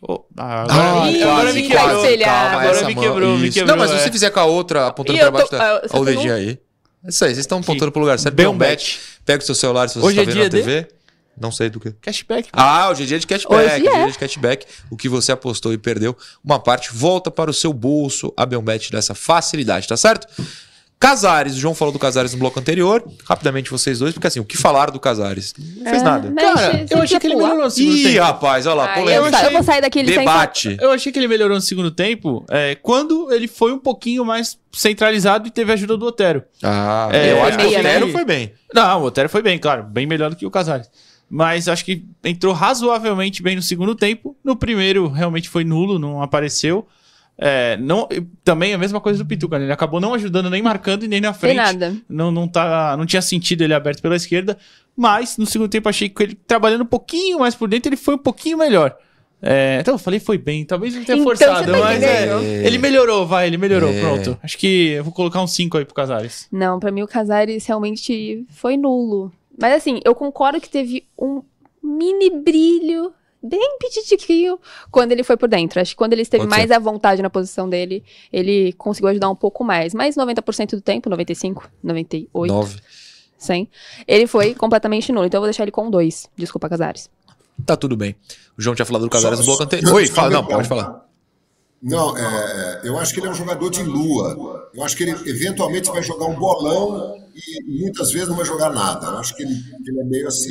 Ô, 0.00 0.24
ah, 0.36 0.64
Ah, 0.68 0.92
agora, 0.92 1.10
Ih, 1.10 1.22
agora 1.22 1.42
quase, 1.44 1.54
me 1.62 1.68
quebrou. 1.68 2.00
quase. 2.00 2.18
Calma, 2.18 2.48
Agora 2.60 2.76
essa 2.76 2.86
me 2.86 2.94
quebrou, 2.94 3.36
me 3.38 3.46
isso. 3.48 3.54
quebrou. 3.58 3.76
Não, 3.76 3.82
mas 3.84 3.90
se 3.92 3.96
é. 3.96 4.00
você 4.00 4.10
fizer 4.12 4.30
com 4.30 4.40
a 4.40 4.44
outra, 4.44 4.86
apontando 4.88 5.18
pra 5.18 5.26
tô- 5.26 5.32
baixo, 5.32 5.50
tá? 5.50 5.58
ah, 5.58 5.74
Olha 5.92 6.02
o 6.02 6.04
tá 6.04 6.10
dedinho 6.10 6.34
aí. 6.34 6.58
Isso 7.06 7.24
aí, 7.24 7.30
vocês 7.30 7.38
estão 7.38 7.58
apontando 7.58 7.92
pro 7.92 8.00
lugar 8.00 8.18
certo. 8.18 8.34
Bem 8.34 8.46
um 8.48 8.56
bet. 8.58 8.98
Pega 9.24 9.40
o 9.42 9.46
seu 9.46 9.54
celular 9.54 9.88
se 9.88 9.98
você 10.00 10.06
Hoje 10.06 10.16
tá 10.16 10.22
é 10.22 10.24
vendo 10.24 10.34
dia 10.34 10.42
na 10.44 10.48
de- 10.48 10.56
TV. 10.56 10.88
Não 11.40 11.50
sei 11.52 11.70
do 11.70 11.78
que. 11.80 11.92
Cashback. 12.00 12.48
Ah, 12.52 12.88
hoje 12.90 13.02
é 13.04 13.06
dia 13.06 13.18
de 13.18 13.26
cashback. 13.26 13.54
Hoje 13.54 13.74
é 13.74 13.80
dia 13.80 14.10
de 14.12 14.18
cashback. 14.18 14.66
O 14.90 14.96
que 14.96 15.08
você 15.08 15.32
apostou 15.32 15.72
e 15.72 15.78
perdeu, 15.78 16.16
uma 16.44 16.58
parte 16.58 16.90
volta 16.92 17.30
para 17.30 17.50
o 17.50 17.54
seu 17.54 17.72
bolso. 17.72 18.32
A 18.36 18.44
Belbet 18.46 18.90
dessa 18.90 19.14
facilidade, 19.14 19.86
tá 19.86 19.96
certo? 19.96 20.26
Casares, 21.00 21.54
o 21.54 21.60
João 21.60 21.76
falou 21.76 21.92
do 21.92 21.98
Casares 21.98 22.32
no 22.32 22.40
bloco 22.40 22.58
anterior. 22.58 23.04
Rapidamente 23.24 23.70
vocês 23.70 24.00
dois, 24.00 24.12
porque 24.12 24.26
assim, 24.26 24.40
o 24.40 24.44
que 24.44 24.56
falaram 24.56 24.92
do 24.92 24.98
Casares? 24.98 25.54
Não 25.56 25.84
fez 25.84 26.02
É, 26.02 26.04
nada. 26.04 26.32
Cara, 26.32 26.56
você- 26.72 26.86
você 26.88 26.94
eu 26.94 27.02
achei 27.02 27.20
que 27.20 27.26
ele 27.28 27.34
pular. 27.34 27.44
melhorou 27.50 27.64
no 27.66 27.70
segundo 27.70 27.96
Ih, 27.96 28.02
tempo. 28.02 28.18
rapaz, 28.24 28.66
olha 28.66 28.74
lá, 28.74 28.84
Ah, 28.94 28.98
eu, 28.98 29.04
vou- 29.04 29.30
eu 29.30 29.50
vou 29.52 29.62
sair 29.62 29.80
daqui 29.80 30.02
licença. 30.02 30.18
Debate. 30.18 30.76
Eu 30.80 30.90
achei 30.90 31.12
que 31.12 31.18
ele 31.20 31.28
melhorou 31.28 31.54
no 31.54 31.60
segundo 31.60 31.92
tempo 31.92 32.44
é, 32.50 32.74
quando 32.74 33.32
ele 33.32 33.46
foi 33.46 33.72
um 33.72 33.78
pouquinho 33.78 34.24
mais 34.24 34.58
centralizado 34.72 35.46
e 35.46 35.52
teve 35.52 35.70
a 35.70 35.74
ajuda 35.74 35.96
do 35.96 36.04
Otero. 36.04 36.42
Ah, 36.64 37.08
É, 37.12 37.30
eu 37.30 37.44
acho 37.44 37.58
que 37.58 37.64
o 37.64 37.68
meia, 37.68 37.80
né? 37.82 37.90
Otero 37.98 38.10
foi 38.12 38.24
bem. 38.24 38.52
Não, 38.74 39.00
o 39.00 39.04
Otero 39.04 39.28
foi 39.28 39.40
bem, 39.40 39.56
claro, 39.56 39.84
bem 39.84 40.04
melhor 40.04 40.30
do 40.30 40.36
que 40.36 40.44
o 40.44 40.50
Casares. 40.50 40.90
Mas 41.30 41.68
acho 41.68 41.84
que 41.84 42.04
entrou 42.24 42.52
razoavelmente 42.54 43.42
bem 43.42 43.54
no 43.56 43.62
segundo 43.62 43.94
tempo. 43.94 44.36
No 44.42 44.56
primeiro, 44.56 45.08
realmente 45.08 45.48
foi 45.48 45.62
nulo, 45.64 45.98
não 45.98 46.22
apareceu. 46.22 46.86
É, 47.40 47.76
não, 47.76 48.08
também 48.42 48.74
a 48.74 48.78
mesma 48.78 49.00
coisa 49.00 49.22
do 49.22 49.26
Pituca, 49.26 49.58
né? 49.58 49.66
ele 49.66 49.72
acabou 49.72 50.00
não 50.00 50.12
ajudando 50.14 50.50
nem 50.50 50.60
marcando 50.60 51.04
e 51.04 51.08
nem 51.08 51.20
na 51.20 51.30
Tem 51.32 51.38
frente. 51.40 51.56
nada. 51.56 51.94
Não, 52.08 52.32
não, 52.32 52.48
tá, 52.48 52.96
não 52.96 53.06
tinha 53.06 53.22
sentido 53.22 53.62
ele 53.62 53.72
aberto 53.74 54.02
pela 54.02 54.16
esquerda, 54.16 54.58
mas 54.96 55.36
no 55.38 55.46
segundo 55.46 55.70
tempo 55.70 55.88
achei 55.88 56.08
que 56.08 56.20
ele 56.20 56.34
trabalhando 56.34 56.82
um 56.82 56.86
pouquinho 56.86 57.38
mais 57.38 57.54
por 57.54 57.68
dentro, 57.68 57.88
ele 57.90 57.96
foi 57.96 58.14
um 58.14 58.18
pouquinho 58.18 58.58
melhor. 58.58 58.96
É, 59.40 59.78
então 59.80 59.94
eu 59.94 59.98
falei, 59.98 60.18
foi 60.18 60.36
bem, 60.36 60.64
talvez 60.64 60.96
não 60.96 61.04
tenha 61.04 61.14
Então 61.16 61.24
forçado, 61.28 61.70
tá 61.70 61.78
mas 61.78 62.02
é, 62.02 62.66
ele 62.66 62.76
melhorou, 62.76 63.24
vai, 63.24 63.46
ele 63.46 63.56
melhorou, 63.56 63.90
É. 63.90 64.00
pronto. 64.00 64.36
Acho 64.42 64.58
que 64.58 64.88
eu 64.90 65.04
vou 65.04 65.12
colocar 65.12 65.40
um 65.40 65.46
5 65.46 65.78
aí 65.78 65.84
pro 65.84 65.94
Casares. 65.94 66.48
Não, 66.50 66.80
pra 66.80 66.90
mim 66.90 67.02
o 67.02 67.06
Casares 67.06 67.64
realmente 67.66 68.44
foi 68.50 68.76
nulo. 68.76 69.30
Mas 69.60 69.74
assim, 69.74 70.00
eu 70.04 70.14
concordo 70.14 70.60
que 70.60 70.70
teve 70.70 71.06
um 71.18 71.42
mini 71.82 72.30
brilho, 72.30 73.12
bem 73.42 73.78
petitiquinho, 73.78 74.58
quando 74.90 75.12
ele 75.12 75.22
foi 75.22 75.36
por 75.36 75.48
dentro. 75.48 75.80
Acho 75.80 75.92
que 75.92 75.96
quando 75.96 76.12
ele 76.12 76.22
esteve 76.22 76.44
Pode 76.44 76.54
ser. 76.54 76.60
mais 76.60 76.70
à 76.70 76.78
vontade 76.78 77.22
na 77.22 77.30
posição 77.30 77.68
dele, 77.68 78.04
ele 78.32 78.72
conseguiu 78.74 79.08
ajudar 79.10 79.28
um 79.28 79.34
pouco 79.34 79.64
mais. 79.64 79.92
Mas 79.94 80.16
90% 80.16 80.70
do 80.70 80.80
tempo, 80.80 81.10
95, 81.10 81.68
98, 81.82 82.52
Nove. 82.52 82.80
100, 83.36 83.68
ele 84.06 84.26
foi 84.26 84.54
completamente 84.54 85.12
nulo. 85.12 85.26
Então 85.26 85.38
eu 85.38 85.42
vou 85.42 85.48
deixar 85.48 85.64
ele 85.64 85.72
com 85.72 85.90
dois. 85.90 86.28
Desculpa, 86.36 86.68
Casares. 86.68 87.10
Tá 87.64 87.76
tudo 87.76 87.96
bem. 87.96 88.14
O 88.56 88.62
João 88.62 88.74
tinha 88.74 88.86
falado 88.86 89.02
do 89.02 89.10
Casares 89.10 89.40
no 89.40 89.44
bloco 89.44 89.62
anterior. 89.62 89.94
Oi, 89.94 90.06
fala, 90.06 90.30
não, 90.30 90.44
pode 90.44 90.68
falar. 90.68 91.08
Não, 91.80 92.16
é, 92.16 92.22
é, 92.22 92.88
eu 92.88 92.98
acho 92.98 93.14
que 93.14 93.20
ele 93.20 93.28
é 93.28 93.30
um 93.30 93.34
jogador 93.34 93.70
de 93.70 93.82
lua. 93.84 94.70
Eu 94.74 94.82
acho 94.82 94.96
que 94.96 95.04
ele 95.04 95.12
eventualmente 95.12 95.88
vai 95.90 96.02
jogar 96.02 96.26
um 96.26 96.34
bolão 96.34 97.22
e 97.66 97.80
muitas 97.82 98.10
vezes 98.12 98.28
não 98.28 98.36
vai 98.36 98.44
jogar 98.44 98.70
nada. 98.70 99.06
Eu 99.06 99.18
acho 99.18 99.34
que 99.36 99.42
ele, 99.42 99.54
que 99.54 99.90
ele 99.90 100.00
é 100.00 100.04
meio 100.04 100.26
assim. 100.28 100.50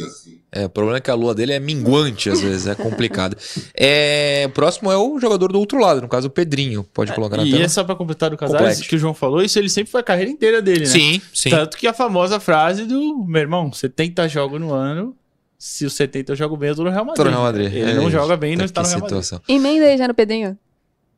É, 0.52 0.66
o 0.66 0.70
problema 0.70 0.98
é 0.98 1.02
que 1.02 1.12
a 1.12 1.14
lua 1.14 1.36
dele 1.36 1.54
é 1.54 1.60
minguante, 1.60 2.30
às 2.30 2.40
vezes, 2.42 2.68
é 2.68 2.76
complicado. 2.76 3.36
É, 3.80 4.46
o 4.48 4.50
próximo 4.50 4.92
é 4.92 4.98
o 4.98 5.20
jogador 5.20 5.52
do 5.52 5.60
outro 5.60 5.80
lado, 5.80 6.02
no 6.02 6.08
caso 6.08 6.28
o 6.28 6.30
Pedrinho. 6.32 6.84
Pode 6.94 7.14
colocar 7.14 7.38
na 7.38 7.44
E 7.46 7.52
tela. 7.52 7.64
é 7.64 7.68
só 7.68 7.84
pra 7.84 7.96
completar 7.96 8.30
do 8.30 8.38
Casares, 8.38 8.82
que 8.88 8.96
o 8.96 9.00
João 9.00 9.14
falou, 9.14 9.42
isso 9.42 9.58
ele 9.60 9.70
sempre 9.70 9.92
foi 9.92 10.02
a 10.02 10.04
carreira 10.04 10.32
inteira 10.32 10.62
dele, 10.62 10.82
né? 10.82 10.86
Sim, 10.86 11.22
sim. 11.34 11.50
Tanto 11.50 11.78
que 11.78 11.86
a 11.88 11.94
famosa 11.94 12.40
frase 12.40 12.86
do 12.86 13.24
meu 13.28 13.42
irmão, 13.42 13.72
70 13.72 14.28
jogos 14.30 14.60
no 14.60 14.74
ano, 14.74 15.16
se 15.60 15.86
os 15.86 15.94
70 15.94 16.32
eu 16.32 16.36
jogo 16.36 16.56
bem, 16.58 16.70
eu 16.70 16.76
tô 16.76 16.84
no 16.84 16.90
Real 16.90 17.06
Madrid. 17.06 17.18
Tô 17.18 17.24
no 17.26 17.30
Real 17.32 17.44
Madrid. 17.44 17.74
Ele 17.74 17.92
É 17.92 17.94
não 17.96 18.10
joga 18.10 18.36
bem 18.38 18.54
e 18.54 18.56
não 18.56 18.64
É, 18.64 18.66
está 18.66 18.82
no 18.82 18.88
que 18.88 18.94
Real 18.94 19.02
Madrid. 19.02 19.24
situação. 19.24 19.42
Emenda 19.56 19.86
aí 19.86 19.98
já 19.98 20.08
no 20.08 20.14
Pedrinho. 20.14 20.58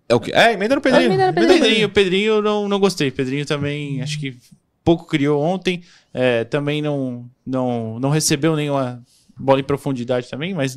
É 0.08 0.16
o 0.16 0.20
quê? 0.20 0.32
É, 0.34 0.54
emenda 0.54 0.76
no 0.76 0.82
Pedrinho. 0.82 1.06
emenda 1.06 1.32
no 1.32 1.38
Emenda 1.38 1.54
no 1.54 1.60
Pedrinho, 1.62 1.90
Pedrinho 1.90 2.34
eu 2.36 2.42
não, 2.42 2.68
não 2.68 2.80
gostei. 2.80 3.12
Pedrinho 3.12 3.46
também, 3.46 4.02
acho 4.02 4.20
que 4.20 4.36
pouco 4.84 5.06
criou 5.06 5.42
ontem. 5.42 5.82
é, 6.14 6.44
também 6.44 6.82
não, 6.82 7.26
não, 7.46 8.00
não 8.00 8.10
recebeu 8.10 8.56
nenhuma 8.56 9.02
bola 9.38 9.60
em 9.60 9.64
profundidade 9.64 10.28
também, 10.30 10.54
mas 10.54 10.76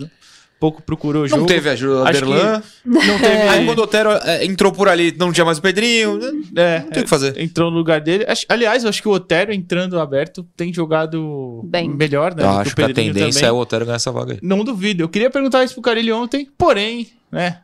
pouco 0.60 0.80
procurou 0.82 1.24
o 1.24 1.26
jogo. 1.28 1.40
Não 1.40 1.46
teve 1.48 1.68
ajuda 1.70 2.04
da 2.04 2.12
Derlan. 2.12 2.62
Não 2.84 3.00
teve. 3.18 3.48
Aí 3.48 3.66
quando 3.66 3.78
o 3.80 3.82
Otero 3.82 4.10
é, 4.10 4.44
entrou 4.44 4.70
por 4.70 4.88
ali, 4.88 5.12
não 5.18 5.32
tinha 5.32 5.44
mais 5.44 5.58
o 5.58 5.62
Pedrinho. 5.62 6.20
É, 6.54 6.80
Não 6.80 6.90
tem 6.90 7.00
o 7.00 7.04
que 7.04 7.10
fazer. 7.10 7.36
entrou 7.40 7.68
no 7.70 7.76
lugar 7.78 8.00
dele. 8.00 8.24
Acho- 8.28 8.46
aliás, 8.48 8.84
eu 8.84 8.88
acho 8.90 9.02
que 9.02 9.08
o 9.08 9.10
Otero 9.12 9.52
entrando 9.52 9.98
aberto 9.98 10.46
tem 10.56 10.72
jogado 10.72 11.62
Bem. 11.64 11.88
melhor, 11.88 12.32
né? 12.34 12.44
Eu 12.44 12.50
acho 12.50 12.72
o 12.72 12.76
que 12.76 12.82
a 12.82 12.94
tendência 12.94 13.32
também. 13.40 13.48
é 13.48 13.52
o 13.52 13.56
Otero 13.56 13.84
ganhar 13.86 13.96
essa 13.96 14.12
vaga 14.12 14.34
aí. 14.34 14.38
Não 14.40 14.62
duvido. 14.62 15.02
Eu 15.02 15.08
queria 15.08 15.30
perguntar 15.30 15.64
isso 15.64 15.74
pro 15.74 15.82
Carilli 15.82 16.12
ontem, 16.12 16.48
porém, 16.56 17.08
né? 17.32 17.58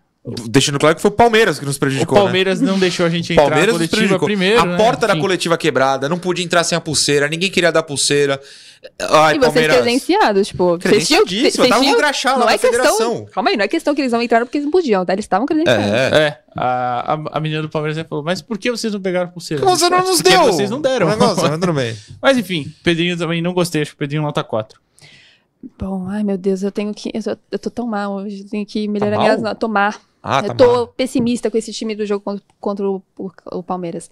Deixando 0.48 0.78
claro 0.78 0.94
que 0.96 1.02
foi 1.02 1.10
o 1.10 1.14
Palmeiras 1.14 1.58
que 1.58 1.64
nos 1.64 1.76
O 1.76 1.80
prejudicou. 1.80 2.18
né? 2.18 2.24
Palmeiras 2.24 2.60
não 2.60 2.78
deixou 2.78 3.06
a 3.06 3.08
gente 3.10 3.32
entrar 3.32 3.44
Palmeiras 3.44 3.68
na 3.74 3.78
coletiva 3.78 3.96
prejudicou. 3.96 4.26
primeiro. 4.26 4.60
a 4.60 4.64
né? 4.66 4.76
porta 4.76 5.06
da 5.06 5.16
coletiva 5.16 5.56
quebrada, 5.56 6.08
não 6.08 6.18
podia 6.18 6.44
entrar 6.44 6.64
sem 6.64 6.76
a 6.76 6.80
pulseira, 6.80 7.28
ninguém 7.28 7.50
queria 7.50 7.70
dar 7.72 7.82
pulseira. 7.82 8.40
Ai, 9.00 9.34
e 9.34 9.38
vocês 9.38 9.52
Palmeiras. 9.52 9.76
credenciados, 9.76 10.48
tipo. 10.48 10.78
vocês 10.78 11.06
tinham- 11.08 11.24
Credenciadíssimo, 11.24 11.50
vocês 11.64 11.68
tava 11.68 11.80
tinham- 11.82 11.94
no 11.94 11.98
crachá 11.98 12.32
lá 12.32 12.38
não 12.38 12.46
da 12.46 12.52
é 12.52 12.58
questão, 12.58 12.70
federação. 12.72 13.26
Calma 13.32 13.50
aí, 13.50 13.56
não 13.56 13.64
é 13.64 13.68
questão 13.68 13.94
que 13.94 14.00
eles 14.00 14.12
não 14.12 14.22
entraram 14.22 14.46
porque 14.46 14.58
eles 14.58 14.66
não 14.66 14.72
podiam, 14.72 15.04
tá? 15.04 15.12
Eles 15.12 15.24
estavam 15.24 15.46
credenciados. 15.46 15.84
É. 15.86 16.16
É, 16.18 16.38
a, 16.56 17.14
a, 17.14 17.18
a 17.32 17.40
menina 17.40 17.62
do 17.62 17.68
Palmeiras 17.68 17.96
né, 17.96 18.04
falou, 18.08 18.24
mas 18.24 18.40
por 18.40 18.56
que 18.56 18.70
vocês 18.70 18.92
não 18.92 19.00
pegaram 19.00 19.26
a 19.28 19.32
pulseira? 19.32 19.64
Você 19.64 19.88
não 19.90 19.98
nos 19.98 20.22
Porque 20.22 20.30
deu. 20.30 20.44
Vocês 20.44 20.70
não 20.70 20.80
deram. 20.80 21.16
Nossa, 21.16 21.48
mas 21.48 21.58
tudo 21.58 21.72
bem. 21.72 21.96
mas 22.22 22.38
enfim, 22.38 22.72
Pedrinho 22.84 23.16
também 23.16 23.42
não 23.42 23.52
gostei, 23.52 23.82
acho 23.82 23.90
que 23.90 23.96
o 23.96 23.98
Pedrinho 23.98 24.22
nota 24.22 24.44
4. 24.44 24.80
Bom, 25.76 26.06
ai 26.08 26.22
meu 26.22 26.38
Deus, 26.38 26.62
eu 26.62 26.70
tenho 26.70 26.94
que. 26.94 27.10
Eu 27.12 27.20
tô, 27.22 27.36
eu 27.50 27.58
tô 27.58 27.70
tão 27.70 27.84
mal 27.86 28.12
hoje, 28.14 28.42
eu 28.42 28.48
tenho 28.48 28.64
que 28.64 28.86
melhorar 28.86 29.16
mal? 29.16 29.22
minhas 29.24 29.42
notas. 29.42 29.58
Tomar. 29.58 30.00
Ah, 30.22 30.42
tá 30.42 30.48
eu 30.48 30.56
tô 30.56 30.66
mal. 30.66 30.88
pessimista 30.88 31.50
com 31.50 31.56
esse 31.56 31.72
time 31.72 31.94
do 31.94 32.04
jogo 32.04 32.24
contra, 32.24 32.44
contra 32.60 32.90
o, 32.90 33.02
o- 33.18 33.30
o 33.58 33.62
Palmeiras. 33.62 34.10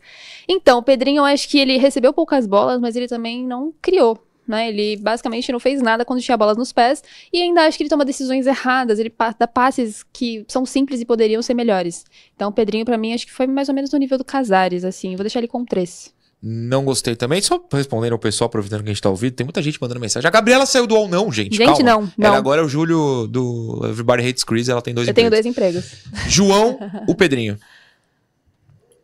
Então, 0.49 0.79
o 0.79 0.83
Pedrinho, 0.83 1.21
eu 1.21 1.25
acho 1.25 1.49
que 1.49 1.59
ele 1.59 1.77
recebeu 1.79 2.13
poucas 2.13 2.47
bolas, 2.47 2.81
mas 2.81 2.95
ele 2.97 3.09
também 3.09 3.45
não 3.45 3.73
criou. 3.83 4.19
Né? 4.47 4.69
Ele 4.69 4.97
basicamente 4.97 5.51
não 5.51 5.59
fez 5.59 5.83
nada 5.83 6.05
quando 6.05 6.21
tinha 6.23 6.37
bolas 6.37 6.57
nos 6.57 6.73
pés. 6.73 7.03
E 7.33 7.43
ainda 7.43 7.63
acho 7.63 7.77
que 7.77 7.83
ele 7.83 7.91
toma 7.91 8.05
decisões 8.05 8.47
erradas. 8.47 9.01
Ele 9.01 9.13
dá 9.37 9.49
passes 9.49 10.05
que 10.13 10.45
são 10.47 10.65
simples 10.65 11.01
e 11.01 11.05
poderiam 11.05 11.43
ser 11.43 11.55
melhores. 11.55 12.05
Então, 12.37 12.51
o 12.51 12.53
Pedrinho, 12.53 12.85
pra 12.85 12.97
mim, 12.97 13.13
acho 13.13 13.27
que 13.27 13.33
foi 13.33 13.49
mais 13.49 13.69
ou 13.69 13.75
menos 13.75 13.91
no 13.91 13.99
nível 13.99 14.17
do 14.17 14.25
Casares, 14.25 14.85
assim. 14.85 15.17
Vou 15.17 15.25
deixar 15.25 15.41
ele 15.41 15.49
com 15.49 15.65
três. 15.65 16.15
Não 16.49 16.85
gostei 16.85 17.17
também. 17.17 17.43
Só 17.43 17.61
respondendo 17.73 18.13
ao 18.13 18.19
pessoal, 18.21 18.47
aproveitando 18.47 18.85
que 18.85 18.91
a 18.91 18.93
gente 18.93 19.03
tá 19.03 19.11
ouvindo, 19.11 19.33
tem 19.33 19.45
muita 19.45 19.61
gente 19.61 19.81
mandando 19.81 19.99
mensagem. 19.99 20.29
A 20.29 20.31
Gabriela 20.31 20.65
saiu 20.65 20.87
do 20.87 20.95
all 20.95 21.09
não, 21.09 21.33
gente. 21.33 21.57
Gente, 21.57 21.67
calma. 21.67 21.83
não, 21.83 22.03
não. 22.17 22.27
Ela 22.29 22.37
agora 22.37 22.61
é 22.63 22.65
o 22.65 22.69
Júlio 22.69 23.27
do 23.27 23.81
Everybody 23.85 24.29
Hates 24.29 24.45
Chris, 24.45 24.69
ela 24.69 24.81
tem 24.81 24.95
dois 24.95 25.09
Eu 25.09 25.15
tenho 25.15 25.27
empregos. 25.27 25.45
dois 25.45 25.83
empregos. 25.83 26.33
João, 26.33 26.79
o 27.09 27.15
Pedrinho. 27.17 27.59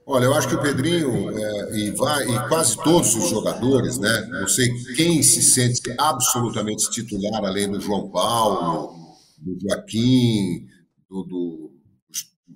Olha, 0.07 0.24
eu 0.26 0.34
acho 0.34 0.49
que 0.49 0.55
o 0.55 0.61
Pedrinho 0.62 1.30
é, 1.36 1.76
e, 1.78 1.90
vai- 1.93 2.28
e 2.28 2.49
quase 2.49 2.76
todos 2.82 3.14
os 3.16 3.30
jogadores, 3.30 3.99
né? 3.99 4.28
Não 4.30 4.47
sei 4.47 4.68
quem 4.97 5.22
se 5.22 5.43
sente 5.43 5.80
absolutamente 5.99 6.90
titular, 6.90 7.45
além 7.45 7.70
do 7.70 7.80
João 7.80 8.09
Paulo, 8.11 8.95
do 9.38 9.59
Joaquim, 9.61 10.66
do, 11.11 11.22
do 11.24 11.70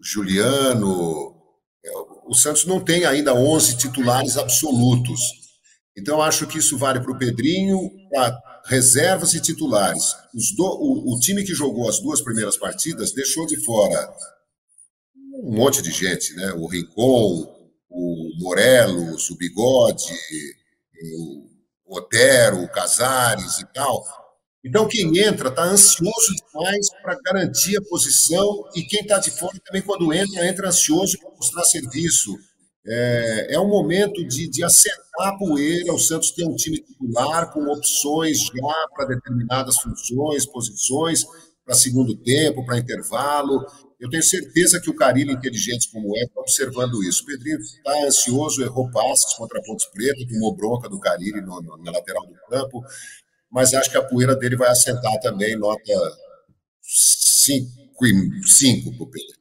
Juliano. 0.03 1.36
O 2.29 2.35
Santos 2.35 2.65
não 2.67 2.81
tem 2.81 3.05
ainda 3.05 3.35
11 3.35 3.77
titulares 3.77 4.37
absolutos. 4.37 5.21
Então, 5.97 6.21
acho 6.21 6.47
que 6.47 6.59
isso 6.59 6.77
vale 6.77 7.01
para 7.01 7.13
o 7.13 7.19
Pedrinho, 7.19 7.91
para 8.11 8.37
reservas 8.67 9.33
e 9.35 9.41
titulares. 9.41 10.15
Do- 10.57 10.65
o, 10.65 11.15
o 11.15 11.21
time 11.21 11.43
que 11.45 11.55
jogou 11.55 11.89
as 11.89 12.01
duas 12.01 12.21
primeiras 12.21 12.57
partidas 12.57 13.13
deixou 13.13 13.47
de 13.47 13.57
fora 13.65 14.13
um 15.43 15.53
monte 15.55 15.83
de 15.83 15.91
gente, 15.91 16.35
né? 16.35 16.53
O 16.53 16.67
Rincon, 16.67 17.55
o 17.89 18.31
Morelos, 18.41 19.31
o 19.31 19.37
Bigode, 19.37 20.05
o 21.87 21.97
Otero, 21.99 22.63
o 22.63 22.69
Casares 22.69 23.59
e 23.59 23.67
tal. 23.73 24.03
Então, 24.67 24.89
quem 24.89 25.17
entra 25.19 25.49
está 25.49 25.63
ansioso 25.63 26.35
demais 26.53 26.89
para 27.01 27.17
garantir 27.25 27.77
a 27.77 27.83
posição, 27.83 28.65
e 28.75 28.83
quem 28.83 29.01
está 29.03 29.19
de 29.21 29.31
fora 29.31 29.57
também, 29.65 29.81
quando 29.81 30.13
entra, 30.13 30.45
entra 30.45 30.69
ansioso 30.69 31.17
para 31.21 31.31
mostrar 31.31 31.63
serviço. 31.63 32.37
É, 32.85 33.55
é 33.55 33.61
um 33.61 33.69
momento 33.69 34.27
de, 34.27 34.51
de 34.51 34.65
acertar 34.65 35.29
a 35.29 35.39
poeira. 35.39 35.93
O 35.93 35.99
Santos 35.99 36.33
tem 36.33 36.49
um 36.49 36.57
time 36.57 36.79
titular 36.81 37.53
com 37.53 37.61
opções 37.69 38.39
já 38.41 38.89
para 38.95 39.07
determinadas 39.07 39.77
funções, 39.79 40.45
posições, 40.47 41.25
para 41.65 41.75
segundo 41.77 42.17
tempo, 42.17 42.67
para 42.67 42.79
intervalo. 42.79 43.65
Eu 44.01 44.11
tenho 44.11 44.23
certeza 44.23 44.81
que 44.81 44.91
o 44.91 44.95
Carilho, 44.95 45.31
inteligente 45.31 45.91
como 45.93 46.17
é, 46.17 46.23
está 46.23 46.41
observando 46.41 47.03
isso. 47.05 47.23
O 47.23 47.27
Pedrinho 47.27 47.59
está 47.59 48.05
ansioso, 48.05 48.63
errou 48.63 48.91
passes 48.91 49.33
contra 49.35 49.61
a 49.61 49.63
Pontes 49.63 49.87
Preta, 49.87 50.27
tomou 50.29 50.55
bronca 50.57 50.89
do 50.89 50.99
Carilho 50.99 51.41
na 51.47 51.93
lateral 51.93 52.27
do 52.27 52.35
campo, 52.49 52.83
mas 53.51 53.75
acho 53.75 53.91
que 53.91 53.97
a 53.97 54.03
poeira 54.03 54.35
dele 54.35 54.57
vai 54.57 54.69
assentar 54.69 55.19
também, 55.21 55.57
nota 55.57 55.83
5 56.83 58.93
para 58.93 59.03
o 59.03 59.07
Pedro. 59.07 59.37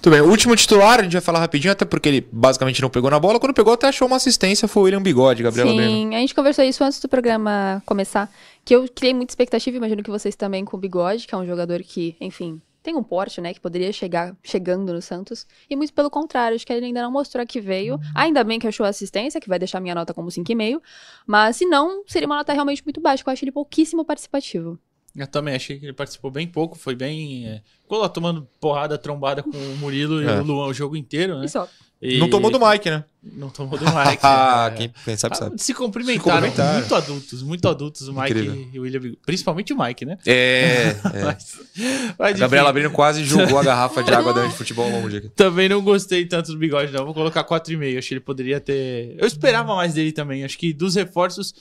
Tudo 0.00 0.12
bem, 0.12 0.20
o 0.20 0.28
último 0.28 0.54
titular, 0.54 1.00
a 1.00 1.02
gente 1.02 1.12
vai 1.12 1.22
falar 1.22 1.38
rapidinho, 1.38 1.72
até 1.72 1.86
porque 1.86 2.10
ele 2.10 2.28
basicamente 2.30 2.82
não 2.82 2.90
pegou 2.90 3.10
na 3.10 3.18
bola. 3.18 3.40
Quando 3.40 3.54
pegou, 3.54 3.72
até 3.72 3.88
achou 3.88 4.06
uma 4.06 4.18
assistência, 4.18 4.68
foi 4.68 4.82
o 4.82 4.84
William 4.84 5.02
Bigode, 5.02 5.42
Gabriela 5.42 5.70
Sim, 5.70 6.14
a 6.14 6.18
gente 6.18 6.34
conversou 6.34 6.62
isso 6.62 6.84
antes 6.84 7.00
do 7.00 7.08
programa 7.08 7.82
começar, 7.86 8.30
que 8.62 8.76
eu 8.76 8.86
criei 8.94 9.14
muita 9.14 9.30
expectativa, 9.30 9.74
imagino 9.74 10.02
que 10.02 10.10
vocês 10.10 10.36
também 10.36 10.62
com 10.62 10.76
o 10.76 10.80
Bigode, 10.80 11.26
que 11.26 11.34
é 11.34 11.38
um 11.38 11.46
jogador 11.46 11.82
que, 11.82 12.14
enfim, 12.20 12.60
tem 12.84 12.94
um 12.94 13.02
porte, 13.02 13.40
né, 13.40 13.54
que 13.54 13.60
poderia 13.60 13.90
chegar 13.94 14.36
chegando 14.42 14.92
no 14.92 15.00
Santos, 15.00 15.46
e 15.68 15.74
muito 15.74 15.92
pelo 15.94 16.10
contrário, 16.10 16.54
acho 16.54 16.66
que 16.66 16.72
ele 16.72 16.84
ainda 16.84 17.00
não 17.02 17.10
mostrou 17.10 17.44
que 17.46 17.58
veio. 17.58 17.98
Ainda 18.14 18.44
bem 18.44 18.58
que 18.60 18.66
achou 18.68 18.84
a 18.84 18.90
assistência, 18.90 19.40
que 19.40 19.48
vai 19.48 19.58
deixar 19.58 19.80
minha 19.80 19.94
nota 19.94 20.12
como 20.12 20.28
5,5, 20.28 20.80
mas 21.26 21.56
se 21.56 21.64
não, 21.64 22.04
seria 22.06 22.26
uma 22.26 22.36
nota 22.36 22.52
realmente 22.52 22.84
muito 22.84 23.00
baixa, 23.00 23.24
que 23.24 23.28
eu 23.28 23.32
acho 23.32 23.42
ele 23.42 23.50
pouquíssimo 23.50 24.04
participativo. 24.04 24.78
Eu 25.16 25.26
também 25.26 25.54
achei 25.54 25.78
que 25.78 25.86
ele 25.86 25.92
participou 25.92 26.30
bem 26.30 26.46
pouco, 26.46 26.76
foi 26.76 26.94
bem. 26.94 27.46
É, 27.46 27.62
ficou 27.82 28.00
lá 28.00 28.08
tomando 28.08 28.48
porrada, 28.60 28.98
trombada 28.98 29.42
com 29.42 29.56
o 29.56 29.76
Murilo 29.78 30.20
e 30.20 30.26
É. 30.26 30.40
o 30.40 30.44
Luan 30.44 30.66
o 30.66 30.74
jogo 30.74 30.96
inteiro, 30.96 31.38
né? 31.38 31.46
E 31.46 31.48
só. 31.48 31.68
E- 32.06 32.18
Não 32.18 32.28
tomou 32.28 32.50
do 32.50 32.60
Mike, 32.60 32.90
né? 32.90 33.02
Não 33.22 33.48
tomou 33.48 33.78
do 33.78 33.84
Mike. 33.86 34.18
Ah, 34.22 34.68
né? 34.70 34.76
quem, 34.76 34.94
quem 35.04 35.16
sabe 35.16 35.34
Ah, 35.34 35.38
sabe. 35.38 35.62
Se 35.62 35.72
cumprimentaram, 35.72 36.52
Se 36.52 36.72
muito 36.74 36.94
adultos, 36.94 37.42
muito 37.42 37.66
adultos, 37.68 38.08
o 38.08 38.12
Mike 38.12 38.30
Incrível. 38.32 38.68
e 38.74 38.78
o 38.78 38.82
William. 38.82 39.14
Principalmente 39.24 39.72
o 39.72 39.78
Mike, 39.82 40.04
né? 40.04 40.18
É, 40.26 40.94
é. 41.14 41.22
Mas, 41.24 41.58
A 41.80 42.14
mas, 42.18 42.38
Gabriela 42.38 42.68
enfim, 42.68 42.74
Breno 42.80 42.90
quase 42.90 43.24
jogou 43.24 43.58
a 43.58 43.62
garrafa 43.64 44.02
de 44.02 44.12
água 44.12 44.32
dentro 44.34 44.50
de 44.50 44.56
futebol 44.56 44.90
longe 44.90 45.16
aqui. 45.16 45.28
Também 45.30 45.68
não 45.68 45.80
gostei 45.82 46.26
tanto 46.26 46.52
do 46.52 46.58
bigode, 46.58 46.92
não. 46.92 47.06
Vou 47.06 47.14
colocar 47.14 47.42
4,5. 47.44 47.96
Acho 47.98 48.08
que 48.08 48.14
ele 48.14 48.20
poderia 48.20 48.60
ter. 48.60 49.16
Eu 49.18 49.26
esperava 49.26 49.74
mais 49.74 49.94
dele 49.94 50.12
também. 50.12 50.44
Acho 50.44 50.58
que 50.58 50.72
dos 50.74 50.94
reforços. 50.94 51.54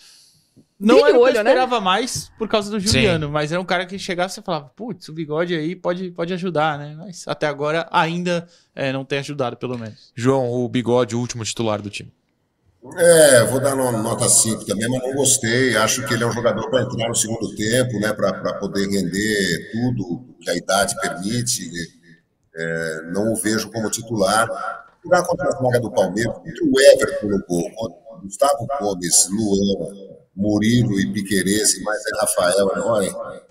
Não 0.86 1.08
era 1.08 1.18
o 1.18 1.24
que 1.24 1.30
eu 1.30 1.34
né? 1.34 1.40
esperava 1.40 1.80
mais 1.82 2.30
por 2.38 2.48
causa 2.48 2.70
do 2.70 2.80
Juliano, 2.80 3.30
mas 3.30 3.52
era 3.52 3.60
um 3.62 3.66
cara 3.66 3.86
que 3.86 3.98
chegava 3.98 4.30
e 4.30 4.34
você 4.34 4.42
falava, 4.42 4.72
putz, 4.76 5.08
o 5.10 5.14
bigode 5.14 5.56
aí 5.56 5.76
pode, 5.76 6.12
pode 6.12 6.34
ajudar, 6.34 6.78
né? 6.78 6.96
Mas 6.98 7.28
até 7.28 7.48
agora 7.48 7.88
ainda 7.92 8.48
é, 8.76 8.92
não 8.92 9.06
tem 9.06 9.20
ajudado, 9.20 9.58
pelo 9.58 9.78
menos. 9.78 10.12
João, 10.16 10.52
o 10.52 10.68
Bigode, 10.68 11.16
o 11.16 11.20
último 11.20 11.44
titular 11.46 11.82
do 11.82 11.90
time. 11.90 12.12
É, 12.98 13.44
vou 13.46 13.62
dar 13.62 13.76
no- 13.78 14.04
nota 14.04 14.28
5 14.28 14.66
também, 14.66 14.90
mas 14.90 15.02
não 15.02 15.14
gostei. 15.14 15.76
Acho 15.78 16.06
que 16.06 16.14
ele 16.14 16.24
é 16.24 16.28
um 16.28 16.34
jogador 16.34 16.70
para 16.70 16.82
entrar 16.84 17.08
no 17.08 17.16
segundo 17.16 17.56
tempo, 17.56 17.98
né, 18.00 18.12
para 18.12 18.54
poder 18.60 18.90
render 18.90 19.72
tudo 19.72 20.26
que 20.42 20.50
a 20.50 20.56
idade 20.56 20.94
permite. 21.00 21.72
É, 22.56 23.02
não 23.14 23.32
o 23.32 23.36
vejo 23.36 23.72
como 23.72 23.90
titular. 23.90 24.48
Jogar 25.04 25.24
contra 25.24 25.48
a 25.48 25.52
zaga 25.52 25.80
do 25.80 25.92
Palmeiras, 25.92 26.36
entre 26.46 26.64
o 26.66 26.80
Everton 26.80 27.28
no 27.28 27.46
gol, 27.48 27.72
contra 27.76 27.98
o 28.18 28.22
Gustavo 28.22 28.68
Gomes, 28.80 29.28
Luan, 29.30 30.14
Murilo 30.36 31.00
e 31.00 31.12
Piqueires, 31.12 31.76
e 31.76 31.84
mais 31.84 32.00
é 32.00 32.20
Rafael. 32.22 32.66
né? 32.68 32.82
Olha, 32.84 33.44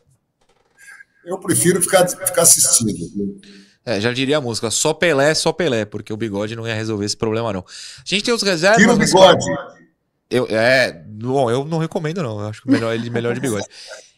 eu 1.24 1.38
prefiro 1.38 1.80
ficar, 1.80 2.06
ficar 2.08 2.42
assistindo. 2.42 3.40
É, 3.84 4.00
já 4.00 4.12
diria 4.12 4.38
a 4.38 4.40
música, 4.40 4.70
só 4.70 4.94
Pelé, 4.94 5.34
só 5.34 5.52
Pelé, 5.52 5.84
porque 5.84 6.12
o 6.12 6.16
Bigode 6.16 6.54
não 6.54 6.66
ia 6.66 6.74
resolver 6.74 7.04
esse 7.04 7.16
problema, 7.16 7.52
não. 7.52 7.60
A 7.60 8.02
gente 8.04 8.24
tem 8.24 8.34
os 8.34 8.42
reservas. 8.42 8.78
Tira 8.78 8.92
o 8.92 8.96
bigode. 8.96 9.44
Eu, 10.30 10.46
é, 10.48 10.92
bom, 10.92 11.50
eu 11.50 11.64
não 11.64 11.78
recomendo, 11.78 12.22
não. 12.22 12.40
Eu 12.40 12.48
acho 12.48 12.62
que 12.62 12.70
melhor 12.70 12.94
ele 12.94 13.10
melhor 13.10 13.34
de 13.34 13.40
bigode. 13.40 13.66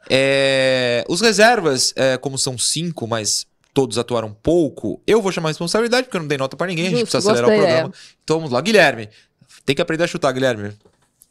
É, 0.09 1.05
os 1.09 1.21
reservas, 1.21 1.93
é, 1.97 2.17
como 2.19 2.39
são 2.39 2.59
cinco, 2.59 3.07
mas 3.07 3.47
todos 3.73 3.99
atuaram 3.99 4.33
pouco, 4.33 5.03
eu 5.07 5.21
vou 5.21 5.33
chamar 5.33 5.49
a 5.49 5.51
responsabilidade, 5.51 6.05
porque 6.05 6.17
eu 6.17 6.21
não 6.21 6.29
dei 6.29 6.39
nota 6.39 6.57
pra 6.57 6.67
ninguém, 6.67 6.87
a 6.87 6.91
gente 6.91 7.01
Justo, 7.01 7.13
precisa 7.13 7.33
acelerar 7.33 7.59
o 7.59 7.61
programa. 7.61 7.95
Então 8.23 8.37
vamos 8.37 8.53
lá, 8.53 8.61
Guilherme. 8.61 9.09
Tem 9.65 9.75
que 9.75 9.83
aprender 9.83 10.05
a 10.05 10.07
chutar, 10.07 10.31
Guilherme. 10.33 10.73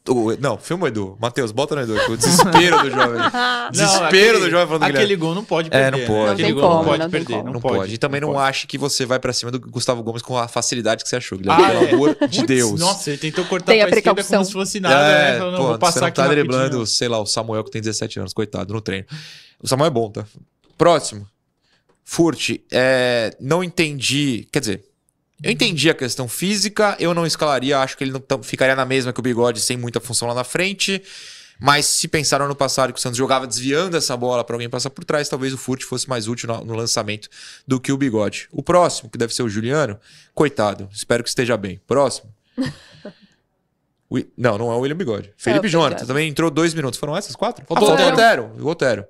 O- 0.06 0.36
não, 0.38 0.58
filma 0.58 0.84
o 0.84 0.88
Edu. 0.88 1.16
Matheus, 1.18 1.50
bota 1.50 1.74
no 1.74 1.80
Edu. 1.80 1.96
aqui, 1.98 2.12
O 2.12 2.16
desespero 2.18 2.82
do 2.82 2.90
jovem. 2.90 3.20
Desespero 3.72 4.06
aquele- 4.06 4.38
do 4.38 4.50
jovem 4.50 4.66
falando 4.66 4.80
do 4.80 4.84
Aquele 4.84 4.92
Guilherme. 4.98 5.16
gol 5.16 5.34
não 5.34 5.44
pode 5.44 5.68
É, 5.68 5.70
perder. 5.70 5.90
não 5.92 5.98
né? 5.98 6.06
pode. 6.06 6.30
Aquele 6.32 6.42
Não 6.42 6.44
tem 6.46 6.54
gol 6.54 6.62
não 6.62 6.70
como, 6.76 6.84
pode 6.90 6.98
não 7.02 7.10
perder. 7.10 7.42
Não, 7.44 7.52
Não 7.54 7.60
pode. 7.60 7.94
E 7.94 7.98
também 7.98 8.20
não 8.20 8.32
pode. 8.34 8.48
ache 8.50 8.66
que 8.66 8.76
você 8.76 9.06
vai 9.06 9.18
pra 9.18 9.32
cima 9.32 9.50
do 9.50 9.58
Gustavo 9.58 10.02
Gomes 10.02 10.20
com 10.20 10.36
a 10.36 10.46
facilidade 10.46 11.02
que 11.02 11.08
você 11.08 11.16
achou, 11.16 11.38
Guilherme. 11.38 11.64
Ah, 11.64 11.68
pelo 11.70 11.84
é. 11.86 11.92
amor 11.92 12.28
de 12.28 12.46
Deus. 12.46 12.78
Nossa, 12.78 13.08
ele 13.10 13.18
tentou 13.18 13.46
cortar 13.46 13.72
Tem 13.72 13.80
a 13.80 13.86
pra 13.86 13.96
esquerda 13.96 14.14
precaução. 14.14 14.38
como 14.40 14.46
se 14.46 14.52
fosse 14.52 14.78
nada, 14.80 14.94
é, 15.08 15.32
né? 15.32 15.38
Falou, 15.38 15.52
não, 15.52 15.58
pô, 15.58 15.66
vou 15.68 15.78
passar 15.78 15.92
você 15.92 16.00
não 16.00 16.06
aqui 16.08 16.16
tá 16.16 16.22
rapidinho. 16.24 16.48
driblando, 16.48 16.86
sei 16.86 17.08
lá, 17.08 17.18
o 17.18 17.26
Samuel 17.26 17.64
que 17.64 17.70
tem 17.70 17.80
17 17.80 18.18
anos, 18.20 18.34
coitado, 18.34 18.74
no 18.74 18.82
treino. 18.82 19.06
O 19.62 19.66
Samuel 19.66 19.86
é 19.86 19.90
bom, 19.90 20.10
tá? 20.10 20.26
Próximo. 20.76 21.26
Furt, 22.04 22.50
é, 22.70 23.34
não 23.40 23.64
entendi. 23.64 24.46
Quer 24.52 24.60
dizer, 24.60 24.84
eu 25.42 25.50
entendi 25.50 25.90
a 25.90 25.94
questão 25.94 26.28
física, 26.28 26.96
eu 26.98 27.12
não 27.12 27.26
escalaria, 27.26 27.78
acho 27.78 27.96
que 27.96 28.04
ele 28.04 28.12
não 28.12 28.42
ficaria 28.42 28.74
na 28.74 28.84
mesma 28.84 29.12
que 29.12 29.20
o 29.20 29.22
bigode, 29.22 29.60
sem 29.60 29.76
muita 29.76 30.00
função 30.00 30.28
lá 30.28 30.34
na 30.34 30.44
frente. 30.44 31.02
Mas 31.60 31.86
se 31.86 32.08
pensaram 32.08 32.48
no 32.48 32.54
passado 32.54 32.92
que 32.92 32.98
o 32.98 33.02
Santos 33.02 33.16
jogava 33.16 33.46
desviando 33.46 33.96
essa 33.96 34.16
bola 34.16 34.42
para 34.42 34.56
alguém 34.56 34.68
passar 34.68 34.90
por 34.90 35.04
trás, 35.04 35.28
talvez 35.28 35.52
o 35.52 35.58
Furt 35.58 35.82
fosse 35.82 36.08
mais 36.08 36.26
útil 36.26 36.48
no, 36.48 36.64
no 36.64 36.74
lançamento 36.74 37.28
do 37.66 37.80
que 37.80 37.92
o 37.92 37.96
bigode. 37.96 38.48
O 38.50 38.62
próximo, 38.62 39.08
que 39.08 39.16
deve 39.16 39.32
ser 39.32 39.42
o 39.42 39.48
Juliano, 39.48 39.98
coitado, 40.34 40.88
espero 40.92 41.22
que 41.22 41.28
esteja 41.28 41.56
bem. 41.56 41.80
Próximo. 41.86 42.32
Não, 44.36 44.56
não 44.56 44.70
é 44.70 44.76
o 44.76 44.78
William 44.78 44.96
Bigode. 44.96 45.32
Felipe 45.36 45.66
o 45.66 45.68
Jonathan 45.68 46.06
também 46.06 46.28
entrou 46.28 46.48
dois 46.48 46.72
minutos. 46.72 47.00
Foram 47.00 47.16
essas 47.16 47.34
quatro? 47.34 47.64
Ah, 47.64 47.74
Faltou 47.74 47.90
o 47.90 47.92
Otero. 47.94 48.12
Otero. 48.12 48.52
O 48.60 48.66
Otero. 48.68 49.06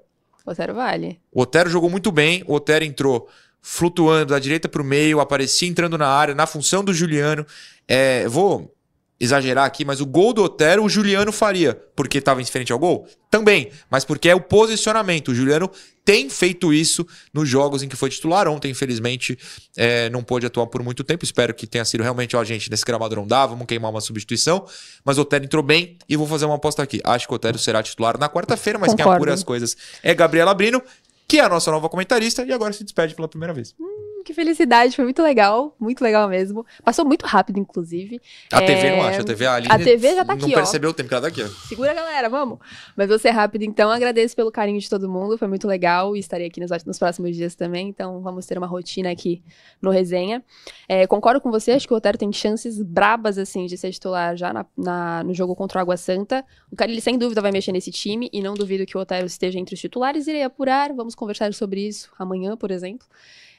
O 0.47 0.55
Zero 0.55 0.75
vale. 0.75 1.21
O 1.33 1.43
Otero 1.43 1.69
jogou 1.69 1.91
muito 1.91 2.11
bem. 2.11 2.43
O 2.47 2.55
Otero 2.55 2.85
entrou 2.85 3.29
flutuando 3.67 4.35
da 4.35 4.39
direita 4.39 4.69
para 4.69 4.83
o 4.83 4.85
meio, 4.85 5.21
aparecia 5.21 5.67
entrando 5.67 5.97
na 5.97 6.07
área, 6.07 6.35
na 6.35 6.47
função 6.47 6.85
do 6.85 6.93
Juliano. 6.93 7.47
É, 7.89 8.29
vou 8.29 8.71
exagerar 9.19 9.65
aqui, 9.65 9.85
mas 9.85 10.01
o 10.03 10.07
gol 10.07 10.35
do 10.35 10.43
Otero 10.43 10.85
o 10.85 10.89
Juliano 10.89 11.33
faria. 11.33 11.81
Porque 11.97 12.19
estava 12.19 12.43
em 12.43 12.45
frente 12.45 12.73
ao 12.73 12.79
gol? 12.79 13.09
Também. 13.31 13.71
Mas 13.91 14.05
porque 14.05 14.29
é 14.29 14.35
o 14.35 14.41
posicionamento. 14.41 15.29
O 15.29 15.35
Juliano 15.35 15.71
tem 16.05 16.29
feito 16.29 16.73
isso 16.73 17.07
nos 17.33 17.49
jogos 17.49 17.83
em 17.83 17.89
que 17.89 17.97
foi 17.97 18.11
titular. 18.11 18.47
Ontem, 18.49 18.71
infelizmente, 18.71 19.39
é, 19.77 20.11
não 20.11 20.23
pôde 20.23 20.45
atuar 20.45 20.67
por 20.67 20.83
muito 20.83 21.03
tempo. 21.03 21.25
Espero 21.25 21.55
que 21.55 21.67
tenha 21.67 21.85
sido 21.85 22.03
realmente, 22.03 22.37
ó, 22.37 22.45
gente, 22.45 22.71
nesse 22.71 22.85
gramado 22.85 23.17
não 23.17 23.27
dá, 23.27 23.47
vamos 23.47 23.67
queimar 23.67 23.91
uma 23.91 24.01
substituição. 24.01 24.67
Mas 25.05 25.17
o 25.17 25.23
Otero 25.23 25.45
entrou 25.45 25.63
bem 25.63 25.97
e 26.09 26.17
vou 26.17 26.27
fazer 26.27 26.45
uma 26.45 26.57
aposta 26.57 26.83
aqui. 26.83 27.01
Acho 27.05 27.27
que 27.27 27.33
o 27.33 27.37
Otero 27.37 27.59
será 27.59 27.83
titular 27.83 28.19
na 28.19 28.29
quarta-feira, 28.29 28.79
mas 28.79 28.89
quem 28.89 28.99
Concordo. 28.99 29.17
apura 29.17 29.35
as 29.35 29.43
coisas 29.43 29.77
é 30.03 30.13
Gabriela 30.15 30.53
Brino, 30.53 30.83
que 31.27 31.39
é 31.39 31.45
a 31.45 31.49
nossa 31.49 31.71
nova 31.71 31.89
comentarista 31.89 32.45
e 32.45 32.53
agora 32.53 32.73
se 32.73 32.85
despede 32.85 33.15
pela 33.15 33.29
primeira 33.29 33.53
vez. 33.53 33.75
Que 34.25 34.33
felicidade, 34.33 34.97
foi 34.97 35.05
muito 35.05 35.23
legal, 35.23 35.77
muito 35.79 36.03
legal 36.03 36.27
mesmo. 36.29 36.65
Passou 36.83 37.05
muito 37.05 37.27
rápido, 37.27 37.59
inclusive. 37.59 38.21
A 38.51 38.63
É, 38.63 38.67
TV 38.67 38.91
não 38.97 39.03
acha, 39.03 39.21
a 39.21 39.25
TV 39.25 39.47
ali 39.47 39.67
a 39.71 39.79
TV 39.79 40.15
já 40.15 40.25
tá 40.25 40.35
não 40.35 40.43
aqui, 40.43 40.53
ó. 40.53 40.57
percebeu 40.57 40.91
o 40.91 40.95
tempo 40.95 41.09
que 41.11 41.15
ela 41.15 41.21
tá 41.23 41.29
aqui. 41.29 41.43
ó. 41.43 41.49
Segura, 41.69 41.93
galera, 41.93 42.29
vamos. 42.31 42.59
Mas 42.97 43.07
vou 43.09 43.19
ser 43.19 43.31
rápido, 43.31 43.63
então. 43.65 43.91
Agradeço 43.91 44.35
pelo 44.35 44.51
carinho 44.51 44.81
de 44.81 44.89
todo 44.89 45.09
mundo, 45.11 45.37
foi 45.37 45.47
muito 45.47 45.69
legal 45.69 46.17
e 46.17 46.19
estarei 46.21 46.47
aqui 46.47 46.59
nos, 46.61 46.71
nos 46.87 46.99
próximos 46.99 47.37
dias 47.37 47.55
também. 47.55 47.89
Então, 47.89 48.23
vamos 48.23 48.47
ter 48.47 48.57
uma 48.57 48.67
rotina 48.67 49.11
aqui 49.11 49.43
no 49.83 49.91
resenha. 49.91 50.43
É, 50.89 51.07
concordo 51.07 51.41
com 51.41 51.51
você, 51.51 51.73
acho 51.73 51.87
que 51.87 51.93
o 51.93 51.97
Otero 51.97 52.17
tem 52.17 52.33
chances 52.33 52.83
brabas, 52.83 53.37
assim, 53.37 53.67
de 53.67 53.77
ser 53.77 53.91
titular 53.93 54.37
já 54.37 54.53
na- 54.53 54.67
na- 54.77 55.23
no 55.23 55.35
jogo 55.35 55.55
contra 55.55 55.79
o 55.79 55.83
Água 55.83 55.97
Santa. 55.99 56.45
O 56.73 56.77
Carilli, 56.77 57.01
sem 57.03 57.19
dúvida, 57.19 57.43
vai 57.43 57.53
mexer 57.53 57.73
nesse 57.73 57.91
time 57.91 58.31
e 58.33 58.41
não 58.43 58.55
duvido 58.55 58.87
que 58.87 58.97
o 58.97 59.01
Otero 59.01 59.27
esteja 59.27 59.59
entre 59.59 59.75
os 59.75 59.81
titulares. 59.81 60.27
Irei 60.27 60.43
apurar, 60.45 60.93
vamos 60.95 61.15
conversar 61.15 61.53
sobre 61.53 61.87
isso 61.87 62.11
amanhã, 62.19 62.57
por 62.57 62.71
exemplo. 62.71 63.07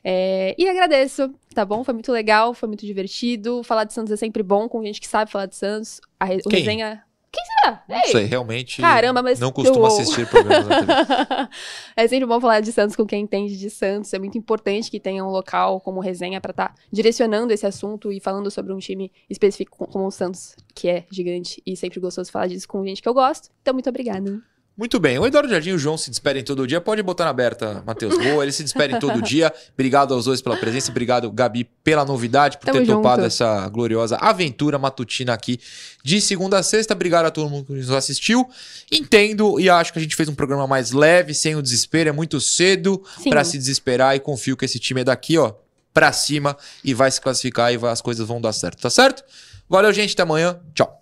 É, 0.08 0.54
e 0.56 0.70
agradeço, 0.70 1.34
tá 1.56 1.66
bom? 1.66 1.84
Foi 1.84 1.94
muito 1.96 2.12
legal, 2.12 2.54
foi 2.54 2.68
muito 2.68 2.86
divertido. 2.86 3.64
Falar 3.64 3.86
de 3.86 3.94
Santos 3.94 4.14
é 4.14 4.16
sempre 4.16 4.44
bom 4.44 4.70
com 4.70 4.84
gente 4.86 5.02
que 5.02 5.08
sabe 5.08 5.32
falar 5.32 5.48
de 5.48 5.56
Santos. 5.56 6.00
A 6.20 6.26
re- 6.26 6.42
Quem? 6.48 6.60
resenha. 6.60 7.02
Quem 7.32 7.44
será? 7.44 7.84
Não 7.90 7.96
Ei, 7.98 8.12
sei, 8.12 8.24
realmente 8.26 8.80
Caramba, 8.82 9.22
mas 9.22 9.40
não 9.40 9.52
costumo 9.52 9.80
eu- 9.80 9.86
assistir 9.88 10.26
programas 10.30 10.68
na 10.68 11.06
TV. 11.06 11.50
é 11.98 12.08
sempre 12.08 12.26
bom 12.28 12.40
falar 12.40 12.62
de 12.62 12.72
Santos 12.72 12.96
com 12.96 13.06
quem 13.06 13.24
entende 13.24 13.58
de 13.58 13.70
Santos. 13.70 14.14
É 14.14 14.20
muito 14.20 14.38
importante 14.38 14.90
que 14.92 15.00
tenha 15.02 15.26
um 15.26 15.30
local 15.30 15.82
como 15.82 16.00
resenha 16.00 16.40
para 16.40 16.52
estar 16.52 16.76
direcionando 16.92 17.52
esse 17.52 17.66
assunto 17.66 18.12
e 18.12 18.20
falando 18.22 18.50
sobre 18.52 18.72
um 18.72 18.78
time 18.78 19.12
específico 19.30 19.86
como 19.88 20.06
o 20.06 20.12
Santos, 20.12 20.56
que 20.74 20.88
é 20.88 21.06
gigante 21.12 21.62
e 21.66 21.76
sempre 21.76 22.00
gostoso 22.00 22.32
falar 22.32 22.48
disso 22.48 22.68
com 22.68 22.86
gente 22.86 23.02
que 23.02 23.10
eu 23.10 23.14
gosto. 23.14 23.50
Então, 23.62 23.74
muito 23.74 23.90
obrigada. 23.90 24.40
Muito 24.78 25.00
bem. 25.00 25.18
O 25.18 25.26
Eduardo 25.26 25.50
Jardim 25.50 25.70
e 25.70 25.74
o 25.74 25.78
João 25.78 25.98
se 25.98 26.10
despedem 26.10 26.44
todo 26.44 26.68
dia. 26.68 26.82
Pode 26.82 27.02
botar 27.02 27.24
na 27.24 27.30
aberta, 27.30 27.82
Matheus. 27.88 28.18
Boa, 28.18 28.44
eles 28.44 28.56
se 28.56 28.64
despedem 28.64 29.00
todo 29.00 29.22
dia. 29.22 29.54
Obrigado 29.74 30.14
aos 30.14 30.26
dois 30.26 30.42
pela 30.42 30.58
presença. 30.58 30.92
Obrigado, 30.92 31.32
Gabi, 31.32 31.64
pela 31.82 32.04
novidade, 32.04 32.58
por 32.58 32.66
Tamo 32.66 32.80
ter 32.82 32.86
topado 32.86 33.22
junto. 33.22 33.28
essa 33.28 33.70
gloriosa 33.70 34.18
aventura 34.18 34.78
matutina 34.78 35.34
aqui 35.34 35.60
de 36.04 36.20
segunda 36.20 36.60
a 36.60 36.64
sexta. 36.64 36.94
Obrigado 36.94 37.26
a 37.26 37.32
todo 37.32 37.50
mundo 37.50 37.68
que 37.68 37.72
nos 37.74 37.90
assistiu. 37.90 38.46
Entendo 38.92 39.58
e 39.62 39.70
acho 39.70 39.94
que 39.94 40.00
a 40.00 40.02
gente 40.02 40.14
fez 40.16 40.28
um 40.28 40.36
programa 40.36 40.68
mais 40.68 40.92
leve, 40.92 41.34
sem 41.34 41.56
o 41.56 41.62
desespero. 41.62 42.10
É 42.10 42.12
muito 42.12 42.42
cedo 42.42 43.02
pra 43.30 43.46
se 43.46 43.58
desesperar 43.58 44.14
e 44.18 44.20
confio 44.20 44.58
que 44.58 44.66
esse 44.66 44.78
time 44.78 45.00
é 45.00 45.04
daqui, 45.06 45.38
ó, 45.38 45.54
pra 45.94 46.12
cima 46.12 46.58
e 46.84 46.94
vai 46.94 47.10
se 47.10 47.22
classificar 47.22 47.72
e 47.72 47.78
vai- 47.78 47.94
as 47.94 48.02
coisas 48.02 48.28
vão 48.28 48.42
dar 48.42 48.52
certo, 48.52 48.82
tá 48.82 48.90
certo? 48.90 49.24
Valeu, 49.70 49.94
gente. 49.94 50.12
Até 50.12 50.24
amanhã. 50.24 50.60
Tchau. 50.74 51.02